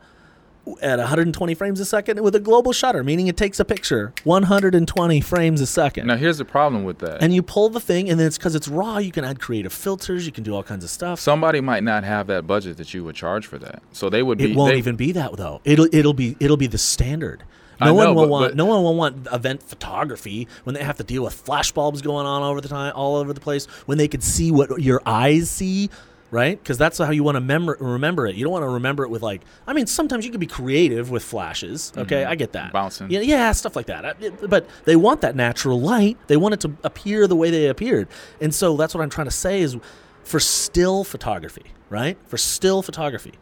at 0.81 0.97
120 0.97 1.55
frames 1.55 1.79
a 1.79 1.85
second 1.85 2.21
with 2.21 2.35
a 2.35 2.39
global 2.39 2.71
shutter, 2.71 3.03
meaning 3.03 3.27
it 3.27 3.35
takes 3.35 3.59
a 3.59 3.65
picture 3.65 4.13
120 4.23 5.21
frames 5.21 5.61
a 5.61 5.67
second. 5.67 6.07
Now 6.07 6.15
here's 6.15 6.37
the 6.37 6.45
problem 6.45 6.83
with 6.83 6.99
that. 6.99 7.21
and 7.21 7.33
you 7.33 7.41
pull 7.43 7.69
the 7.69 7.79
thing, 7.79 8.09
and 8.09 8.19
then 8.19 8.27
it's 8.27 8.37
because 8.37 8.55
it's 8.55 8.67
raw. 8.67 8.97
You 8.97 9.11
can 9.11 9.23
add 9.25 9.39
creative 9.39 9.73
filters. 9.73 10.25
You 10.25 10.31
can 10.31 10.43
do 10.43 10.55
all 10.55 10.63
kinds 10.63 10.83
of 10.83 10.89
stuff. 10.89 11.19
Somebody 11.19 11.59
might 11.61 11.83
not 11.83 12.03
have 12.03 12.27
that 12.27 12.47
budget 12.47 12.77
that 12.77 12.93
you 12.93 13.03
would 13.03 13.15
charge 13.15 13.45
for 13.45 13.57
that, 13.59 13.83
so 13.91 14.09
they 14.09 14.23
would 14.23 14.37
be. 14.37 14.51
it 14.51 14.55
won't 14.57 14.73
they- 14.73 14.77
even 14.77 14.95
be 14.95 15.11
that 15.13 15.35
though. 15.35 15.61
It'll 15.65 15.87
it'll 15.93 16.13
be 16.13 16.37
it'll 16.39 16.57
be 16.57 16.67
the 16.67 16.77
standard. 16.77 17.43
No 17.79 17.87
I 17.87 17.91
one 17.91 18.05
know, 18.05 18.13
will 18.13 18.21
but- 18.23 18.29
want 18.29 18.47
but- 18.51 18.55
no 18.55 18.65
one 18.65 18.83
will 18.83 18.95
want 18.95 19.27
event 19.31 19.63
photography 19.63 20.47
when 20.63 20.73
they 20.75 20.83
have 20.83 20.97
to 20.97 21.03
deal 21.03 21.23
with 21.23 21.33
flash 21.33 21.71
bulbs 21.71 22.01
going 22.01 22.25
on 22.25 22.43
over 22.43 22.61
the 22.61 22.67
time 22.69 22.93
all 22.95 23.15
over 23.17 23.33
the 23.33 23.41
place 23.41 23.65
when 23.85 23.97
they 23.97 24.07
could 24.07 24.23
see 24.23 24.51
what 24.51 24.81
your 24.81 25.01
eyes 25.05 25.49
see, 25.49 25.89
right? 26.31 26.61
Because 26.61 26.77
that's 26.77 26.97
how 26.97 27.11
you 27.11 27.23
want 27.23 27.35
to 27.35 27.39
remember 27.41 27.77
remember 27.79 28.27
it. 28.27 28.35
You 28.35 28.43
don't 28.43 28.53
want 28.53 28.63
to 28.63 28.69
remember 28.69 29.03
it 29.03 29.09
with 29.09 29.21
like 29.21 29.41
I 29.67 29.73
mean 29.73 29.87
sometimes 29.87 30.25
you 30.25 30.31
can 30.31 30.39
be 30.39 30.47
creative 30.47 31.09
with 31.11 31.23
flashes. 31.23 31.91
Okay, 31.97 32.23
I 32.25 32.35
get 32.35 32.53
that. 32.53 32.65
Mm-hmm. 32.65 32.73
Bouncing. 32.73 33.09
Yeah, 33.11 33.21
yeah, 33.21 33.51
stuff 33.51 33.75
like 33.75 33.87
that. 33.87 34.05
I- 34.05 34.13
But 34.47 34.67
they 34.85 34.95
want 34.95 35.21
that 35.21 35.35
natural 35.35 35.79
light. 35.79 36.17
They 36.27 36.37
want 36.37 36.53
it 36.53 36.59
to 36.61 36.71
appear 36.83 37.27
the 37.27 37.35
way 37.35 37.49
they 37.51 37.67
appeared. 37.67 38.07
And 38.41 38.53
so 38.53 38.77
that's 38.77 38.93
what 38.93 39.01
I'm 39.01 39.09
trying 39.09 39.27
to 39.27 39.31
say 39.31 39.61
is 39.61 39.77
for 40.23 40.39
still 40.39 41.03
photography, 41.03 41.65
right? 41.89 42.17
For 42.27 42.37
still 42.37 42.81
photography. 42.81 43.33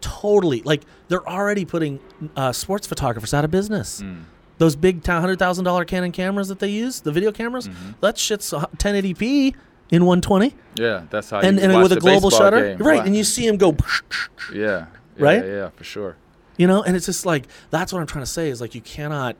Totally. 0.00 0.62
Like 0.62 0.82
they're 1.08 1.26
already 1.28 1.64
putting 1.64 2.00
uh, 2.36 2.52
sports 2.52 2.86
photographers 2.86 3.32
out 3.34 3.44
of 3.44 3.50
business. 3.50 4.02
Mm. 4.02 4.24
Those 4.58 4.76
big 4.76 5.04
hundred 5.06 5.38
thousand 5.38 5.64
dollar 5.64 5.84
Canon 5.84 6.12
cameras 6.12 6.48
that 6.48 6.58
they 6.58 6.68
use, 6.68 7.00
the 7.00 7.12
video 7.12 7.32
cameras, 7.32 7.68
Mm-hmm. 7.68 7.92
that 8.00 8.18
shit's 8.18 8.50
1080p 8.52 9.54
in 9.90 10.04
120, 10.04 10.54
Yeah, 10.76 11.04
that's 11.10 11.30
how. 11.30 11.40
and 11.40 11.58
and 11.58 11.82
with 11.82 11.92
a 11.92 11.96
global 11.96 12.30
shutter, 12.30 12.76
game. 12.76 12.78
right? 12.86 12.98
Wow. 12.98 13.04
And 13.04 13.16
you 13.16 13.24
see 13.24 13.46
them 13.46 13.56
go. 13.56 13.76
Yeah. 14.54 14.60
yeah. 14.60 14.86
Right? 15.18 15.44
Yeah, 15.44 15.70
for 15.70 15.84
sure. 15.84 16.16
you 16.56 16.66
know 16.66 16.82
and 16.82 16.94
it's 16.96 17.06
just 17.06 17.24
like 17.24 17.46
that's 17.70 17.92
what 17.92 18.00
i'm 18.00 18.06
trying 18.06 18.24
to 18.24 18.30
say 18.30 18.50
is 18.50 18.60
like 18.60 18.74
you 18.74 18.80
cannot 18.80 19.36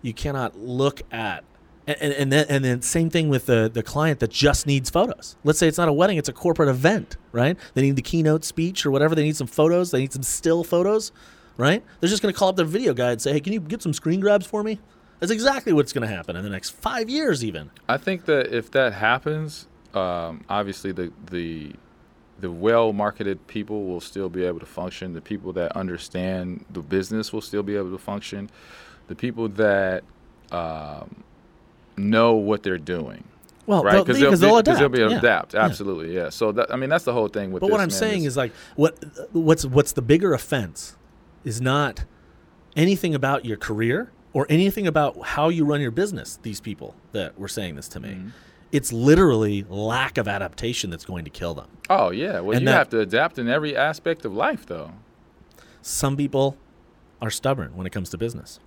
you 0.00 0.14
cannot 0.14 0.56
look 0.58 1.02
at 1.12 1.44
and, 1.86 2.12
and, 2.12 2.32
then 2.32 2.46
and 2.48 2.64
then 2.64 2.82
same 2.82 3.10
thing 3.10 3.28
with 3.28 3.46
the 3.46 3.70
the 3.72 3.82
client 3.82 4.20
that 4.20 4.30
just 4.30 4.66
needs 4.66 4.90
photos. 4.90 5.36
Let's 5.44 5.58
say 5.58 5.68
it's 5.68 5.78
not 5.78 5.88
a 5.88 5.92
wedding 5.92 6.16
it's 6.16 6.28
a 6.28 6.32
corporate 6.32 6.68
event 6.68 7.16
right? 7.32 7.56
They 7.74 7.82
need 7.82 7.96
the 7.96 8.02
keynote 8.02 8.44
speech 8.44 8.86
or 8.86 8.90
whatever 8.90 9.14
they 9.14 9.24
need 9.24 9.36
some 9.36 9.46
photos 9.46 9.90
they 9.90 10.00
need 10.00 10.12
some 10.12 10.22
still 10.22 10.64
photos 10.64 11.12
right? 11.56 11.84
They're 12.00 12.10
just 12.10 12.22
going 12.22 12.32
to 12.32 12.38
call 12.38 12.48
up 12.48 12.56
their 12.56 12.64
video 12.64 12.94
guy 12.94 13.12
and 13.12 13.20
say 13.20 13.32
hey 13.32 13.40
can 13.40 13.52
you 13.52 13.60
get 13.60 13.82
some 13.82 13.92
screen 13.92 14.20
grabs 14.20 14.46
for 14.46 14.62
me? 14.62 14.78
That's 15.20 15.32
exactly 15.32 15.72
what's 15.72 15.92
going 15.92 16.08
to 16.08 16.12
happen 16.12 16.34
in 16.34 16.42
the 16.42 16.50
next 16.50 16.70
five 16.70 17.08
years 17.08 17.44
even. 17.44 17.70
I 17.88 17.96
think 17.96 18.24
that 18.24 18.52
if 18.52 18.72
that 18.72 18.92
happens, 18.92 19.68
um, 19.94 20.44
obviously 20.48 20.92
the 20.92 21.12
the 21.30 21.72
the 22.40 22.50
well 22.50 22.92
marketed 22.92 23.46
people 23.46 23.84
will 23.86 24.00
still 24.00 24.28
be 24.28 24.44
able 24.44 24.58
to 24.58 24.66
function. 24.66 25.12
The 25.12 25.20
people 25.20 25.52
that 25.54 25.76
understand 25.76 26.64
the 26.70 26.80
business 26.80 27.32
will 27.32 27.40
still 27.40 27.62
be 27.62 27.76
able 27.76 27.92
to 27.92 27.98
function. 27.98 28.50
The 29.06 29.14
people 29.14 29.48
that 29.50 30.02
um, 30.50 31.22
know 31.96 32.34
what 32.34 32.62
they're 32.62 32.78
doing, 32.78 33.24
well 33.66 33.82
right? 33.82 33.92
they'll, 33.92 34.04
because 34.04 34.40
they'll, 34.40 34.58
adapt 34.58 34.78
they'll 34.78 34.88
be 34.88 35.00
able 35.00 35.12
yeah. 35.12 35.18
adapt. 35.18 35.54
Yeah. 35.54 35.64
Absolutely, 35.64 36.14
yeah. 36.14 36.28
So 36.30 36.52
that, 36.52 36.72
I 36.72 36.76
mean, 36.76 36.90
that's 36.90 37.04
the 37.04 37.12
whole 37.12 37.28
thing 37.28 37.52
with. 37.52 37.60
But 37.60 37.66
this, 37.68 37.72
what 37.72 37.80
I'm 37.80 37.88
man, 37.88 37.98
saying 37.98 38.20
is- 38.22 38.28
is 38.32 38.36
like 38.36 38.52
what 38.76 38.98
what's 39.32 39.64
what's 39.64 39.92
the 39.92 40.02
bigger 40.02 40.32
offense 40.34 40.96
is 41.44 41.60
not 41.60 42.04
anything 42.76 43.14
about 43.14 43.44
your 43.44 43.56
career 43.56 44.10
or 44.32 44.46
anything 44.48 44.86
about 44.86 45.20
how 45.22 45.48
you 45.48 45.64
run 45.64 45.80
your 45.80 45.90
business. 45.90 46.38
These 46.42 46.60
people 46.60 46.94
that 47.12 47.38
were 47.38 47.48
saying 47.48 47.74
this 47.76 47.88
to 47.88 48.00
me, 48.00 48.08
Mm-hmm. 48.10 48.28
it's 48.72 48.92
literally 48.92 49.64
lack 49.68 50.16
of 50.18 50.26
adaptation 50.26 50.88
that's 50.90 51.04
going 51.04 51.24
to 51.24 51.30
kill 51.30 51.52
them. 51.54 51.68
oh 51.90 52.10
yeah, 52.10 52.40
well 52.40 52.52
and 52.56 52.62
you 52.62 52.66
that- 52.66 52.72
have 52.78 52.88
to 52.90 53.00
adapt 53.00 53.38
in 53.38 53.48
every 53.48 53.76
aspect 53.76 54.24
of 54.24 54.32
life, 54.34 54.64
though. 54.66 54.92
Some 55.82 56.16
people 56.16 56.56
are 57.20 57.30
stubborn 57.30 57.76
when 57.76 57.86
it 57.86 57.90
comes 57.90 58.08
to 58.10 58.18
business, 58.18 58.58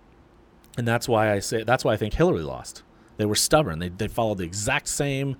and 0.77 0.87
that's 0.87 1.07
why 1.09 1.31
I 1.33 1.39
say 1.39 1.63
that's 1.63 1.83
why 1.83 1.93
I 1.93 1.97
think 1.97 2.13
Hillary 2.13 2.41
lost. 2.43 2.83
They 3.17 3.25
were 3.25 3.35
stubborn. 3.35 3.79
They 3.79 3.89
they 3.89 4.07
followed 4.07 4.37
the 4.39 4.43
exact 4.45 4.87
same, 4.87 5.37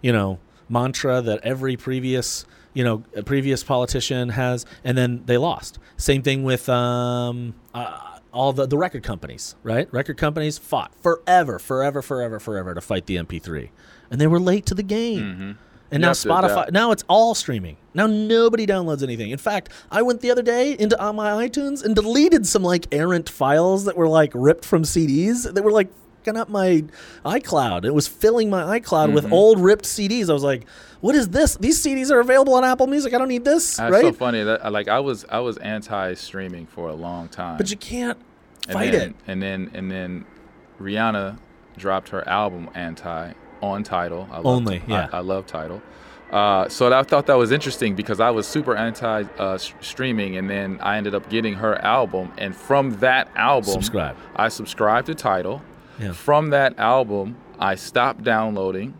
you 0.00 0.12
know, 0.12 0.38
mantra 0.68 1.20
that 1.22 1.40
every 1.42 1.76
previous 1.76 2.44
you 2.74 2.84
know 2.84 2.98
previous 3.24 3.62
politician 3.62 4.30
has, 4.30 4.64
and 4.84 4.96
then 4.96 5.22
they 5.26 5.36
lost. 5.38 5.78
Same 5.96 6.22
thing 6.22 6.42
with 6.44 6.68
um, 6.68 7.54
uh, 7.74 8.18
all 8.32 8.52
the 8.52 8.66
the 8.66 8.78
record 8.78 9.02
companies, 9.02 9.54
right? 9.62 9.92
Record 9.92 10.16
companies 10.16 10.58
fought 10.58 10.92
forever, 11.02 11.58
forever, 11.58 12.02
forever, 12.02 12.40
forever 12.40 12.74
to 12.74 12.80
fight 12.80 13.06
the 13.06 13.16
MP3, 13.16 13.68
and 14.10 14.20
they 14.20 14.26
were 14.26 14.40
late 14.40 14.66
to 14.66 14.74
the 14.74 14.82
game. 14.82 15.58
And 15.90 16.00
You 16.00 16.06
now 16.06 16.12
Spotify, 16.12 16.72
now 16.72 16.90
it's 16.90 17.04
all 17.06 17.34
streaming. 17.34 17.76
Now 17.92 18.06
nobody 18.06 18.66
downloads 18.66 19.02
anything. 19.02 19.30
In 19.30 19.36
fact, 19.36 19.68
I 19.90 20.00
went 20.00 20.22
the 20.22 20.30
other 20.30 20.40
day 20.40 20.72
into 20.72 20.98
on 20.98 21.16
my 21.16 21.46
iTunes 21.46 21.84
and 21.84 21.94
deleted 21.94 22.46
some 22.46 22.62
like 22.62 22.86
errant 22.92 23.28
files 23.28 23.84
that 23.84 23.94
were 23.94 24.08
like 24.08 24.32
ripped 24.34 24.64
from 24.64 24.84
CDs. 24.84 25.52
that 25.52 25.62
were 25.62 25.70
like 25.70 25.88
backing 26.22 26.38
up 26.40 26.48
my 26.48 26.84
iCloud. 27.24 27.84
It 27.84 27.94
was 27.94 28.06
filling 28.08 28.50
my 28.50 28.78
iCloud 28.78 29.06
Mm-hmm. 29.06 29.14
with 29.14 29.32
old 29.32 29.60
ripped 29.60 29.84
CDs. 29.84 30.30
I 30.30 30.32
was 30.32 30.42
like, 30.44 30.64
"What 31.00 31.14
is 31.14 31.28
this? 31.30 31.56
These 31.56 31.84
CDs 31.84 32.10
are 32.10 32.20
available 32.20 32.54
on 32.54 32.64
Apple 32.64 32.86
Music. 32.86 33.12
I 33.14 33.18
don't 33.18 33.28
need 33.28 33.44
this, 33.44 33.76
That's 33.76 33.92
right?" 33.92 34.02
so 34.02 34.12
funny 34.12 34.42
that 34.44 34.70
like 34.72 34.88
I 34.88 35.00
was 35.00 35.24
I 35.30 35.40
was 35.40 35.56
anti 35.58 36.14
streaming 36.14 36.66
for 36.66 36.88
a 36.88 36.94
long 36.94 37.28
time. 37.28 37.58
but 37.58 37.70
you 37.70 37.76
can't 37.76 38.18
and 38.68 38.72
fight 38.74 38.92
then, 38.92 39.10
it. 39.10 39.16
And 39.26 39.42
then 39.42 39.70
and 39.74 39.90
then 39.90 40.24
Rihanna 40.80 41.38
dropped 41.76 42.10
her 42.10 42.26
album 42.28 42.68
Anti 42.74 43.32
on 43.62 43.82
Tidal. 43.84 44.28
I 44.30 44.36
love, 44.36 44.46
Only, 44.46 44.82
yeah. 44.88 45.08
I, 45.12 45.18
I 45.18 45.20
love 45.20 45.46
Tidal. 45.46 45.80
Uh, 46.32 46.66
so 46.68 46.90
I 46.92 47.02
thought 47.02 47.26
that 47.26 47.34
was 47.34 47.52
interesting 47.52 47.94
because 47.94 48.18
I 48.18 48.30
was 48.30 48.46
super 48.46 48.74
anti 48.74 49.24
uh, 49.38 49.52
s- 49.54 49.72
streaming, 49.82 50.36
and 50.38 50.48
then 50.48 50.78
I 50.80 50.96
ended 50.96 51.14
up 51.14 51.28
getting 51.28 51.54
her 51.54 51.76
album, 51.84 52.32
and 52.38 52.56
from 52.56 52.98
that 53.00 53.28
album, 53.36 53.70
Subscribe. 53.70 54.16
I 54.34 54.48
subscribed 54.48 55.08
to 55.08 55.14
Tidal. 55.14 55.62
Yeah. 56.02 56.12
From 56.12 56.50
that 56.50 56.78
album, 56.78 57.36
I 57.58 57.74
stopped 57.76 58.24
downloading. 58.24 58.94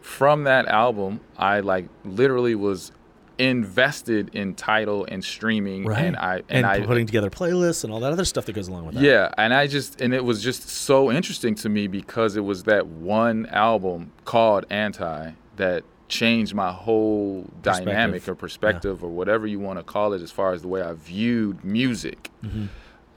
From 0.00 0.44
that 0.44 0.66
album, 0.66 1.20
I 1.36 1.60
like 1.60 1.88
literally 2.04 2.54
was 2.54 2.92
invested 3.38 4.34
in 4.34 4.54
Tidal 4.54 5.04
and 5.08 5.22
streaming, 5.22 5.84
Right. 5.84 6.04
and 6.04 6.16
I 6.16 6.36
and, 6.48 6.64
and, 6.64 6.66
I 6.66 6.80
putting 6.80 7.06
together 7.06 7.28
playlists 7.30 7.84
and 7.84 7.92
all 7.92 8.00
that 8.00 8.12
other 8.12 8.24
stuff 8.24 8.46
that 8.46 8.54
goes 8.54 8.68
along 8.68 8.86
with 8.86 8.94
that. 8.94 9.02
yeah, 9.04 9.30
and 9.36 9.52
I 9.52 9.66
just 9.66 10.00
and 10.00 10.14
it 10.14 10.24
was 10.24 10.42
just 10.42 10.68
so 10.68 11.10
interesting 11.10 11.54
to 11.56 11.68
me 11.68 11.86
because 11.86 12.36
it 12.36 12.44
was 12.44 12.64
that 12.64 12.86
one 12.86 13.46
album 13.46 14.12
called 14.24 14.64
Anti 14.70 15.32
that 15.56 15.84
changed 16.08 16.54
my 16.54 16.70
whole 16.72 17.44
dynamic 17.62 18.26
or 18.28 18.34
perspective 18.34 19.02
or 19.02 19.10
whatever 19.10 19.46
you 19.46 19.58
want 19.58 19.78
to 19.78 19.82
call 19.82 20.12
it 20.12 20.22
as 20.22 20.30
far 20.30 20.52
as 20.52 20.62
the 20.62 20.68
way 20.68 20.80
I 20.80 20.92
viewed 20.92 21.64
music. 21.64 22.30
Mm-hmm. 22.44 22.66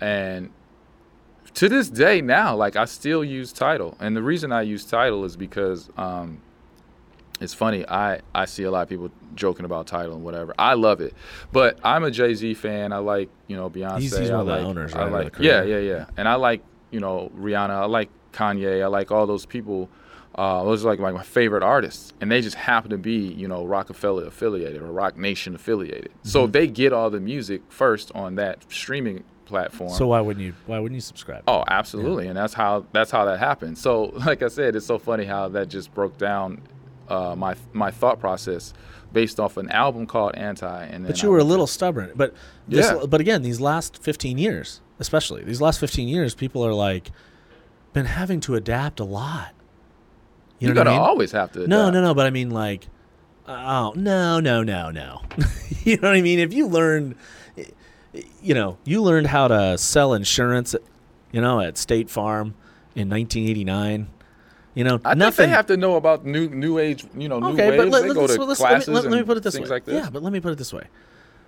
And 0.02 0.50
to 1.60 1.70
this 1.70 1.90
day 1.90 2.20
now, 2.22 2.56
like 2.56 2.76
I 2.76 2.86
still 2.86 3.24
use 3.24 3.52
Tidal. 3.54 3.96
And 4.00 4.16
the 4.16 4.24
reason 4.24 4.52
I 4.52 4.62
use 4.64 4.84
Tidal 4.86 5.24
is 5.26 5.36
because 5.38 5.90
um 5.98 6.42
it's 7.42 7.54
funny. 7.54 7.88
I, 7.88 8.20
I 8.36 8.44
see 8.46 8.64
a 8.64 8.72
lot 8.72 8.82
of 8.82 8.90
people 8.90 9.12
joking 9.34 9.64
about 9.64 9.88
Tidal 9.88 10.14
and 10.16 10.26
whatever. 10.26 10.54
I 10.60 10.74
love 10.74 11.00
it, 11.00 11.14
but 11.54 11.80
I'm 11.86 12.04
a 12.04 12.12
Jay 12.12 12.34
Z 12.34 12.54
fan. 12.56 12.92
I 12.92 12.98
like 12.98 13.30
you 13.48 13.56
know 13.56 13.70
Beyonce. 13.70 14.00
He's- 14.00 14.18
he's 14.18 14.30
I 14.30 14.36
one 14.38 14.46
the 14.48 14.58
owners, 14.60 14.94
I 14.94 14.98
right, 15.00 15.08
of 15.08 15.14
like 15.14 15.38
the 15.38 15.44
yeah, 15.44 15.64
yeah, 15.64 15.78
yeah. 15.80 16.06
And 16.18 16.28
I 16.28 16.36
like 16.36 16.62
you 16.92 17.00
know 17.00 17.32
Rihanna. 17.38 17.70
I 17.70 17.86
like 17.86 18.10
Kanye. 18.34 18.84
I 18.84 18.88
like 18.88 19.12
all 19.12 19.26
those 19.28 19.46
people. 19.46 19.90
Uh, 20.36 20.64
those 20.64 20.86
are 20.86 20.90
like 20.90 21.00
my, 21.00 21.12
my 21.12 21.24
favorite 21.24 21.64
artists, 21.64 22.14
and 22.22 22.32
they 22.32 22.40
just 22.42 22.56
happen 22.56 22.90
to 22.92 22.98
be 22.98 23.18
you 23.34 23.48
know 23.48 23.66
Roc-A-Fella 23.66 24.24
affiliated 24.26 24.82
or 24.82 24.92
Roc 24.92 25.18
Nation 25.18 25.56
affiliated. 25.56 26.12
So 26.24 26.44
Mm-hmm. 26.44 26.52
they 26.52 26.68
get 26.68 26.94
all 26.94 27.10
the 27.10 27.20
music 27.20 27.62
first 27.70 28.12
on 28.14 28.36
that 28.36 28.64
streaming 28.72 29.24
platform. 29.50 29.90
So 29.92 30.08
why 30.08 30.22
wouldn't 30.22 30.46
you? 30.46 30.54
Why 30.66 30.80
wouldn't 30.80 30.96
you 30.96 31.02
subscribe? 31.02 31.44
Oh, 31.48 31.64
absolutely, 31.68 32.28
and 32.28 32.38
that's 32.38 32.54
how 32.54 32.86
that's 32.94 33.12
how 33.12 33.26
that 33.26 33.40
happened. 33.40 33.78
So, 33.78 34.04
like 34.26 34.42
I 34.42 34.48
said, 34.48 34.76
it's 34.76 34.86
so 34.86 34.98
funny 35.00 35.26
how 35.26 35.50
that 35.50 35.68
just 35.68 35.94
broke 35.94 36.18
down 36.18 36.62
uh, 37.10 37.36
my 37.36 37.56
my 37.74 37.92
thought 37.92 38.20
process 38.20 38.74
based 39.12 39.40
off 39.40 39.58
an 39.58 39.70
album 39.70 40.06
called 40.06 40.36
Anti. 40.36 40.84
And 40.86 41.06
But 41.08 41.20
I 41.20 41.26
you 41.26 41.32
were 41.32 41.40
a 41.40 41.44
little 41.44 41.66
stubborn. 41.68 42.12
But 42.16 42.34
this, 42.68 42.86
Yeah. 42.86 43.06
but 43.08 43.20
again, 43.20 43.42
these 43.42 43.60
last 43.60 44.02
15 44.04 44.38
years, 44.38 44.82
especially 45.00 45.44
these 45.44 45.60
last 45.60 45.80
15 45.80 46.08
years, 46.08 46.36
people 46.36 46.64
are 46.64 46.74
like 46.76 47.10
been 47.92 48.06
having 48.06 48.40
to 48.42 48.54
adapt 48.54 49.00
a 49.00 49.04
lot. 49.04 49.54
You, 50.60 50.68
know 50.68 50.74
gotta 50.76 50.92
I 50.92 50.94
mean? 50.94 51.02
always 51.02 51.32
have 51.32 51.52
to. 51.54 51.66
No, 51.68 51.84
adapt. 51.84 51.94
no, 51.96 52.02
no. 52.04 52.14
But 52.14 52.28
I 52.28 52.30
mean, 52.30 52.52
like, 52.52 52.88
oh 53.48 53.94
no, 53.96 54.40
no, 54.40 54.62
no, 54.62 54.92
no. 54.92 55.22
you 55.84 55.98
know 55.98 56.10
what 56.10 56.16
I 56.18 56.22
mean? 56.22 56.38
If 56.38 56.54
you 56.54 56.68
learned, 56.68 57.16
you 58.42 58.54
know, 58.54 58.78
you 58.84 59.02
learned 59.02 59.28
how 59.28 59.48
to 59.48 59.78
sell 59.78 60.14
insurance, 60.14 60.76
you 61.32 61.42
know, 61.42 61.60
at 61.60 61.78
State 61.78 62.10
Farm 62.10 62.56
in 62.96 63.10
1989. 63.10 64.10
You 64.76 64.84
know, 64.84 64.96
I 65.04 65.10
think 65.10 65.18
nothing. 65.18 65.50
they 65.50 65.56
have 65.56 65.66
to 65.68 65.78
know 65.78 65.96
about 65.96 66.26
new 66.26 66.48
new 66.48 66.78
age. 66.78 67.06
You 67.16 67.28
know, 67.28 67.40
new 67.40 67.50
okay, 67.50 67.72
waves. 67.72 67.84
but 67.84 67.90
let, 67.90 68.08
they 68.08 68.14
go 68.14 68.28
to 68.28 68.44
let's, 68.44 68.60
classes 68.60 68.88
let, 68.88 69.04
me, 69.04 69.10
let, 69.10 69.12
let 69.12 69.20
me 69.20 69.26
put 69.26 69.38
it 69.38 69.44
this 69.44 69.60
way. 69.60 69.66
like 69.66 69.86
this. 69.86 69.96
Yeah, 69.96 70.10
but 70.10 70.24
let 70.24 70.32
me 70.32 70.40
put 70.40 70.52
it 70.52 70.58
this 70.58 70.72
way. 70.72 70.88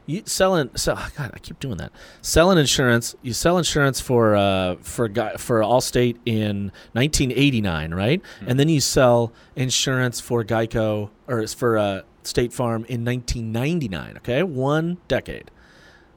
You 0.08 0.24
selling 0.26 0.72
sell 0.76 0.96
oh 0.98 1.10
God, 1.16 1.32
I 1.34 1.40
keep 1.40 1.60
doing 1.60 1.78
that. 1.78 1.92
Selling 2.22 2.58
insurance. 2.58 3.16
You 3.22 3.34
sell 3.34 3.58
insurance 3.58 4.02
for 4.02 4.36
uh 4.36 4.76
for 4.82 5.08
for 5.38 5.62
Allstate 5.62 6.18
in 6.26 6.72
1989, 6.94 7.94
right? 7.94 8.22
Hmm. 8.40 8.50
And 8.50 8.60
then 8.60 8.68
you 8.68 8.82
sell 8.82 9.32
insurance 9.56 10.20
for 10.20 10.44
Geico 10.44 11.12
or 11.28 11.40
it's 11.40 11.54
for 11.54 11.78
uh, 11.78 12.02
State 12.24 12.52
Farm 12.52 12.86
in 12.90 13.06
1999. 13.06 14.18
Okay, 14.18 14.44
one 14.44 14.98
decade. 15.08 15.52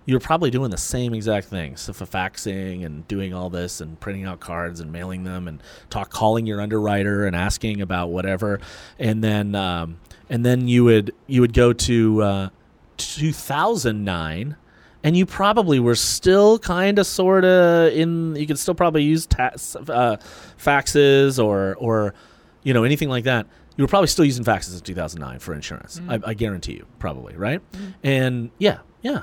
You're 0.07 0.21
probably 0.21 0.51
doing 0.51 0.71
the 0.71 0.77
same 0.77 1.15
exact 1.15 1.47
things, 1.47 1.81
so 1.81 1.93
for 1.95 2.05
faxing 2.05 2.85
and 2.85 3.09
doing 3.09 3.33
all 3.33 3.49
this 3.49 3.81
and 3.81 3.99
printing 3.99 4.25
out 4.25 4.39
cards 4.41 4.81
and 4.81 4.93
mailing 4.93 5.25
them 5.25 5.49
and 5.49 5.63
talk 5.89 6.11
calling 6.11 6.45
your 6.45 6.61
underwriter 6.61 7.27
and 7.27 7.35
asking 7.35 7.81
about 7.81 8.11
whatever, 8.11 8.61
and 8.99 9.25
then 9.25 9.55
um, 9.55 9.99
and 10.29 10.45
then 10.45 10.69
you 10.69 10.85
would 10.85 11.15
you 11.27 11.41
would 11.41 11.55
go 11.55 11.73
to 11.73 12.23
uh, 12.23 12.49
2009 12.99 14.57
and 15.03 15.17
you 15.17 15.27
probably 15.27 15.79
were 15.81 15.95
still 15.95 16.59
kind 16.59 16.99
of 16.99 17.07
sort 17.07 17.45
of 17.45 17.93
in 17.93 18.35
you 18.37 18.47
could 18.47 18.59
still 18.59 18.75
probably 18.75 19.03
use 19.03 19.27
ta- 19.27 19.53
uh, 19.89 20.17
faxes 20.59 21.43
or 21.43 21.77
or 21.77 22.15
you 22.63 22.75
know 22.75 22.85
anything 22.85 23.09
like 23.09 23.25
that. 23.25 23.47
You 23.77 23.83
were 23.85 23.89
probably 23.89 24.07
still 24.07 24.25
using 24.25 24.45
faxes 24.45 24.75
in 24.75 24.81
2009 24.81 25.41
for 25.41 25.53
insurance. 25.53 26.01
I, 26.09 26.21
I 26.27 26.35
guarantee 26.35 26.75
you 26.75 26.87
probably 26.99 27.37
right? 27.37 27.61
And 28.03 28.51
yeah 28.59 28.79
yeah 29.03 29.23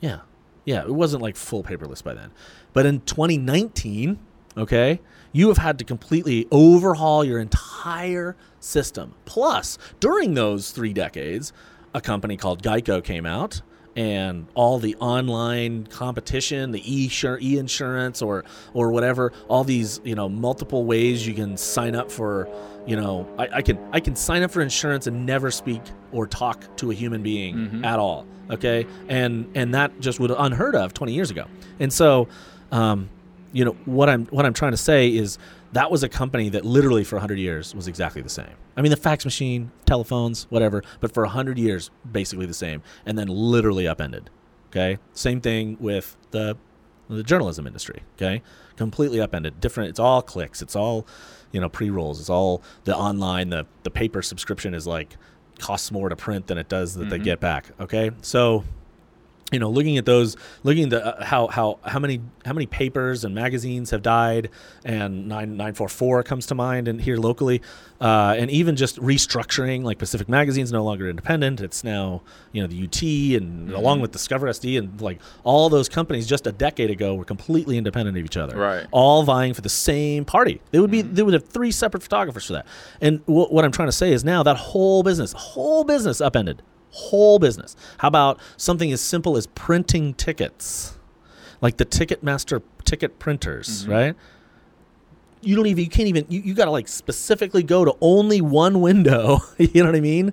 yeah. 0.00 0.20
Yeah 0.64 0.82
it 0.82 0.94
wasn't 0.94 1.22
like 1.22 1.36
full 1.36 1.62
paperless 1.62 2.02
by 2.02 2.14
then. 2.14 2.30
But 2.72 2.86
in 2.86 3.00
2019 3.00 4.18
okay 4.56 5.00
you 5.32 5.48
have 5.48 5.58
had 5.58 5.78
to 5.78 5.84
completely 5.84 6.46
overhaul 6.50 7.24
your 7.24 7.38
entire 7.38 8.36
system. 8.60 9.14
Plus 9.24 9.78
during 10.00 10.34
those 10.34 10.70
three 10.70 10.92
decades 10.92 11.52
a 11.94 12.00
company 12.00 12.36
called 12.36 12.62
geico 12.62 13.02
came 13.02 13.26
out 13.26 13.62
and 13.96 14.46
all 14.54 14.78
the 14.78 14.94
online 14.96 15.86
competition, 15.86 16.70
the 16.70 16.82
e 16.84 17.10
e 17.40 17.58
insurance 17.58 18.22
or 18.22 18.44
or 18.74 18.90
whatever, 18.90 19.32
all 19.48 19.64
these 19.64 20.00
you 20.04 20.14
know 20.14 20.28
multiple 20.28 20.84
ways 20.84 21.26
you 21.26 21.34
can 21.34 21.56
sign 21.56 21.94
up 21.94 22.10
for. 22.10 22.48
You 22.86 22.96
know, 22.96 23.28
I, 23.38 23.48
I 23.56 23.62
can 23.62 23.78
I 23.92 24.00
can 24.00 24.16
sign 24.16 24.42
up 24.42 24.50
for 24.50 24.62
insurance 24.62 25.06
and 25.06 25.26
never 25.26 25.50
speak 25.50 25.82
or 26.10 26.26
talk 26.26 26.76
to 26.78 26.90
a 26.90 26.94
human 26.94 27.22
being 27.22 27.84
at 27.84 27.98
all. 27.98 28.26
Okay, 28.50 28.86
and 29.08 29.50
and 29.54 29.74
that 29.74 30.00
just 30.00 30.20
would 30.20 30.30
unheard 30.30 30.74
of 30.74 30.94
20 30.94 31.12
years 31.12 31.30
ago. 31.30 31.44
And 31.80 31.92
so, 31.92 32.28
um, 32.72 33.10
you 33.52 33.64
know 33.64 33.76
what 33.84 34.08
I'm 34.08 34.26
what 34.26 34.46
I'm 34.46 34.54
trying 34.54 34.70
to 34.72 34.78
say 34.78 35.08
is 35.08 35.38
that 35.72 35.90
was 35.90 36.02
a 36.02 36.08
company 36.08 36.48
that 36.50 36.64
literally 36.64 37.04
for 37.04 37.16
100 37.16 37.38
years 37.38 37.74
was 37.74 37.88
exactly 37.88 38.22
the 38.22 38.28
same. 38.28 38.54
I 38.76 38.82
mean, 38.82 38.90
the 38.90 38.96
fax 38.96 39.24
machine, 39.24 39.70
telephones, 39.86 40.46
whatever, 40.50 40.82
but 41.00 41.12
for 41.12 41.24
100 41.24 41.58
years, 41.58 41.90
basically 42.10 42.46
the 42.46 42.54
same, 42.54 42.82
and 43.04 43.18
then 43.18 43.28
literally 43.28 43.86
upended. 43.86 44.30
Okay, 44.70 44.98
same 45.12 45.40
thing 45.40 45.76
with 45.80 46.16
the 46.30 46.56
the 47.08 47.22
journalism 47.22 47.66
industry. 47.66 48.02
Okay, 48.16 48.42
completely 48.76 49.20
upended. 49.20 49.60
Different. 49.60 49.90
It's 49.90 49.98
all 49.98 50.20
clicks. 50.20 50.60
It's 50.60 50.76
all 50.76 51.06
you 51.52 51.60
know 51.60 51.68
pre 51.68 51.90
rolls. 51.90 52.20
It's 52.20 52.30
all 52.30 52.62
the 52.84 52.94
online. 52.94 53.50
The 53.50 53.66
the 53.82 53.90
paper 53.90 54.22
subscription 54.22 54.74
is 54.74 54.86
like 54.86 55.16
costs 55.58 55.90
more 55.90 56.08
to 56.08 56.16
print 56.16 56.46
than 56.46 56.58
it 56.58 56.68
does 56.68 56.94
that 56.94 57.08
they 57.08 57.16
mm-hmm. 57.16 57.24
get 57.24 57.40
back. 57.40 57.70
Okay, 57.80 58.10
so 58.22 58.64
you 59.50 59.58
know, 59.58 59.70
looking 59.70 59.96
at 59.96 60.04
those, 60.04 60.36
looking 60.62 60.84
at 60.84 60.90
the, 60.90 61.06
uh, 61.06 61.24
how 61.24 61.46
how 61.46 61.78
how 61.84 61.98
many 61.98 62.20
how 62.44 62.52
many 62.52 62.66
papers 62.66 63.24
and 63.24 63.34
magazines 63.34 63.90
have 63.90 64.02
died, 64.02 64.50
and 64.84 65.26
nine 65.26 65.56
nine 65.56 65.74
four 65.74 65.88
four 65.88 66.22
comes 66.22 66.46
to 66.46 66.54
mind, 66.54 66.86
and 66.86 67.00
here 67.00 67.16
locally, 67.16 67.62
uh, 68.00 68.34
and 68.36 68.50
even 68.50 68.76
just 68.76 68.96
restructuring, 68.96 69.84
like 69.84 69.98
Pacific 69.98 70.28
Magazine's 70.28 70.70
no 70.70 70.84
longer 70.84 71.08
independent; 71.08 71.60
it's 71.62 71.82
now 71.82 72.22
you 72.52 72.60
know 72.60 72.68
the 72.68 72.84
UT, 72.84 73.02
and 73.40 73.72
along 73.72 74.00
with 74.00 74.12
Discover 74.12 74.48
SD, 74.48 74.78
and 74.78 75.00
like 75.00 75.18
all 75.44 75.70
those 75.70 75.88
companies 75.88 76.26
just 76.26 76.46
a 76.46 76.52
decade 76.52 76.90
ago 76.90 77.14
were 77.14 77.24
completely 77.24 77.78
independent 77.78 78.18
of 78.18 78.24
each 78.24 78.36
other, 78.36 78.56
Right. 78.58 78.86
All 78.90 79.22
vying 79.22 79.54
for 79.54 79.62
the 79.62 79.68
same 79.70 80.24
party. 80.26 80.60
They 80.72 80.80
would 80.80 80.90
be 80.90 81.00
they 81.00 81.22
would 81.22 81.34
have 81.34 81.48
three 81.48 81.70
separate 81.70 82.02
photographers 82.02 82.46
for 82.46 82.52
that. 82.54 82.66
And 83.00 83.20
wh- 83.20 83.50
what 83.50 83.64
I'm 83.64 83.72
trying 83.72 83.88
to 83.88 83.92
say 83.92 84.12
is 84.12 84.24
now 84.24 84.42
that 84.42 84.56
whole 84.56 85.02
business, 85.02 85.32
whole 85.32 85.84
business 85.84 86.20
upended 86.20 86.62
whole 86.90 87.38
business. 87.38 87.76
How 87.98 88.08
about 88.08 88.40
something 88.56 88.92
as 88.92 89.00
simple 89.00 89.36
as 89.36 89.46
printing 89.48 90.14
tickets, 90.14 90.96
like 91.60 91.76
the 91.76 91.86
Ticketmaster 91.86 92.62
ticket 92.84 93.18
printers, 93.18 93.82
mm-hmm. 93.82 93.92
right? 93.92 94.16
You 95.40 95.54
don't 95.54 95.66
even 95.66 95.84
you 95.84 95.90
can't 95.90 96.08
even 96.08 96.26
you, 96.28 96.40
you 96.40 96.54
got 96.54 96.64
to 96.64 96.70
like 96.72 96.88
specifically 96.88 97.62
go 97.62 97.84
to 97.84 97.94
only 98.00 98.40
one 98.40 98.80
window. 98.80 99.38
you 99.58 99.82
know 99.82 99.86
what 99.86 99.96
I 99.96 100.00
mean? 100.00 100.32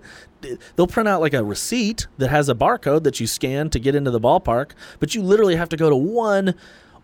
They'll 0.76 0.88
print 0.88 1.08
out 1.08 1.22
like 1.22 1.34
a 1.34 1.44
receipt 1.44 2.08
that 2.18 2.30
has 2.30 2.50
a 2.50 2.56
barcode 2.56 3.04
that 3.04 3.20
you 3.20 3.28
scan 3.28 3.70
to 3.72 3.80
get 3.80 3.96
into 3.96 4.12
the 4.12 4.20
ballpark, 4.20 4.72
but 5.00 5.14
you 5.14 5.22
literally 5.22 5.56
have 5.56 5.70
to 5.70 5.78
go 5.78 5.90
to 5.90 5.96
one. 5.96 6.56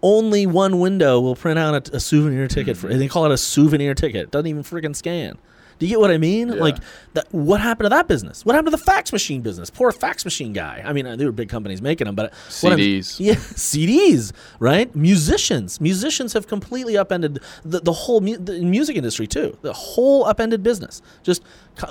Only 0.03 0.47
one 0.47 0.79
window 0.79 1.19
will 1.19 1.35
print 1.35 1.59
out 1.59 1.89
a, 1.89 1.97
a 1.97 1.99
souvenir 1.99 2.47
ticket 2.47 2.75
for. 2.75 2.89
And 2.89 2.99
they 2.99 3.07
call 3.07 3.25
it 3.25 3.31
a 3.31 3.37
souvenir 3.37 3.93
ticket. 3.93 4.23
It 4.23 4.31
doesn't 4.31 4.47
even 4.47 4.63
freaking 4.63 4.95
scan 4.95 5.37
Do 5.81 5.87
you 5.87 5.93
get 5.93 5.99
what 5.99 6.11
I 6.11 6.19
mean? 6.19 6.49
Yeah. 6.49 6.61
Like, 6.61 6.77
that, 7.15 7.25
what 7.33 7.59
happened 7.59 7.85
to 7.85 7.89
that 7.89 8.07
business? 8.07 8.45
What 8.45 8.53
happened 8.53 8.71
to 8.71 8.77
the 8.77 8.83
fax 8.83 9.11
machine 9.11 9.41
business? 9.41 9.71
Poor 9.71 9.91
fax 9.91 10.23
machine 10.23 10.53
guy. 10.53 10.83
I 10.85 10.93
mean, 10.93 11.07
uh, 11.07 11.15
there 11.15 11.25
were 11.25 11.31
big 11.31 11.49
companies 11.49 11.81
making 11.81 12.05
them, 12.05 12.13
but 12.13 12.33
CDs. 12.49 13.19
yeah, 13.19 13.33
CDs, 13.33 14.31
right? 14.59 14.95
Musicians, 14.95 15.81
musicians 15.81 16.33
have 16.33 16.45
completely 16.45 16.97
upended 16.97 17.39
the, 17.65 17.79
the 17.79 17.93
whole 17.93 18.21
mu- 18.21 18.37
the 18.37 18.61
music 18.61 18.95
industry 18.95 19.25
too. 19.25 19.57
The 19.63 19.73
whole 19.73 20.23
upended 20.25 20.61
business. 20.61 21.01
Just, 21.23 21.41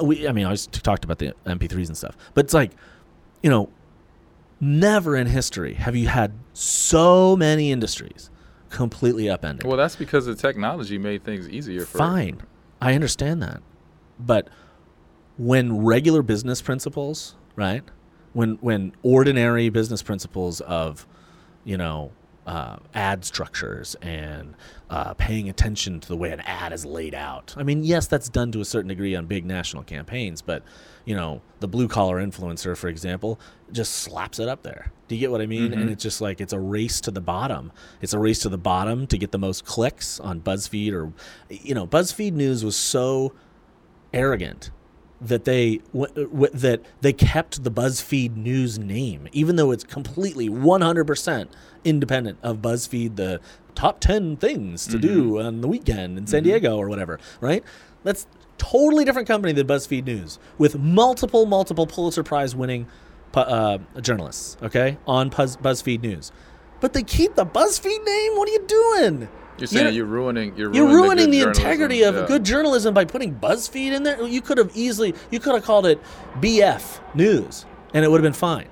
we, 0.01 0.29
I 0.29 0.31
mean, 0.31 0.47
I 0.47 0.53
was 0.53 0.69
talked 0.69 1.05
about 1.05 1.19
the 1.19 1.35
MP3s 1.45 1.89
and 1.89 1.97
stuff, 1.97 2.17
but 2.35 2.45
it's 2.45 2.55
like, 2.55 2.71
you 3.43 3.51
know, 3.51 3.71
never 4.61 5.17
in 5.17 5.27
history 5.27 5.75
have 5.75 5.97
you 5.97 6.07
had 6.07 6.33
so 6.53 7.37
many 7.37 7.73
industries 7.73 8.31
completely 8.69 9.29
upended. 9.29 9.67
Well, 9.67 9.77
that's 9.77 9.97
because 9.97 10.27
the 10.27 10.37
technology 10.37 10.97
made 10.97 11.25
things 11.25 11.49
easier 11.49 11.85
for 11.85 11.99
Fine, 11.99 12.43
I 12.81 12.95
understand 12.95 13.43
that, 13.43 13.63
but 14.27 14.49
when 15.39 15.85
regular 15.85 16.23
business 16.23 16.61
principles, 16.61 17.35
right? 17.57 17.83
When 18.33 18.59
when 18.61 18.93
ordinary 19.03 19.69
business 19.71 20.03
principles 20.03 20.61
of, 20.61 21.07
you 21.65 21.77
know, 21.77 22.13
uh, 22.47 22.77
ad 22.95 23.25
structures 23.25 23.95
and 24.03 24.55
uh, 24.89 25.15
paying 25.15 25.49
attention 25.49 26.01
to 26.01 26.09
the 26.09 26.17
way 26.17 26.33
an 26.33 26.41
ad 26.41 26.73
is 26.73 26.85
laid 26.85 27.15
out. 27.15 27.55
I 27.57 27.63
mean, 27.63 27.85
yes, 27.85 28.07
that's 28.07 28.29
done 28.29 28.51
to 28.53 28.61
a 28.61 28.65
certain 28.65 28.89
degree 28.89 29.15
on 29.15 29.27
big 29.27 29.45
national 29.45 29.85
campaigns, 29.85 30.43
but 30.43 30.65
you 31.05 31.15
know, 31.15 31.43
the 31.61 31.69
blue 31.69 31.89
collar 31.89 32.25
influencer, 32.25 32.77
for 32.77 32.89
example, 32.89 33.41
just 33.73 33.93
slaps 33.95 34.39
it 34.39 34.49
up 34.49 34.63
there. 34.63 34.93
Do 35.09 35.15
you 35.15 35.21
get 35.21 35.31
what 35.31 35.41
I 35.41 35.47
mean? 35.47 35.73
And 35.73 35.91
it's 35.91 36.03
just 36.03 36.21
like 36.21 36.41
it's 36.41 36.53
a 36.53 36.61
race 36.61 37.01
to 37.03 37.11
the 37.11 37.21
bottom. 37.21 37.73
It's 38.01 38.13
a 38.13 38.19
race 38.19 38.41
to 38.41 38.49
the 38.49 38.59
bottom 38.59 39.07
to 39.09 39.19
get 39.19 39.33
the 39.33 39.39
most 39.39 39.65
clicks 39.65 40.21
on 40.21 40.41
BuzzFeed 40.41 40.93
or, 40.93 41.13
you 41.49 41.75
know, 41.75 41.87
BuzzFeed 41.87 42.33
News 42.33 42.65
was 42.65 42.77
so 42.77 43.33
arrogant 44.13 44.71
that 45.21 45.45
they 45.45 45.81
w- 45.93 46.13
w- 46.29 46.51
that 46.55 46.81
they 47.03 47.13
kept 47.13 47.63
the 47.63 47.71
BuzzFeed 47.71 48.37
News 48.37 48.79
name, 48.79 49.29
even 49.33 49.57
though 49.57 49.71
it's 49.71 49.85
completely 49.85 50.49
100% 50.49 51.49
independent 51.85 52.39
of 52.43 52.59
BuzzFeed, 52.59 53.17
the 53.17 53.41
top 53.75 54.01
10 54.01 54.37
things 54.37 54.87
to 54.87 54.99
do 54.99 55.39
on 55.41 55.61
the 55.61 55.69
weekend 55.69 56.17
in 56.19 56.27
San 56.27 56.43
Diego 56.43 56.77
or 56.77 56.89
whatever, 56.89 57.19
right? 57.41 57.63
That's 58.03 58.27
totally 58.57 59.05
different 59.05 59.29
company 59.29 59.53
than 59.53 59.67
BuzzFeed 59.67 60.05
News 60.05 60.39
with 60.59 60.79
multiple, 60.79 61.45
multiple 61.47 61.87
Pulitzer 61.87 62.23
Prize 62.23 62.57
winning 62.57 62.87
pu- 63.33 63.41
uh, 63.41 63.79
journalists, 64.01 64.57
okay, 64.63 64.97
on 65.07 65.29
Buzz- 65.29 65.57
BuzzFeed 65.59 66.01
News. 66.03 66.33
But 66.81 66.95
they 66.95 67.03
keep 67.03 67.35
the 67.35 67.45
BuzzFeed 67.45 68.05
name? 68.05 68.37
What 68.39 68.49
are 68.49 68.53
you 68.53 68.65
doing? 68.67 69.29
You're 69.59 69.67
saying 69.67 69.85
know- 69.87 69.91
you're 69.91 70.07
ruining 70.07 70.55
you're 70.57 70.73
you're 70.75 70.87
ruining, 70.87 71.03
ruining 71.03 71.31
the, 71.31 71.39
good 71.41 71.49
integrity 71.57 72.03
of 72.03 72.15
Yeah. 72.15 72.27
good 72.27 72.45
journalism 72.45 72.95
by 72.95 73.05
putting 73.05 73.35
BuzzFeed 73.35 73.93
in 73.93 74.03
there. 74.05 74.23
You 74.23 74.41
could 74.41 74.57
have 74.59 74.71
easily, 74.75 75.15
you 75.31 75.39
could 75.41 75.55
have 75.55 75.65
called 75.65 75.87
it 75.87 76.01
BF 76.41 77.01
News, 77.15 77.67
and 77.93 78.05
it 78.05 78.11
would 78.11 78.19
have 78.19 78.25
been 78.25 78.33
fine. 78.33 78.67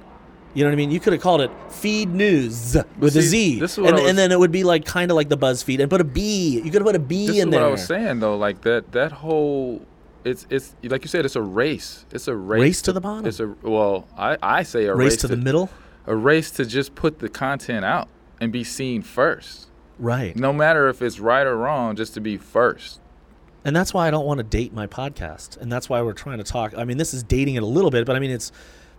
You 0.55 0.64
know 0.64 0.70
what 0.70 0.74
I 0.74 0.76
mean? 0.76 0.91
You 0.91 0.99
could 0.99 1.12
have 1.12 1.20
called 1.22 1.43
it 1.43 1.51
Feed 1.68 2.09
News 2.14 2.74
with 2.99 3.14
a 3.16 3.22
see, 3.22 3.55
Z, 3.57 3.61
this 3.61 3.72
is 3.72 3.79
what 3.79 3.89
and, 3.91 3.97
was- 4.01 4.09
and 4.11 4.18
then 4.18 4.33
it 4.33 4.39
would 4.39 4.51
be 4.51 4.64
like 4.64 4.85
kind 4.87 5.11
of 5.11 5.14
like 5.14 5.29
the 5.29 5.37
BuzzFeed, 5.37 5.79
and 5.81 5.91
put 5.91 6.01
a 6.01 6.05
B. 6.05 6.57
You 6.64 6.70
could 6.70 6.81
have 6.81 6.85
put 6.87 6.97
a 6.97 6.99
B 6.99 7.26
This 7.26 7.37
in 7.39 7.49
is 7.49 7.53
there. 7.53 7.61
what 7.61 7.68
I 7.68 7.70
was 7.70 7.85
saying 7.85 8.20
though. 8.20 8.37
Like 8.37 8.62
that 8.62 8.91
that 8.93 9.12
whole 9.12 9.83
it's 10.24 10.47
it's 10.51 10.74
like 10.85 11.03
you 11.05 11.09
said 11.09 11.24
it's 11.26 11.37
a 11.37 11.43
race. 11.43 12.07
It's 12.12 12.29
a 12.29 12.35
race, 12.35 12.61
Race 12.62 12.83
to 12.83 12.93
the 12.93 13.01
bottom. 13.01 13.26
It's 13.26 13.41
a 13.41 13.55
well 13.62 14.09
I 14.16 14.39
I 14.43 14.62
say 14.62 14.87
a 14.87 14.95
Race 14.95 15.12
race, 15.12 15.16
to 15.20 15.29
the 15.29 15.37
middle, 15.37 15.68
A 16.07 16.16
race 16.16 16.51
to 16.53 16.64
just 16.64 16.95
put 16.95 17.18
the 17.18 17.29
content 17.29 17.85
out 17.85 18.09
and 18.41 18.51
be 18.51 18.64
seen 18.64 19.03
first. 19.03 19.67
Right? 19.99 20.34
No 20.36 20.53
matter 20.53 20.88
if 20.88 21.03
it's 21.03 21.18
right 21.20 21.46
or 21.46 21.57
wrong, 21.57 21.96
just 21.96 22.14
to 22.14 22.20
be 22.20 22.36
first. 22.36 23.01
And 23.64 23.74
that's 23.74 23.92
why 23.92 24.07
I 24.09 24.11
don't 24.11 24.24
want 24.24 24.38
to 24.38 24.44
date 24.44 24.72
my 24.72 24.86
podcast, 24.86 25.57
and 25.59 25.70
that's 25.70 25.88
why 25.88 26.01
we're 26.03 26.12
trying 26.12 26.38
to 26.38 26.44
talk. 26.44 26.72
I 26.76 26.84
mean, 26.84 26.96
this 26.96 27.12
is 27.12 27.22
dating 27.22 27.57
it 27.57 27.62
a 27.62 27.66
little 27.66 27.90
bit, 27.90 28.07
but 28.07 28.16
I 28.16 28.18
mean, 28.18 28.30
it's 28.30 28.53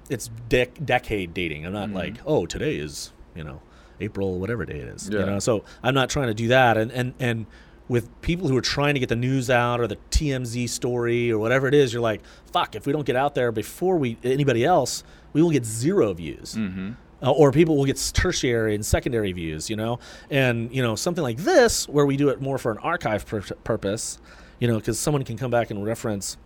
it's 0.09 0.29
dec- 0.49 0.85
decade 0.85 1.33
dating. 1.33 1.65
I'm 1.65 1.73
Mm-hmm. 1.73 1.93
not 1.93 1.99
like, 1.99 2.15
oh, 2.25 2.45
today 2.45 2.75
is 2.77 3.11
you 3.35 3.43
know 3.43 3.61
April, 4.01 4.39
whatever 4.39 4.65
day 4.65 4.79
it 4.79 4.87
is. 4.89 5.09
You 5.09 5.19
Yeah. 5.19 5.25
know, 5.25 5.39
so 5.39 5.63
I'm 5.81 5.93
not 5.95 6.09
trying 6.09 6.27
to 6.27 6.33
do 6.33 6.49
that. 6.49 6.77
And 6.77 6.91
and 6.91 7.13
and 7.19 7.45
with 7.87 8.09
people 8.21 8.47
who 8.47 8.55
are 8.55 8.61
trying 8.61 8.93
to 8.93 8.99
get 8.99 9.09
the 9.09 9.15
news 9.15 9.49
out 9.49 9.79
or 9.79 9.87
the 9.87 9.97
TMZ 10.11 10.69
story 10.69 11.31
or 11.31 11.39
whatever 11.39 11.67
it 11.67 11.73
is, 11.73 11.91
you're 11.91 12.01
like, 12.03 12.21
fuck. 12.51 12.75
If 12.75 12.85
we 12.85 12.93
don't 12.93 13.05
get 13.05 13.15
out 13.15 13.33
there 13.33 13.51
before 13.51 13.97
we 13.97 14.17
anybody 14.23 14.63
else, 14.63 15.03
we 15.33 15.41
will 15.41 15.49
get 15.51 15.65
zero 15.65 16.13
views. 16.13 16.53
Mm-hmm. 16.55 16.91
Uh, 17.21 17.31
or 17.31 17.51
people 17.51 17.75
will 17.75 17.85
get 17.85 18.11
tertiary 18.13 18.73
and 18.75 18.85
secondary 18.85 19.31
views, 19.33 19.69
you 19.69 19.75
know, 19.75 19.99
and 20.29 20.73
you 20.73 20.81
know 20.81 20.95
something 20.95 21.23
like 21.23 21.37
this 21.37 21.87
where 21.89 22.05
we 22.05 22.15
do 22.15 22.29
it 22.29 22.39
more 22.41 22.57
for 22.57 22.71
an 22.71 22.77
archive 22.77 23.25
pur- 23.25 23.41
purpose, 23.63 24.19
you 24.59 24.67
know, 24.69 24.77
because 24.77 24.97
someone 24.97 25.23
can 25.23 25.37
come 25.37 25.51
back 25.51 25.69
and 25.69 25.83
reference 25.85 26.37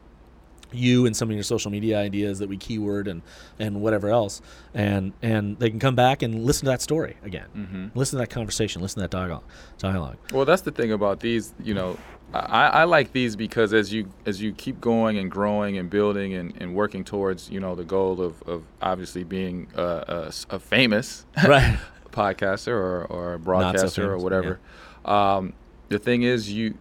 you 0.72 1.06
and 1.06 1.16
some 1.16 1.30
of 1.30 1.36
your 1.36 1.44
social 1.44 1.70
media 1.70 2.00
ideas 2.00 2.40
that 2.40 2.50
we 2.50 2.58
keyword 2.58 3.08
and 3.08 3.22
and 3.60 3.80
whatever 3.82 4.10
else, 4.10 4.42
and 4.74 5.14
and 5.22 5.60
they 5.60 5.70
can 5.70 5.80
come 5.80 5.94
back 5.96 6.24
and 6.24 6.44
listen 6.44 6.66
to 6.66 6.72
that 6.72 6.82
story 6.82 7.18
again, 7.24 7.46
Mm-hmm. 7.56 7.88
listen 7.98 8.18
to 8.18 8.22
that 8.24 8.32
conversation, 8.32 8.82
listen 8.82 8.96
to 8.96 9.02
that 9.02 9.12
dialogue. 9.12 9.44
Dialogue. 9.78 10.18
Well, 10.32 10.46
that's 10.46 10.64
the 10.64 10.72
thing 10.72 10.92
about 10.92 11.20
these. 11.20 11.54
You 11.64 11.76
know, 11.76 11.98
I, 12.34 12.68
I 12.68 12.84
like 12.86 13.12
these 13.14 13.36
because 13.36 13.74
as 13.74 13.94
you 13.94 14.10
as 14.26 14.42
you 14.42 14.54
keep 14.54 14.82
going 14.82 15.18
and 15.18 15.30
growing 15.30 15.78
and 15.78 15.90
building 15.90 16.34
and, 16.34 16.54
and 16.60 16.74
working 16.74 17.04
towards 17.04 17.50
you 17.50 17.60
know 17.60 17.76
the 17.76 17.84
goal 17.84 18.22
of, 18.22 18.42
of 18.44 18.64
obviously 18.82 19.24
being 19.24 19.68
a 19.76 20.32
a 20.50 20.60
famous 20.60 21.26
Right. 21.48 21.78
podcaster 22.12 22.70
or, 22.70 23.06
or 23.06 23.34
a 23.34 23.38
Not 23.38 23.42
so 23.42 23.44
broadcaster 23.44 24.06
or 24.06 24.10
famous, 24.12 24.24
whatever. 24.24 24.60
Um, 25.06 25.54
the 25.90 26.00
thing 26.00 26.24
is, 26.24 26.52
you 26.52 26.76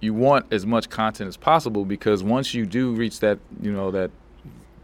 you 0.00 0.14
want 0.14 0.52
as 0.52 0.64
much 0.66 0.88
content 0.88 1.28
as 1.28 1.36
possible 1.36 1.84
because 1.84 2.22
once 2.24 2.54
you 2.54 2.66
do 2.66 2.92
reach 2.92 3.20
that, 3.20 3.38
you 3.60 3.70
know 3.72 3.90
that 3.90 4.10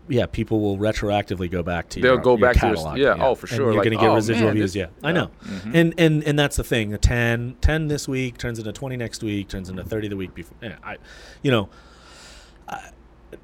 Yeah, 0.09 0.27
people 0.27 0.61
will 0.61 0.79
retroactively 0.79 1.51
go 1.51 1.63
back 1.63 1.89
to 1.91 2.01
They'll 2.01 2.15
your, 2.15 2.21
go 2.23 2.31
your 2.37 2.39
back 2.39 2.61
to 2.61 2.67
your- 2.67 2.77
catalog. 2.77 2.99
yeah, 2.99 3.17
oh, 3.19 3.35
for 3.35 3.47
And 3.47 3.57
sure, 3.57 3.67
you're 3.67 3.75
like, 3.75 3.85
going 3.85 3.99
to 3.99 4.03
get 4.05 4.11
oh, 4.11 4.15
residual 4.15 4.45
man, 4.47 4.55
views. 4.55 4.73
this- 4.73 4.81
yeah, 4.81 4.87
I 5.03 5.09
yeah. 5.09 5.13
know. 5.13 5.31
Mhm. 5.45 5.75
And 5.75 5.95
and 5.99 6.25
and 6.25 6.39
that's 6.39 6.57
the 6.57 6.65
thing. 6.65 6.95
A 6.95 6.99
10, 6.99 7.57
10 7.61 7.89
this 7.89 8.07
week 8.07 8.39
turns 8.39 8.59
into 8.59 8.73
twenty 8.73 8.97
next 8.97 9.23
week, 9.23 9.49
turns 9.49 9.69
into 9.69 9.83
thirty 9.85 10.09
the 10.09 10.17
week 10.17 10.35
before. 10.35 10.57
Yeah, 10.63 10.77
I, 10.85 10.97
you 11.43 11.51
know, 11.51 11.69
I, 12.69 12.91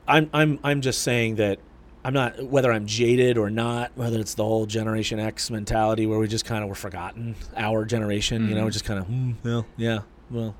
I'm 0.07 0.31
I'm 0.33 0.59
I'm 0.65 0.81
just 0.81 1.03
saying 1.03 1.37
that. 1.37 1.59
I'm 2.05 2.15
not 2.15 2.43
whether 2.47 2.73
I'm 2.73 2.85
jaded 2.87 3.39
or 3.39 3.49
not, 3.49 3.93
whether 3.95 4.19
it's 4.19 4.35
the 4.35 4.43
whole 4.43 4.67
Generation 4.67 5.21
X 5.21 5.53
mentality 5.53 6.05
where 6.05 6.19
we 6.19 6.27
just 6.27 6.45
kind 6.45 6.65
of 6.65 6.69
were 6.69 6.75
forgotten, 6.75 7.37
our 7.57 7.85
generation, 7.85 8.49
you 8.49 8.57
know, 8.57 8.67
Mhm. 8.67 8.73
just 8.73 8.85
kind 8.85 8.99
of, 8.99 9.07
hmm, 9.07 9.31
well, 9.45 9.67
yeah, 9.77 10.01
well, 10.29 10.57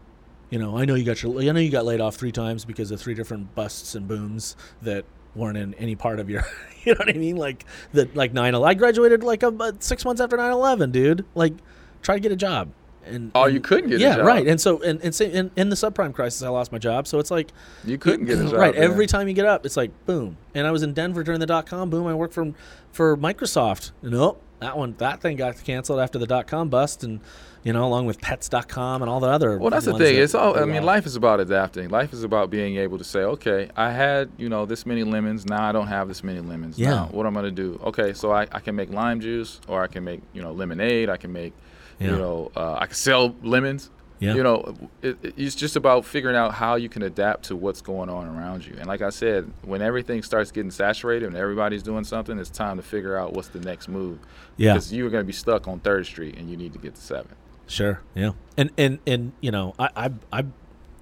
you 0.51 0.61
know, 0.61 0.79
I 0.79 0.85
know 0.85 0.95
you 0.95 1.03
got 1.03 1.21
your, 1.21 1.37
I 1.41 1.51
know 1.51 1.59
you 1.59 1.69
got 1.73 1.85
laid 1.85 2.01
off 2.01 2.15
three 2.15 2.31
times 2.31 2.65
because 2.65 2.93
of 2.93 3.01
three 3.01 3.15
different 3.15 3.57
busts 3.57 3.97
and 3.97 4.07
booms 4.07 4.55
that 4.83 5.05
weren't 5.35 5.57
in 5.59 5.75
any 5.75 5.97
part 5.97 6.21
of 6.21 6.29
your, 6.31 6.45
you 6.85 6.93
know 6.95 6.99
what 6.99 7.09
I 7.09 7.19
mean? 7.19 7.37
Like 7.37 7.65
the 7.93 8.09
like 8.15 8.33
nine. 8.33 8.55
I 8.55 8.75
graduated 8.75 9.23
like 9.25 9.43
about 9.43 9.75
uh, 9.75 9.77
six 9.81 10.05
months 10.05 10.21
after 10.21 10.37
9/11, 10.37 10.93
dude. 10.93 11.25
Like, 11.35 11.55
try 12.03 12.15
to 12.17 12.21
get 12.21 12.33
a 12.33 12.37
job. 12.37 12.69
And 13.05 13.33
Oh, 13.35 13.45
and- 13.45 13.55
you 13.55 13.61
couldn't 13.61 13.91
get 13.91 13.99
a 13.99 14.03
yeah, 14.03 14.17
job. 14.17 14.27
right. 14.27 14.47
And 14.47 14.61
so, 14.61 14.81
and 14.83 15.01
and 15.03 15.13
say, 15.15 15.33
in, 15.33 15.51
in 15.57 15.71
the 15.71 15.75
subprime 15.77 16.15
crisis, 16.15 16.43
I 16.43 16.49
lost 16.51 16.71
my 16.71 16.79
job. 16.79 17.07
So 17.09 17.19
it's 17.19 17.31
like, 17.33 17.51
you 17.85 17.99
couldn't 17.99 18.27
get 18.27 18.39
a 18.39 18.45
job. 18.51 18.53
right. 18.55 18.75
Every 18.75 19.07
time 19.09 19.27
you 19.27 19.35
get 19.35 19.47
up, 19.47 19.67
it's 19.67 19.77
like 19.77 19.91
boom. 20.07 20.37
And 20.55 20.67
I 20.67 20.71
was 20.71 20.83
in 20.85 20.93
Denver 20.93 21.25
during 21.25 21.41
the 21.41 21.47
dot 21.47 21.67
com 21.67 21.91
boom. 21.91 22.07
I 22.07 22.15
worked 22.15 22.35
for 22.35 22.53
for 22.93 23.17
Microsoft. 23.17 23.91
Nope, 24.03 24.41
that 24.63 24.77
one, 24.79 24.95
that 24.99 25.21
thing 25.21 25.37
got 25.37 25.63
canceled 25.65 26.01
after 26.01 26.19
the 26.19 26.27
dot 26.27 26.47
com 26.47 26.69
bust, 26.69 27.05
and 27.05 27.21
you 27.65 27.73
know, 27.73 27.85
along 27.85 28.07
with 28.07 28.21
Pets.com 28.21 29.03
and 29.03 29.09
all 29.11 29.21
the 29.21 29.29
other. 29.29 29.57
Well, 29.57 29.71
that's 29.71 29.85
the 29.85 29.93
thing. 29.93 30.17
that 30.17 30.23
It's 30.23 30.35
all. 30.35 30.59
I 30.59 30.65
mean, 30.65 30.83
life 30.85 31.07
is 31.07 31.15
about 31.15 31.39
adapting. 31.41 31.91
Life 31.91 32.13
is 32.13 32.25
about 32.25 32.51
being 32.51 32.77
able 32.77 32.99
to 32.99 33.05
say, 33.05 33.21
okay, 33.21 33.71
I 33.77 33.93
had 33.93 34.31
you 34.37 34.49
know 34.49 34.67
this 34.67 34.85
many 34.87 35.05
lemons. 35.05 35.47
Now 35.47 35.69
I 35.69 35.73
don't 35.73 35.87
have 35.87 36.09
this 36.09 36.25
many 36.25 36.41
lemons. 36.41 36.79
Yeah. 36.79 36.91
Now 36.91 37.09
what 37.13 37.27
I'm 37.27 37.35
gonna 37.35 37.51
do? 37.51 37.79
Okay, 37.85 38.13
so 38.15 38.33
I, 38.33 38.43
I 38.51 38.61
can 38.61 38.75
make 38.75 38.91
lime 38.91 39.21
juice, 39.21 39.61
or 39.69 39.83
I 39.83 39.87
can 39.87 40.03
make 40.05 40.23
you 40.33 40.43
know 40.43 40.53
lemonade. 40.53 41.09
I 41.09 41.17
can 41.17 41.33
make 41.33 41.53
Yeah. 42.01 42.11
you 42.13 42.17
know 42.19 42.51
uh, 42.57 42.79
I 42.81 42.87
can 42.87 42.95
sell 42.97 43.35
lemons. 43.43 43.91
Yeah. 44.23 44.35
You 44.35 44.43
know, 44.43 44.75
it, 45.03 45.19
it- 45.23 45.35
it's 45.37 45.55
just 45.55 45.75
about 45.77 46.05
figuring 46.05 46.37
out 46.37 46.55
how 46.55 46.77
you 46.77 46.89
can 46.89 47.03
adapt 47.03 47.45
to 47.47 47.57
what's 47.57 47.81
going 47.83 48.09
on 48.09 48.27
around 48.29 48.65
you. 48.67 48.75
And 48.79 48.87
like 48.87 49.03
I 49.03 49.11
said, 49.11 49.51
when 49.63 49.83
everything 49.83 50.23
starts 50.23 50.51
getting 50.53 50.71
saturated 50.71 51.27
and 51.27 51.37
everybody's 51.37 51.83
doing 51.83 52.05
something, 52.05 52.39
it's 52.39 52.51
time 52.51 52.77
to 52.77 52.83
figure 52.83 53.17
out 53.17 53.33
what's 53.33 53.49
the 53.49 53.61
next 53.61 53.89
move. 53.89 54.19
Yeah. 54.57 54.75
Because 54.75 54.93
you're 54.93 55.11
going 55.11 55.23
to 55.23 55.27
be 55.27 55.33
stuck 55.33 55.67
on 55.67 55.81
Third 55.81 56.07
Street 56.07 56.37
and 56.39 56.49
you 56.49 56.57
need 56.57 56.73
to 56.75 56.79
get 56.79 56.95
to 56.95 57.01
Seventh. 57.01 57.35
Sure. 57.67 58.01
Yeah. 58.15 58.33
And 58.57 58.71
and 58.77 58.99
and 59.07 59.33
you 59.41 59.51
know, 59.51 59.75
I 59.79 59.89
I 59.97 60.11
I 60.41 60.45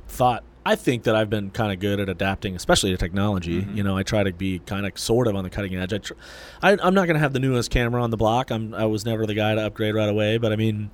thought 0.08 0.44
I 0.64 0.76
think 0.76 1.04
that 1.04 1.16
I've 1.16 1.30
been 1.30 1.50
kind 1.50 1.72
of 1.72 1.80
good 1.80 2.00
at 2.00 2.08
adapting, 2.08 2.54
especially 2.54 2.90
to 2.90 2.96
technology. 2.96 3.62
Mm-hmm. 3.62 3.76
You 3.76 3.82
know, 3.82 3.96
I 3.96 4.02
try 4.02 4.22
to 4.22 4.32
be 4.32 4.60
kind 4.60 4.86
of 4.86 4.96
sort 4.98 5.26
of 5.26 5.34
on 5.34 5.42
the 5.42 5.50
cutting 5.50 5.74
edge. 5.74 5.92
I 5.92 5.98
tr- 5.98 6.14
I, 6.62 6.72
I'm 6.72 6.94
not 6.94 7.06
going 7.06 7.14
to 7.14 7.20
have 7.20 7.32
the 7.32 7.38
newest 7.40 7.70
camera 7.70 8.02
on 8.02 8.10
the 8.10 8.16
block. 8.16 8.50
I'm 8.50 8.72
I 8.74 8.84
was 8.84 9.04
never 9.04 9.26
the 9.26 9.34
guy 9.34 9.54
to 9.54 9.62
upgrade 9.66 9.94
right 9.94 10.08
away. 10.08 10.38
But 10.38 10.52
I 10.52 10.56
mean, 10.56 10.90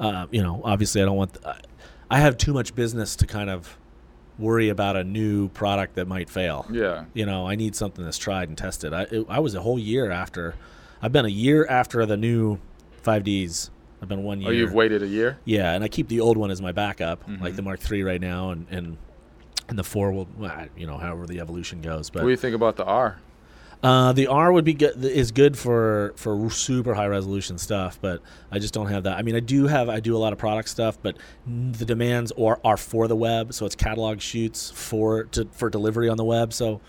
uh, 0.00 0.26
you 0.32 0.42
know, 0.42 0.60
obviously 0.64 1.00
I 1.00 1.04
don't 1.04 1.16
want. 1.16 1.38
I 1.46 1.60
I 2.10 2.18
have 2.18 2.36
too 2.36 2.52
much 2.52 2.74
business 2.74 3.14
to 3.16 3.26
kind 3.26 3.48
of 3.48 3.76
worry 4.36 4.68
about 4.68 4.96
a 4.96 5.04
new 5.04 5.48
product 5.50 5.94
that 5.94 6.08
might 6.08 6.28
fail. 6.28 6.66
Yeah. 6.72 7.04
You 7.14 7.24
know, 7.26 7.46
I 7.46 7.54
need 7.54 7.76
something 7.76 8.04
that's 8.04 8.18
tried 8.18 8.48
and 8.48 8.58
tested. 8.58 8.92
I 8.92 9.02
it, 9.02 9.26
I 9.28 9.38
was 9.38 9.54
a 9.54 9.60
whole 9.60 9.78
year 9.78 10.10
after. 10.10 10.54
I've 11.02 11.12
been 11.12 11.24
a 11.26 11.28
year 11.28 11.66
after 11.68 12.04
the 12.06 12.16
new 12.16 12.58
5Ds. 13.04 13.70
I've 14.02 14.08
been 14.08 14.24
one 14.24 14.40
year. 14.40 14.48
Oh, 14.50 14.52
you've 14.52 14.72
waited 14.72 15.02
a 15.02 15.06
year? 15.06 15.38
Yeah, 15.44 15.72
and 15.72 15.84
I 15.84 15.88
keep 15.88 16.08
the 16.08 16.20
old 16.20 16.36
one 16.36 16.50
as 16.50 16.60
my 16.62 16.72
backup, 16.72 17.26
Mhm. 17.28 17.40
like 17.40 17.54
the 17.54 17.62
Mark 17.62 17.80
III 17.90 18.02
right 18.02 18.20
now, 18.20 18.50
and 18.50 18.66
and 18.70 18.96
and 19.68 19.78
the 19.78 19.84
four 19.84 20.10
will, 20.10 20.26
you 20.76 20.86
know, 20.86 20.96
however 20.98 21.26
the 21.26 21.38
evolution 21.38 21.80
goes. 21.80 22.10
But 22.10 22.22
What 22.22 22.26
do 22.28 22.30
you 22.30 22.36
think 22.36 22.56
about 22.56 22.74
the 22.76 22.84
R? 22.84 23.18
Uh, 23.82 24.12
the 24.12 24.26
R 24.26 24.52
would 24.52 24.64
be 24.64 24.74
good 24.74 25.02
is 25.04 25.32
good 25.32 25.56
for 25.56 26.12
for 26.16 26.50
super 26.50 26.92
high 26.94 27.06
resolution 27.06 27.56
stuff, 27.58 27.98
but 28.00 28.20
I 28.52 28.58
just 28.58 28.74
don't 28.74 28.88
have 28.88 29.04
that. 29.04 29.16
I 29.16 29.22
mean, 29.22 29.34
I 29.36 29.40
do 29.40 29.66
have 29.66 29.88
I 29.88 30.00
do 30.00 30.14
a 30.16 30.18
lot 30.18 30.32
of 30.34 30.38
product 30.38 30.68
stuff, 30.68 30.98
but 31.00 31.16
the 31.46 31.84
demands 31.86 32.30
are 32.32 32.60
are 32.64 32.76
for 32.76 33.08
the 33.08 33.16
web, 33.16 33.54
so 33.54 33.64
it's 33.64 33.74
catalog 33.74 34.20
shoots 34.20 34.70
for 34.70 35.24
to 35.24 35.48
for 35.52 35.70
delivery 35.70 36.08
on 36.08 36.16
the 36.18 36.24
web. 36.24 36.52
So 36.52 36.80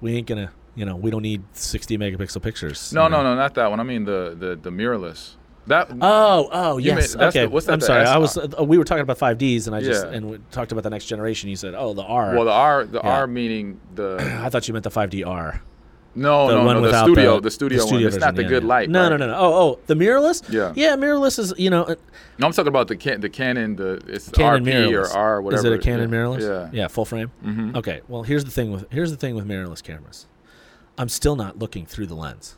we 0.00 0.14
ain't 0.16 0.26
gonna, 0.28 0.52
you 0.76 0.84
know, 0.84 0.94
we 0.94 1.10
don't 1.10 1.22
need 1.22 1.42
60 1.52 1.98
megapixel 1.98 2.40
pictures. 2.42 2.92
No, 2.92 3.04
you 3.04 3.10
no, 3.10 3.16
know? 3.22 3.30
no, 3.30 3.34
not 3.34 3.54
that 3.54 3.68
one. 3.70 3.80
I 3.80 3.82
mean 3.82 4.04
the 4.04 4.36
the 4.38 4.54
the 4.56 4.70
mirrorless. 4.70 5.34
That 5.66 5.88
Oh, 6.00 6.48
oh, 6.50 6.78
yes. 6.78 7.14
mean- 7.14 7.24
okay, 7.26 7.42
the- 7.42 7.48
what's 7.50 7.66
that, 7.66 7.72
I'm 7.74 7.80
sorry. 7.80 8.02
S- 8.02 8.08
I 8.08 8.16
was. 8.18 8.36
Uh, 8.38 8.64
we 8.64 8.78
were 8.78 8.82
talking 8.84 9.02
about 9.02 9.18
5Ds, 9.18 9.66
and 9.66 9.76
I 9.76 9.80
just 9.82 10.06
Yeah. 10.06 10.12
and 10.12 10.30
we 10.30 10.38
talked 10.50 10.72
about 10.72 10.82
the 10.84 10.90
next 10.90 11.04
generation. 11.04 11.50
You 11.50 11.54
said, 11.56 11.74
oh, 11.76 11.92
the 11.92 12.02
R. 12.02 12.34
well, 12.34 12.44
the 12.46 12.50
R, 12.50 12.84
the 12.86 13.00
Yeah. 13.04 13.18
R 13.18 13.26
meaning 13.26 13.78
the 13.94 14.16
I 14.44 14.48
thought 14.48 14.66
you 14.68 14.72
meant 14.74 14.84
the 14.84 14.90
5DR. 14.90 15.60
No, 16.20 16.48
the 16.48 16.54
no, 16.54 16.64
one 16.64 16.82
no, 16.82 16.90
the 16.90 17.02
studio, 17.02 17.34
the, 17.36 17.40
the, 17.40 17.50
studio, 17.50 17.84
one. 17.86 17.94
It's 17.94 18.02
version, 18.02 18.20
not 18.20 18.34
the 18.34 18.42
yeah, 18.42 18.48
good 18.48 18.62
yeah. 18.62 18.68
light. 18.68 18.90
No, 18.90 19.02
right? 19.02 19.08
no, 19.10 19.16
no, 19.16 19.26
no. 19.28 19.34
Oh, 19.36 19.54
oh, 19.54 19.78
the 19.86 19.94
mirrorless. 19.94 20.52
Yeah. 20.52 20.72
yeah, 20.76 20.94
mirrorless 20.96 21.38
is 21.38 21.54
you 21.56 21.70
know 21.70 21.84
uh, 21.84 21.94
No, 22.38 22.46
I'm 22.46 22.52
talking 22.52 22.68
about 22.68 22.88
the 22.88 22.96
can, 22.96 23.20
the 23.20 23.30
Canon, 23.30 23.76
the 23.76 24.02
it's 24.06 24.28
Canon 24.28 24.64
RP 24.64 24.68
mirrorless. 24.68 25.14
or 25.14 25.18
R, 25.18 25.42
whatever. 25.42 25.60
Is 25.60 25.64
it 25.64 25.72
a 25.72 25.78
Canon 25.78 26.10
yeah. 26.10 26.16
mirrorless? 26.16 26.40
Yeah. 26.40 26.80
yeah, 26.82 26.88
full 26.88 27.04
frame. 27.04 27.30
Mhm. 27.44 27.76
Okay, 27.76 28.02
well 28.08 28.22
here's 28.22 28.44
the 28.44 28.50
thing 28.50 28.70
with 28.70 28.86
here's 28.90 29.10
the 29.10 29.16
thing 29.16 29.34
with 29.34 29.46
mirrorless 29.46 29.82
cameras. 29.82 30.26
I'm 30.98 31.08
still 31.08 31.36
not 31.36 31.58
looking 31.58 31.86
through 31.86 32.06
the 32.06 32.14
lens. 32.14 32.56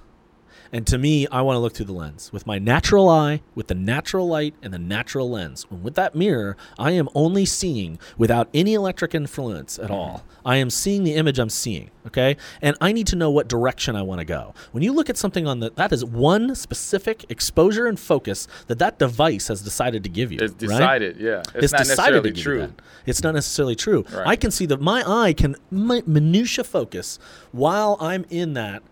And 0.72 0.86
to 0.86 0.96
me, 0.96 1.26
I 1.26 1.42
want 1.42 1.56
to 1.56 1.60
look 1.60 1.74
through 1.74 1.86
the 1.86 1.92
lens 1.92 2.32
with 2.32 2.46
my 2.46 2.58
natural 2.58 3.08
eye, 3.08 3.42
with 3.54 3.66
the 3.66 3.74
natural 3.74 4.26
light 4.26 4.54
and 4.62 4.72
the 4.72 4.78
natural 4.78 5.30
lens. 5.30 5.66
And 5.70 5.82
with 5.82 5.94
that 5.96 6.14
mirror, 6.14 6.56
I 6.78 6.92
am 6.92 7.10
only 7.14 7.44
seeing 7.44 7.98
without 8.16 8.48
any 8.54 8.72
electric 8.72 9.14
influence 9.14 9.78
at 9.78 9.90
all. 9.90 10.24
I 10.46 10.56
am 10.56 10.70
seeing 10.70 11.04
the 11.04 11.14
image 11.14 11.38
I'm 11.38 11.50
seeing, 11.50 11.90
okay? 12.06 12.38
And 12.62 12.74
I 12.80 12.92
need 12.92 13.06
to 13.08 13.16
know 13.16 13.30
what 13.30 13.48
direction 13.48 13.96
I 13.96 14.02
want 14.02 14.20
to 14.20 14.24
go. 14.24 14.54
When 14.72 14.82
you 14.82 14.92
look 14.92 15.10
at 15.10 15.18
something 15.18 15.46
on 15.46 15.60
the 15.60 15.70
that 15.76 15.92
is 15.92 16.04
one 16.04 16.54
specific 16.54 17.26
exposure 17.28 17.86
and 17.86 18.00
focus 18.00 18.48
that 18.68 18.78
that 18.78 18.98
device 18.98 19.48
has 19.48 19.60
decided 19.60 20.02
to 20.04 20.08
give 20.08 20.32
you. 20.32 20.38
It's 20.40 20.52
right? 20.52 20.58
decided. 20.60 21.16
Yeah, 21.18 21.40
it's, 21.54 21.64
It's, 21.64 21.72
not 21.72 21.78
decided 21.80 22.24
necessarily 22.24 22.32
true. 22.32 22.74
It's 23.04 23.22
not 23.22 23.34
necessarily 23.34 23.76
true. 23.76 24.04
Right. 24.12 24.26
I 24.26 24.36
can 24.36 24.50
see 24.50 24.66
that 24.66 24.80
my 24.80 25.04
eye 25.06 25.34
can 25.34 25.56
mi- 25.70 26.02
minutia 26.06 26.64
focus 26.64 27.18
while 27.52 27.98
I'm 28.00 28.24
in 28.30 28.54
that. 28.54 28.82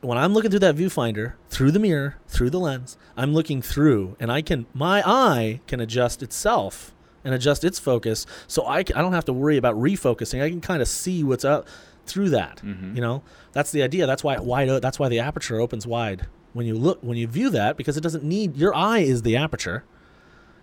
When 0.00 0.18
I'm 0.18 0.34
looking 0.34 0.50
through 0.50 0.60
that 0.60 0.76
viewfinder, 0.76 1.34
through 1.48 1.70
the 1.70 1.78
mirror, 1.78 2.16
through 2.26 2.50
the 2.50 2.60
lens, 2.60 2.96
I'm 3.16 3.32
looking 3.32 3.62
through, 3.62 4.16
and 4.18 4.30
I 4.32 4.42
can 4.42 4.66
my 4.74 5.02
eye 5.06 5.60
can 5.66 5.80
adjust 5.80 6.22
itself 6.22 6.92
and 7.24 7.34
adjust 7.34 7.64
its 7.64 7.78
focus, 7.78 8.26
so 8.46 8.66
I 8.66 8.82
can, 8.82 8.96
I 8.96 9.02
don't 9.02 9.12
have 9.12 9.24
to 9.26 9.32
worry 9.32 9.56
about 9.56 9.74
refocusing. 9.76 10.42
I 10.42 10.48
can 10.48 10.60
kind 10.60 10.80
of 10.82 10.88
see 10.88 11.24
what's 11.24 11.44
up 11.44 11.66
through 12.06 12.30
that. 12.30 12.62
Mm-hmm. 12.64 12.96
You 12.96 13.02
know, 13.02 13.22
that's 13.52 13.72
the 13.72 13.82
idea. 13.82 14.06
That's 14.06 14.22
why 14.24 14.38
wide. 14.38 14.68
That's 14.82 14.98
why 14.98 15.08
the 15.08 15.18
aperture 15.20 15.60
opens 15.60 15.86
wide 15.86 16.26
when 16.52 16.66
you 16.66 16.74
look 16.74 17.02
when 17.02 17.16
you 17.16 17.26
view 17.26 17.50
that 17.50 17.76
because 17.76 17.96
it 17.96 18.00
doesn't 18.00 18.24
need 18.24 18.56
your 18.56 18.74
eye 18.74 19.00
is 19.00 19.22
the 19.22 19.36
aperture. 19.36 19.84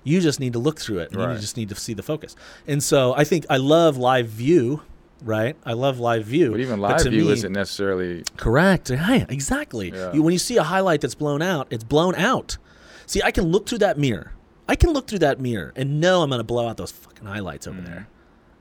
You 0.03 0.19
just 0.19 0.39
need 0.39 0.51
to 0.53 0.59
look 0.59 0.79
through 0.79 0.99
it. 0.99 1.11
and 1.11 1.19
You 1.35 1.39
just 1.39 1.55
need 1.55 1.69
to 1.69 1.75
see 1.75 1.93
the 1.93 2.03
focus. 2.03 2.35
And 2.67 2.83
so 2.83 3.13
I 3.15 3.23
think 3.23 3.45
I 3.49 3.55
love 3.57 3.95
live 3.95 4.27
view, 4.27 4.81
right? 5.23 5.55
I 5.65 5.73
love 5.73 5.99
live 5.99 6.25
view. 6.25 6.51
But 6.51 6.59
even 6.59 6.79
live 6.79 7.01
to 7.01 7.09
view 7.09 7.25
me- 7.25 7.31
isn't 7.31 7.51
necessarily. 7.51 8.23
Correct. 8.37 8.89
Yeah, 8.89 9.25
exactly. 9.29 9.91
Yeah. 9.91 10.13
You, 10.13 10.21
when 10.21 10.33
you 10.33 10.39
see 10.39 10.57
a 10.57 10.63
highlight 10.63 11.01
that's 11.01 11.15
blown 11.15 11.41
out, 11.41 11.67
it's 11.69 11.83
blown 11.83 12.15
out. 12.15 12.57
See, 13.05 13.21
I 13.23 13.31
can 13.31 13.45
look 13.45 13.67
through 13.67 13.79
that 13.79 13.97
mirror. 13.97 14.33
I 14.67 14.75
can 14.75 14.91
look 14.91 15.07
through 15.07 15.19
that 15.19 15.39
mirror 15.39 15.73
and 15.75 15.99
know 15.99 16.21
I'm 16.21 16.29
going 16.29 16.39
to 16.39 16.43
blow 16.43 16.67
out 16.67 16.77
those 16.77 16.91
fucking 16.91 17.25
highlights 17.25 17.67
over 17.67 17.81
mm. 17.81 17.85
there 17.85 18.07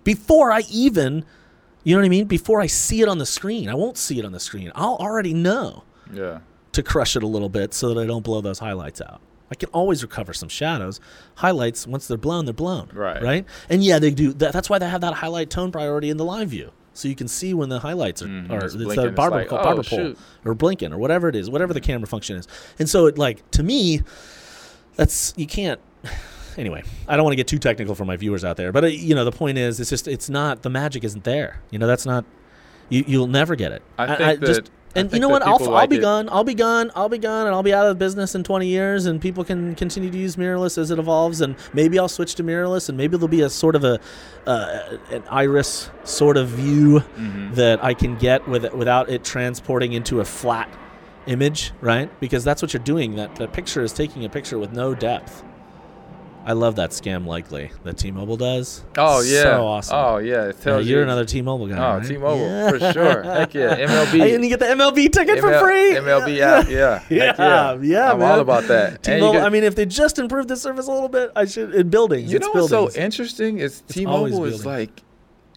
before 0.04 0.52
I 0.52 0.62
even, 0.70 1.24
you 1.84 1.94
know 1.94 2.00
what 2.00 2.06
I 2.06 2.10
mean? 2.10 2.26
Before 2.26 2.60
I 2.60 2.66
see 2.66 3.02
it 3.02 3.08
on 3.08 3.18
the 3.18 3.26
screen. 3.26 3.68
I 3.68 3.74
won't 3.74 3.96
see 3.96 4.18
it 4.18 4.24
on 4.24 4.32
the 4.32 4.40
screen. 4.40 4.72
I'll 4.74 4.96
already 4.96 5.34
know 5.34 5.84
Yeah. 6.12 6.40
to 6.72 6.82
crush 6.82 7.16
it 7.16 7.22
a 7.22 7.26
little 7.26 7.48
bit 7.48 7.74
so 7.74 7.92
that 7.92 8.00
I 8.00 8.06
don't 8.06 8.24
blow 8.24 8.40
those 8.40 8.58
highlights 8.58 9.00
out. 9.00 9.20
I 9.52 9.54
can 9.54 9.68
always 9.68 10.02
recover 10.02 10.32
some 10.32 10.48
shadows. 10.48 10.98
Highlights, 11.36 11.86
once 11.86 12.08
they're 12.08 12.16
blown, 12.16 12.46
they're 12.46 12.54
blown. 12.54 12.88
Right. 12.92 13.22
Right. 13.22 13.46
And 13.68 13.84
yeah, 13.84 13.98
they 14.00 14.10
do. 14.10 14.32
That, 14.32 14.52
that's 14.52 14.68
why 14.70 14.78
they 14.78 14.88
have 14.88 15.02
that 15.02 15.14
highlight 15.14 15.50
tone 15.50 15.70
priority 15.70 16.08
in 16.10 16.16
the 16.16 16.24
live 16.24 16.48
view, 16.48 16.72
so 16.94 17.06
you 17.06 17.14
can 17.14 17.28
see 17.28 17.52
when 17.54 17.68
the 17.68 17.78
highlights 17.80 18.22
are, 18.22 18.28
Mhm, 18.28 18.50
are 18.50 18.64
it's 18.64 18.74
it's 18.74 18.84
the 18.96 19.06
it's 19.08 19.16
barber, 19.16 19.36
like, 19.36 19.52
oh, 19.52 19.62
barber 19.62 19.82
pole 19.82 19.98
or 20.44 20.54
blinking 20.54 20.92
or 20.92 20.98
whatever 20.98 21.28
it 21.28 21.36
is, 21.36 21.48
whatever 21.50 21.72
the 21.74 21.80
camera 21.80 22.06
function 22.06 22.36
is. 22.36 22.48
And 22.78 22.88
so, 22.88 23.06
it 23.06 23.18
like 23.18 23.48
to 23.52 23.62
me, 23.62 24.00
that's 24.96 25.34
you 25.36 25.46
can't. 25.46 25.80
Anyway, 26.58 26.82
I 27.08 27.16
don't 27.16 27.24
want 27.24 27.32
to 27.32 27.36
get 27.36 27.46
too 27.46 27.58
technical 27.58 27.94
for 27.94 28.04
my 28.04 28.14
viewers 28.18 28.44
out 28.44 28.58
there, 28.58 28.72
but 28.72 28.84
uh, 28.84 28.86
you 28.88 29.14
know 29.14 29.24
the 29.24 29.32
point 29.32 29.56
is, 29.56 29.80
it's 29.80 29.88
just 29.88 30.06
it's 30.06 30.28
not 30.28 30.60
the 30.60 30.68
magic 30.68 31.02
isn't 31.02 31.24
there. 31.24 31.62
You 31.70 31.78
know 31.78 31.86
that's 31.86 32.04
not 32.04 32.26
you 32.90 33.02
you'll 33.06 33.26
never 33.26 33.56
get 33.56 33.72
it. 33.72 33.82
I 33.96 34.16
think 34.16 34.40
that- 34.40 34.68
I 34.68 34.81
and 34.94 35.12
you 35.12 35.20
know 35.20 35.28
what? 35.28 35.42
I'll, 35.42 35.74
I'll 35.74 35.86
be 35.86 35.96
it. 35.96 36.00
gone. 36.00 36.28
I'll 36.30 36.44
be 36.44 36.54
gone. 36.54 36.90
I'll 36.94 37.08
be 37.08 37.18
gone, 37.18 37.46
and 37.46 37.54
I'll 37.54 37.62
be 37.62 37.72
out 37.74 37.86
of 37.86 37.98
business 37.98 38.34
in 38.34 38.44
20 38.44 38.66
years, 38.66 39.06
and 39.06 39.20
people 39.20 39.44
can 39.44 39.74
continue 39.74 40.10
to 40.10 40.18
use 40.18 40.36
mirrorless 40.36 40.76
as 40.78 40.90
it 40.90 40.98
evolves, 40.98 41.40
and 41.40 41.56
maybe 41.72 41.98
I'll 41.98 42.08
switch 42.08 42.34
to 42.36 42.44
mirrorless, 42.44 42.88
and 42.88 42.98
maybe 42.98 43.16
there'll 43.16 43.28
be 43.28 43.40
a 43.42 43.50
sort 43.50 43.74
of 43.76 43.84
a 43.84 44.00
uh, 44.46 44.98
an 45.10 45.22
iris 45.30 45.90
sort 46.04 46.36
of 46.36 46.48
view 46.48 47.00
Mm-hmm. 47.16 47.54
that 47.54 47.82
I 47.84 47.94
can 47.94 48.16
get 48.16 48.46
with 48.48 48.64
it, 48.64 48.76
without 48.76 49.08
it 49.08 49.24
transporting 49.24 49.92
into 49.92 50.20
a 50.20 50.24
flat 50.24 50.68
image, 51.26 51.72
right? 51.80 52.10
Because 52.20 52.42
that's 52.44 52.60
what 52.62 52.72
you're 52.72 52.82
doing. 52.82 53.14
That 53.16 53.36
that 53.36 53.52
picture 53.52 53.82
is 53.82 53.92
taking 53.92 54.24
a 54.24 54.28
picture 54.28 54.58
with 54.58 54.72
no 54.72 54.94
depth. 54.94 55.42
I 56.44 56.54
love 56.54 56.76
that 56.76 56.90
scam 56.90 57.26
likely 57.26 57.70
that 57.84 57.98
T-Mobile 57.98 58.36
does. 58.36 58.82
Oh 58.98 59.20
yeah. 59.22 59.42
so 59.42 59.66
awesome. 59.66 59.96
Oh 59.96 60.16
yeah. 60.18 60.46
It 60.48 60.56
Yeah, 60.64 60.72
you're 60.78 60.98
you. 60.98 61.02
another 61.02 61.24
T-Mobile 61.24 61.68
guy. 61.68 61.76
Oh, 61.76 61.98
right? 61.98 62.06
T-Mobile 62.06 62.38
Yeah. 62.46 62.70
for 62.70 62.92
sure. 62.92 63.22
Heck 63.22 63.54
yeah. 63.54 63.76
MLB. 63.76 64.34
And 64.34 64.42
you 64.44 64.50
get 64.50 64.58
the 64.58 64.66
MLB 64.66 65.12
ticket 65.12 65.38
for 65.40 65.58
free. 65.60 65.94
MLB 65.94 66.40
app. 66.40 66.68
Yeah. 66.68 66.98
Heck 66.98 67.10
Yeah, 67.38 67.78
yeah, 67.80 68.12
I'm 68.12 68.18
man. 68.18 68.30
all 68.32 68.40
about 68.40 68.64
that. 68.64 69.02
T-Mobile. 69.02 69.32
get- 69.34 69.44
I 69.44 69.48
mean, 69.50 69.64
if 69.64 69.74
they 69.76 69.86
just 69.86 70.18
improved 70.18 70.48
the 70.48 70.56
service 70.56 70.88
a 70.88 70.92
little 70.92 71.08
bit, 71.08 71.30
I 71.36 71.44
should 71.44 71.74
in 71.74 71.88
buildings. 71.90 72.32
You 72.32 72.38
know 72.40 72.50
what's 72.52 72.68
so 72.70 72.90
interesting 72.90 73.58
is 73.58 73.80
It's 73.86 73.94
T-Mobile 73.94 74.44
is 74.44 74.66
like, 74.66 75.02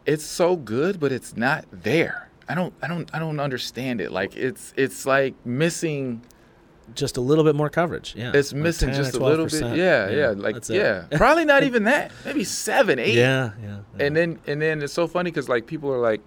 it's 0.06 0.24
so 0.26 0.56
good, 0.56 1.00
but 1.00 1.12
it's 1.12 1.36
not 1.36 1.66
there. 1.72 2.30
I 2.48 2.54
don't, 2.54 2.74
I 2.84 2.88
don't, 2.88 3.10
I 3.12 3.18
don't 3.18 3.40
understand 3.40 4.02
it. 4.02 4.12
Like 4.12 4.36
it's, 4.38 4.72
it's 4.78 5.06
like 5.08 5.34
missing. 5.46 6.22
Just 6.94 7.18
a 7.18 7.22
little 7.22 7.44
bit 7.44 7.56
more 7.56 7.70
coverage. 7.70 8.14
Yeah, 8.16 8.32
It's 8.34 8.54
missing 8.54 8.90
10 8.90 8.96
just 8.98 9.16
a 9.16 9.20
little 9.24 9.46
bit. 9.46 9.54
12%. 9.56 9.76
Yeah, 9.78 10.10
yeah. 10.10 10.34
Like 10.36 10.70
yeah, 10.70 11.06
probably 11.18 11.46
not 11.46 11.64
even 11.64 11.84
that. 11.86 12.12
Maybe 12.26 12.44
seven, 12.44 13.00
eight. 13.00 13.16
yeah, 13.16 13.52
yeah. 13.62 13.80
yeah. 13.98 14.06
And 14.06 14.16
then, 14.16 14.40
and 14.48 14.62
then 14.62 14.82
it's 14.82 14.94
so 14.94 15.08
funny 15.08 15.32
because 15.32 15.50
like 15.50 15.66
people 15.68 15.92
are 15.92 16.00
like, 16.00 16.22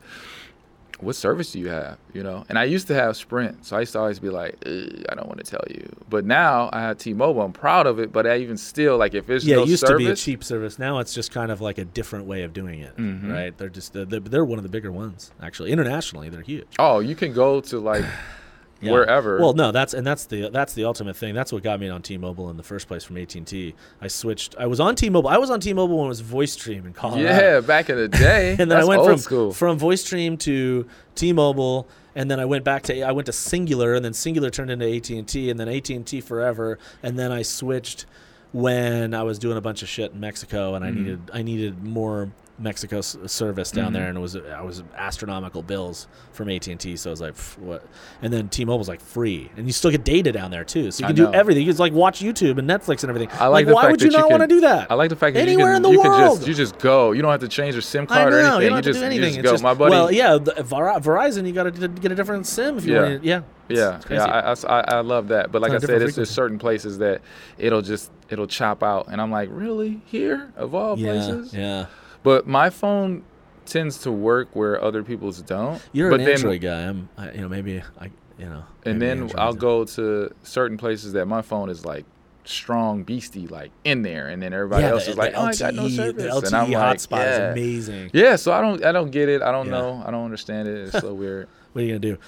what 1.00 1.14
service 1.14 1.52
do 1.52 1.60
you 1.60 1.68
have? 1.68 1.96
You 2.12 2.24
know, 2.24 2.44
and 2.48 2.58
I 2.58 2.64
used 2.64 2.88
to 2.88 2.94
have 2.94 3.16
Sprint, 3.16 3.64
so 3.64 3.76
I 3.76 3.80
used 3.80 3.92
to 3.92 4.00
always 4.00 4.18
be 4.18 4.30
like, 4.30 4.56
I 4.66 5.14
don't 5.14 5.28
want 5.28 5.38
to 5.38 5.48
tell 5.48 5.62
you. 5.70 5.88
But 6.10 6.24
now 6.24 6.70
I 6.72 6.80
have 6.80 6.98
T-Mobile. 6.98 7.40
I'm 7.40 7.52
proud 7.52 7.86
of 7.86 8.00
it, 8.00 8.10
but 8.12 8.26
I 8.26 8.38
even 8.38 8.56
still 8.56 8.98
like 8.98 9.14
if 9.14 9.30
it's 9.30 9.44
yeah, 9.44 9.56
no 9.56 9.62
it 9.62 9.68
used 9.68 9.86
service, 9.86 10.02
to 10.02 10.06
be 10.06 10.10
a 10.10 10.16
cheap 10.16 10.42
service. 10.42 10.76
Now 10.76 10.98
it's 10.98 11.14
just 11.14 11.30
kind 11.30 11.52
of 11.52 11.60
like 11.60 11.78
a 11.78 11.84
different 11.84 12.24
way 12.26 12.42
of 12.42 12.52
doing 12.52 12.80
it, 12.80 12.96
Mhm. 12.96 13.32
right? 13.32 13.56
They're 13.56 13.68
just 13.68 13.92
they're, 13.92 14.06
they're 14.06 14.44
one 14.44 14.58
of 14.58 14.64
the 14.64 14.68
bigger 14.68 14.90
ones 14.90 15.30
actually. 15.40 15.70
Internationally, 15.70 16.30
they're 16.30 16.42
huge. 16.42 16.66
Oh, 16.80 16.98
you 16.98 17.14
can 17.14 17.32
go 17.32 17.60
to 17.60 17.78
like 17.78 18.04
Yeah. 18.80 18.92
wherever. 18.92 19.38
Well, 19.40 19.54
no, 19.54 19.72
that's 19.72 19.92
and 19.94 20.06
that's 20.06 20.26
the 20.26 20.50
that's 20.50 20.72
the 20.74 20.84
ultimate 20.84 21.16
thing. 21.16 21.34
That's 21.34 21.52
what 21.52 21.62
got 21.64 21.80
me 21.80 21.88
on 21.88 22.00
T-Mobile 22.02 22.48
in 22.50 22.56
the 22.56 22.62
first 22.62 22.86
place 22.86 23.02
from 23.04 23.16
AT&T. 23.16 23.74
I 24.00 24.06
switched. 24.08 24.54
I 24.58 24.66
was 24.66 24.78
on 24.78 24.94
T-Mobile. 24.94 25.28
I 25.28 25.38
was 25.38 25.50
on 25.50 25.58
T-Mobile 25.60 25.96
when 25.96 26.04
it 26.06 26.08
was 26.08 26.22
VoiceStream 26.22 26.86
in 26.86 26.92
Colorado. 26.92 27.22
yeah, 27.24 27.60
back 27.60 27.90
in 27.90 27.96
the 27.96 28.06
day. 28.08 28.50
and 28.58 28.58
then 28.58 28.68
That's 28.68 28.86
I 28.86 28.88
went 28.88 29.04
from 29.04 29.18
school. 29.18 29.52
from 29.52 29.78
VoiceStream 29.80 30.38
to 30.40 30.86
T-Mobile, 31.16 31.88
and 32.14 32.30
then 32.30 32.38
I 32.38 32.44
went 32.44 32.62
back 32.64 32.82
to 32.84 33.02
I 33.02 33.10
went 33.12 33.26
to 33.26 33.32
Cingular, 33.32 33.96
and 33.96 34.04
then 34.04 34.12
Cingular 34.12 34.52
turned 34.52 34.70
into 34.70 34.86
AT 34.88 35.10
and 35.10 35.26
T, 35.26 35.50
and 35.50 35.58
then 35.58 35.68
AT 35.68 35.90
and 35.90 36.06
T 36.06 36.20
forever, 36.20 36.78
and 37.02 37.18
then 37.18 37.32
I 37.32 37.42
switched 37.42 38.06
when 38.52 39.12
I 39.12 39.22
was 39.24 39.38
doing 39.38 39.56
a 39.58 39.60
bunch 39.60 39.82
of 39.82 39.88
shit 39.88 40.12
in 40.12 40.20
Mexico, 40.20 40.74
and 40.74 40.84
I 40.84 40.88
Mm-hmm. 40.90 41.02
needed 41.04 41.20
I 41.34 41.42
needed 41.42 41.82
more 41.84 42.30
Mexico 42.58 42.98
s- 42.98 43.16
service 43.26 43.70
down 43.70 43.92
there, 43.92 44.02
mm-hmm. 44.02 44.08
and 44.08 44.18
it 44.18 44.20
was 44.20 44.36
I 44.36 44.62
was 44.62 44.82
astronomical 44.96 45.62
bills 45.62 46.08
from 46.32 46.48
AT 46.50 46.66
and 46.66 46.78
T, 46.80 46.96
so 46.96 47.10
I 47.10 47.12
was 47.12 47.20
like, 47.20 47.36
what? 47.58 47.86
And 48.22 48.32
then 48.32 48.48
T-Mobile's 48.48 48.88
like 48.88 49.00
free, 49.00 49.50
and 49.56 49.66
you 49.66 49.72
still 49.72 49.90
get 49.90 50.04
data 50.04 50.32
down 50.32 50.50
there 50.50 50.64
too, 50.64 50.90
so 50.90 51.02
you 51.02 51.06
can 51.06 51.16
do 51.16 51.32
everything. 51.32 51.64
You 51.64 51.72
can 51.72 51.78
like 51.78 51.92
watch 51.92 52.20
YouTube 52.20 52.58
and 52.58 52.68
Netflix 52.68 53.02
and 53.04 53.10
everything. 53.10 53.28
I 53.38 53.46
like, 53.46 53.66
the 53.66 53.74
why 53.74 53.82
fact 53.82 53.92
would 53.92 54.02
you 54.02 54.10
not 54.10 54.28
want 54.30 54.42
to 54.42 54.48
do 54.48 54.60
that? 54.62 54.90
I 54.90 54.94
like 54.94 55.10
the 55.10 55.16
fact 55.16 55.34
that 55.34 55.40
Anywhere 55.42 55.66
you 55.66 55.72
can, 55.74 55.76
in 55.76 55.82
the 55.82 55.90
you 55.90 56.02
can 56.02 56.10
world. 56.10 56.38
just 56.38 56.48
you 56.48 56.54
just 56.54 56.78
go. 56.78 57.12
You 57.12 57.22
don't 57.22 57.30
have 57.30 57.40
to 57.40 57.48
change 57.48 57.74
your 57.74 57.82
SIM 57.82 58.06
card 58.06 58.32
or 58.32 58.38
anything. 58.40 58.62
You 58.62 58.68
don't 58.70 58.76
have 58.76 58.84
just 58.84 58.98
to 59.00 59.00
do 59.00 59.06
anything. 59.06 59.34
you 59.36 59.42
just 59.42 59.44
go. 59.44 59.50
just- 59.52 59.62
My 59.62 59.74
buddy. 59.74 59.90
Well, 59.90 60.10
yeah, 60.10 60.36
the, 60.38 60.54
Ver- 60.62 60.98
Verizon, 61.00 61.46
you 61.46 61.52
got 61.52 61.72
to 61.74 61.88
get 61.88 62.10
a 62.12 62.14
different 62.14 62.46
SIM 62.46 62.78
if 62.78 62.84
you 62.84 62.94
Yeah. 62.94 63.02
want. 63.02 63.24
Yeah, 63.24 63.42
Yeah, 63.68 64.00
yeah, 64.10 64.24
I, 64.24 64.52
I, 64.66 64.80
I 64.96 65.00
love 65.00 65.28
that. 65.28 65.52
But 65.52 65.62
like 65.62 65.72
I 65.72 65.78
said, 65.78 66.02
it's 66.02 66.16
just 66.16 66.34
certain 66.34 66.58
places 66.58 66.98
that 66.98 67.20
it'll 67.58 67.82
just 67.82 68.10
it'll 68.30 68.46
chop 68.46 68.82
out, 68.82 69.06
and 69.10 69.20
I'm 69.20 69.30
like, 69.30 69.48
really 69.52 70.00
here 70.06 70.52
of 70.56 70.74
all 70.74 70.98
yeah, 70.98 71.12
places. 71.12 71.54
yeah. 71.54 71.86
But 72.28 72.46
my 72.46 72.68
phone 72.68 73.24
tends 73.64 74.02
to 74.02 74.12
work 74.12 74.48
where 74.52 74.84
other 74.84 75.02
people's 75.02 75.40
don't. 75.40 75.80
You're 75.92 76.10
but 76.10 76.20
an 76.20 76.26
then, 76.26 76.34
Android 76.34 76.60
guy. 76.60 76.82
I'm, 76.82 77.08
I, 77.16 77.32
you 77.32 77.40
know, 77.40 77.48
maybe 77.48 77.82
I, 77.98 78.10
you 78.38 78.44
know. 78.44 78.64
and 78.84 79.00
then 79.00 79.12
Android's 79.12 79.34
I'll 79.36 79.54
go 79.54 79.86
to 79.86 80.30
certain 80.42 80.76
places 80.76 81.14
that 81.14 81.24
my 81.24 81.40
phone 81.40 81.70
is 81.70 81.86
like 81.86 82.04
strong 82.44 83.02
beastie 83.02 83.46
like 83.46 83.70
in 83.82 84.02
there, 84.02 84.28
and 84.28 84.42
then 84.42 84.52
everybody 84.52 84.82
yeah, 84.82 84.90
else 84.90 85.06
the, 85.06 85.12
is 85.12 85.16
like, 85.16 85.32
oh, 85.34 85.46
LTE, 85.46 85.48
I 85.48 85.54
got 85.70 85.74
no 85.74 85.88
service. 85.88 86.22
The 86.22 86.28
LTE 86.28 86.46
and 86.48 86.54
I'm 86.54 86.70
like, 86.70 86.98
hotspot 86.98 87.16
yeah. 87.16 87.32
is 87.32 87.52
amazing. 87.52 88.10
Yeah, 88.12 88.36
so 88.36 88.52
I 88.52 88.60
don't 88.60 88.84
I 88.84 88.92
don't 88.92 89.10
get 89.10 89.30
it. 89.30 89.40
I 89.40 89.50
don't 89.50 89.64
Yeah. 89.64 89.72
know. 89.72 90.02
I 90.04 90.10
don't 90.10 90.26
understand 90.26 90.68
it. 90.68 90.88
It's 90.88 91.00
so 91.00 91.14
weird. 91.22 91.48
What 91.72 91.80
are 91.80 91.84
you 91.86 91.92
gonna 91.92 92.00
do? 92.00 92.18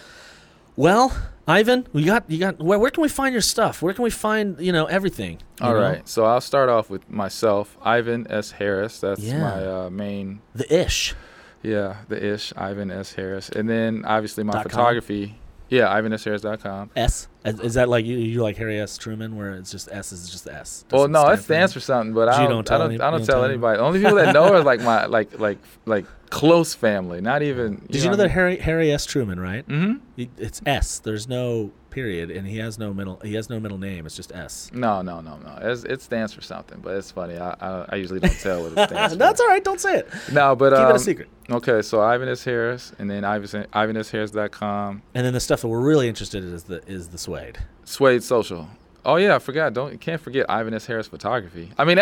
Well, 0.77 1.14
Ivan, 1.51 1.86
we 1.93 2.05
got 2.05 2.31
you 2.31 2.39
got. 2.39 2.59
Where, 2.60 2.78
where 2.78 2.90
can 2.90 3.02
we 3.02 3.09
find 3.09 3.32
your 3.32 3.43
stuff? 3.43 3.82
Where 3.82 3.93
can 3.93 4.05
we 4.05 4.10
find 4.10 4.59
you 4.60 4.72
know 4.72 4.86
everything? 4.86 5.39
you 5.60 5.66
All 5.66 5.74
know? 5.74 5.81
right. 5.81 6.09
So 6.09 6.24
I'll 6.24 6.40
start 6.40 6.68
off 6.68 6.89
with 6.90 7.09
myself, 7.10 7.77
Ivan 7.82 8.27
S. 8.31 8.52
Harris. 8.52 9.01
That's 9.01 9.20
Yeah. 9.20 9.40
my 9.40 9.66
uh, 9.66 9.90
main 9.90 10.40
the 10.55 10.66
ish. 10.85 11.14
Yeah, 11.62 11.97
the 12.09 12.32
ish, 12.35 12.52
Ivan 12.56 12.90
S. 12.90 13.12
Harris. 13.14 13.51
And 13.51 13.68
then 13.68 14.05
obviously 14.06 14.44
my 14.44 14.52
Dot 14.52 14.70
com? 14.70 14.81
Yeah, 15.71 15.87
IvanSHarris.com. 15.89 16.91
S 16.97 17.29
is, 17.45 17.61
is 17.61 17.75
that 17.75 17.89
like 17.89 18.05
you, 18.05 18.19
you 18.19 18.43
like 18.43 18.57
Harry 18.57 18.79
S. 18.81 18.99
Truman, 18.99 19.37
where 19.37 19.53
it's 19.55 19.71
just 19.71 19.89
S 19.91 20.13
is 20.13 20.29
just 20.29 20.47
S? 20.49 20.85
Well, 20.91 21.09
no, 21.09 21.29
it 21.29 21.39
stands 21.39 21.73
for 21.73 21.81
something, 21.81 22.13
but 22.13 22.29
I 22.29 22.43
don't, 22.43 22.51
don't 22.51 22.67
tell 22.67 22.77
I 22.77 22.85
don't, 22.85 22.91
any- 22.93 23.01
I 23.01 23.11
don't 23.11 23.19
don't 23.21 23.27
tell 23.27 23.37
tell 23.37 23.45
anybody. 23.45 23.79
The 23.79 23.85
only 23.85 24.01
people 24.01 24.17
that 24.17 24.35
know 24.35 24.45
are 24.53 24.63
like 24.63 24.81
my 24.83 25.07
like 25.07 25.39
like 25.39 25.59
like 25.87 26.07
close 26.31 26.75
family, 26.75 27.21
not 27.21 27.43
even. 27.43 27.77
Did 27.91 28.03
you 28.03 28.11
know 28.11 28.17
that 28.17 28.31
Harry 28.31 28.59
Harry 28.59 28.91
S. 28.93 29.07
Truman, 29.07 29.39
right? 29.41 29.65
hmm 29.65 29.95
It's 30.17 30.61
S. 30.67 30.99
There's 30.99 31.29
no 31.29 31.71
period, 31.91 32.31
and 32.31 32.47
he 32.47 32.59
has 32.59 32.79
no 32.79 32.95
middle. 32.95 33.21
He 33.23 33.35
has 33.35 33.51
no 33.51 33.61
middle 33.61 33.79
name. 33.79 34.07
It's 34.07 34.17
just 34.17 34.33
S. 34.33 34.71
No, 34.73 35.03
no, 35.03 35.21
no, 35.21 35.39
no. 35.39 35.59
It's, 35.61 35.85
it 35.85 36.03
stands 36.03 36.33
for 36.33 36.41
something, 36.41 36.81
but 36.81 36.97
it's 36.97 37.11
funny. 37.11 37.37
I 37.37 37.51
I, 37.61 37.87
I 37.91 37.97
usually 37.97 38.21
don't 38.21 38.39
tell 38.41 38.62
what 38.62 38.73
it 38.73 38.89
stands 38.89 39.12
for. 39.15 39.19
That's 39.19 39.41
all 39.41 39.49
right. 39.49 39.62
Don't 39.62 39.81
say 39.81 39.99
it. 39.99 40.09
No, 40.33 40.57
but 40.57 40.71
Keep 40.71 40.79
um, 40.81 40.91
it 40.91 40.97
a 40.97 40.99
secret. 40.99 41.29
Okay, 41.51 41.83
so 41.83 42.01
Ivan 42.01 42.29
S. 42.29 42.45
Harris, 42.45 42.93
and 42.99 43.11
then 43.11 43.25
Ivan 43.25 43.67
IvanSHarris.com, 43.73 45.03
And 45.15 45.27
then 45.27 45.33
the 45.33 45.41
stuff 45.41 45.62
that 45.62 45.69
we're 45.69 45.81
really 45.81 46.09
interested 46.09 46.45
in 46.45 46.55
is 46.55 46.65
the 46.65 46.83
is 46.87 47.09
the 47.09 47.19
suede. 47.19 47.59
Suede 47.85 48.23
Social. 48.23 48.69
Oh 49.05 49.17
yeah, 49.17 49.35
I 49.35 49.39
forgot. 49.39 49.73
Don't 49.73 50.01
can't 50.01 50.21
forget 50.21 50.47
Ivan 50.49 50.75
S. 50.75 50.87
Harris 50.87 51.09
Photography. 51.09 51.71
I 51.79 51.85
mean, 51.85 51.99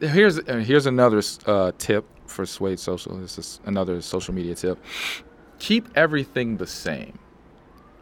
here's 0.00 0.44
here's 0.46 0.86
another 0.86 1.22
uh, 1.46 1.72
tip 1.78 2.04
for 2.26 2.44
Suede 2.46 2.80
Social. 2.80 3.16
This 3.16 3.38
is 3.38 3.60
another 3.64 4.00
social 4.00 4.34
media 4.34 4.54
tip. 4.54 4.78
Keep 5.58 5.88
everything 5.94 6.56
the 6.56 6.66
same. 6.66 7.18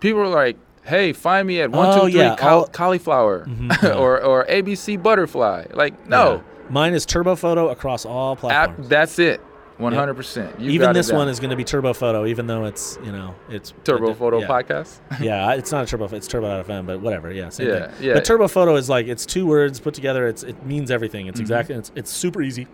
People 0.00 0.20
are 0.20 0.28
like, 0.28 0.56
"Hey, 0.88 1.12
find 1.12 1.46
me 1.46 1.60
at 1.60 1.70
one 1.70 1.86
Oh, 1.86 1.94
two 2.06 2.12
three 2.12 2.20
yeah, 2.20 2.34
all- 2.40 2.66
cauliflower 2.66 3.46
Mhm, 3.46 3.82
yeah. 3.82 3.92
or 4.02 4.20
or 4.22 4.44
ABC 4.46 5.00
butterfly." 5.02 5.66
Like, 5.72 6.08
no, 6.08 6.34
Yeah. 6.36 6.40
Mine 6.70 6.94
is 6.94 7.06
Turbo 7.06 7.34
Photo 7.36 7.68
across 7.68 8.04
all 8.04 8.32
app, 8.32 8.38
platforms. 8.40 8.88
that's 8.88 9.18
it. 9.18 9.40
One 9.78 9.92
hundred 9.92 10.14
percent. 10.14 10.56
even 10.60 10.92
this 10.92 11.12
one 11.12 11.28
is 11.28 11.38
going 11.38 11.50
to 11.50 11.56
be 11.56 11.62
Turbo 11.62 11.92
Photo, 11.92 12.26
even 12.26 12.48
though 12.48 12.64
it's 12.64 12.98
you 13.04 13.12
know 13.12 13.36
it's 13.48 13.72
Turbo 13.84 14.12
Photo. 14.12 14.40
Podcast. 14.40 14.98
yeah, 15.20 15.52
it's 15.54 15.70
not 15.70 15.84
a 15.84 15.86
Turbo. 15.86 16.06
It's 16.16 16.26
Turbo.fm, 16.26 16.84
but 16.84 17.00
whatever. 17.00 17.32
Yeah, 17.32 17.48
same 17.50 17.68
Yeah, 17.68 17.86
thing. 17.92 18.06
yeah. 18.08 18.14
But 18.14 18.24
Turbo 18.24 18.48
Photo 18.48 18.74
is 18.74 18.88
like 18.88 19.06
it's 19.06 19.24
two 19.24 19.46
words 19.46 19.78
put 19.78 19.94
together. 19.94 20.26
It's 20.26 20.42
it 20.42 20.66
means 20.66 20.90
everything. 20.90 21.22
Mm-hmm. 21.26 21.28
It's 21.30 21.40
exactly. 21.40 21.76
It's 21.76 21.92
it's 21.94 22.10
super 22.10 22.42
easy. 22.42 22.66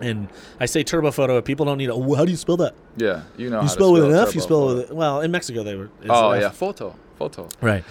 And 0.00 0.28
I 0.60 0.66
say 0.66 0.82
Turbo 0.84 1.10
Photo. 1.10 1.40
People 1.42 1.66
don't 1.66 1.78
need. 1.78 1.90
Oh, 1.90 1.98
well, 1.98 2.16
how 2.18 2.24
do 2.24 2.30
you 2.30 2.36
spell 2.36 2.56
that? 2.58 2.74
Yeah, 2.96 3.22
you 3.36 3.50
know. 3.50 3.56
you 3.56 3.62
how 3.62 3.62
to 3.62 3.68
spell 3.68 3.92
with 3.92 4.04
an 4.04 4.14
F. 4.14 4.34
You 4.34 4.40
spell 4.40 4.68
Photo. 4.68 4.74
with 4.76 4.90
well 4.92 5.20
in 5.22 5.30
Mexico 5.32 5.62
they 5.64 5.74
were. 5.76 5.90
it's 6.00 6.08
Oh 6.10 6.32
yeah, 6.34 6.50
photo, 6.50 6.94
photo. 7.28 7.48
Right. 7.60 7.84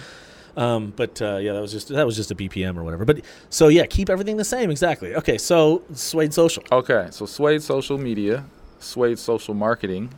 Um, 0.56 0.92
but 0.94 1.22
uh, 1.22 1.36
yeah, 1.36 1.54
that 1.54 1.62
was 1.62 1.72
just 1.72 1.88
that 1.88 2.04
was 2.04 2.16
just 2.16 2.30
a 2.30 2.34
BPM 2.34 2.76
or 2.76 2.84
whatever. 2.84 3.04
But 3.04 3.22
so 3.48 3.68
yeah, 3.68 3.86
keep 3.86 4.10
everything 4.10 4.36
the 4.36 4.44
same 4.44 4.70
exactly. 4.70 5.14
Okay, 5.14 5.38
so 5.38 5.82
Suede 5.94 6.34
Social. 6.34 6.62
Okay, 6.70 7.08
so 7.10 7.24
Suede 7.24 7.62
Social 7.62 7.98
Media, 7.98 8.44
Suede 8.78 9.18
Social 9.18 9.54
Marketing, 9.54 10.10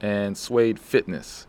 and 0.00 0.36
Suede 0.36 0.78
Fitness. 0.78 1.46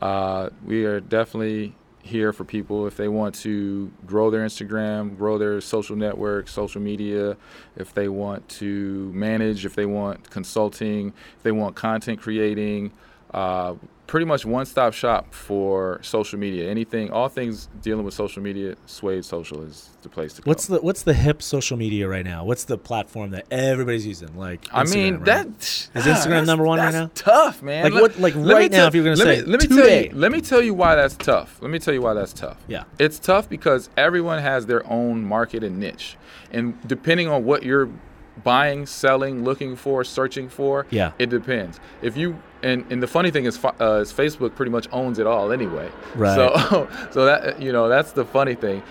Uh, 0.00 0.50
we 0.64 0.84
are 0.84 1.00
definitely 1.00 1.74
here 2.02 2.32
for 2.32 2.44
people 2.44 2.86
if 2.86 2.96
they 2.96 3.08
want 3.08 3.34
to 3.34 3.92
grow 4.06 4.30
their 4.30 4.44
Instagram, 4.44 5.16
grow 5.16 5.36
their 5.36 5.60
social 5.60 5.94
network, 5.94 6.48
social 6.48 6.80
media, 6.80 7.36
if 7.76 7.92
they 7.92 8.08
want 8.08 8.48
to 8.48 9.12
manage, 9.12 9.66
if 9.66 9.74
they 9.74 9.86
want 9.86 10.30
consulting, 10.30 11.12
if 11.36 11.42
they 11.42 11.52
want 11.52 11.76
content 11.76 12.20
creating. 12.20 12.90
Uh, 13.32 13.74
pretty 14.08 14.24
much 14.24 14.44
one-stop 14.46 14.92
shop 14.94 15.32
for 15.34 16.00
social 16.02 16.38
media. 16.38 16.68
Anything, 16.68 17.10
all 17.12 17.28
things 17.28 17.68
dealing 17.82 18.04
with 18.04 18.14
social 18.14 18.42
media, 18.42 18.74
Suede 18.86 19.24
Social 19.24 19.62
is 19.62 19.90
the 20.02 20.08
place 20.08 20.32
to 20.32 20.42
go. 20.42 20.48
What's 20.48 20.66
the 20.66 20.80
what's 20.80 21.02
the 21.02 21.14
hip 21.14 21.42
social 21.42 21.76
media 21.76 22.08
right 22.08 22.24
now? 22.24 22.44
What's 22.44 22.64
the 22.64 22.78
platform 22.78 23.30
that 23.30 23.46
everybody's 23.52 24.06
using? 24.06 24.36
Like 24.36 24.66
I 24.72 24.82
mean 24.84 25.14
ah, 25.14 25.18
Instagram, 25.18 25.24
that 25.26 25.46
right? 25.46 26.06
is 26.06 26.16
Instagram 26.16 26.46
number 26.46 26.64
one 26.64 26.78
right 26.80 26.92
now? 26.92 27.10
Tough, 27.14 27.62
man. 27.62 27.84
Like 27.84 27.92
Let- 27.92 28.02
what- 28.02 28.18
like 28.18 28.34
right 28.34 28.70
now, 28.70 28.78
tell- 28.78 28.88
if 28.88 28.94
you're 28.94 29.04
gonna 29.04 29.16
let 29.16 29.38
say, 29.38 29.42
me, 29.44 29.50
let 29.52 29.62
me 29.62 29.68
today. 29.68 30.08
tell 30.08 30.14
you, 30.14 30.20
let 30.20 30.32
me 30.32 30.40
tell 30.40 30.62
you 30.62 30.74
why 30.74 30.94
that's 30.96 31.16
tough. 31.16 31.58
Let 31.60 31.70
me 31.70 31.78
tell 31.78 31.94
you 31.94 32.02
why 32.02 32.14
that's 32.14 32.32
tough. 32.32 32.58
Yeah. 32.66 32.84
it's 32.98 33.18
tough 33.20 33.48
because 33.48 33.90
everyone 33.96 34.40
has 34.42 34.66
their 34.66 34.84
own 34.90 35.22
market 35.24 35.62
and 35.62 35.78
niche, 35.78 36.16
and 36.50 36.76
depending 36.88 37.28
on 37.28 37.44
what 37.44 37.62
you're 37.62 37.88
buying, 38.44 38.86
selling, 38.86 39.44
looking 39.44 39.76
for, 39.76 40.04
searching 40.04 40.48
for, 40.48 40.86
Yeah. 40.90 41.12
it 41.18 41.30
depends. 41.30 41.80
If 42.02 42.16
you 42.16 42.40
and, 42.62 42.84
and 42.90 43.00
the 43.02 43.06
funny 43.06 43.30
thing 43.30 43.44
is, 43.44 43.56
uh, 43.64 44.00
is 44.02 44.12
Facebook 44.12 44.54
pretty 44.56 44.72
much 44.72 44.88
owns 44.90 45.18
it 45.20 45.26
all 45.28 45.52
anyway. 45.52 45.88
Right. 46.16 46.34
So 46.34 46.88
so 47.10 47.24
that 47.26 47.60
you 47.62 47.72
know 47.72 47.88
that's 47.88 48.12
the 48.12 48.24
funny 48.24 48.54
thing. 48.54 48.82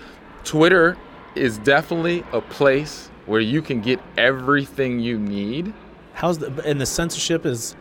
Twitter 0.44 0.96
is 1.34 1.58
definitely 1.58 2.24
a 2.32 2.40
place 2.40 3.10
where 3.26 3.40
you 3.40 3.60
can 3.60 3.80
get 3.82 4.00
everything 4.16 5.00
you 5.00 5.18
need. 5.18 5.72
How's 6.14 6.38
the 6.38 6.50
and 6.64 6.80
the 6.80 6.86
censorship 6.86 7.44
is 7.44 7.76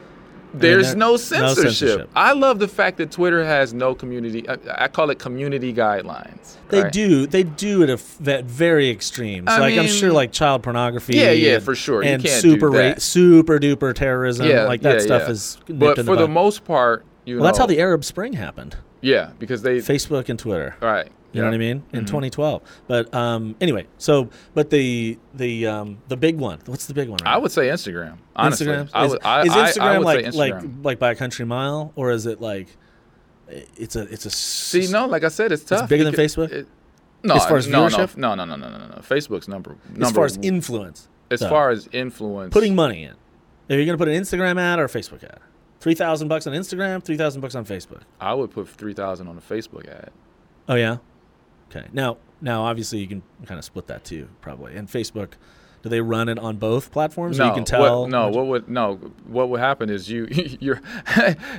There's 0.54 0.88
there- 0.90 0.96
no 0.96 1.12
no 1.12 1.18
censorship. 1.18 1.64
censorship. 1.72 2.10
I 2.16 2.34
love 2.34 2.60
the 2.60 2.68
fact 2.68 2.98
that 2.98 3.12
Twitter 3.12 3.44
has 3.44 3.74
no 3.74 3.94
community. 3.94 4.48
I, 4.48 4.58
I 4.78 4.88
call 4.88 5.10
it 5.10 5.20
community 5.20 5.74
guidelines. 5.74 6.56
they 6.70 6.84
right? 6.84 6.92
do 6.92 7.28
they 7.28 7.44
do 7.44 7.84
it 7.84 7.90
at 7.90 8.28
at 8.28 8.46
very 8.46 8.90
extremes. 8.90 9.48
I 9.48 9.60
like 9.60 9.78
I'm 9.78 9.88
sure 9.88 10.12
like 10.12 10.32
child 10.32 10.64
pornography. 10.64 11.16
Yeah, 11.18 11.32
yeah, 11.32 11.56
and- 11.56 11.64
for 11.64 11.76
sure. 11.76 12.04
You 12.04 12.10
And 12.12 12.28
super 12.28 12.70
that. 12.72 13.02
super 13.02 13.60
duper 13.60 13.94
terrorism. 13.94 14.48
Yeah, 14.48 14.64
like 14.64 14.82
that 14.82 14.96
yeah, 14.96 15.00
stuff 15.00 15.24
yeah. 15.26 15.32
is. 15.32 15.58
But 15.68 15.98
in 16.00 16.06
for 16.06 16.16
the 16.16 16.28
most 16.28 16.64
part, 16.66 17.06
you 17.26 17.36
well, 17.36 17.40
know, 17.42 17.46
that's 17.48 17.58
how 17.58 17.66
the 17.66 17.80
Arab 17.80 18.04
Spring 18.06 18.34
happened. 18.34 18.78
yeah, 19.02 19.32
because 19.40 19.62
they 19.62 19.78
Facebook 19.78 20.30
and 20.30 20.40
Twitter. 20.40 20.76
right. 20.82 21.10
You 21.34 21.42
know 21.42 21.48
what 21.50 21.56
I 21.56 21.58
mean? 21.58 21.84
In 21.94 22.06
2012. 22.06 22.62
But 22.88 23.14
um, 23.14 23.56
anyway, 23.62 23.86
so 23.98 24.30
but 24.54 24.70
the 24.70 25.20
the 25.34 25.68
um, 25.68 25.98
the 26.08 26.18
big 26.18 26.38
one. 26.38 26.60
What's 26.66 26.88
the 26.88 26.94
big 26.94 27.10
one? 27.10 27.20
Right 27.24 27.34
I 27.36 27.38
would 27.38 27.52
say 27.52 27.68
Instagram. 27.68 28.18
Honestly, 28.36 28.68
Instagram. 28.68 28.90
I 28.94 29.06
is, 29.06 29.12
would, 29.12 29.24
I, 29.24 29.42
is 29.44 29.50
Instagram 29.50 29.82
I 29.82 29.98
would 29.98 30.06
like 30.06 30.26
say 30.26 30.32
like 30.32 30.64
like 30.84 31.00
by 31.00 31.12
a 31.12 31.16
country 31.16 31.46
mile, 31.46 31.92
or 31.96 32.12
is 32.12 32.26
it 32.26 32.42
like 32.42 32.76
it's 33.48 33.96
a 33.96 34.02
it's 34.04 34.26
a 34.26 34.30
See, 34.30 34.88
no, 34.88 35.06
like 35.06 35.24
I 35.24 35.28
said, 35.30 35.52
it's 35.52 35.64
tough. 35.64 35.90
bigger 35.90 36.04
than 36.04 36.12
because 36.12 36.36
Facebook? 36.36 36.52
it- 36.52 36.68
no, 37.24 37.36
As 37.36 37.46
far 37.46 37.58
as 37.58 37.68
no, 37.68 37.88
viewership? 37.88 38.16
No, 38.16 38.36
no, 38.36 38.46
no, 38.46 38.56
no, 38.56 38.70
no, 38.70 38.78
no, 38.78 38.88
no. 38.88 38.96
Facebook's 39.02 39.48
number. 39.48 39.76
number 39.90 40.06
as 40.06 40.12
far 40.12 40.26
as 40.26 40.38
influence. 40.38 41.10
as 41.32 41.40
though. 41.40 41.50
far 41.50 41.72
as 41.72 41.90
influence, 41.92 42.54
putting 42.54 42.76
money 42.76 43.04
in. 43.04 43.16
If 43.68 43.76
you're 43.78 43.86
gonna 43.86 43.98
put 43.98 44.08
an 44.08 44.14
Instagram 44.22 44.60
ad 44.62 44.80
or 44.80 44.86
a 44.86 44.88
Facebook 44.88 45.24
ad, 45.24 45.40
three 45.80 45.96
thousand 45.96 46.28
bucks 46.28 46.48
on 46.48 46.54
Instagram, 46.54 47.04
three 47.04 47.18
thousand 47.18 47.42
bucks 47.42 47.56
on 47.56 47.66
Facebook. 47.66 48.02
I 48.22 48.34
would 48.34 48.52
put 48.52 48.70
three 48.70 48.94
thousand 48.94 49.28
on 49.28 49.38
a 49.38 49.42
Facebook 49.42 49.88
ad. 49.90 50.12
Oh 50.70 50.76
yeah. 50.76 50.98
Okay. 51.70 51.88
Now 51.92 52.18
now 52.42 52.64
obviously 52.64 53.00
you 53.00 53.08
can 53.08 53.24
kind 53.46 53.58
of 53.58 53.66
split 53.66 53.88
that 53.88 54.04
too, 54.04 54.30
probably. 54.42 54.76
And 54.76 54.88
Facebook, 54.88 55.34
do 55.84 55.90
they 55.90 56.02
run 56.02 56.30
it 56.30 56.40
on 56.40 56.58
both 56.58 56.92
platforms? 56.92 57.38
so 57.38 57.44
no, 57.44 57.50
you 57.50 57.56
can 57.56 57.64
tell. 57.66 58.02
What, 58.04 58.10
no, 58.10 58.30
what 58.30 58.48
would 58.48 58.70
no? 58.70 58.96
What 59.28 59.50
would 59.50 59.60
happen 59.60 59.90
is 59.90 60.10
you 60.10 60.28
your 60.60 60.82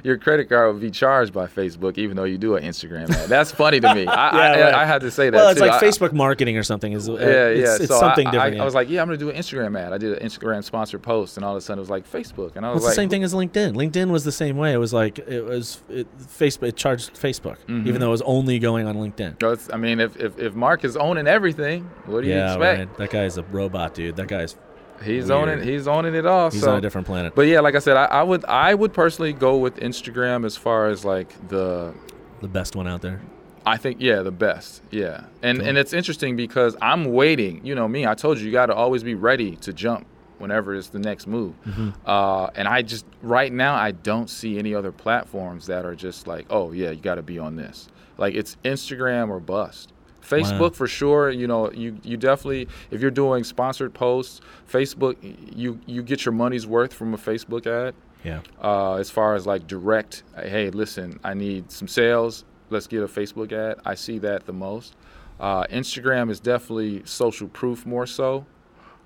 your 0.04 0.18
credit 0.18 0.48
card 0.48 0.72
would 0.72 0.82
be 0.82 0.90
charged 0.90 1.32
by 1.32 1.46
Facebook, 1.46 1.98
even 1.98 2.16
though 2.16 2.24
you 2.24 2.38
do 2.38 2.56
an 2.56 2.64
Instagram 2.64 3.10
ad. 3.10 3.28
That's 3.28 3.50
funny 3.50 3.80
to 3.80 3.94
me. 3.94 4.06
I, 4.06 4.28
I, 4.28 4.60
right. 4.62 4.74
I, 4.74 4.86
had 4.86 5.00
to 5.02 5.10
say 5.10 5.30
that. 5.30 5.36
well, 5.36 5.48
it's 5.50 5.60
too. 5.60 5.66
like 5.66 5.82
I- 5.82 5.86
Facebook 5.86 6.12
marketing 6.12 6.56
or 6.58 6.62
something. 6.62 6.92
Is 6.92 7.08
uh, 7.08 7.14
Yeah, 7.14 7.20
yeah. 7.26 7.50
It's, 7.50 7.80
it's 7.80 7.88
so 7.88 7.98
something 8.00 8.26
I, 8.26 8.30
different. 8.30 8.54
I, 8.54 8.56
yeah. 8.56 8.62
I 8.62 8.64
was 8.64 8.74
like, 8.74 8.88
yeah, 8.88 9.00
I'm 9.02 9.08
gonna 9.08 9.18
do 9.18 9.30
an 9.30 9.36
Instagram 9.36 9.78
ad. 9.78 9.92
I 9.92 9.98
did 9.98 10.20
an 10.20 10.26
Instagram 10.28 10.62
sponsored 10.64 11.02
post, 11.02 11.36
and 11.36 11.44
all 11.44 11.52
of 11.52 11.58
a 11.58 11.60
sudden 11.60 11.78
it 11.78 11.82
was 11.82 11.90
like 11.90 12.10
Facebook, 12.10 12.56
and 12.56 12.64
I 12.66 12.70
was 12.70 12.78
it's 12.78 12.84
like, 12.86 12.92
the 12.92 12.96
same 13.02 13.08
thing 13.08 13.24
as 13.24 13.34
LinkedIn. 13.34 13.74
LinkedIn 13.74 14.10
was 14.10 14.24
the 14.24 14.32
same 14.32 14.56
way. 14.56 14.72
It 14.72 14.78
was 14.78 14.92
like 14.92 15.18
it 15.18 15.44
was 15.44 15.82
it, 15.88 16.06
Facebook. 16.18 16.68
It 16.68 16.76
charged 16.76 17.14
Facebook, 17.14 17.56
Mm-hmm. 17.68 17.86
even 17.88 18.00
though 18.00 18.08
it 18.08 18.10
was 18.12 18.22
only 18.22 18.58
going 18.58 18.86
on 18.86 18.96
LinkedIn. 18.96 19.40
No, 19.40 19.52
it's- 19.52 19.68
I 19.72 19.76
mean, 19.76 20.00
if, 20.00 20.16
if 20.16 20.38
if 20.38 20.54
Mark 20.54 20.84
is 20.84 20.96
owning 20.96 21.26
everything, 21.26 21.84
what 22.06 22.22
do 22.22 22.28
you 22.28 22.36
expect? 22.38 22.60
right. 22.60 22.96
That 22.98 23.10
guy's 23.10 23.36
a 23.38 23.42
robot, 23.44 23.94
dude. 23.94 24.07
That 24.16 24.28
guy's 24.28 24.56
He's 25.02 25.28
Weird. 25.28 25.48
owning 25.48 25.62
he's 25.64 25.86
owning 25.86 26.14
it 26.16 26.26
all. 26.26 26.50
he's 26.50 26.60
so. 26.62 26.72
on 26.72 26.78
a 26.78 26.80
different 26.80 27.06
planet. 27.06 27.34
But 27.36 27.42
yeah, 27.42 27.60
like 27.60 27.76
I 27.76 27.78
said, 27.78 27.96
I, 27.96 28.06
I 28.06 28.22
would 28.22 28.44
I 28.46 28.74
would 28.74 28.92
personally 28.92 29.32
go 29.32 29.56
with 29.58 29.76
Instagram 29.76 30.44
as 30.44 30.56
far 30.56 30.88
as 30.88 31.04
like 31.04 31.32
the 31.48 31.94
the 32.40 32.48
best 32.48 32.74
one 32.74 32.88
out 32.88 33.00
there. 33.02 33.20
I 33.64 33.76
think 33.76 33.98
yeah, 34.00 34.22
the 34.22 34.30
best. 34.32 34.82
Yeah. 34.90 35.24
And 35.42 35.58
Cool. 35.58 35.68
and 35.68 35.78
it's 35.78 35.92
interesting 35.92 36.34
because 36.36 36.76
I'm 36.82 37.12
waiting. 37.12 37.64
You 37.64 37.74
know 37.76 37.86
me, 37.86 38.06
I 38.06 38.14
told 38.14 38.38
you 38.38 38.46
you 38.46 38.52
got 38.52 38.66
to 38.66 38.74
always 38.74 39.02
be 39.04 39.14
ready 39.14 39.54
to 39.56 39.72
jump 39.72 40.06
whenever 40.38 40.74
it's 40.74 40.88
the 40.88 40.98
next 41.00 41.26
move. 41.26 41.54
Mm-hmm. 41.66 41.90
Uh, 42.04 42.46
and 42.56 42.66
I 42.66 42.82
just 42.82 43.04
right 43.22 43.52
now 43.52 43.74
I 43.76 43.92
don't 43.92 44.28
see 44.30 44.58
any 44.58 44.74
other 44.74 44.90
platforms 44.90 45.66
that 45.66 45.84
are 45.84 45.94
just 45.94 46.26
like, 46.26 46.46
"Oh, 46.50 46.72
yeah, 46.72 46.90
you 46.90 47.00
got 47.00 47.16
to 47.16 47.22
be 47.22 47.38
on 47.38 47.54
this." 47.56 47.88
Like 48.16 48.34
it's 48.34 48.56
Instagram 48.64 49.28
or 49.28 49.38
bust. 49.38 49.92
Facebook 50.28 50.74
for 50.74 50.86
sure, 50.86 51.30
you 51.30 51.46
know, 51.46 51.70
you 51.72 51.98
you 52.02 52.16
definitely 52.16 52.68
if 52.90 53.00
you're 53.00 53.10
doing 53.10 53.44
sponsored 53.44 53.92
posts, 53.94 54.40
Facebook 54.70 55.16
you 55.56 55.78
you 55.86 56.02
get 56.02 56.24
your 56.24 56.32
money's 56.32 56.66
worth 56.66 56.92
from 56.92 57.14
a 57.14 57.18
Facebook 57.18 57.66
ad 57.66 57.94
Yeah. 58.24 58.40
uh, 58.62 58.94
as 58.94 59.10
far 59.10 59.34
as 59.34 59.46
like 59.46 59.66
direct, 59.66 60.22
hey, 60.36 60.70
listen, 60.70 61.18
I 61.24 61.34
need 61.34 61.70
some 61.70 61.88
sales. 61.88 62.44
Let's 62.70 62.86
get 62.86 63.02
a 63.02 63.08
Facebook 63.08 63.52
ad. 63.52 63.78
I 63.86 63.94
see 63.94 64.18
that 64.18 64.44
the 64.46 64.52
most. 64.52 64.94
Uh, 65.40 65.64
Instagram 65.70 66.30
is 66.30 66.40
definitely 66.40 67.02
social 67.04 67.48
proof 67.48 67.86
more 67.86 68.06
so, 68.06 68.44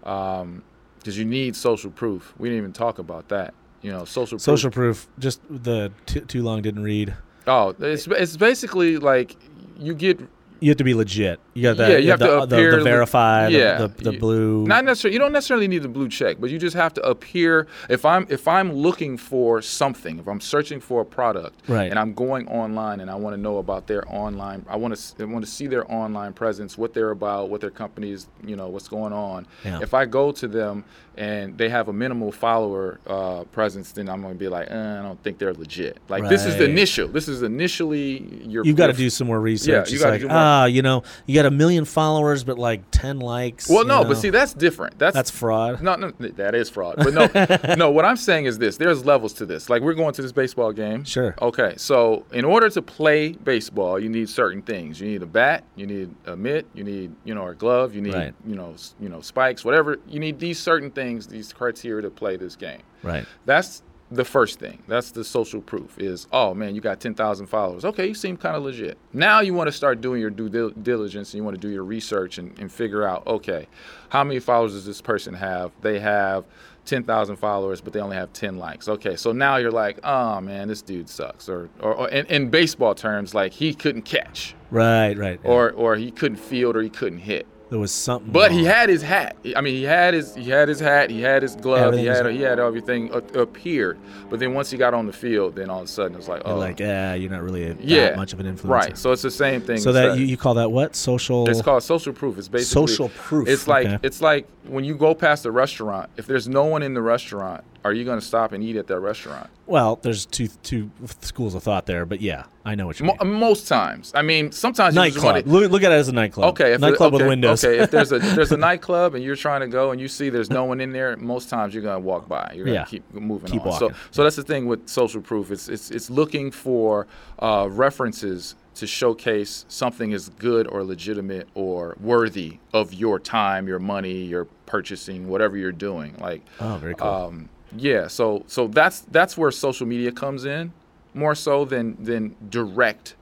because 0.00 1.18
you 1.18 1.24
need 1.24 1.54
social 1.56 1.90
proof. 1.90 2.34
We 2.38 2.48
didn't 2.48 2.58
even 2.58 2.72
talk 2.72 2.98
about 2.98 3.28
that. 3.28 3.54
You 3.82 3.92
know, 3.92 4.04
social 4.04 4.36
proof. 4.36 4.42
Social 4.42 4.70
proof. 4.70 5.08
Just 5.18 5.40
the 5.50 5.92
t- 6.06 6.20
too 6.20 6.42
long 6.42 6.62
didn't 6.62 6.82
read. 6.84 7.14
Oh, 7.46 7.74
it's 7.78 8.06
it's 8.06 8.36
basically 8.36 8.98
like 8.98 9.36
you 9.78 9.94
get 9.94 10.20
You 10.62 10.70
have 10.70 10.78
to 10.78 10.84
be 10.84 10.94
legit. 10.94 11.40
You 11.54 11.62
got 11.64 11.76
that. 11.78 11.90
Yeah, 11.90 11.96
you 11.98 12.10
have 12.10 12.18
the, 12.20 12.40
to 12.40 12.46
the- 12.46 12.56
appear 12.56 12.70
the, 12.72 12.76
le- 12.78 12.84
verified. 12.84 13.52
yeah, 13.52 13.78
The, 13.78 13.88
the, 13.88 14.10
the 14.12 14.18
blue. 14.18 14.64
not 14.66 14.84
necessarily. 14.84 15.14
You 15.14 15.18
don't 15.18 15.32
necessarily 15.32 15.68
need 15.68 15.82
the 15.82 15.88
blue 15.88 16.08
check, 16.08 16.36
but 16.40 16.50
you 16.50 16.58
just 16.58 16.76
have 16.76 16.94
to 16.94 17.02
appear. 17.02 17.66
If 17.90 18.04
I'm 18.04 18.26
if 18.30 18.46
I'm 18.48 18.72
looking 18.72 19.16
for 19.16 19.60
something, 19.60 20.18
if 20.18 20.26
I'm 20.28 20.40
searching 20.40 20.80
for 20.80 21.02
a 21.02 21.04
product, 21.04 21.68
Right. 21.68 21.90
and 21.90 21.98
I'm 21.98 22.14
going 22.14 22.48
online 22.48 23.00
and 23.00 23.10
I 23.10 23.16
want 23.16 23.34
to 23.36 23.40
know 23.40 23.58
about 23.58 23.86
their 23.86 24.04
online, 24.12 24.64
I 24.68 24.76
want 24.76 24.96
to 24.96 25.22
I 25.22 25.26
want 25.26 25.44
to 25.44 25.50
see 25.50 25.66
their 25.66 25.90
online 25.92 26.32
presence, 26.32 26.78
what 26.78 26.94
they're 26.94 27.10
about, 27.10 27.50
what 27.50 27.60
their 27.60 27.70
company 27.70 28.12
is, 28.12 28.28
you 28.46 28.56
know, 28.56 28.68
what's 28.68 28.88
going 28.88 29.12
on. 29.12 29.46
Yeah. 29.64 29.80
If 29.82 29.92
I 29.94 30.06
go 30.06 30.32
to 30.32 30.46
them 30.48 30.84
and 31.16 31.58
they 31.58 31.68
have 31.68 31.88
a 31.88 31.92
minimal 31.92 32.32
follower 32.32 32.98
uh, 33.06 33.44
presence, 33.52 33.92
then 33.92 34.08
I'm 34.08 34.22
going 34.22 34.32
to 34.32 34.38
be 34.38 34.48
like, 34.48 34.68
eh, 34.70 34.98
I 34.98 35.02
don't 35.02 35.22
think 35.22 35.36
they're 35.38 35.52
legit. 35.52 35.98
Like 36.08 36.28
this 36.28 36.46
is 36.46 36.56
the 36.56 36.64
initial. 36.64 37.08
This 37.08 37.28
is 37.28 37.42
initially 37.42 38.42
your. 38.46 38.64
You've 38.64 38.76
got 38.76 38.86
to 38.86 38.92
do 38.94 39.10
some 39.10 39.26
more 39.26 39.40
research. 39.40 39.88
Yeah, 39.90 39.92
you 39.94 39.98
gotta 39.98 40.12
like, 40.12 40.20
do 40.22 40.28
more. 40.28 40.36
Ah, 40.52 40.64
you 40.66 40.82
know, 40.82 41.02
you 41.26 41.34
got 41.34 41.46
a 41.46 41.50
million 41.50 41.84
followers, 41.84 42.44
but 42.44 42.58
like 42.58 42.82
ten 42.90 43.18
likes. 43.18 43.68
Well, 43.68 43.84
no, 43.84 44.02
know? 44.02 44.08
but 44.08 44.16
see, 44.18 44.30
that's 44.30 44.52
different. 44.54 44.98
That's 44.98 45.14
that's 45.14 45.30
fraud. 45.30 45.82
No, 45.82 45.94
no, 45.94 46.10
that 46.10 46.54
is 46.54 46.68
fraud. 46.68 46.96
But 46.98 47.14
no, 47.14 47.74
no. 47.76 47.90
What 47.90 48.04
I'm 48.04 48.16
saying 48.16 48.44
is 48.46 48.58
this: 48.58 48.76
there's 48.76 49.04
levels 49.04 49.32
to 49.34 49.46
this. 49.46 49.70
Like 49.70 49.82
we're 49.82 49.94
going 49.94 50.12
to 50.14 50.22
this 50.22 50.32
baseball 50.32 50.72
game. 50.72 51.04
Sure. 51.04 51.34
Okay, 51.40 51.74
so 51.76 52.24
in 52.32 52.44
order 52.44 52.68
to 52.70 52.82
play 52.82 53.32
baseball, 53.32 53.98
you 53.98 54.08
need 54.08 54.28
certain 54.28 54.62
things. 54.62 55.00
You 55.00 55.08
need 55.08 55.22
a 55.22 55.26
bat. 55.26 55.64
You 55.76 55.86
need 55.86 56.14
a 56.26 56.36
mitt. 56.36 56.66
You 56.74 56.84
need, 56.84 57.12
you 57.24 57.34
know, 57.34 57.46
a 57.48 57.54
glove. 57.54 57.94
You 57.94 58.02
need, 58.02 58.14
Right. 58.14 58.34
you 58.46 58.54
know, 58.54 58.74
you 59.00 59.08
know, 59.08 59.20
spikes. 59.20 59.64
Whatever. 59.64 59.98
You 60.08 60.20
need 60.20 60.38
these 60.38 60.58
certain 60.58 60.90
things, 60.90 61.26
these 61.26 61.52
criteria 61.52 62.02
to 62.02 62.10
play 62.10 62.36
this 62.36 62.56
game. 62.56 62.82
Right. 63.02 63.24
That's 63.46 63.82
the 64.14 64.24
first 64.24 64.58
thing. 64.58 64.82
That's 64.88 65.10
the 65.10 65.24
social 65.24 65.60
proof. 65.60 65.98
Is 65.98 66.26
oh 66.32 66.54
man, 66.54 66.74
you 66.74 66.80
got 66.80 67.00
ten 67.00 67.14
thousand 67.14 67.46
followers. 67.46 67.84
Okay, 67.84 68.06
you 68.08 68.14
seem 68.14 68.36
kind 68.36 68.56
of 68.56 68.62
legit. 68.62 68.98
Now 69.12 69.40
you 69.40 69.54
want 69.54 69.68
to 69.68 69.72
start 69.72 70.00
doing 70.00 70.20
your 70.20 70.30
due 70.30 70.48
diligence 70.82 71.32
and 71.32 71.38
you 71.38 71.44
want 71.44 71.54
to 71.56 71.60
do 71.60 71.68
your 71.72 71.84
research 71.84 72.38
and, 72.38 72.58
and 72.58 72.70
figure 72.70 73.06
out 73.06 73.26
okay, 73.26 73.66
how 74.10 74.24
many 74.24 74.40
followers 74.40 74.72
does 74.72 74.86
this 74.86 75.00
person 75.00 75.34
have? 75.34 75.72
They 75.80 75.98
have 76.00 76.44
ten 76.84 77.04
thousand 77.04 77.36
followers, 77.36 77.80
but 77.80 77.92
they 77.92 78.00
only 78.00 78.16
have 78.16 78.32
ten 78.32 78.58
likes. 78.58 78.88
Okay, 78.88 79.16
so 79.16 79.32
now 79.32 79.56
you're 79.56 79.70
like, 79.70 79.98
oh 80.04 80.40
man, 80.40 80.68
this 80.68 80.82
dude 80.82 81.08
sucks. 81.08 81.48
Or 81.48 81.68
or, 81.80 81.94
or 81.94 82.08
in, 82.08 82.26
in 82.26 82.50
baseball 82.50 82.94
terms, 82.94 83.34
like 83.34 83.52
he 83.52 83.72
couldn't 83.74 84.02
catch, 84.02 84.54
Right. 84.70 85.16
Right. 85.16 85.40
or 85.44 85.70
or 85.72 85.96
he 85.96 86.10
couldn't 86.10 86.38
field, 86.38 86.76
or 86.76 86.82
he 86.82 86.90
couldn't 86.90 87.20
hit. 87.20 87.46
There 87.72 87.80
was 87.80 87.90
something. 87.90 88.30
But 88.30 88.52
he 88.52 88.64
had 88.64 88.90
his 88.90 89.00
hat. 89.00 89.34
I 89.56 89.62
mean, 89.62 89.72
he 89.72 89.84
had 89.84 90.12
his 90.12 90.34
he 90.34 90.50
had 90.50 90.68
his 90.68 90.78
hat. 90.78 91.08
He 91.08 91.22
had 91.22 91.42
his 91.42 91.56
glove. 91.56 91.94
He 91.94 92.04
had 92.04 92.26
he 92.26 92.42
had 92.42 92.60
everything 92.60 93.10
up 93.14 93.56
here. 93.56 93.96
But 94.28 94.40
then 94.40 94.52
once 94.52 94.70
he 94.70 94.76
got 94.76 94.92
on 94.92 95.06
the 95.06 95.12
field, 95.12 95.56
then 95.56 95.70
all 95.70 95.78
of 95.78 95.86
a 95.86 95.88
sudden 95.88 96.12
it 96.12 96.18
was 96.18 96.28
like, 96.28 96.44
You're 96.44 96.54
oh, 96.54 96.58
like, 96.58 96.78
yeah, 96.78 97.14
you're 97.14 97.30
not 97.30 97.42
really 97.42 97.64
a, 97.64 97.74
that 97.74 97.82
yeah, 97.82 98.14
much 98.14 98.34
of 98.34 98.40
an 98.40 98.46
influencer. 98.46 98.68
Right. 98.68 98.98
So 98.98 99.10
it's 99.12 99.22
the 99.22 99.30
same 99.30 99.62
thing. 99.62 99.78
So 99.78 99.90
that 99.92 100.18
you, 100.18 100.26
you 100.26 100.36
call 100.36 100.52
that 100.54 100.70
what? 100.70 100.94
Social. 100.94 101.48
it's 101.48 101.62
called 101.62 101.82
social 101.82 102.12
proof. 102.12 102.36
It's 102.36 102.48
basically 102.48 102.86
Social 102.86 103.08
proof, 103.08 103.48
It's 103.48 103.66
like 103.66 103.86
okay. 103.86 103.98
it's 104.02 104.20
like 104.20 104.46
when 104.66 104.84
you 104.84 104.94
go 104.94 105.14
past 105.14 105.46
a 105.46 105.50
restaurant. 105.50 106.10
If 106.18 106.26
there's 106.26 106.48
no 106.48 106.66
one 106.66 106.82
in 106.82 106.92
the 106.92 107.02
restaurant, 107.02 107.64
are 107.86 107.94
you 107.94 108.04
going 108.04 108.20
to 108.20 108.24
stop 108.24 108.52
and 108.52 108.62
eat 108.62 108.76
at 108.76 108.86
that 108.88 109.00
restaurant? 109.00 109.48
Well, 109.66 109.96
there's 110.02 110.26
two 110.26 110.48
two 110.62 110.90
schools 111.20 111.54
of 111.54 111.62
thought 111.62 111.86
there, 111.86 112.04
but 112.04 112.20
yeah, 112.20 112.44
I 112.64 112.74
know 112.74 112.86
what 112.88 112.98
you 112.98 113.06
Mo- 113.06 113.16
mean. 113.22 113.34
most 113.34 113.68
times. 113.68 114.10
I 114.14 114.22
mean, 114.22 114.50
sometimes 114.50 114.94
you 114.94 115.00
Nightclub. 115.00 115.46
Look, 115.46 115.70
look 115.70 115.82
at 115.84 115.92
it 115.92 115.94
as 115.94 116.08
a 116.08 116.12
nightclub. 116.12 116.50
Okay, 116.50 116.76
nightclub 116.78 117.14
okay, 117.14 117.22
with 117.22 117.28
windows. 117.28 117.64
Okay, 117.64 117.78
if 117.78 117.90
there's 117.90 118.10
a 118.12 118.16
if 118.16 118.34
there's 118.34 118.50
a 118.52 118.56
nightclub 118.68 119.14
and 119.14 119.22
you're 119.24 119.36
trying 119.36 119.60
to 119.60 119.68
go 119.68 119.92
and 119.92 120.00
you 120.00 120.08
see 120.08 120.30
there's 120.30 120.50
no 120.50 120.64
one 120.64 120.80
in 120.80 120.92
there, 120.92 121.16
most 121.16 121.48
times 121.48 121.74
you're 121.74 121.82
gonna 121.82 122.00
walk 122.00 122.28
by. 122.28 122.52
You're 122.54 122.64
gonna 122.66 122.74
Yeah. 122.78 122.84
keep 122.84 123.14
moving 123.14 123.50
Keep 123.50 123.62
on. 123.62 123.68
walking. 123.68 123.88
So 123.90 123.94
so 124.10 124.22
that's 124.24 124.36
the 124.36 124.42
thing 124.42 124.66
with 124.66 124.88
social 124.88 125.20
proof. 125.20 125.50
It's 125.52 125.68
it's 125.68 125.90
it's 125.92 126.10
looking 126.10 126.50
for 126.50 127.06
uh, 127.38 127.68
references 127.70 128.56
to 128.74 128.86
showcase 128.86 129.64
something 129.68 130.12
is 130.12 130.30
good 130.30 130.66
or 130.66 130.82
legitimate 130.82 131.46
or 131.54 131.94
worthy 132.00 132.58
of 132.72 132.92
your 132.94 133.18
time, 133.20 133.68
your 133.68 133.78
money, 133.78 134.22
your 134.24 134.46
purchasing, 134.66 135.28
whatever 135.28 135.56
you're 135.56 135.70
doing. 135.72 136.16
Like 136.18 136.42
oh, 136.60 136.78
very 136.78 136.94
cool. 136.94 137.06
um, 137.08 137.48
yeah, 137.76 138.06
so 138.08 138.44
so 138.46 138.66
that's 138.68 139.00
that's 139.00 139.36
where 139.36 139.50
social 139.50 139.86
media 139.86 140.12
comes 140.12 140.44
in, 140.44 140.72
more 141.14 141.34
so 141.34 141.64
than 141.64 142.02
than 142.02 142.36
direct. 142.50 143.16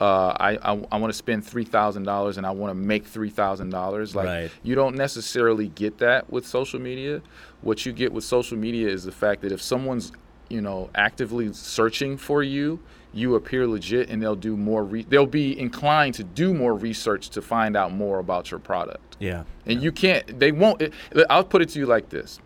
Uh, 0.00 0.34
I 0.40 0.50
I, 0.62 0.86
I 0.92 0.96
want 0.98 1.12
to 1.12 1.16
spend 1.16 1.44
three 1.44 1.64
thousand 1.64 2.04
dollars 2.04 2.38
and 2.38 2.46
I 2.46 2.50
want 2.52 2.70
to 2.70 2.74
make 2.74 3.06
three 3.06 3.28
thousand 3.30 3.70
dollars. 3.70 4.14
Like 4.14 4.26
Right. 4.26 4.50
you 4.62 4.74
don't 4.74 4.96
necessarily 4.96 5.68
get 5.68 5.98
that 5.98 6.30
with 6.30 6.46
social 6.46 6.80
media. 6.80 7.20
What 7.60 7.84
you 7.84 7.92
get 7.92 8.12
with 8.12 8.24
social 8.24 8.56
media 8.56 8.88
is 8.88 9.04
the 9.04 9.12
fact 9.12 9.42
that 9.42 9.52
if 9.52 9.60
someone's 9.60 10.12
you 10.48 10.60
know 10.62 10.88
actively 10.94 11.52
searching 11.52 12.16
for 12.16 12.42
you, 12.42 12.80
you 13.12 13.34
appear 13.34 13.66
legit, 13.66 14.08
and 14.08 14.22
they'll 14.22 14.34
do 14.34 14.56
more. 14.56 14.84
Re- 14.84 15.04
they'll 15.06 15.26
be 15.26 15.58
inclined 15.60 16.14
to 16.14 16.24
do 16.24 16.54
more 16.54 16.74
research 16.74 17.28
to 17.30 17.42
find 17.42 17.76
out 17.76 17.92
more 17.92 18.20
about 18.20 18.50
your 18.50 18.60
product. 18.60 19.16
yeah. 19.20 19.44
And 19.66 19.82
you 19.82 19.92
can't. 19.92 20.38
They 20.40 20.50
won't. 20.50 20.80
It, 20.80 20.94
I'll 21.28 21.44
put 21.44 21.60
it 21.60 21.68
to 21.70 21.78
you 21.78 21.84
like 21.86 22.08
this: 22.08 22.40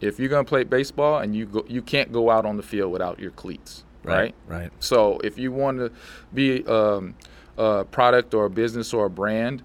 If 0.00 0.18
you're 0.18 0.28
gonna 0.28 0.44
play 0.44 0.64
baseball 0.64 1.18
and 1.20 1.34
you 1.34 1.46
go, 1.46 1.64
you 1.68 1.82
can't 1.82 2.12
go 2.12 2.30
out 2.30 2.44
on 2.44 2.56
the 2.56 2.62
field 2.62 2.92
without 2.92 3.18
your 3.18 3.30
cleats, 3.32 3.84
right? 4.04 4.34
Right. 4.46 4.70
So 4.80 5.18
if 5.24 5.38
you 5.38 5.52
want 5.52 5.78
to 5.78 5.90
be 6.34 6.64
um, 6.66 7.14
a 7.56 7.84
product 7.84 8.34
or 8.34 8.44
a 8.46 8.50
business 8.50 8.92
or 8.92 9.06
a 9.06 9.10
brand, 9.10 9.62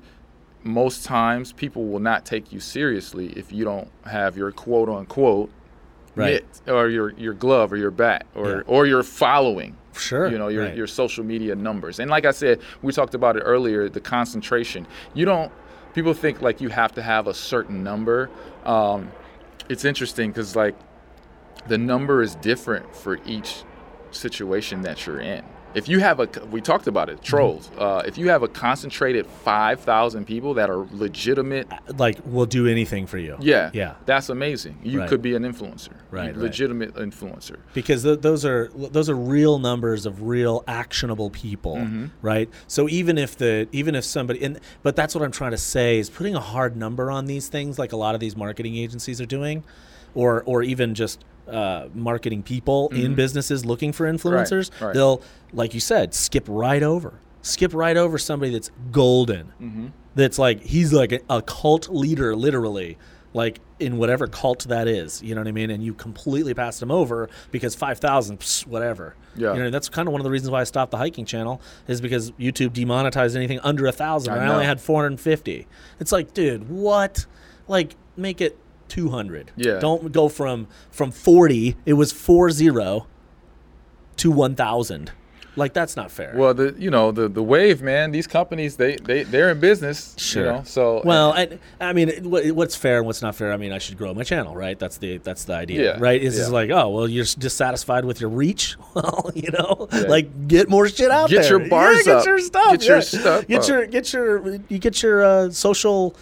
most 0.63 1.03
times 1.03 1.51
people 1.51 1.87
will 1.87 1.99
not 1.99 2.25
take 2.25 2.51
you 2.53 2.59
seriously 2.59 3.27
if 3.35 3.51
you 3.51 3.63
don't 3.65 3.89
have 4.05 4.37
your 4.37 4.51
quote 4.51 4.89
unquote 4.89 5.49
Right. 6.13 6.43
mitt 6.43 6.61
or 6.73 6.89
your 6.89 7.11
your 7.13 7.33
glove 7.33 7.71
or 7.71 7.77
your 7.77 7.89
bat 7.91 8.25
or 8.35 8.49
Yeah. 8.49 8.61
or 8.67 8.85
your 8.85 9.01
following. 9.01 9.77
Sure. 9.93 10.27
You 10.29 10.37
know 10.37 10.49
your 10.49 10.65
right. 10.65 10.75
your 10.75 10.87
social 10.87 11.23
media 11.23 11.55
numbers. 11.55 11.99
And 11.99 12.09
like 12.11 12.25
I 12.25 12.31
said, 12.31 12.59
we 12.81 12.91
talked 12.91 13.13
about 13.15 13.37
it 13.37 13.41
earlier. 13.41 13.87
The 13.89 14.01
concentration. 14.01 14.87
You 15.13 15.23
don't. 15.25 15.51
People 15.93 16.13
think 16.13 16.41
like 16.41 16.59
you 16.61 16.69
have 16.69 16.93
to 16.95 17.01
have 17.01 17.27
a 17.27 17.33
certain 17.33 17.81
number. 17.83 18.29
Um, 18.65 19.11
it's 19.71 19.85
interesting 19.85 20.31
because 20.31 20.53
like 20.53 20.75
the 21.67 21.77
number 21.77 22.21
is 22.21 22.35
different 22.35 22.93
for 22.93 23.19
each 23.25 23.63
situation 24.11 24.81
that 24.81 25.05
you're 25.05 25.21
in. 25.21 25.45
If 25.73 25.87
you 25.87 25.99
have 25.99 26.19
a, 26.19 26.27
we 26.51 26.59
talked 26.61 26.87
about 26.87 27.09
it, 27.09 27.21
trolls. 27.23 27.67
Mm-hmm. 27.69 27.81
Uh, 27.81 27.97
if 28.05 28.17
you 28.17 28.29
have 28.29 28.43
a 28.43 28.47
concentrated 28.47 29.25
five 29.25 29.79
thousand 29.81 30.25
people 30.25 30.53
that 30.55 30.69
are 30.69 30.85
legitimate, 30.91 31.67
like 31.97 32.17
we'll 32.25 32.45
do 32.45 32.67
anything 32.67 33.07
for 33.07 33.17
you. 33.17 33.37
yeah, 33.39 33.69
Yeah. 33.73 33.93
that's 34.05 34.29
amazing. 34.29 34.79
You 34.83 34.99
Right. 34.99 35.09
could 35.09 35.21
be 35.21 35.35
an 35.35 35.43
influencer, 35.43 35.89
Right, 36.11 36.27
right. 36.27 36.37
legitimate 36.37 36.95
influencer. 36.95 37.57
because 37.73 38.03
th- 38.03 38.19
those 38.21 38.43
are 38.45 38.69
those 38.75 39.09
are 39.09 39.15
real 39.15 39.59
numbers 39.59 40.05
of 40.05 40.23
real 40.23 40.63
actionable 40.67 41.29
people 41.29 41.75
Mm-hmm. 41.77 42.05
right 42.21 42.49
so 42.67 42.89
even 42.89 43.17
if 43.17 43.37
the 43.37 43.67
even 43.71 43.95
if 43.95 44.03
somebody 44.03 44.43
and 44.43 44.59
but 44.83 44.95
that's 44.95 45.15
what 45.15 45.23
i'm 45.23 45.31
trying 45.31 45.51
to 45.51 45.57
say 45.57 45.99
is 45.99 46.09
putting 46.09 46.35
a 46.35 46.39
hard 46.39 46.75
number 46.75 47.09
on 47.09 47.25
these 47.25 47.47
things 47.47 47.79
like 47.79 47.91
a 47.93 47.95
lot 47.97 48.13
of 48.15 48.19
these 48.21 48.35
marketing 48.35 48.75
agencies 48.75 49.21
are 49.21 49.25
doing 49.25 49.63
or 50.15 50.43
or 50.45 50.63
even 50.63 50.93
just 50.95 51.23
uh, 51.47 51.87
marketing 51.93 52.43
people 52.43 52.87
in 52.93 53.13
businesses 53.15 53.65
looking 53.65 53.91
for 53.91 54.05
influencers 54.11 54.69
Mm-hmm. 54.71 54.85
right. 54.85 54.93
they'll 54.93 55.21
like 55.53 55.73
you 55.73 55.79
said 55.79 56.13
skip 56.13 56.45
right 56.47 56.83
over 56.83 57.13
skip 57.41 57.73
right 57.73 57.97
over 57.97 58.17
somebody 58.17 58.51
that's 58.53 58.71
golden 58.91 59.51
Mm-hmm. 59.61 59.87
that's 60.15 60.39
like 60.39 60.61
he's 60.61 60.93
like 60.93 61.11
a, 61.11 61.19
a 61.29 61.41
cult 61.41 61.89
leader 61.89 62.35
literally 62.35 62.97
like 63.33 63.59
in 63.79 63.97
whatever 63.97 64.27
cult 64.27 64.65
that 64.69 64.87
is 64.87 65.21
you 65.23 65.33
know 65.35 65.41
what 65.41 65.47
i 65.47 65.51
mean 65.51 65.69
and 65.71 65.83
you 65.83 65.93
completely 65.93 66.53
passed 66.53 66.81
him 66.81 66.91
over 66.91 67.29
because 67.49 67.73
5000 67.75 68.43
whatever 68.67 69.15
Yeah. 69.35 69.53
you 69.53 69.63
know 69.63 69.69
that's 69.69 69.89
kind 69.89 70.07
of 70.07 70.11
one 70.11 70.21
of 70.21 70.25
the 70.25 70.31
reasons 70.31 70.51
why 70.51 70.61
i 70.61 70.63
stopped 70.65 70.91
the 70.91 70.97
hiking 70.97 71.25
channel 71.25 71.61
is 71.87 71.99
because 72.01 72.31
youtube 72.31 72.73
demonetized 72.73 73.35
anything 73.35 73.59
under 73.63 73.87
a 73.87 73.91
thousand 73.91 74.33
I 74.33 74.37
and 74.37 74.45
i 74.45 74.53
only 74.53 74.65
had 74.65 74.79
450 74.79 75.65
it's 75.99 76.11
like 76.11 76.33
dude 76.33 76.69
what 76.69 77.25
like 77.67 77.95
make 78.17 78.41
it 78.41 78.57
200 78.91 79.51
Yeah. 79.55 79.79
don't 79.79 80.11
go 80.11 80.27
from 80.27 80.67
from 80.91 81.11
40 81.11 81.75
it 81.85 81.93
was 81.93 82.11
40 82.11 82.69
to 84.17 84.31
1000 84.31 85.11
like 85.57 85.73
that's 85.73 85.97
not 85.97 86.09
fair 86.11 86.33
Well, 86.35 86.53
the 86.53 86.73
you 86.77 86.89
know 86.89 87.11
the 87.11 87.27
the 87.27 87.43
wave, 87.43 87.81
man. 87.81 88.11
These 88.11 88.25
companies, 88.25 88.77
they 88.77 88.95
they 88.95 89.23
they're 89.23 89.49
in 89.51 89.59
business. 89.59 90.15
Sure. 90.17 90.45
You 90.45 90.51
know, 90.53 90.61
so 90.63 91.01
well, 91.03 91.33
I, 91.33 91.59
I 91.81 91.91
mean, 91.91 92.07
what's 92.55 92.77
fair 92.77 92.99
and 92.99 93.05
what's 93.05 93.21
not 93.21 93.35
fair? 93.35 93.51
I 93.51 93.57
mean, 93.57 93.73
I 93.73 93.77
should 93.77 93.97
grow 93.97 94.13
my 94.13 94.23
channel, 94.23 94.55
right? 94.55 94.79
That's 94.79 94.97
the 94.97 95.17
that's 95.17 95.43
the 95.43 95.53
idea, 95.55 95.79
Yeah, 95.83 95.99
right? 95.99 96.23
It's 96.23 96.39
yeah. 96.39 96.47
like, 96.47 96.69
oh, 96.69 96.87
well, 96.95 97.05
you're 97.09 97.25
dissatisfied 97.37 98.05
with 98.05 98.21
your 98.21 98.29
reach. 98.29 98.77
Well, 98.95 99.29
you 99.35 99.51
know, 99.51 99.89
Yeah. 99.91 100.07
like 100.15 100.47
get 100.47 100.69
more 100.69 100.87
shit 100.87 101.11
out 101.11 101.29
Get 101.29 101.41
there. 101.41 101.59
your 101.59 101.67
bars 101.67 102.07
yeah, 102.07 102.13
up. 102.13 102.19
Get 102.23 102.29
your 102.29 102.39
stuff. 102.39 102.71
Get 102.71 102.87
your 102.87 103.01
stuff 103.01 103.47
Get 103.47 103.61
up. 103.63 103.67
your 103.67 103.85
get 103.87 104.13
your 104.13 104.55
you 104.69 104.79
get 104.79 105.03
your 105.03 105.17
uh, 105.31 105.49
social 105.51 106.15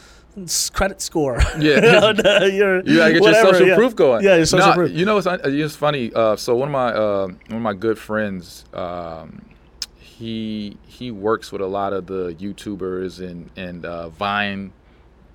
credit 0.73 1.01
score. 1.01 1.37
Yeah. 1.59 1.79
And, 2.09 2.25
uh, 2.25 2.45
your, 2.51 2.77
You 2.83 2.97
gotta 2.97 3.13
get 3.13 3.21
whatever, 3.21 3.45
your 3.47 3.53
social 3.53 3.67
yeah. 3.67 3.75
proof 3.75 3.95
going. 3.95 4.23
Yeah, 4.23 4.35
your 4.37 4.45
social 4.45 4.67
Nah, 4.67 4.73
proof. 4.75 4.91
You 4.91 5.05
know, 5.05 5.17
it's, 5.17 5.27
it's 5.43 5.75
funny. 5.75 6.11
Uh, 6.13 6.35
so 6.35 6.55
one 6.55 6.69
of 6.69 6.73
my 6.73 6.91
uh, 6.93 7.27
one 7.27 7.37
of 7.57 7.61
my 7.61 7.73
good 7.73 7.97
friends, 7.97 8.65
um, 8.73 9.41
he 9.99 10.77
he 10.87 11.11
works 11.11 11.51
with 11.51 11.61
a 11.61 11.67
lot 11.67 11.93
of 11.93 12.05
the 12.07 12.33
YouTubers 12.35 13.19
and 13.25 13.49
and 13.55 13.85
uh, 13.85 14.09
Vine 14.09 14.71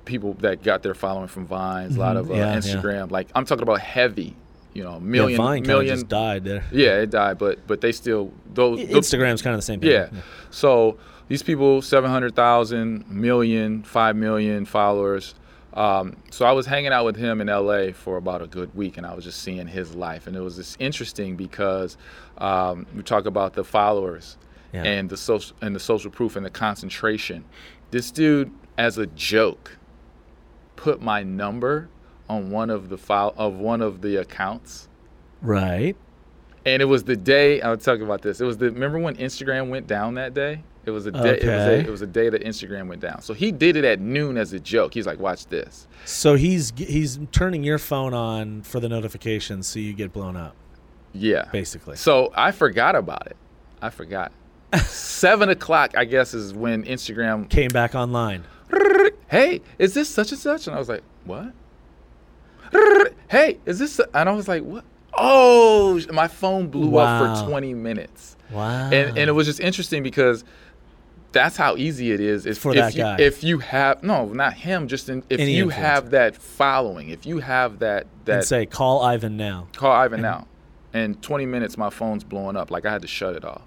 people 0.04 0.34
that 0.40 0.62
got 0.62 0.82
their 0.82 0.94
following 0.94 1.28
from 1.28 1.46
Vines, 1.46 1.96
a 1.96 2.00
lot 2.00 2.16
of 2.16 2.30
uh, 2.30 2.34
Mm-hmm. 2.34 2.38
Yeah, 2.40 2.52
yeah. 2.52 2.58
Instagram. 2.58 3.10
Like 3.10 3.28
I'm 3.34 3.44
talking 3.46 3.62
about 3.62 3.80
heavy, 3.80 4.36
you 4.74 4.84
know, 4.84 4.94
Yeah, 4.94 4.98
million 5.00 5.36
Vine 5.38 5.62
million. 5.66 5.94
just 5.96 6.08
died 6.08 6.44
there. 6.44 6.64
yeah, 6.72 6.98
it 7.00 7.10
died, 7.10 7.38
but 7.38 7.66
but 7.66 7.80
they 7.80 7.92
still 7.92 8.32
those. 8.52 8.78
those- 8.78 8.88
Instagram's 9.10 9.40
kind 9.42 9.54
of 9.54 9.58
the 9.58 9.62
same 9.66 9.80
thing. 9.80 9.90
yeah. 9.90 10.08
So 10.50 10.98
these 11.28 11.42
people, 11.42 11.80
700,000, 11.82 13.08
million, 13.10 13.82
5 13.82 14.16
million 14.16 14.64
followers. 14.64 15.34
Um, 15.72 16.16
so 16.30 16.44
I 16.44 16.52
was 16.52 16.66
hanging 16.66 16.92
out 16.92 17.04
with 17.04 17.16
him 17.16 17.40
in 17.40 17.48
LA 17.48 17.92
for 17.92 18.16
about 18.16 18.42
a 18.42 18.46
good 18.46 18.74
week 18.76 18.96
and 18.96 19.04
I 19.04 19.12
was 19.14 19.24
just 19.24 19.40
seeing 19.42 19.66
his 19.66 19.94
life. 19.94 20.26
And 20.26 20.36
it 20.36 20.40
was 20.40 20.56
just 20.56 20.80
interesting 20.80 21.34
because 21.36 21.96
um, 22.38 22.86
we 22.94 23.02
talk 23.02 23.26
about 23.26 23.54
the 23.54 23.64
followers 23.64 24.36
Yeah. 24.72 24.84
and 24.84 25.10
the 25.10 25.16
social 25.16 25.56
and 25.62 25.74
the 25.74 25.80
social 25.80 26.10
proof 26.12 26.36
and 26.36 26.46
the 26.46 26.50
concentration. 26.50 27.44
This 27.90 28.10
dude, 28.12 28.52
as 28.78 28.98
a 28.98 29.06
joke, 29.06 29.76
put 30.76 31.00
my 31.02 31.22
number 31.24 31.88
on 32.28 32.50
one 32.50 32.70
of 32.70 32.88
the 32.88 32.98
file 32.98 33.34
of 33.36 33.54
one 33.54 33.80
of 33.82 34.00
the 34.00 34.16
accounts. 34.16 34.88
Right. 35.42 35.96
And 36.64 36.80
it 36.82 36.86
was 36.86 37.04
the 37.04 37.16
day 37.16 37.60
I 37.60 37.70
was 37.70 37.82
talking 37.84 38.04
about 38.04 38.22
this. 38.22 38.40
It 38.40 38.44
was 38.44 38.58
the 38.58 38.70
remember 38.70 38.98
when 38.98 39.16
Instagram 39.16 39.70
went 39.70 39.86
down 39.86 40.14
that 40.14 40.34
day? 40.34 40.62
It 40.86 40.90
was 40.90 41.06
a 41.06 41.10
day. 41.12 41.38
It, 41.38 41.44
was 41.44 41.50
a, 41.66 41.78
it 41.80 41.90
was 41.90 42.02
a 42.02 42.06
day 42.06 42.28
that 42.28 42.42
Instagram 42.44 42.88
went 42.88 43.00
down. 43.00 43.22
So 43.22 43.32
he 43.34 43.50
did 43.52 43.76
it 43.76 43.84
at 43.84 44.00
noon 44.00 44.36
as 44.36 44.52
a 44.52 44.60
joke. 44.60 44.92
He's 44.94 45.06
like, 45.06 45.18
"Watch 45.18 45.46
this." 45.46 45.86
So 46.04 46.34
he's 46.34 46.72
he's 46.76 47.18
turning 47.32 47.62
your 47.64 47.78
phone 47.78 48.12
on 48.14 48.62
for 48.62 48.80
the 48.80 48.88
notifications 48.88 49.66
so 49.66 49.78
you 49.78 49.92
get 49.94 50.12
blown 50.12 50.36
up, 50.36 50.54
Yeah. 51.12 51.48
basically. 51.52 51.96
So 51.96 52.32
I 52.34 52.50
forgot 52.52 52.96
about 52.96 53.26
it. 53.26 53.36
I 53.80 53.90
forgot. 53.90 54.32
Seven 54.86 55.48
o'clock, 55.50 55.96
I 55.96 56.04
guess, 56.04 56.34
is 56.34 56.52
when 56.52 56.84
Instagram. 56.84 57.48
Came 57.48 57.68
back 57.70 57.94
online. 57.94 58.44
Hey, 59.28 59.62
is 59.78 59.94
this 59.94 60.08
such 60.08 60.30
and 60.30 60.40
such? 60.40 60.66
And 60.68 60.76
I 60.76 60.78
was 60.78 60.88
like, 60.88 61.02
"What?" 61.24 61.52
Hey, 63.28 63.58
is 63.66 63.78
this? 63.78 64.00
And 64.12 64.28
I 64.28 64.32
was 64.32 64.48
like, 64.48 64.62
"What?" 64.62 64.84
Oh, 65.16 66.00
my 66.12 66.28
phone 66.28 66.68
blew 66.68 66.88
Wow. 66.88 67.24
up 67.24 67.38
for 67.44 67.50
20 67.50 67.74
minutes. 67.74 68.36
Wow. 68.50 68.90
and 68.92 69.16
and 69.18 69.28
it 69.30 69.32
was 69.32 69.46
just 69.46 69.58
interesting 69.60 70.02
because 70.02 70.44
that's 71.34 71.56
how 71.58 71.76
easy 71.76 72.12
it 72.12 72.20
is. 72.20 72.46
If, 72.46 72.56
For 72.58 72.70
if 72.70 72.76
that 72.76 72.94
you, 72.94 73.02
guy. 73.02 73.16
If 73.20 73.44
you 73.44 73.58
have 73.58 74.02
no, 74.02 74.26
not 74.26 74.54
him. 74.54 74.88
Just 74.88 75.08
in, 75.10 75.22
if 75.28 75.38
Any 75.40 75.52
you 75.54 75.66
influencer. 75.66 75.72
have 75.72 76.10
that 76.10 76.36
following, 76.36 77.10
if 77.10 77.26
you 77.26 77.40
have 77.40 77.80
that 77.80 78.04
and 78.04 78.10
that 78.24 78.44
say, 78.46 78.64
call 78.64 79.02
Ivan 79.02 79.36
now. 79.36 79.68
call 79.76 79.92
Ivan 79.92 80.22
now. 80.22 80.46
In 80.94 81.16
20 81.16 81.44
minutes, 81.46 81.76
my 81.76 81.90
phone's 81.90 82.24
blowing 82.24 82.56
up. 82.56 82.70
Like 82.70 82.86
I 82.86 82.92
had 82.92 83.02
to 83.02 83.08
shut 83.08 83.34
it 83.34 83.44
off. 83.44 83.62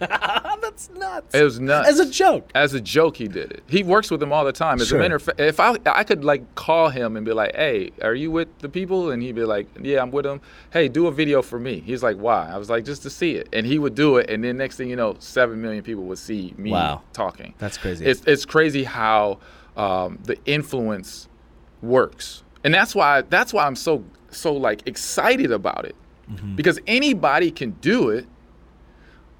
That's 0.60 0.90
nuts. 0.90 1.34
It 1.34 1.42
was 1.42 1.60
nuts. 1.60 1.88
As 1.88 1.98
a 2.00 2.10
joke. 2.10 2.50
As 2.54 2.74
a 2.74 2.80
joke, 2.80 3.16
he 3.16 3.28
did 3.28 3.50
it. 3.52 3.62
He 3.66 3.82
works 3.82 4.10
with 4.10 4.20
them 4.20 4.32
all 4.32 4.44
the 4.44 4.52
time. 4.52 4.80
As 4.80 4.88
Sure. 4.88 4.98
a 4.98 5.02
matter 5.02 5.16
of 5.16 5.22
fact, 5.22 5.40
if 5.40 5.60
I 5.60 5.76
I 5.86 6.04
could 6.04 6.24
like 6.24 6.54
call 6.54 6.88
him 6.88 7.16
and 7.16 7.24
be 7.24 7.32
like, 7.32 7.54
"Hey, 7.54 7.92
are 8.02 8.14
you 8.14 8.30
with 8.30 8.48
the 8.58 8.68
people?" 8.68 9.10
and 9.10 9.22
he'd 9.22 9.34
be 9.34 9.44
like, 9.44 9.66
"Yeah, 9.80 10.02
I'm 10.02 10.10
with 10.10 10.24
them." 10.24 10.40
Hey, 10.72 10.88
do 10.88 11.06
a 11.06 11.12
video 11.12 11.40
for 11.42 11.58
me. 11.58 11.80
He's 11.80 12.02
like, 12.02 12.16
"Why?" 12.16 12.48
I 12.52 12.56
was 12.58 12.68
like, 12.68 12.84
"Just 12.84 13.02
to 13.04 13.10
see 13.10 13.32
it." 13.36 13.48
And 13.52 13.64
he 13.66 13.78
would 13.78 13.94
do 13.94 14.16
it, 14.16 14.28
and 14.30 14.42
then 14.44 14.56
next 14.56 14.76
thing 14.76 14.88
you 14.90 14.96
know, 14.96 15.16
seven 15.18 15.60
million 15.62 15.82
people 15.82 16.04
would 16.04 16.18
see 16.18 16.52
me 16.56 16.70
Wow. 16.72 17.02
talking. 17.12 17.54
That's 17.58 17.78
crazy. 17.78 18.04
It's 18.04 18.22
it's 18.26 18.44
crazy 18.44 18.84
how 18.84 19.38
um, 19.76 20.18
the 20.24 20.36
influence 20.46 21.28
works, 21.82 22.42
and 22.64 22.72
that's 22.74 22.94
why 22.94 23.22
that's 23.22 23.52
why 23.52 23.66
I'm 23.66 23.76
so 23.76 24.04
so 24.30 24.52
like 24.52 24.86
excited 24.86 25.52
about 25.52 25.84
it 25.84 25.94
Mm-hmm. 26.30 26.56
because 26.56 26.80
anybody 26.88 27.52
can 27.52 27.70
do 27.80 28.08
it, 28.10 28.26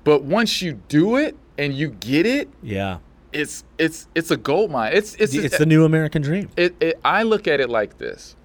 but 0.07 0.23
once 0.23 0.63
you 0.63 0.81
do 0.89 1.17
it 1.17 1.37
and 1.59 1.75
you 1.75 1.91
get 1.91 2.25
it, 2.25 2.49
yeah. 2.63 2.99
it's 3.33 3.65
it's 3.77 4.09
it's 4.15 4.31
a 4.31 4.37
gold 4.39 4.71
mine. 4.71 4.93
It's 4.95 5.15
it's 5.17 5.35
It's 5.35 5.59
the 5.59 5.67
new 5.67 5.85
American 5.85 6.23
dream 6.23 6.49
it, 6.57 6.75
it, 6.81 6.99
I 7.05 7.23
look 7.25 7.47
at 7.47 7.61
it 7.61 7.69
like 7.69 7.99
this. 7.99 8.37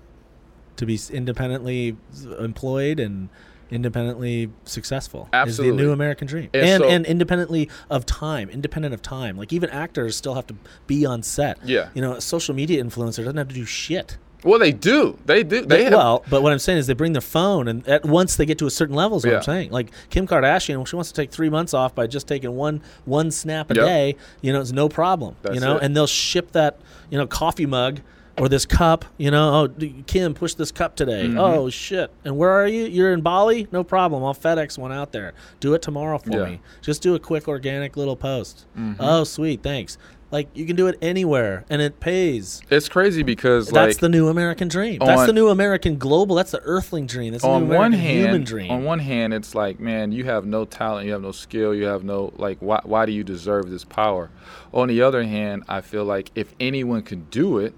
to 0.75 0.85
be 0.85 0.99
independently 1.11 1.95
employed 2.39 2.99
and 2.99 3.29
independently 3.69 4.49
successful. 4.65 5.29
Is 5.45 5.57
the 5.57 5.71
new 5.71 5.91
American 5.91 6.27
dream. 6.27 6.49
And 6.53 6.63
And 6.65 6.81
so- 6.81 6.89
and 6.89 7.05
independently 7.05 7.69
of 7.89 8.05
time, 8.05 8.49
independent 8.49 8.93
of 8.93 9.01
time. 9.01 9.37
Like 9.37 9.53
even 9.53 9.69
actors 9.69 10.15
still 10.15 10.33
have 10.35 10.47
to 10.47 10.55
be 10.87 11.05
on 11.05 11.23
set. 11.23 11.57
Yeah. 11.63 11.89
You 11.93 12.01
know, 12.01 12.13
a 12.13 12.21
social 12.21 12.53
media 12.53 12.83
influencer 12.83 13.17
doesn't 13.23 13.37
have 13.37 13.47
to 13.47 13.55
do 13.55 13.65
shit. 13.65 14.17
Well, 14.43 14.59
they 14.59 14.71
do. 14.71 15.17
They 15.25 15.43
do. 15.43 15.65
They 15.65 15.83
have, 15.85 15.93
well, 15.93 16.23
but 16.29 16.41
what 16.41 16.51
I'm 16.51 16.59
saying 16.59 16.79
is 16.79 16.87
they 16.87 16.93
bring 16.93 17.13
their 17.13 17.21
phone, 17.21 17.67
and 17.67 17.87
at 17.87 18.05
once 18.05 18.35
they 18.35 18.45
get 18.45 18.57
to 18.59 18.65
a 18.65 18.71
certain 18.71 18.95
level, 18.95 19.17
is 19.17 19.23
what 19.23 19.31
Yeah. 19.31 19.37
I'm 19.37 19.43
saying. 19.43 19.71
Like 19.71 19.91
Kim 20.09 20.27
Kardashian, 20.27 20.85
she 20.87 20.95
wants 20.95 21.11
to 21.11 21.15
take 21.15 21.31
three 21.31 21.49
months 21.49 21.73
off 21.73 21.93
by 21.93 22.07
just 22.07 22.27
taking 22.27 22.55
one 22.55 22.81
one 23.05 23.31
snap 23.31 23.69
a 23.71 23.75
Yep. 23.75 23.85
day. 23.85 24.15
You 24.41 24.53
know, 24.53 24.61
it's 24.61 24.71
no 24.71 24.89
problem. 24.89 25.35
you 25.53 25.59
know, 25.59 25.77
it. 25.77 25.83
and 25.83 25.95
they'll 25.95 26.07
ship 26.07 26.51
that 26.53 26.79
you 27.09 27.17
know 27.17 27.27
coffee 27.27 27.65
mug 27.65 27.99
or 28.37 28.47
this 28.49 28.65
cup. 28.65 29.05
You 29.17 29.29
know, 29.29 29.67
oh 29.79 29.85
Kim, 30.07 30.33
push 30.33 30.53
this 30.55 30.71
cup 30.71 30.95
today. 30.95 31.25
Mm-hmm. 31.25 31.37
Oh 31.37 31.69
shit! 31.69 32.09
And 32.25 32.37
where 32.37 32.49
are 32.49 32.67
you? 32.67 32.85
You're 32.85 33.13
in 33.13 33.21
Bali? 33.21 33.67
No 33.71 33.83
problem. 33.83 34.23
I'll 34.23 34.33
FedEx 34.33 34.77
one 34.77 34.91
out 34.91 35.11
there. 35.11 35.33
Do 35.59 35.73
it 35.75 35.81
tomorrow 35.81 36.17
for 36.17 36.29
Yeah. 36.31 36.37
Mm-hmm. 36.37 36.51
me. 36.53 36.59
Just 36.81 37.01
do 37.03 37.13
a 37.13 37.19
quick 37.19 37.47
organic 37.47 37.95
little 37.95 38.15
post. 38.15 38.65
Oh 38.99 39.23
sweet, 39.23 39.61
thanks. 39.61 39.97
Like 40.31 40.47
you 40.53 40.65
can 40.65 40.77
do 40.77 40.87
it 40.87 40.97
anywhere, 41.01 41.65
and 41.69 41.81
it 41.81 41.99
pays. 41.99 42.61
It's 42.69 42.87
crazy 42.87 43.21
because 43.21 43.67
That's 43.67 43.95
like 43.95 43.99
the 43.99 44.07
new 44.07 44.29
American 44.29 44.69
dream. 44.69 44.99
That's 44.99 45.25
the 45.25 45.33
new 45.33 45.49
American 45.49 45.97
global. 45.97 46.37
That's 46.37 46.51
the 46.51 46.61
Earthling 46.61 47.05
dream. 47.05 47.33
That's 47.33 47.43
the 47.43 47.49
on 47.49 47.67
new 47.67 47.75
one 47.75 47.93
American 47.93 47.99
hand, 47.99 48.19
human 48.27 48.43
dream. 48.45 48.71
on 48.71 48.83
one 48.85 48.99
hand, 48.99 49.33
it's 49.33 49.53
like, 49.53 49.79
man, 49.81 50.13
you 50.13 50.23
have 50.23 50.45
no 50.45 50.63
talent, 50.63 51.05
you 51.05 51.11
have 51.11 51.21
no 51.21 51.33
skill, 51.33 51.75
you 51.75 51.83
have 51.83 52.05
no 52.05 52.31
like. 52.37 52.59
Why, 52.59 52.79
why 52.83 53.05
do 53.05 53.11
you 53.11 53.25
deserve 53.25 53.69
this 53.69 53.83
power? 53.83 54.29
On 54.73 54.87
the 54.87 55.01
other 55.01 55.23
hand, 55.23 55.63
I 55.67 55.81
feel 55.81 56.05
like 56.05 56.31
if 56.33 56.55
anyone 56.61 57.01
can 57.01 57.25
do 57.29 57.57
it, 57.57 57.73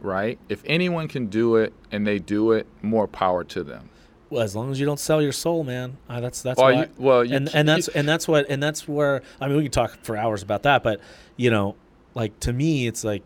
right? 0.00 0.38
If 0.48 0.62
anyone 0.64 1.08
can 1.08 1.26
do 1.26 1.56
it 1.56 1.74
and 1.90 2.06
they 2.06 2.18
do 2.18 2.52
it, 2.52 2.66
more 2.80 3.06
power 3.06 3.44
to 3.44 3.62
them. 3.62 3.90
well, 4.30 4.42
as 4.42 4.56
long 4.56 4.70
as 4.70 4.80
you 4.80 4.86
don't 4.86 4.98
sell 4.98 5.20
your 5.20 5.30
soul, 5.32 5.62
man. 5.62 5.98
Uh, 6.08 6.20
that's 6.20 6.40
that's 6.40 6.58
Well, 6.58 6.72
why. 6.74 6.80
you- 6.84 6.88
well, 6.96 7.22
you 7.22 7.36
and 7.36 7.54
and 7.54 7.68
that's 7.68 7.88
and 7.88 8.08
that's 8.08 8.26
what 8.26 8.46
and 8.48 8.62
that's 8.62 8.88
where 8.88 9.20
I 9.42 9.46
mean 9.48 9.58
we 9.58 9.64
can 9.64 9.72
talk 9.72 9.98
for 10.02 10.16
hours 10.16 10.42
about 10.42 10.62
that, 10.62 10.82
but 10.82 11.00
you 11.36 11.50
know, 11.50 11.76
like 12.14 12.38
to 12.40 12.52
me, 12.52 12.86
it's 12.86 13.04
like 13.04 13.22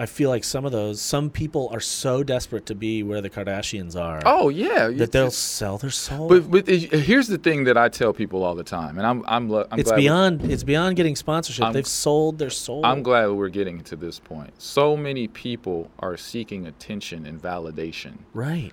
I 0.00 0.06
feel 0.06 0.30
like 0.30 0.44
some 0.44 0.64
of 0.64 0.70
those 0.70 1.00
some 1.02 1.28
people 1.28 1.68
are 1.72 1.80
so 1.80 2.22
desperate 2.22 2.66
to 2.66 2.74
be 2.76 3.02
where 3.02 3.20
the 3.20 3.28
Kardashians 3.28 4.00
are 4.00 4.22
Oh 4.24 4.48
yeah, 4.48 4.88
that 4.88 5.10
they'll 5.10 5.32
sell 5.32 5.76
their 5.78 5.90
soul. 5.90 6.28
But, 6.28 6.48
but 6.50 6.68
here's 6.68 7.26
the 7.26 7.38
thing 7.38 7.64
that 7.64 7.76
I 7.76 7.88
tell 7.88 8.12
people 8.12 8.44
all 8.44 8.54
the 8.54 8.62
time, 8.62 8.96
and 8.98 9.04
I'm 9.06 9.24
I'm 9.26 9.50
I'm 9.52 9.66
it's 9.80 9.88
glad 9.90 9.96
we- 9.96 10.02
beyond 10.02 10.52
it's 10.52 10.62
beyond 10.62 10.94
getting 10.96 11.16
sponsorship. 11.16 11.64
I'm- 11.64 11.72
They've 11.72 11.86
sold 11.86 12.38
their 12.38 12.50
soul. 12.50 12.86
I'm 12.86 13.02
glad 13.02 13.26
we're 13.32 13.48
getting 13.48 13.80
to 13.84 13.96
this 13.96 14.20
point. 14.20 14.50
So 14.62 14.96
many 14.96 15.26
people 15.26 15.90
are 15.98 16.16
seeking 16.16 16.66
attention 16.66 17.26
and 17.26 17.42
validation. 17.42 18.18
right. 18.34 18.72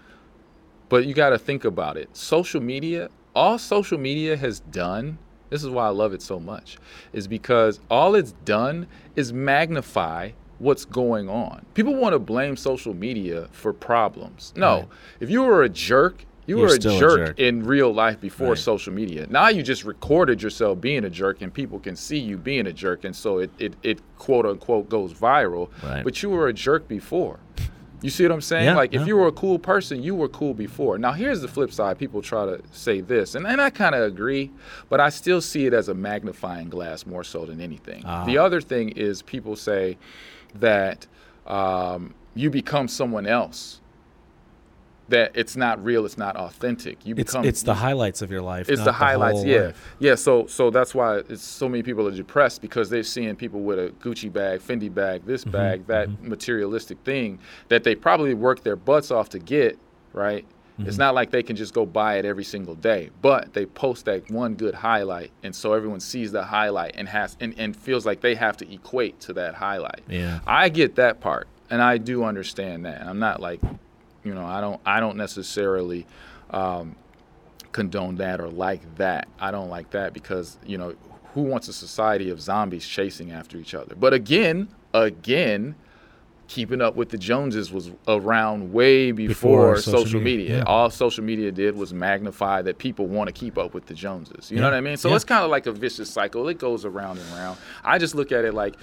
But 0.88 1.08
you 1.08 1.16
got 1.16 1.32
to 1.32 1.40
think 1.40 1.66
about 1.66 1.98
it. 1.98 2.16
Social 2.16 2.62
media, 2.62 3.10
all 3.34 3.58
social 3.58 3.98
media 3.98 4.38
has 4.38 4.60
done, 4.60 5.18
this 5.50 5.64
is 5.64 5.70
why 5.70 5.86
I 5.86 5.90
love 5.90 6.14
it 6.14 6.22
so 6.22 6.40
much, 6.40 6.78
is 7.14 7.28
because 7.28 7.80
all 7.90 8.16
it's 8.16 8.34
done 8.46 8.88
is 9.16 9.32
magnify 9.34 10.32
what's 10.60 10.86
going 10.86 11.30
on. 11.30 11.66
People 11.74 11.96
want 11.96 12.14
to 12.14 12.20
blame 12.20 12.56
social 12.56 12.94
media 12.94 13.48
for 13.52 13.74
problems. 13.74 14.54
No, 14.56 14.78
Right. 14.80 14.88
if 15.20 15.30
you 15.30 15.44
were 15.44 15.64
a 15.64 15.70
jerk, 15.70 16.26
you 16.48 16.58
You're 16.58 16.68
were 16.68 16.74
a 16.74 16.76
still 16.76 16.96
a 16.96 17.00
jerk, 17.00 17.18
jerk. 17.28 17.40
in 17.40 17.64
real 17.64 17.92
life 17.94 18.22
before 18.22 18.50
Right. 18.50 18.58
social 18.58 18.94
media. 18.94 19.26
Now 19.30 19.48
you 19.50 19.64
just 19.64 19.84
recorded 19.84 20.42
yourself 20.44 20.80
being 20.80 21.04
a 21.04 21.10
jerk 21.10 21.42
and 21.42 21.52
people 21.54 21.80
can 21.80 21.96
see 21.96 22.20
you 22.20 22.38
being 22.38 22.68
a 22.68 22.74
jerk 22.74 23.04
and 23.04 23.16
so 23.16 23.40
it, 23.40 23.50
it, 23.58 23.74
it 23.84 24.00
quote 24.20 24.46
unquote 24.46 24.88
goes 24.88 25.12
viral. 25.14 25.70
Right. 25.84 26.04
But 26.04 26.22
you 26.22 26.30
were 26.30 26.48
a 26.48 26.54
jerk 26.54 26.88
before. 26.88 27.40
You 28.02 28.10
see 28.10 28.24
what 28.24 28.32
I'm 28.32 28.42
saying? 28.42 28.66
Yeah, 28.66 28.76
like 28.76 28.94
if 28.94 29.08
you 29.08 29.16
were 29.18 29.28
a 29.28 29.32
cool 29.32 29.58
person, 29.58 30.04
you 30.04 30.16
were 30.16 30.28
cool 30.28 30.54
before. 30.54 30.98
Now 30.98 31.12
here's 31.12 31.42
the 31.42 31.48
flip 31.48 31.72
side. 31.72 31.98
People 31.98 32.22
try 32.22 32.46
to 32.46 32.62
say 32.72 33.02
this, 33.02 33.36
and, 33.36 33.48
and 33.48 33.62
I 33.62 33.70
kind 33.70 33.96
of 33.96 34.04
agree, 34.04 34.52
but 34.90 35.00
I 35.00 35.10
still 35.10 35.42
see 35.42 35.66
it 35.66 35.74
as 35.74 35.90
a 35.90 35.94
magnifying 35.94 36.70
glass 36.70 37.06
more 37.06 37.24
so 37.24 37.46
than 37.46 37.62
anything. 37.62 38.04
Ah. 38.06 38.26
The 38.26 38.38
other 38.38 38.62
thing 38.62 38.90
is 38.90 39.22
people 39.22 39.56
say 39.56 39.98
that 40.56 41.08
um, 41.48 42.14
you 42.36 42.50
become 42.50 42.88
someone 42.88 43.26
else. 43.26 43.82
That 45.10 45.34
it's 45.36 45.56
not 45.56 45.84
real, 45.84 46.04
it's 46.06 46.18
not 46.18 46.36
authentic. 46.36 47.06
You 47.06 47.14
It's 47.16 47.34
become 47.34 47.46
it's 47.46 47.62
the 47.62 47.76
highlights 47.76 48.24
of 48.24 48.32
your 48.32 48.42
life. 48.42 48.70
it's 48.70 48.84
the 48.84 48.92
highlights, 48.92 49.38
whole 49.40 49.46
yeah, 49.48 49.60
life. 49.66 49.96
yeah. 50.00 50.16
So 50.16 50.48
so 50.48 50.72
that's 50.72 50.96
why 50.96 51.18
it's 51.30 51.44
so 51.44 51.70
many 51.70 51.84
people 51.84 52.08
are 52.08 52.12
depressed 52.12 52.62
because 52.62 52.90
they're 52.90 53.04
seeing 53.04 53.36
people 53.36 53.62
with 53.62 53.78
a 53.78 53.90
Gucci 54.02 54.34
bag, 54.34 54.62
Fendi 54.62 54.92
bag, 54.92 55.24
this 55.26 55.44
Mm-hmm, 55.44 55.52
bag, 55.52 55.88
that 55.88 56.24
materialistic 56.24 56.98
thing 57.06 57.38
that 57.68 57.84
they 57.84 57.94
probably 57.96 58.34
worked 58.34 58.64
their 58.64 58.76
butts 58.76 59.12
off 59.12 59.30
to 59.30 59.40
get. 59.40 59.78
Right? 60.12 60.44
Mm-hmm. 60.80 60.88
It's 60.90 60.98
not 60.98 61.14
like 61.14 61.30
they 61.30 61.44
can 61.44 61.56
just 61.56 61.74
go 61.74 61.86
buy 61.86 62.18
it 62.18 62.26
every 62.26 62.44
single 62.44 62.74
day, 62.76 63.10
but 63.22 63.54
they 63.54 63.66
post 63.68 64.06
that 64.06 64.30
one 64.32 64.56
good 64.56 64.74
highlight, 64.74 65.32
and 65.44 65.56
so 65.56 65.72
everyone 65.74 66.00
sees 66.00 66.32
the 66.32 66.44
highlight 66.44 66.96
and 66.98 67.08
has 67.08 67.38
and, 67.40 67.54
and 67.58 67.76
feels 67.78 68.06
like 68.08 68.22
they 68.22 68.34
have 68.36 68.58
to 68.58 68.74
equate 68.74 69.20
to 69.22 69.34
that 69.34 69.54
highlight. 69.56 70.02
Yeah. 70.10 70.40
I 70.48 70.68
get 70.70 70.96
that 70.96 71.22
part, 71.22 71.48
and 71.70 71.82
I 71.82 71.98
do 72.00 72.24
understand 72.26 72.86
that. 72.86 73.02
I'm 73.06 73.20
not 73.20 73.40
like, 73.40 73.62
you 74.26 74.34
know, 74.34 74.46
I 74.46 74.60
don't 74.60 74.82
I 74.86 75.00
don't 75.00 75.16
necessarily 75.16 76.06
um, 76.50 76.96
condone 77.72 78.16
that 78.16 78.42
or 78.42 78.50
like 78.50 78.96
that. 78.96 79.28
I 79.40 79.52
don't 79.52 79.70
like 79.70 79.92
that 79.92 80.14
because 80.14 80.58
you 80.66 80.78
know 80.78 80.96
who 81.34 81.42
wants 81.44 81.68
a 81.70 81.74
society 81.74 82.30
of 82.30 82.42
zombies 82.42 82.88
chasing 82.88 83.32
after 83.32 83.58
each 83.58 83.74
other? 83.76 83.94
But 83.96 84.14
again, 84.14 84.70
again, 84.94 85.76
keeping 86.48 86.80
up 86.82 86.96
with 86.96 87.10
the 87.10 87.18
Joneses 87.18 87.72
was 87.74 87.92
around 88.08 88.72
way 88.72 89.12
before, 89.12 89.72
Before 89.74 89.78
social 89.78 90.00
social, 90.06 90.20
media, 90.22 90.38
media. 90.38 90.58
yeah. 90.60 90.64
All 90.66 90.90
social 90.90 91.24
media 91.26 91.52
did 91.52 91.76
was 91.76 91.94
magnify 91.94 92.62
that 92.62 92.78
people 92.78 93.08
want 93.08 93.28
to 93.28 93.34
keep 93.34 93.58
up 93.58 93.74
with 93.74 93.86
the 93.88 93.94
Joneses. 93.94 94.50
You 94.52 94.58
know 94.60 94.64
what 94.68 94.74
I 94.76 94.82
mean? 94.82 94.96
So 94.96 95.10
Yeah. 95.10 95.16
it's 95.16 95.26
kind 95.26 95.44
of 95.44 95.50
like 95.52 95.66
a 95.66 95.72
vicious 95.74 96.10
cycle. 96.10 96.48
It 96.48 96.58
goes 96.60 96.86
around 96.86 97.18
and 97.18 97.28
around. 97.34 97.58
I 97.84 97.98
just 97.98 98.16
look 98.16 98.32
at 98.32 98.46
it 98.46 98.54
like 98.54 98.76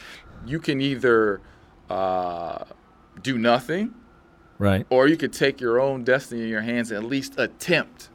you 0.44 0.58
can 0.58 0.80
either 0.80 1.40
uh, 1.88 2.64
do 3.22 3.38
nothing 3.38 3.94
Right. 4.62 4.86
or 4.90 5.08
you 5.08 5.16
could 5.16 5.32
take 5.32 5.60
your 5.60 5.80
own 5.80 6.04
destiny 6.04 6.42
in 6.42 6.48
your 6.48 6.60
hands 6.60 6.92
and 6.92 7.02
at 7.02 7.10
least 7.10 7.34
attempt 7.38 8.10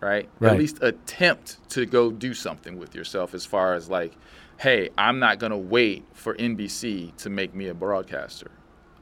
right? 0.00 0.26
Right. 0.38 0.52
at 0.52 0.58
least 0.58 0.78
attempt 0.82 1.58
to 1.70 1.84
go 1.84 2.10
do 2.10 2.32
something 2.32 2.78
with 2.78 2.94
yourself 2.94 3.34
as 3.34 3.44
far 3.44 3.74
as 3.74 3.90
like 3.90 4.12
hey 4.58 4.88
i'm 4.96 5.18
not 5.18 5.38
going 5.38 5.52
to 5.52 5.58
wait 5.58 6.04
for 6.14 6.34
nbc 6.34 7.14
to 7.16 7.28
make 7.28 7.54
me 7.54 7.68
a 7.68 7.74
broadcaster 7.74 8.50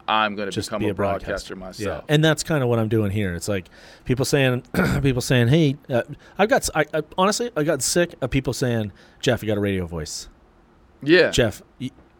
i'm 0.09 0.35
going 0.35 0.51
to 0.51 0.61
become 0.61 0.81
be 0.81 0.89
a 0.89 0.95
broadcaster, 0.95 1.55
broadcaster. 1.55 1.85
myself 1.85 2.05
And 2.09 2.25
that's 2.25 2.43
kind 2.43 2.65
of 2.65 2.69
what 2.69 2.81
I'm 2.81 2.89
doing 2.89 3.13
here. 3.13 3.35
It's 3.35 3.47
like 3.47 3.69
people 4.05 4.25
saying, 4.25 4.63
people 5.03 5.21
saying, 5.21 5.49
"Hey, 5.49 5.77
uh, 5.91 6.03
I've 6.39 6.49
got." 6.49 6.67
I, 6.75 6.87
I, 6.95 7.03
honestly, 7.19 7.51
I 7.55 7.63
got 7.63 7.83
sick 7.83 8.15
of 8.23 8.31
people 8.31 8.55
saying, 8.55 8.91
"Jeff, 9.21 9.43
you 9.43 9.47
got 9.47 9.59
a 9.59 9.61
radio 9.61 9.87
voice." 9.87 10.31
yeah 11.03 11.31
Jeff, 11.31 11.63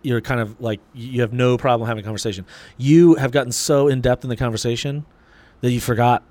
you're 0.09 0.21
kind 0.23 0.41
of 0.41 0.59
like 0.61 0.81
you 0.95 1.21
have 1.21 1.33
no 1.33 1.59
problem 1.59 1.87
having 1.87 2.03
a 2.03 2.05
conversation. 2.05 2.47
You 2.79 3.15
have 3.17 3.31
gotten 3.31 3.53
so 3.53 3.89
in 3.89 4.01
depth 4.01 4.25
in 4.25 4.31
the 4.31 4.37
conversation 4.37 5.05
that 5.61 5.71
you 5.71 5.81
forgot 5.81 6.23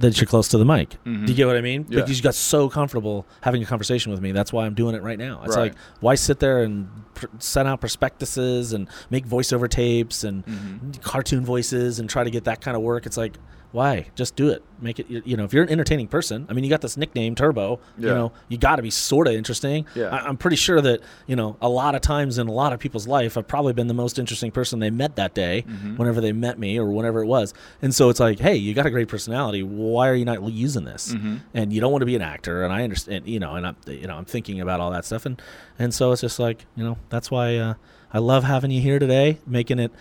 that 0.00 0.20
you're 0.20 0.26
close 0.26 0.48
to 0.48 0.58
the 0.58 0.64
mic. 0.66 0.90
Do 1.04 1.10
you 1.10 1.34
get 1.34 1.46
what 1.46 1.56
I 1.56 1.62
mean? 1.62 1.84
Mm-hmm. 1.84 1.92
Yeah. 1.94 2.00
Because 2.02 2.18
you 2.18 2.22
got 2.22 2.34
so 2.34 2.68
comfortable 2.68 3.26
having 3.40 3.62
a 3.62 3.66
conversation 3.66 4.12
with 4.12 4.20
me. 4.20 4.32
That's 4.32 4.52
why 4.52 4.66
I'm 4.66 4.74
doing 4.74 4.94
it 4.94 5.02
right 5.02 5.18
now. 5.18 5.40
It's 5.44 5.56
Right. 5.56 5.72
like 5.72 5.74
why 6.00 6.14
sit 6.14 6.38
there 6.40 6.62
and 6.62 6.88
pr- 7.14 7.26
send 7.38 7.66
out 7.68 7.80
prospectuses 7.80 8.74
and 8.74 8.86
make 9.10 9.26
voiceover 9.26 9.68
tapes 9.68 10.24
and 10.24 10.44
Mm-hmm. 10.46 10.90
cartoon 11.00 11.44
voices 11.44 11.98
and 11.98 12.08
try 12.08 12.22
to 12.22 12.30
get 12.30 12.44
that 12.44 12.60
kind 12.60 12.76
of 12.76 12.82
work. 12.82 13.06
It's 13.06 13.16
like 13.16 13.38
why? 13.70 14.06
Just 14.14 14.34
do 14.34 14.48
it. 14.48 14.62
Make 14.80 14.98
it. 14.98 15.06
You 15.10 15.36
know, 15.36 15.44
if 15.44 15.52
you're 15.52 15.62
an 15.62 15.68
entertaining 15.68 16.08
person, 16.08 16.46
I 16.48 16.52
mean, 16.54 16.64
you 16.64 16.70
got 16.70 16.80
this 16.80 16.96
nickname 16.96 17.34
Turbo. 17.34 17.80
You 17.98 18.06
know, 18.06 18.32
you 18.48 18.56
got 18.56 18.76
to 18.76 18.82
be 18.82 18.90
sort 18.90 19.26
of 19.26 19.34
interesting. 19.34 19.84
Yeah. 19.94 20.06
I, 20.08 20.20
I'm 20.26 20.36
pretty 20.38 20.56
sure 20.56 20.80
that 20.80 21.00
you 21.26 21.36
know 21.36 21.56
a 21.60 21.68
lot 21.68 21.94
of 21.94 22.00
times 22.00 22.38
in 22.38 22.48
a 22.48 22.52
lot 22.52 22.72
of 22.72 22.78
people's 22.80 23.06
life, 23.06 23.36
I've 23.36 23.46
probably 23.48 23.72
been 23.74 23.86
the 23.88 23.94
most 23.94 24.18
interesting 24.18 24.50
person 24.50 24.78
they 24.78 24.90
met 24.90 25.16
that 25.16 25.34
day, 25.34 25.64
Mm-hmm. 25.68 25.96
whenever 25.96 26.20
they 26.20 26.32
met 26.32 26.58
me 26.58 26.78
or 26.78 26.86
whenever 26.90 27.22
it 27.22 27.26
was. 27.26 27.52
And 27.82 27.94
so 27.94 28.08
it's 28.08 28.20
like, 28.20 28.38
hey, 28.38 28.56
you 28.56 28.72
got 28.72 28.86
a 28.86 28.90
great 28.90 29.08
personality. 29.08 29.62
Why 29.62 30.08
are 30.08 30.14
you 30.14 30.24
not 30.24 30.42
using 30.50 30.84
this? 30.84 31.12
Mm-hmm. 31.12 31.36
And 31.54 31.72
you 31.72 31.80
don't 31.80 31.92
want 31.92 32.02
to 32.02 32.06
be 32.06 32.16
an 32.16 32.22
actor. 32.22 32.64
And 32.64 32.72
I 32.72 32.84
understand, 32.84 33.26
you 33.26 33.38
know, 33.40 33.54
and 33.56 33.66
I'm, 33.66 33.76
you 33.86 34.06
know, 34.06 34.16
I'm 34.16 34.24
thinking 34.24 34.60
about 34.60 34.80
all 34.80 34.90
that 34.92 35.04
stuff. 35.04 35.26
And 35.26 35.42
and 35.78 35.92
so 35.92 36.12
it's 36.12 36.20
just 36.22 36.38
like, 36.38 36.64
you 36.76 36.84
know, 36.84 36.96
that's 37.10 37.30
why 37.30 37.56
uh, 37.56 37.74
I 38.12 38.18
love 38.18 38.44
having 38.44 38.70
you 38.70 38.80
here 38.80 38.98
today, 38.98 39.38
making 39.46 39.78
it. 39.78 39.92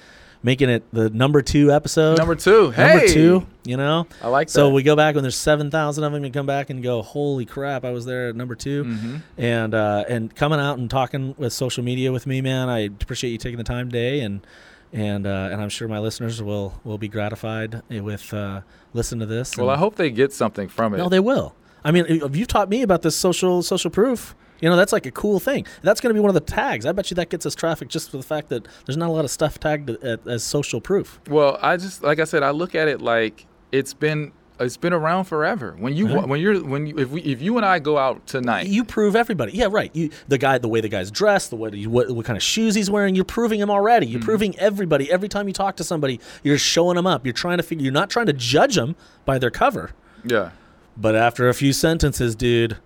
Making 0.47 0.69
it 0.69 0.83
the 0.93 1.09
number 1.09 1.41
two 1.41 1.73
episode. 1.73 2.17
Number 2.17 2.33
two. 2.35 2.63
Number 2.71 2.73
Hey! 2.99 3.07
two. 3.13 3.45
You 3.65 3.75
know. 3.75 4.07
I 4.23 4.29
like 4.29 4.47
So 4.47 4.61
that. 4.61 4.69
So 4.69 4.73
we 4.73 4.81
go 4.81 4.95
back 4.95 5.15
when 5.15 5.21
there's 5.23 5.35
seven 5.35 5.69
thousand 5.69 6.05
of 6.05 6.13
them, 6.13 6.23
and 6.23 6.33
come 6.33 6.45
back 6.45 6.69
and 6.69 6.81
go, 6.81 7.01
holy 7.01 7.45
crap! 7.45 7.83
I 7.83 7.91
was 7.91 8.05
there 8.05 8.29
at 8.29 8.35
number 8.37 8.55
2 8.55 8.83
Mm-hmm. 8.85 9.15
and 9.37 9.73
uh, 9.73 10.05
and 10.07 10.33
coming 10.33 10.61
out 10.61 10.77
and 10.79 10.89
talking 10.89 11.35
with 11.37 11.51
social 11.51 11.83
media 11.83 12.13
with 12.13 12.25
me, 12.25 12.39
man. 12.39 12.69
I 12.69 12.79
appreciate 12.79 13.31
you 13.31 13.37
taking 13.37 13.57
the 13.57 13.65
time 13.65 13.89
today, 13.89 14.21
and 14.21 14.47
and 14.93 15.27
uh, 15.27 15.49
and 15.51 15.61
I'm 15.61 15.67
sure 15.67 15.89
my 15.89 15.99
listeners 15.99 16.41
will 16.41 16.79
will 16.85 16.97
be 16.97 17.09
gratified 17.09 17.81
with 17.89 18.33
uh, 18.33 18.61
listening 18.93 19.19
to 19.19 19.25
this. 19.25 19.57
well 19.57 19.69
i 19.69 19.75
hope 19.75 19.95
they 19.97 20.09
get 20.09 20.31
something 20.31 20.69
from 20.69 20.93
it 20.93 20.97
no, 20.97 21.09
they 21.09 21.19
will. 21.19 21.55
I 21.83 21.91
mean, 21.91 22.05
if 22.07 22.37
you've 22.37 22.47
taught 22.47 22.69
me 22.69 22.83
about 22.83 23.01
this 23.01 23.17
social 23.17 23.61
social 23.63 23.91
proof. 23.91 24.33
You 24.61 24.69
know, 24.69 24.75
that's 24.75 24.93
like 24.93 25.05
a 25.05 25.11
cool 25.11 25.39
thing. 25.39 25.65
That's 25.83 26.01
going 26.01 26.09
to 26.09 26.13
be 26.13 26.19
one 26.19 26.29
of 26.29 26.33
the 26.35 26.39
tags. 26.51 26.85
I 26.85 26.91
bet 26.91 27.11
you 27.11 27.15
that 27.15 27.29
gets 27.29 27.45
us 27.45 27.55
traffic 27.55 27.87
just 27.89 28.09
for 28.11 28.17
the 28.17 28.23
fact 28.23 28.49
that 28.49 28.67
there's 28.85 28.97
not 28.97 29.09
a 29.09 29.11
lot 29.11 29.25
of 29.25 29.31
stuff 29.31 29.59
tagged 29.59 29.89
as 30.03 30.43
social 30.43 30.81
proof. 30.81 31.19
Well, 31.29 31.57
I 31.61 31.77
just 31.77 32.03
like 32.03 32.19
I 32.19 32.23
said, 32.23 32.43
I 32.43 32.51
look 32.51 32.73
at 32.75 32.87
it 32.87 33.01
like 33.01 33.45
it's 33.71 33.93
been 33.93 34.31
it's 34.59 34.75
been 34.75 34.93
around 34.93 35.25
forever. 35.25 35.75
When 35.77 35.93
you 35.95 36.07
Yeah. 36.07 36.25
when 36.25 36.39
you're 36.39 36.63
when 36.63 36.87
you, 36.87 36.97
if 36.97 37.09
we 37.11 37.21
if 37.21 37.41
you 37.43 37.57
and 37.57 37.65
I 37.65 37.77
go 37.77 37.99
out 37.99 38.25
tonight, 38.25 38.65
You 38.65 38.83
prove 38.83 39.15
everybody. 39.15 39.51
Yeah, 39.51 39.67
right. 39.69 39.91
You 39.95 40.09
the 40.27 40.39
guy, 40.39 40.57
the 40.57 40.67
way 40.67 40.81
the 40.81 40.89
guy's 40.89 41.11
dressed, 41.11 41.51
the 41.51 41.55
way 41.55 41.83
what, 41.85 42.09
what 42.09 42.25
kind 42.25 42.35
of 42.35 42.41
shoes 42.41 42.73
he's 42.73 42.89
wearing. 42.89 43.13
You're 43.13 43.23
proving 43.25 43.59
him 43.59 43.69
already. 43.69 44.07
Mm-hmm. 44.07 44.13
You're 44.13 44.23
proving 44.23 44.57
everybody. 44.57 45.11
Every 45.11 45.29
time 45.29 45.47
you 45.47 45.53
talk 45.53 45.75
to 45.75 45.83
somebody, 45.83 46.19
you're 46.41 46.57
showing 46.57 46.95
them 46.95 47.05
up. 47.05 47.23
You're 47.23 47.33
trying 47.33 47.57
to 47.57 47.63
figure. 47.63 47.83
You're 47.83 47.93
not 47.93 48.09
trying 48.09 48.25
to 48.25 48.33
judge 48.33 48.73
them 48.75 48.95
by 49.25 49.37
their 49.37 49.51
cover. 49.51 49.91
yeah, 50.25 50.49
But 50.97 51.15
after 51.15 51.47
a 51.47 51.53
few 51.53 51.71
sentences, 51.71 52.35
dude, 52.35 52.77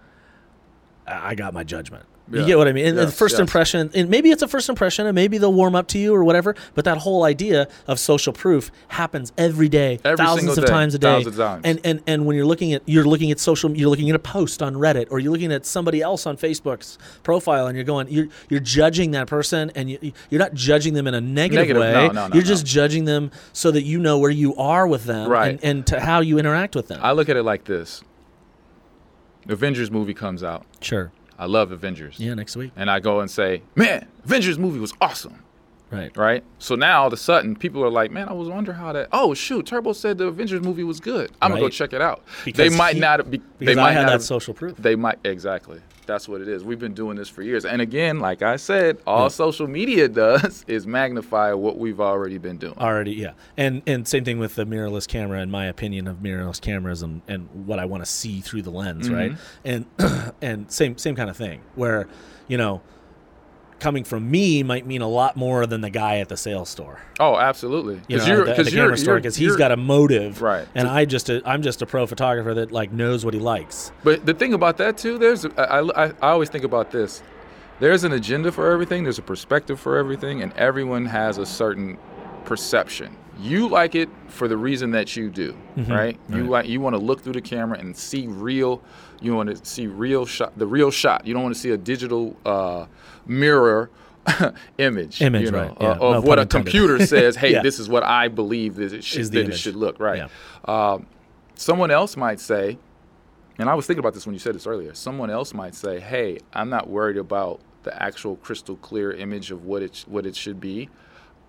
I 1.12 1.36
got 1.36 1.54
my 1.54 1.64
judgment. 1.64 2.06
You 2.32 2.46
get 2.46 2.58
what 2.58 2.70
I 2.70 2.72
mean? 2.72 2.86
And 2.86 2.98
the 2.98 3.02
Yes, 3.04 3.18
first 3.18 3.34
yes. 3.34 3.40
impression, 3.42 3.92
and 3.94 4.08
maybe 4.10 4.30
it's 4.32 4.42
a 4.42 4.48
first 4.48 4.70
impression, 4.70 5.06
and 5.06 5.14
maybe 5.14 5.38
they'll 5.38 5.52
warm 5.52 5.76
up 5.76 5.88
to 5.88 6.00
you 6.00 6.16
or 6.16 6.24
whatever. 6.24 6.56
But 6.76 6.86
that 6.86 7.00
whole 7.00 7.26
idea 7.26 7.68
of 7.88 8.00
social 8.00 8.32
proof 8.32 8.72
happens 8.88 9.34
every 9.38 9.68
day, 9.68 10.00
Every 10.06 10.16
thousands 10.16 10.58
of 10.58 10.64
day, 10.64 10.72
times 10.72 10.96
a 10.96 11.00
day. 11.00 11.08
thousands 11.08 11.38
of 11.38 11.46
times. 11.46 11.62
And 11.66 11.82
and 11.84 12.02
and 12.08 12.26
when 12.26 12.38
you're 12.38 12.46
looking 12.46 12.72
at 12.72 12.84
you're 12.86 13.04
looking 13.04 13.32
at 13.32 13.40
social, 13.42 13.76
you're 13.76 13.90
looking 13.90 14.10
at 14.10 14.16
a 14.16 14.20
post 14.20 14.64
on 14.64 14.76
Reddit, 14.76 15.08
or 15.12 15.20
you're 15.20 15.34
looking 15.34 15.52
at 15.52 15.66
somebody 15.66 16.02
else 16.02 16.26
on 16.26 16.38
Facebook's 16.38 16.98
profile, 17.24 17.68
and 17.68 17.76
you're 17.76 17.84
going, 17.84 18.08
you're 18.08 18.28
you're 18.48 18.62
judging 18.62 19.12
that 19.12 19.28
person, 19.28 19.70
and 19.76 19.90
you 19.90 20.14
you're 20.30 20.40
not 20.40 20.54
judging 20.54 20.94
them 20.94 21.08
in 21.08 21.14
a 21.14 21.20
negative, 21.20 21.68
Negative, 21.76 21.82
way. 21.82 21.92
no, 21.92 22.08
no, 22.14 22.28
no, 22.28 22.34
you're 22.34 22.44
just 22.44 22.66
judging 22.66 23.04
them 23.04 23.32
so 23.52 23.72
that 23.72 23.84
you 23.84 24.00
know 24.00 24.20
where 24.20 24.32
you 24.32 24.56
are 24.56 24.88
with 24.88 25.04
them, 25.04 25.30
Right. 25.30 25.52
and, 25.56 25.64
and 25.66 25.88
to 25.88 26.00
how 26.00 26.22
you 26.22 26.40
interact 26.40 26.78
with 26.78 26.88
them. 26.88 27.02
I 27.04 27.12
look 27.12 27.28
at 27.28 27.36
it 27.36 27.44
like 27.44 27.66
this: 27.66 28.04
Avengers 29.48 29.92
movie 29.92 30.14
comes 30.14 30.44
out. 30.44 30.66
sure. 30.82 31.12
I 31.40 31.46
love 31.46 31.72
Avengers. 31.72 32.20
Yeah, 32.20 32.36
next 32.36 32.56
week. 32.56 32.72
And 32.76 32.88
I 32.92 33.00
go 33.00 33.20
and 33.20 33.30
say, 33.32 33.64
man, 33.76 34.08
Avengers 34.26 34.60
movie 34.60 34.78
was 34.80 34.94
awesome. 35.02 35.42
Right. 35.90 36.16
Right? 36.16 36.44
So 36.60 36.76
now 36.76 37.02
all 37.02 37.08
of 37.08 37.14
a 37.14 37.18
sudden 37.18 37.56
people 37.56 37.84
are 37.84 37.90
like, 37.90 38.12
man, 38.12 38.30
I 38.30 38.34
was 38.34 38.48
wondering 38.48 38.78
how 38.78 38.94
that. 38.94 39.10
Oh 39.12 39.34
shoot, 39.34 39.66
Turbo 39.66 39.94
said 39.94 40.20
the 40.20 40.28
Avengers 40.28 40.62
movie 40.62 40.84
was 40.84 41.00
good. 41.00 41.32
I'm 41.42 41.50
gonna 41.50 41.62
go 41.62 41.70
check 41.70 41.94
it 41.94 42.02
out. 42.02 42.24
Because 42.46 42.70
they 42.72 42.78
might 42.78 42.94
he- 42.94 43.00
not 43.02 43.30
be. 43.30 43.40
Because 43.40 43.76
they 43.76 43.76
might 43.76 43.90
I 43.90 43.92
had 43.94 44.02
not 44.02 44.06
that 44.08 44.12
have- 44.14 44.24
social 44.24 44.54
proof. 44.54 44.78
They 44.78 44.96
might 44.96 45.18
exactly. 45.24 45.82
That's 46.06 46.28
what 46.28 46.41
it 46.41 46.48
is. 46.48 46.64
We've 46.64 46.80
been 46.80 46.94
doing 46.94 47.18
this 47.18 47.30
for 47.30 47.41
years. 47.41 47.65
And 47.65 47.82
again, 47.82 48.19
like 48.19 48.41
I 48.41 48.56
said, 48.56 48.98
all 49.06 49.30
hmm. 49.30 49.34
social 49.34 49.68
media 49.68 50.07
does 50.10 50.65
is 50.68 50.88
magnify 50.88 51.53
what 51.53 51.78
we've 51.78 51.99
already 51.99 52.38
been 52.38 52.57
doing. 52.57 52.78
already 52.78 53.11
yeah 53.14 53.34
and 53.57 53.82
and 53.88 54.07
same 54.07 54.23
thing 54.23 54.40
with 54.40 54.56
the 54.56 54.65
mirrorless 54.65 55.07
camera 55.07 55.41
in 55.41 55.49
my 55.49 55.65
opinion 55.65 56.07
of 56.07 56.18
mirrorless 56.18 56.60
cameras 56.60 57.02
and, 57.02 57.22
and 57.28 57.48
what 57.65 57.80
i 57.80 57.86
want 57.86 58.03
to 58.03 58.10
see 58.10 58.41
through 58.41 58.61
the 58.61 58.69
lens 58.69 59.07
mm-hmm. 59.07 59.15
right 59.15 59.32
and 59.64 59.86
and 60.41 60.72
same 60.72 60.98
same 60.98 61.15
kind 61.15 61.30
of 61.30 61.38
thing 61.38 61.61
where 61.76 62.07
you 62.48 62.57
know 62.57 62.82
coming 63.82 64.06
from 64.06 64.32
me 64.32 64.64
might 64.64 64.86
mean 64.86 65.02
a 65.02 65.08
lot 65.08 65.36
more 65.36 65.66
than 65.66 65.82
the 65.82 65.90
guy 65.90 66.20
at 66.20 66.30
the 66.30 66.38
sales 66.38 66.70
store 66.70 67.02
Oh, 67.20 67.36
absolutely. 67.38 67.99
you 68.08 68.18
know, 68.18 68.26
you're, 68.26 68.45
the, 68.45 68.52
at 68.52 68.58
you're, 68.72 68.84
camera 68.84 68.98
store 68.98 69.16
because 69.18 69.36
he's 69.36 69.58
got 69.58 69.72
a 69.74 69.78
motive 69.78 70.41
Right. 70.41 70.66
and 70.76 70.88
i 70.88 71.03
just 71.03 71.30
a, 71.30 71.41
i'm 71.45 71.62
just 71.62 71.82
a 71.82 71.86
pro 71.86 72.08
photographer 72.08 72.53
that 72.53 72.72
like 72.72 72.91
knows 72.94 73.26
what 73.26 73.34
he 73.34 73.40
likes 73.41 73.91
But 74.03 74.26
the 74.26 74.34
thing 74.34 74.53
about 74.53 74.78
that 74.78 74.98
too, 74.98 75.18
there's 75.18 75.45
I, 75.45 75.49
I, 75.80 76.06
I 76.08 76.14
always 76.22 76.49
think 76.49 76.64
about 76.64 76.91
this. 76.91 77.22
There's 77.80 78.03
an 78.03 78.12
agenda 78.14 78.52
for 78.52 78.72
everything. 78.72 79.02
There's 79.03 79.18
a 79.18 79.24
perspective 79.24 79.80
for 79.80 79.98
everything, 79.98 80.44
and 80.44 80.53
everyone 80.53 81.03
has 81.08 81.40
a 81.40 81.45
certain 81.48 81.98
perception. 82.45 83.16
You 83.40 83.68
like 83.68 83.95
it 83.95 84.08
for 84.28 84.48
the 84.48 84.58
reason 84.58 84.91
that 84.91 85.16
you 85.16 85.30
do, 85.32 85.56
right? 85.88 86.20
You 86.30 86.44
like 86.44 86.68
you 86.68 86.80
want 86.80 86.95
to 86.95 87.02
look 87.02 87.22
through 87.22 87.34
the 87.34 87.41
camera 87.41 87.80
and 87.80 87.95
see 87.98 88.28
real. 88.28 88.84
You 89.20 89.34
want 89.36 89.49
to 89.49 89.66
see 89.66 89.88
real 89.88 90.26
shot, 90.28 90.56
the 90.60 90.68
real 90.68 90.91
shot. 90.91 91.26
You 91.26 91.34
don't 91.34 91.41
want 91.44 91.56
to 91.56 91.60
see 91.62 91.72
a 91.72 91.78
digital 91.78 92.36
uh, 92.45 92.86
mirror 93.26 93.89
image, 94.77 95.22
Image, 95.22 95.41
you 95.45 95.52
know, 95.52 95.60
right, 95.60 95.77
yeah. 95.81 95.91
uh, 95.91 95.95
No 95.95 96.14
of 96.14 96.23
what 96.23 96.30
pun 96.35 96.39
a 96.39 96.41
intended. 96.43 96.72
computer 96.72 97.06
says. 97.06 97.35
Hey, 97.35 97.53
Yeah. 97.53 97.61
this 97.64 97.80
is 97.80 97.89
what 97.89 98.03
I 98.03 98.27
believe 98.27 98.76
that 98.76 98.93
it 98.93 99.03
should, 99.03 99.26
that 99.31 99.49
it 99.49 99.57
should 99.57 99.76
look, 99.76 99.99
right? 99.99 100.30
Yeah. 100.68 100.91
Um, 100.93 101.07
someone 101.56 101.91
else 101.91 102.15
might 102.15 102.39
say, 102.39 102.77
and 103.57 103.69
I 103.69 103.73
was 103.73 103.85
thinking 103.88 103.99
about 103.99 104.14
this 104.14 104.26
when 104.26 104.34
you 104.34 104.39
said 104.39 104.56
this 104.56 104.68
earlier. 104.68 104.93
Someone 104.93 105.30
else 105.30 105.53
might 105.53 105.76
say, 105.76 105.99
"Hey, 105.99 106.39
I'm 106.53 106.69
not 106.69 106.89
worried 106.89 107.18
about 107.18 107.61
the 107.84 108.02
actual 108.02 108.35
crystal 108.38 108.76
clear 108.77 109.11
image 109.11 109.52
of 109.52 109.65
what 109.65 109.81
it 109.81 110.03
what 110.07 110.26
it 110.26 110.35
should 110.35 110.60
be. 110.60 110.89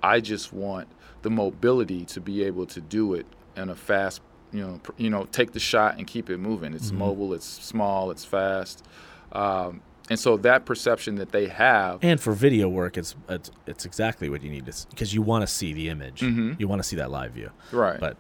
I 0.02 0.20
just 0.20 0.52
want 0.52 0.88
the 1.22 1.30
mobility 1.30 2.04
to 2.06 2.20
be 2.20 2.42
able 2.44 2.66
to 2.66 2.80
do 2.80 3.14
it 3.14 3.26
in 3.56 3.68
a 3.68 3.74
fast, 3.74 4.20
you 4.52 4.60
know, 4.66 4.80
pr- 4.82 4.92
you 4.96 5.08
know, 5.10 5.26
take 5.26 5.52
the 5.52 5.60
shot 5.60 5.96
and 5.98 6.06
keep 6.06 6.28
it 6.30 6.38
moving. 6.38 6.74
It's 6.74 6.90
mobile, 6.90 7.32
it's 7.34 7.46
small, 7.46 8.10
it's 8.10 8.24
fast." 8.24 8.84
Um, 9.30 9.80
and 10.10 10.18
so 10.18 10.36
that 10.38 10.64
perception 10.64 11.14
that 11.16 11.30
they 11.32 11.46
have, 11.48 11.98
and 12.02 12.20
for 12.20 12.32
video 12.32 12.68
work 12.68 12.96
it's 12.98 13.14
it's, 13.28 13.50
it's 13.66 13.84
exactly 13.84 14.28
what 14.28 14.42
you 14.42 14.50
need 14.50 14.66
to 14.66 14.86
because 14.90 15.14
you 15.14 15.22
want 15.22 15.42
to 15.42 15.46
see 15.46 15.72
the 15.72 15.88
image 15.88 16.22
you 16.22 16.66
want 16.68 16.80
to 16.82 16.88
see 16.88 16.96
that 16.96 17.10
live 17.10 17.32
view 17.32 17.50
Mm-hmm. 17.68 17.76
Right. 17.76 18.00
but 18.00 18.16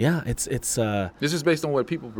yeah, 0.00 0.22
it's 0.26 0.46
it's. 0.46 0.78
Uh, 0.78 1.10
This 1.18 1.32
is 1.32 1.42
based 1.42 1.64
on 1.64 1.72
what 1.72 1.88
people, 1.88 2.12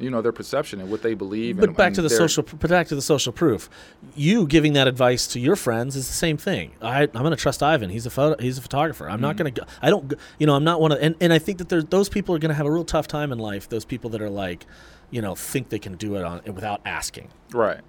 you 0.00 0.08
know, 0.08 0.22
their 0.22 0.32
perception 0.32 0.80
and 0.80 0.90
what 0.90 1.02
they 1.02 1.12
believe. 1.12 1.58
but 1.58 1.68
and, 1.68 1.76
back 1.76 1.88
and 1.88 1.96
to 1.96 2.00
the 2.00 2.08
social. 2.08 2.42
But 2.42 2.70
back 2.70 2.88
to 2.88 2.94
the 2.94 3.02
social 3.02 3.34
proof. 3.34 3.68
You 4.16 4.46
giving 4.46 4.72
that 4.72 4.88
advice 4.88 5.26
to 5.34 5.38
your 5.38 5.54
friends 5.54 5.94
is 5.94 6.06
the 6.06 6.14
same 6.14 6.38
thing. 6.38 6.70
I, 6.80 7.02
I'm 7.02 7.08
going 7.12 7.30
to 7.32 7.36
trust 7.36 7.62
Ivan. 7.62 7.90
He's 7.90 8.06
a 8.06 8.10
photo. 8.10 8.42
He's 8.42 8.56
a 8.56 8.62
photographer. 8.62 9.10
I'm 9.10 9.20
not 9.20 9.36
Mm-hmm. 9.36 9.42
going 9.42 9.54
to. 9.56 9.66
I 9.82 9.90
don't. 9.90 10.14
You 10.38 10.46
know, 10.46 10.54
I'm 10.54 10.64
not 10.64 10.80
one 10.80 10.90
of. 10.90 11.00
And, 11.02 11.16
and 11.20 11.30
I 11.34 11.38
think 11.38 11.58
that 11.58 11.68
there's 11.68 11.84
those 11.84 12.08
people 12.08 12.34
are 12.34 12.38
going 12.38 12.48
to 12.48 12.54
have 12.54 12.64
a 12.64 12.72
real 12.72 12.82
tough 12.86 13.06
time 13.08 13.30
in 13.30 13.38
life. 13.38 13.68
Those 13.68 13.84
people 13.84 14.08
that 14.12 14.22
are 14.22 14.30
like, 14.30 14.64
you 15.10 15.20
know, 15.20 15.34
think 15.34 15.68
they 15.68 15.78
can 15.78 15.96
do 15.96 16.16
it 16.16 16.24
on 16.24 16.40
without 16.46 16.80
asking. 16.86 17.28
Right. 17.52 17.82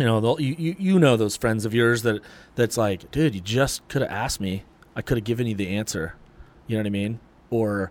You 0.00 0.06
know, 0.06 0.38
you, 0.38 0.54
you 0.58 0.76
you 0.78 0.98
know 0.98 1.16
those 1.16 1.36
friends 1.36 1.64
of 1.64 1.74
yours 1.74 2.02
that 2.02 2.20
that's 2.54 2.76
like, 2.76 3.10
dude, 3.10 3.34
you 3.34 3.40
just 3.40 3.86
could 3.88 4.02
have 4.02 4.10
asked 4.10 4.40
me. 4.40 4.64
I 4.96 5.02
could 5.02 5.16
have 5.16 5.24
given 5.24 5.46
you 5.46 5.54
the 5.54 5.68
answer. 5.68 6.14
You 6.66 6.76
know 6.76 6.80
what 6.82 6.86
I 6.86 6.90
mean? 6.90 7.20
Or, 7.50 7.90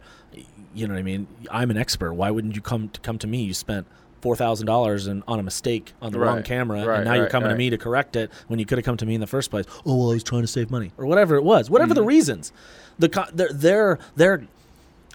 you 0.74 0.88
know 0.88 0.94
what 0.94 1.00
I 1.00 1.04
mean? 1.04 1.28
I'm 1.52 1.70
an 1.72 1.78
expert. 1.78 2.14
Why 2.14 2.32
wouldn't 2.32 2.56
you 2.56 2.62
come 2.62 2.90
to 2.90 3.00
come 3.02 3.18
to 3.20 3.28
me? 3.28 3.44
You 3.44 3.54
spent 3.54 3.88
four 4.22 4.36
thousand 4.36 4.68
dollars 4.68 5.06
and 5.08 5.22
on 5.28 5.40
a 5.40 5.44
mistake 5.44 5.94
on 6.02 6.12
the 6.12 6.20
wrong 6.20 6.44
camera, 6.44 6.86
right, 6.86 6.96
and 6.98 7.06
now 7.06 7.14
you're 7.14 7.24
right, 7.24 7.32
coming 7.32 7.50
to 7.50 7.56
me 7.56 7.70
to 7.70 7.78
correct 7.78 8.16
it 8.16 8.32
when 8.48 8.58
you 8.60 8.66
could 8.66 8.78
have 8.78 8.86
come 8.86 8.98
to 8.98 9.06
me 9.06 9.16
in 9.16 9.22
the 9.22 9.28
first 9.28 9.52
place. 9.52 9.66
Oh 9.86 9.96
well, 9.98 10.12
I 10.12 10.14
was 10.14 10.24
trying 10.24 10.42
to 10.42 10.48
save 10.48 10.72
money, 10.72 10.92
or 10.98 11.06
whatever 11.06 11.36
it 11.36 11.44
was. 11.44 11.70
Whatever 11.70 11.94
Mm-hmm. 11.94 12.02
the 12.02 12.08
reasons, 12.08 12.54
the 13.00 13.30
their 13.34 13.50
their 13.52 14.00
their 14.16 14.48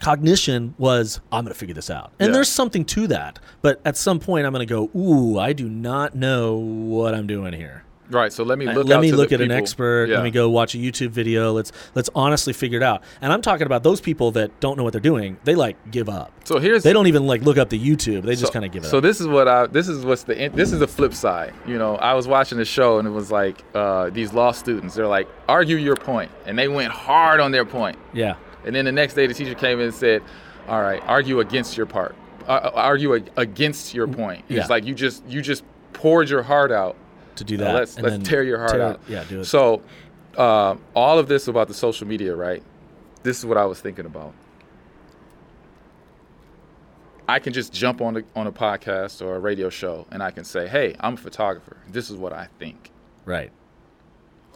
cognition 0.00 0.74
was 0.78 1.20
I'm 1.32 1.44
going 1.44 1.52
to 1.52 1.58
figure 1.58 1.74
this 1.74 1.90
out. 1.90 2.12
And 2.18 2.28
Yeah. 2.28 2.34
there's 2.34 2.48
something 2.48 2.84
to 2.86 3.06
that. 3.08 3.38
But 3.62 3.80
at 3.84 3.96
some 3.96 4.18
point 4.20 4.46
I'm 4.46 4.52
going 4.52 4.66
to 4.66 4.72
go, 4.72 4.90
"Ooh, 4.98 5.38
I 5.38 5.52
do 5.52 5.68
not 5.68 6.14
know 6.14 6.56
what 6.56 7.14
I'm 7.14 7.26
doing 7.26 7.52
here." 7.52 7.84
Right. 8.10 8.32
So 8.32 8.42
let 8.42 8.56
me 8.58 8.66
Uh, 8.66 8.72
look. 8.72 8.86
Let 8.88 9.00
me 9.02 9.12
look 9.12 9.32
at 9.32 9.42
an 9.42 9.50
expert. 9.50 10.08
Yeah. 10.08 10.14
Let 10.16 10.24
me 10.24 10.30
go 10.30 10.48
watch 10.48 10.74
a 10.74 10.78
YouTube 10.78 11.10
video. 11.10 11.52
Let's 11.52 11.72
let's 11.94 12.08
honestly 12.14 12.54
figure 12.54 12.78
it 12.78 12.82
out. 12.82 13.02
And 13.20 13.30
I'm 13.34 13.42
talking 13.42 13.66
about 13.66 13.82
those 13.82 14.00
people 14.00 14.30
that 14.30 14.60
don't 14.60 14.78
know 14.78 14.82
what 14.84 14.92
they're 14.94 15.00
doing. 15.02 15.36
They 15.44 15.54
like 15.54 15.76
give 15.90 16.08
up. 16.08 16.32
So 16.44 16.58
here's 16.58 16.82
They 16.84 16.94
don't 16.94 17.06
even 17.08 17.26
like 17.26 17.42
look 17.42 17.58
up 17.58 17.68
the 17.68 17.78
YouTube. 17.78 18.22
They 18.22 18.34
just 18.34 18.54
kind 18.54 18.64
of 18.64 18.72
give 18.72 18.82
it 18.84 18.86
so 18.86 18.96
up. 18.98 19.02
this 19.02 19.20
is 19.20 19.26
what 19.26 19.46
I 19.46 19.66
this 19.66 19.88
is 19.88 20.06
what's 20.06 20.22
the 20.22 20.48
this 20.54 20.72
is 20.72 20.78
the 20.78 20.88
flip 20.88 21.12
side. 21.12 21.52
You 21.66 21.76
know, 21.76 21.96
I 21.96 22.14
was 22.14 22.26
watching 22.26 22.56
the 22.56 22.64
show 22.64 22.98
and 22.98 23.06
it 23.06 23.10
was 23.10 23.30
like 23.30 23.62
uh, 23.74 24.08
these 24.08 24.32
law 24.32 24.52
students. 24.52 24.94
They're 24.94 25.06
like, 25.06 25.28
argue 25.46 25.76
your 25.76 25.96
point, 25.96 26.30
and 26.46 26.58
they 26.58 26.68
went 26.68 26.92
hard 26.92 27.40
on 27.40 27.50
their 27.52 27.66
point. 27.66 27.98
yeah. 28.14 28.36
And 28.64 28.74
then 28.74 28.84
the 28.84 28.92
next 28.92 29.14
day, 29.14 29.26
the 29.26 29.34
teacher 29.34 29.54
came 29.54 29.78
in 29.78 29.86
and 29.86 29.94
said, 29.94 30.22
"All 30.68 30.82
right, 30.82 31.02
argue 31.06 31.40
against 31.40 31.76
your 31.76 31.86
part. 31.86 32.14
Uh, 32.46 32.70
argue 32.74 33.12
against 33.36 33.94
your 33.94 34.06
point." 34.08 34.44
It's 34.48 34.56
Yeah. 34.56 34.66
like 34.68 34.84
you 34.84 34.94
just 34.94 35.24
you 35.26 35.40
just 35.42 35.64
poured 35.92 36.28
your 36.28 36.42
heart 36.42 36.70
out. 36.72 36.96
To 37.36 37.44
do 37.44 37.56
Now 37.56 37.64
that. 37.66 37.74
let's 37.74 37.96
and 37.96 38.04
let's 38.06 38.28
tear 38.28 38.42
your 38.42 38.58
heart 38.58 38.72
tear- 38.72 38.82
out. 38.82 39.00
Yeah, 39.08 39.24
do 39.28 39.40
it. 39.40 39.44
So, 39.44 39.80
uh, 40.36 40.74
all 40.94 41.18
of 41.18 41.28
this 41.28 41.46
about 41.48 41.68
the 41.68 41.74
social 41.74 42.06
media, 42.06 42.34
right? 42.34 42.62
This 43.22 43.38
is 43.38 43.46
what 43.46 43.56
I 43.56 43.64
was 43.64 43.80
thinking 43.80 44.06
about. 44.06 44.32
I 47.28 47.38
can 47.40 47.52
just 47.52 47.72
jump 47.72 48.00
on 48.00 48.16
a, 48.16 48.22
on 48.34 48.46
a 48.46 48.52
podcast 48.52 49.20
or 49.24 49.36
a 49.36 49.38
radio 49.38 49.68
show 49.68 50.06
and 50.10 50.22
I 50.22 50.30
can 50.30 50.44
say, 50.44 50.66
"Hey, 50.66 50.96
I'm 50.98 51.14
a 51.14 51.18
photographer. 51.18 51.76
This 51.90 52.10
is 52.10 52.16
what 52.16 52.32
I 52.32 52.48
think." 52.58 52.90
right. 53.24 53.50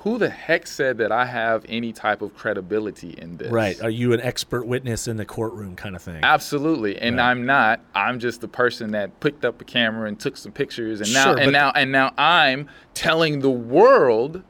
Who 0.03 0.19
the 0.19 0.31
heck 0.31 0.67
said 0.67 0.99
that 0.99 1.13
I 1.13 1.27
have 1.27 1.65
any 1.69 1.93
type 1.93 2.23
of 2.23 2.35
credibility 2.35 3.11
in 3.11 3.37
this? 3.37 3.53
Right. 3.53 3.81
Are 3.81 3.91
you 3.91 4.13
an 4.13 4.21
expert 4.21 4.67
witness 4.67 5.07
in 5.07 5.17
the 5.17 5.25
courtroom 5.25 5.77
kind 5.77 5.95
of 5.95 6.03
thing? 6.03 6.19
Absolutely, 6.25 6.99
and 6.99 7.19
Right. 7.19 7.31
I'm 7.31 7.47
not. 7.47 7.81
I'm 7.95 8.19
just 8.19 8.41
the 8.41 8.49
person 8.49 8.91
that 8.93 9.21
picked 9.21 9.45
up 9.45 9.61
a 9.61 9.65
camera 9.65 10.09
and 10.09 10.19
took 10.19 10.37
some 10.37 10.51
pictures, 10.51 11.01
and 11.01 11.13
now 11.13 11.25
Sure, 11.27 11.39
and 11.39 11.53
now 11.53 11.71
and 11.77 11.93
now 11.93 12.13
I'm 12.19 12.69
telling 12.95 13.41
the 13.41 13.51
world, 13.51 14.43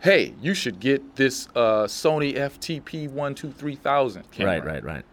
"Hey, 0.00 0.34
you 0.42 0.52
should 0.52 0.80
get 0.80 1.16
this 1.16 1.48
uh, 1.56 1.84
Sony 1.84 2.36
FTP 2.36 3.08
one 3.08 3.34
two 3.34 3.50
three 3.50 3.76
thousand 3.76 4.30
camera." 4.32 4.58
Right, 4.58 4.66
right, 4.66 4.84
right. 4.84 5.04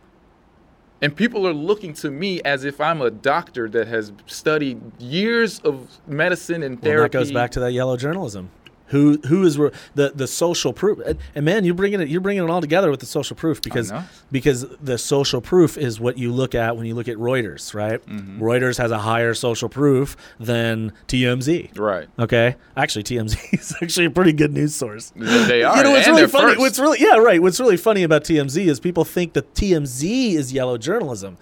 And 1.02 1.16
people 1.16 1.48
are 1.48 1.54
looking 1.54 1.94
to 1.94 2.12
me 2.12 2.42
as 2.42 2.66
if 2.66 2.82
I'm 2.82 3.02
a 3.02 3.10
doctor 3.12 3.70
that 3.70 3.88
has 3.88 4.12
studied 4.26 4.82
years 5.00 5.60
of 5.60 6.02
medicine 6.08 6.62
and 6.62 6.82
therapy. 6.82 6.90
Well, 6.90 6.98
therapy. 6.98 7.12
that 7.12 7.18
goes 7.20 7.32
back 7.32 7.52
to 7.52 7.62
that 7.62 7.72
yellow 7.72 7.96
journalism. 7.96 8.50
Who 8.88 9.18
who 9.28 9.44
is 9.44 9.56
the 9.56 10.12
the 10.14 10.28
social 10.28 10.72
proof? 10.72 11.00
And, 11.34 11.46
man, 11.46 11.66
you're 11.66 11.74
bringing 11.74 12.02
it 12.02 12.08
you're 12.08 12.22
bringing 12.22 12.44
it 12.44 12.50
all 12.50 12.62
together 12.62 12.92
with 12.92 13.00
the 13.00 13.06
social 13.06 13.36
proof 13.36 13.62
because 13.62 13.92
because 14.32 14.66
the 14.82 14.98
social 14.98 15.42
proof 15.42 15.78
is 15.78 16.00
what 16.00 16.18
you 16.18 16.32
look 16.32 16.54
at 16.54 16.78
when 16.78 16.86
you 16.86 16.94
look 16.94 17.08
at 17.08 17.18
Reuters, 17.18 17.74
right? 17.74 18.06
Mm-hmm. 18.06 18.42
Reuters 18.42 18.78
has 18.78 18.92
a 18.92 19.00
higher 19.00 19.34
social 19.34 19.70
proof 19.70 20.16
than 20.40 20.94
TMZ. 21.08 21.78
right. 21.80 22.08
Okay, 22.20 22.56
actually, 22.78 23.04
TMZ 23.04 23.54
is 23.60 23.76
actually 23.82 24.06
a 24.06 24.12
pretty 24.12 24.34
good 24.34 24.54
news 24.54 24.76
source. 24.76 25.12
They 25.16 25.64
are. 25.64 25.78
You 25.78 25.84
know 25.84 25.92
what's 25.92 26.08
and 26.08 26.16
really 26.16 26.28
funny? 26.28 26.48
first. 26.50 26.60
What's 26.60 26.80
really 26.80 27.00
yeah, 27.00 27.18
right. 27.18 27.42
What's 27.42 27.60
really 27.60 27.78
funny 27.78 28.04
about 28.04 28.24
TMZ 28.24 28.66
is 28.68 28.80
people 28.80 29.04
think 29.06 29.34
that 29.34 29.54
TMZ 29.56 30.34
is 30.34 30.54
yellow 30.54 30.78
journalism. 30.78 31.38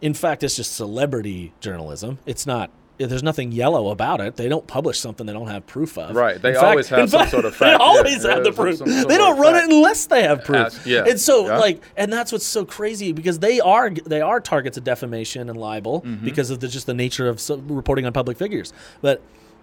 In 0.00 0.14
fact, 0.14 0.42
it's 0.44 0.56
just 0.56 0.74
celebrity 0.74 1.52
journalism. 1.60 2.18
It's 2.26 2.46
not. 2.46 2.70
There's 2.98 3.22
nothing 3.22 3.52
yellow 3.52 3.90
about 3.90 4.20
it. 4.20 4.36
They 4.36 4.48
don't 4.48 4.66
publish 4.66 4.98
something 5.00 5.26
they 5.26 5.32
don't 5.32 5.48
have 5.48 5.66
proof 5.66 5.98
of. 5.98 6.16
Right. 6.16 6.40
They 6.40 6.50
In 6.50 6.54
fact- 6.54 6.64
always 6.66 6.88
have 6.88 6.98
in 7.00 7.08
some 7.08 7.20
fact, 7.20 7.30
sort 7.30 7.44
of 7.44 7.52
They 7.58 7.66
fact. 7.66 7.80
Yeah, 7.80 7.86
always 7.86 8.24
yeah, 8.24 8.34
have 8.34 8.44
the 8.44 8.52
proof. 8.52 8.78
some 8.78 8.88
sort 8.88 9.08
they 9.08 9.16
don't 9.18 9.38
run 9.38 9.52
fact. 9.54 9.66
it 9.68 9.74
unless 9.74 10.06
they 10.06 10.22
have 10.22 10.44
proof. 10.44 10.56
As- 10.66 10.86
yeah. 10.86 11.04
And 11.06 11.20
so, 11.20 11.46
Yeah. 11.46 11.58
like, 11.58 11.82
and 11.96 12.12
that's 12.12 12.32
what's 12.32 12.46
so 12.46 12.64
crazy 12.64 13.12
because 13.12 13.38
they 13.40 13.60
are 13.60 13.90
they 13.90 14.20
are 14.20 14.40
targets 14.40 14.76
of 14.78 14.84
defamation 14.84 15.48
and 15.50 15.58
libel 15.58 16.00
Mm-hmm. 16.02 16.24
because 16.24 16.50
of 16.50 16.60
the, 16.60 16.68
just 16.68 16.86
the 16.86 16.94
nature 16.94 17.28
of 17.28 17.40
so, 17.40 17.56
reporting 17.56 18.06
on 18.06 18.12
public 18.12 18.38
figures. 18.38 18.72
But 19.02 19.20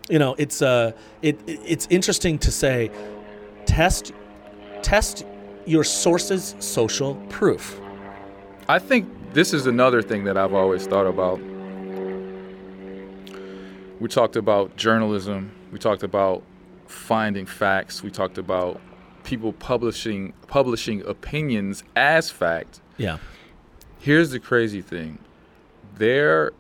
you 0.10 0.20
know, 0.20 0.36
it's 0.38 0.62
uh, 0.62 0.92
it 1.22 1.40
it's 1.48 1.88
interesting 1.90 2.38
to 2.40 2.52
say, 2.52 2.92
test 3.66 4.12
test 4.82 5.26
your 5.66 5.84
sources' 5.84 6.56
social 6.60 7.16
proof. 7.30 7.80
I 8.68 8.80
think 8.80 9.08
this 9.34 9.54
is 9.54 9.66
another 9.66 10.02
thing 10.02 10.26
that 10.26 10.38
I've 10.38 10.54
always 10.54 10.86
thought 10.88 11.08
about. 11.08 11.40
We 14.00 14.10
talked 14.10 14.36
about 14.36 14.76
journalism. 14.76 15.52
We 15.72 15.80
talked 15.80 16.04
about 16.04 16.44
finding 16.88 17.46
facts. 17.46 18.04
We 18.04 18.12
talked 18.12 18.38
about 18.38 18.82
people 19.24 19.54
publishing 19.54 20.34
publishing 20.48 21.02
opinions 21.06 21.84
as 21.96 22.30
fact. 22.30 22.82
Yeah. 22.98 23.18
Here's 24.00 24.32
the 24.32 24.40
crazy 24.40 24.82
thing. 24.82 25.20
There 25.96 26.52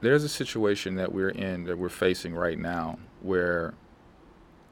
there's 0.00 0.24
a 0.24 0.28
situation 0.28 0.96
that 0.96 1.12
we're 1.12 1.30
in 1.30 1.64
that 1.64 1.78
we're 1.78 1.88
facing 1.88 2.34
right 2.34 2.58
now 2.58 2.98
where 3.20 3.74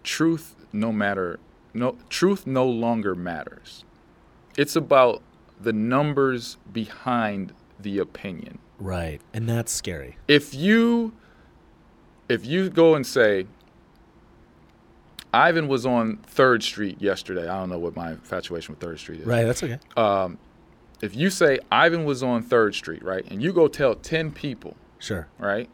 truth 0.03 0.57
no 0.73 0.93
matter 0.93 1.39
no 1.73 1.97
truth 2.09 2.47
no 2.47 2.67
longer 2.67 3.15
matters. 3.15 3.85
It's 4.57 4.77
about 4.77 5.23
the 5.61 5.73
numbers 5.73 6.57
behind 6.73 7.53
the 7.79 7.99
opinion. 7.99 8.59
Right. 8.79 9.21
And 9.33 9.49
that's 9.49 9.73
scary. 9.73 10.17
If 10.27 10.55
you 10.55 11.13
if 12.31 12.47
you 12.47 12.71
go 12.71 12.95
and 12.95 13.07
say 13.07 13.47
Ivan 15.33 15.69
was 15.69 15.87
on 15.87 16.19
3rd 16.35 16.63
Street 16.63 17.01
yesterday. 17.01 17.49
I 17.49 17.59
don't 17.61 17.69
know 17.71 17.79
what 17.79 17.95
my 17.95 18.13
infatuation 18.13 18.75
with 18.75 18.81
3rd 18.89 18.99
Street 18.99 19.21
is. 19.21 19.27
Right. 19.27 19.45
That's 19.45 19.63
okay. 19.63 19.79
Um, 19.97 20.39
if 21.01 21.15
you 21.15 21.31
say 21.31 21.59
Ivan 21.71 22.05
was 22.05 22.23
on 22.23 22.43
3rd 22.43 22.75
Street, 22.75 23.03
right? 23.05 23.25
And 23.31 23.41
you 23.43 23.53
go 23.53 23.69
tell 23.69 23.95
10 23.95 24.33
people, 24.33 24.77
Sure. 24.99 25.29
right? 25.39 25.69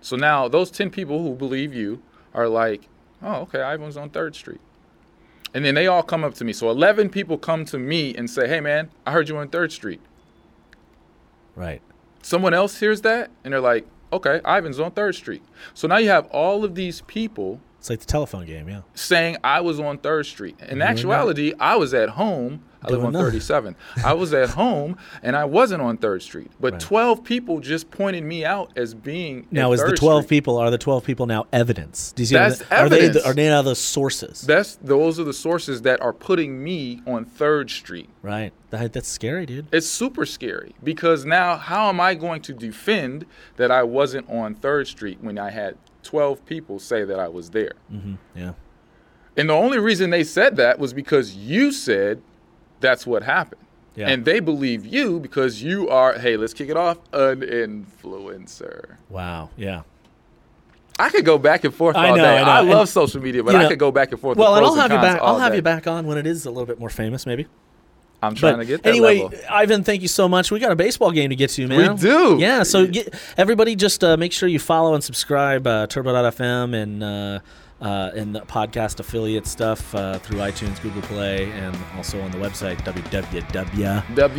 So 0.00 0.16
now 0.16 0.48
those 0.48 0.70
10 0.70 0.90
people 0.90 1.22
who 1.22 1.34
believe 1.34 1.74
you 1.74 2.02
are 2.34 2.48
like, 2.48 2.88
oh, 3.22 3.42
okay, 3.42 3.60
Ivan's 3.60 3.96
on 3.96 4.10
3rd 4.10 4.34
Street. 4.34 4.60
And 5.54 5.64
then 5.64 5.74
they 5.74 5.86
all 5.86 6.02
come 6.02 6.24
up 6.24 6.34
to 6.34 6.44
me. 6.44 6.52
So 6.52 6.70
11 6.70 7.10
people 7.10 7.38
come 7.38 7.64
to 7.66 7.78
me 7.78 8.14
and 8.14 8.28
say, 8.30 8.48
hey, 8.48 8.60
man, 8.60 8.90
I 9.06 9.12
heard 9.12 9.28
you 9.28 9.36
on 9.36 9.48
3rd 9.48 9.72
Street. 9.72 10.00
Right. 11.54 11.80
Someone 12.22 12.54
else 12.54 12.80
hears 12.80 13.02
that 13.02 13.30
and 13.44 13.52
they're 13.52 13.60
like, 13.60 13.86
okay, 14.12 14.40
Ivan's 14.46 14.78
on 14.80 14.90
3rd 14.92 15.14
Street. 15.14 15.42
So 15.74 15.88
now 15.88 15.96
you 15.98 16.08
have 16.08 16.26
all 16.26 16.64
of 16.64 16.74
these 16.74 17.00
people 17.02 17.60
It's 17.78 17.90
like 17.90 18.00
the 18.00 18.06
telephone 18.06 18.46
game. 18.46 18.68
Yeah. 18.68 18.82
saying 18.94 19.36
I 19.44 19.60
was 19.60 19.78
on 19.80 19.98
3rd 19.98 20.26
Street. 20.26 20.56
In 20.60 20.82
actuality, 20.82 21.52
I 21.60 21.76
was 21.76 21.94
at 21.94 22.10
home. 22.10 22.62
I 22.86 22.90
live 22.90 23.04
on 23.04 23.12
nothing. 23.12 23.26
37. 23.30 23.76
I 24.04 24.12
was 24.14 24.32
at 24.34 24.50
home 24.62 24.96
and 25.22 25.36
I 25.36 25.44
wasn't 25.44 25.82
on 25.82 25.98
3rd 25.98 26.22
Street. 26.22 26.50
But 26.60 26.74
Right. 26.74 26.80
12 26.80 27.24
people 27.24 27.60
just 27.60 27.90
pointed 27.90 28.24
me 28.24 28.44
out 28.44 28.70
as 28.76 28.94
being 28.94 29.46
Now, 29.50 29.72
is 29.72 29.82
the 29.82 29.96
12 29.96 30.22
Street. 30.24 30.28
people, 30.36 30.56
are 30.58 30.70
the 30.70 30.78
12 30.78 31.04
people 31.04 31.26
now 31.26 31.46
evidence? 31.52 32.12
Do 32.12 32.22
you 32.22 32.26
see 32.26 32.34
what 32.36 32.42
I'm 32.42 32.48
That's 32.50 32.68
saying? 32.68 32.82
Are 32.82 32.88
they, 32.88 33.08
the, 33.08 33.26
are 33.26 33.34
they 33.34 33.48
now 33.48 33.62
the 33.62 33.74
sources? 33.74 34.42
That's 34.42 34.76
those 34.76 35.18
are 35.20 35.24
the 35.24 35.32
sources 35.32 35.82
that 35.82 36.00
are 36.00 36.12
putting 36.12 36.62
me 36.62 37.02
on 37.06 37.24
3rd 37.26 37.70
Street. 37.70 38.08
right. 38.22 38.52
That, 38.70 38.92
that's 38.92 39.08
scary, 39.08 39.46
dude. 39.46 39.68
It's 39.72 39.86
super 39.86 40.26
scary 40.26 40.74
because 40.82 41.24
now 41.24 41.56
how 41.56 41.88
am 41.88 42.00
I 42.00 42.14
going 42.14 42.42
to 42.42 42.52
defend 42.52 43.24
that 43.56 43.70
I 43.70 43.84
wasn't 43.84 44.28
on 44.28 44.56
3rd 44.56 44.86
Street 44.88 45.18
when 45.20 45.38
I 45.38 45.50
had 45.50 45.78
12 46.02 46.44
people 46.44 46.78
say 46.80 47.04
that 47.04 47.18
I 47.18 47.28
was 47.28 47.50
there? 47.50 47.72
Mm-hmm. 47.92 48.14
Yeah. 48.34 48.52
And 49.36 49.48
the 49.48 49.54
only 49.54 49.78
reason 49.78 50.10
they 50.10 50.24
said 50.24 50.56
that 50.56 50.78
was 50.78 50.92
because 50.92 51.36
you 51.36 51.70
said 51.70 52.22
that's 52.80 53.06
what 53.06 53.22
happened. 53.22 53.62
Yeah. 53.94 54.08
And 54.08 54.24
they 54.24 54.40
believe 54.40 54.84
you 54.84 55.18
because 55.20 55.62
you 55.62 55.88
are, 55.88 56.18
hey, 56.18 56.36
let's 56.36 56.52
kick 56.52 56.68
it 56.68 56.76
off, 56.76 56.98
an 57.12 57.40
influencer. 57.40 58.96
Wow. 59.08 59.50
Yeah. 59.56 59.82
I 60.98 61.10
could 61.10 61.24
go 61.24 61.38
back 61.38 61.64
and 61.64 61.74
forth 61.74 61.96
I 61.96 62.10
all 62.10 62.16
know, 62.16 62.22
day. 62.22 62.38
I 62.38 62.44
know. 62.44 62.50
I, 62.50 62.60
And, 62.60 62.70
love 62.70 62.88
social 62.88 63.20
media, 63.20 63.42
but 63.42 63.54
you 63.54 63.60
I 63.60 63.68
could 63.68 63.78
go 63.78 63.90
back 63.90 64.12
and 64.12 64.20
forth. 64.20 64.38
Well, 64.38 64.54
and 64.54 64.64
I'll 64.64 64.74
have 64.74 64.90
you 64.90 64.98
back. 64.98 65.20
I'll 65.22 65.38
have 65.38 65.52
day. 65.52 65.56
you 65.56 65.62
back 65.62 65.86
on 65.86 66.06
when 66.06 66.18
it 66.18 66.26
is 66.26 66.46
a 66.46 66.50
little 66.50 66.66
bit 66.66 66.78
more 66.78 66.90
famous, 66.90 67.26
maybe. 67.26 67.46
I'm 68.22 68.34
trying 68.34 68.54
But 68.54 68.60
to 68.60 68.64
get 68.64 68.82
that 68.82 68.88
anyway, 68.88 69.22
level. 69.22 69.38
Ivan, 69.50 69.84
thank 69.84 70.00
you 70.00 70.08
so 70.08 70.26
much. 70.26 70.50
We 70.50 70.58
got 70.58 70.72
a 70.72 70.76
baseball 70.76 71.10
game 71.10 71.30
to 71.30 71.36
get 71.36 71.50
to, 71.50 71.66
man. 71.68 71.94
We 71.94 72.00
do. 72.00 72.38
Yeah, 72.40 72.62
so 72.62 72.86
get, 72.86 73.14
everybody 73.36 73.76
just 73.76 74.02
uh, 74.02 74.16
make 74.16 74.32
sure 74.32 74.48
you 74.48 74.58
follow 74.58 74.94
and 74.94 75.04
subscribe 75.04 75.66
uh, 75.66 75.86
Turbo.fm 75.86 76.74
and 76.74 77.02
uh, 77.02 77.40
uh, 77.80 78.10
and 78.14 78.34
the 78.34 78.40
podcast 78.40 79.00
affiliate 79.00 79.46
stuff 79.46 79.94
uh, 79.94 80.18
through 80.18 80.38
iTunes, 80.38 80.80
Google 80.80 81.02
Play, 81.02 81.50
and 81.52 81.76
also 81.96 82.20
on 82.20 82.30
the 82.30 82.38
website 82.38 82.76
www.turbo.fm. 82.78 84.32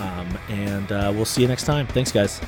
Um, 0.00 0.38
and 0.48 0.92
uh, 0.92 1.12
we'll 1.14 1.24
see 1.24 1.42
you 1.42 1.48
next 1.48 1.64
time. 1.64 1.86
Thanks, 1.86 2.12
guys. 2.12 2.40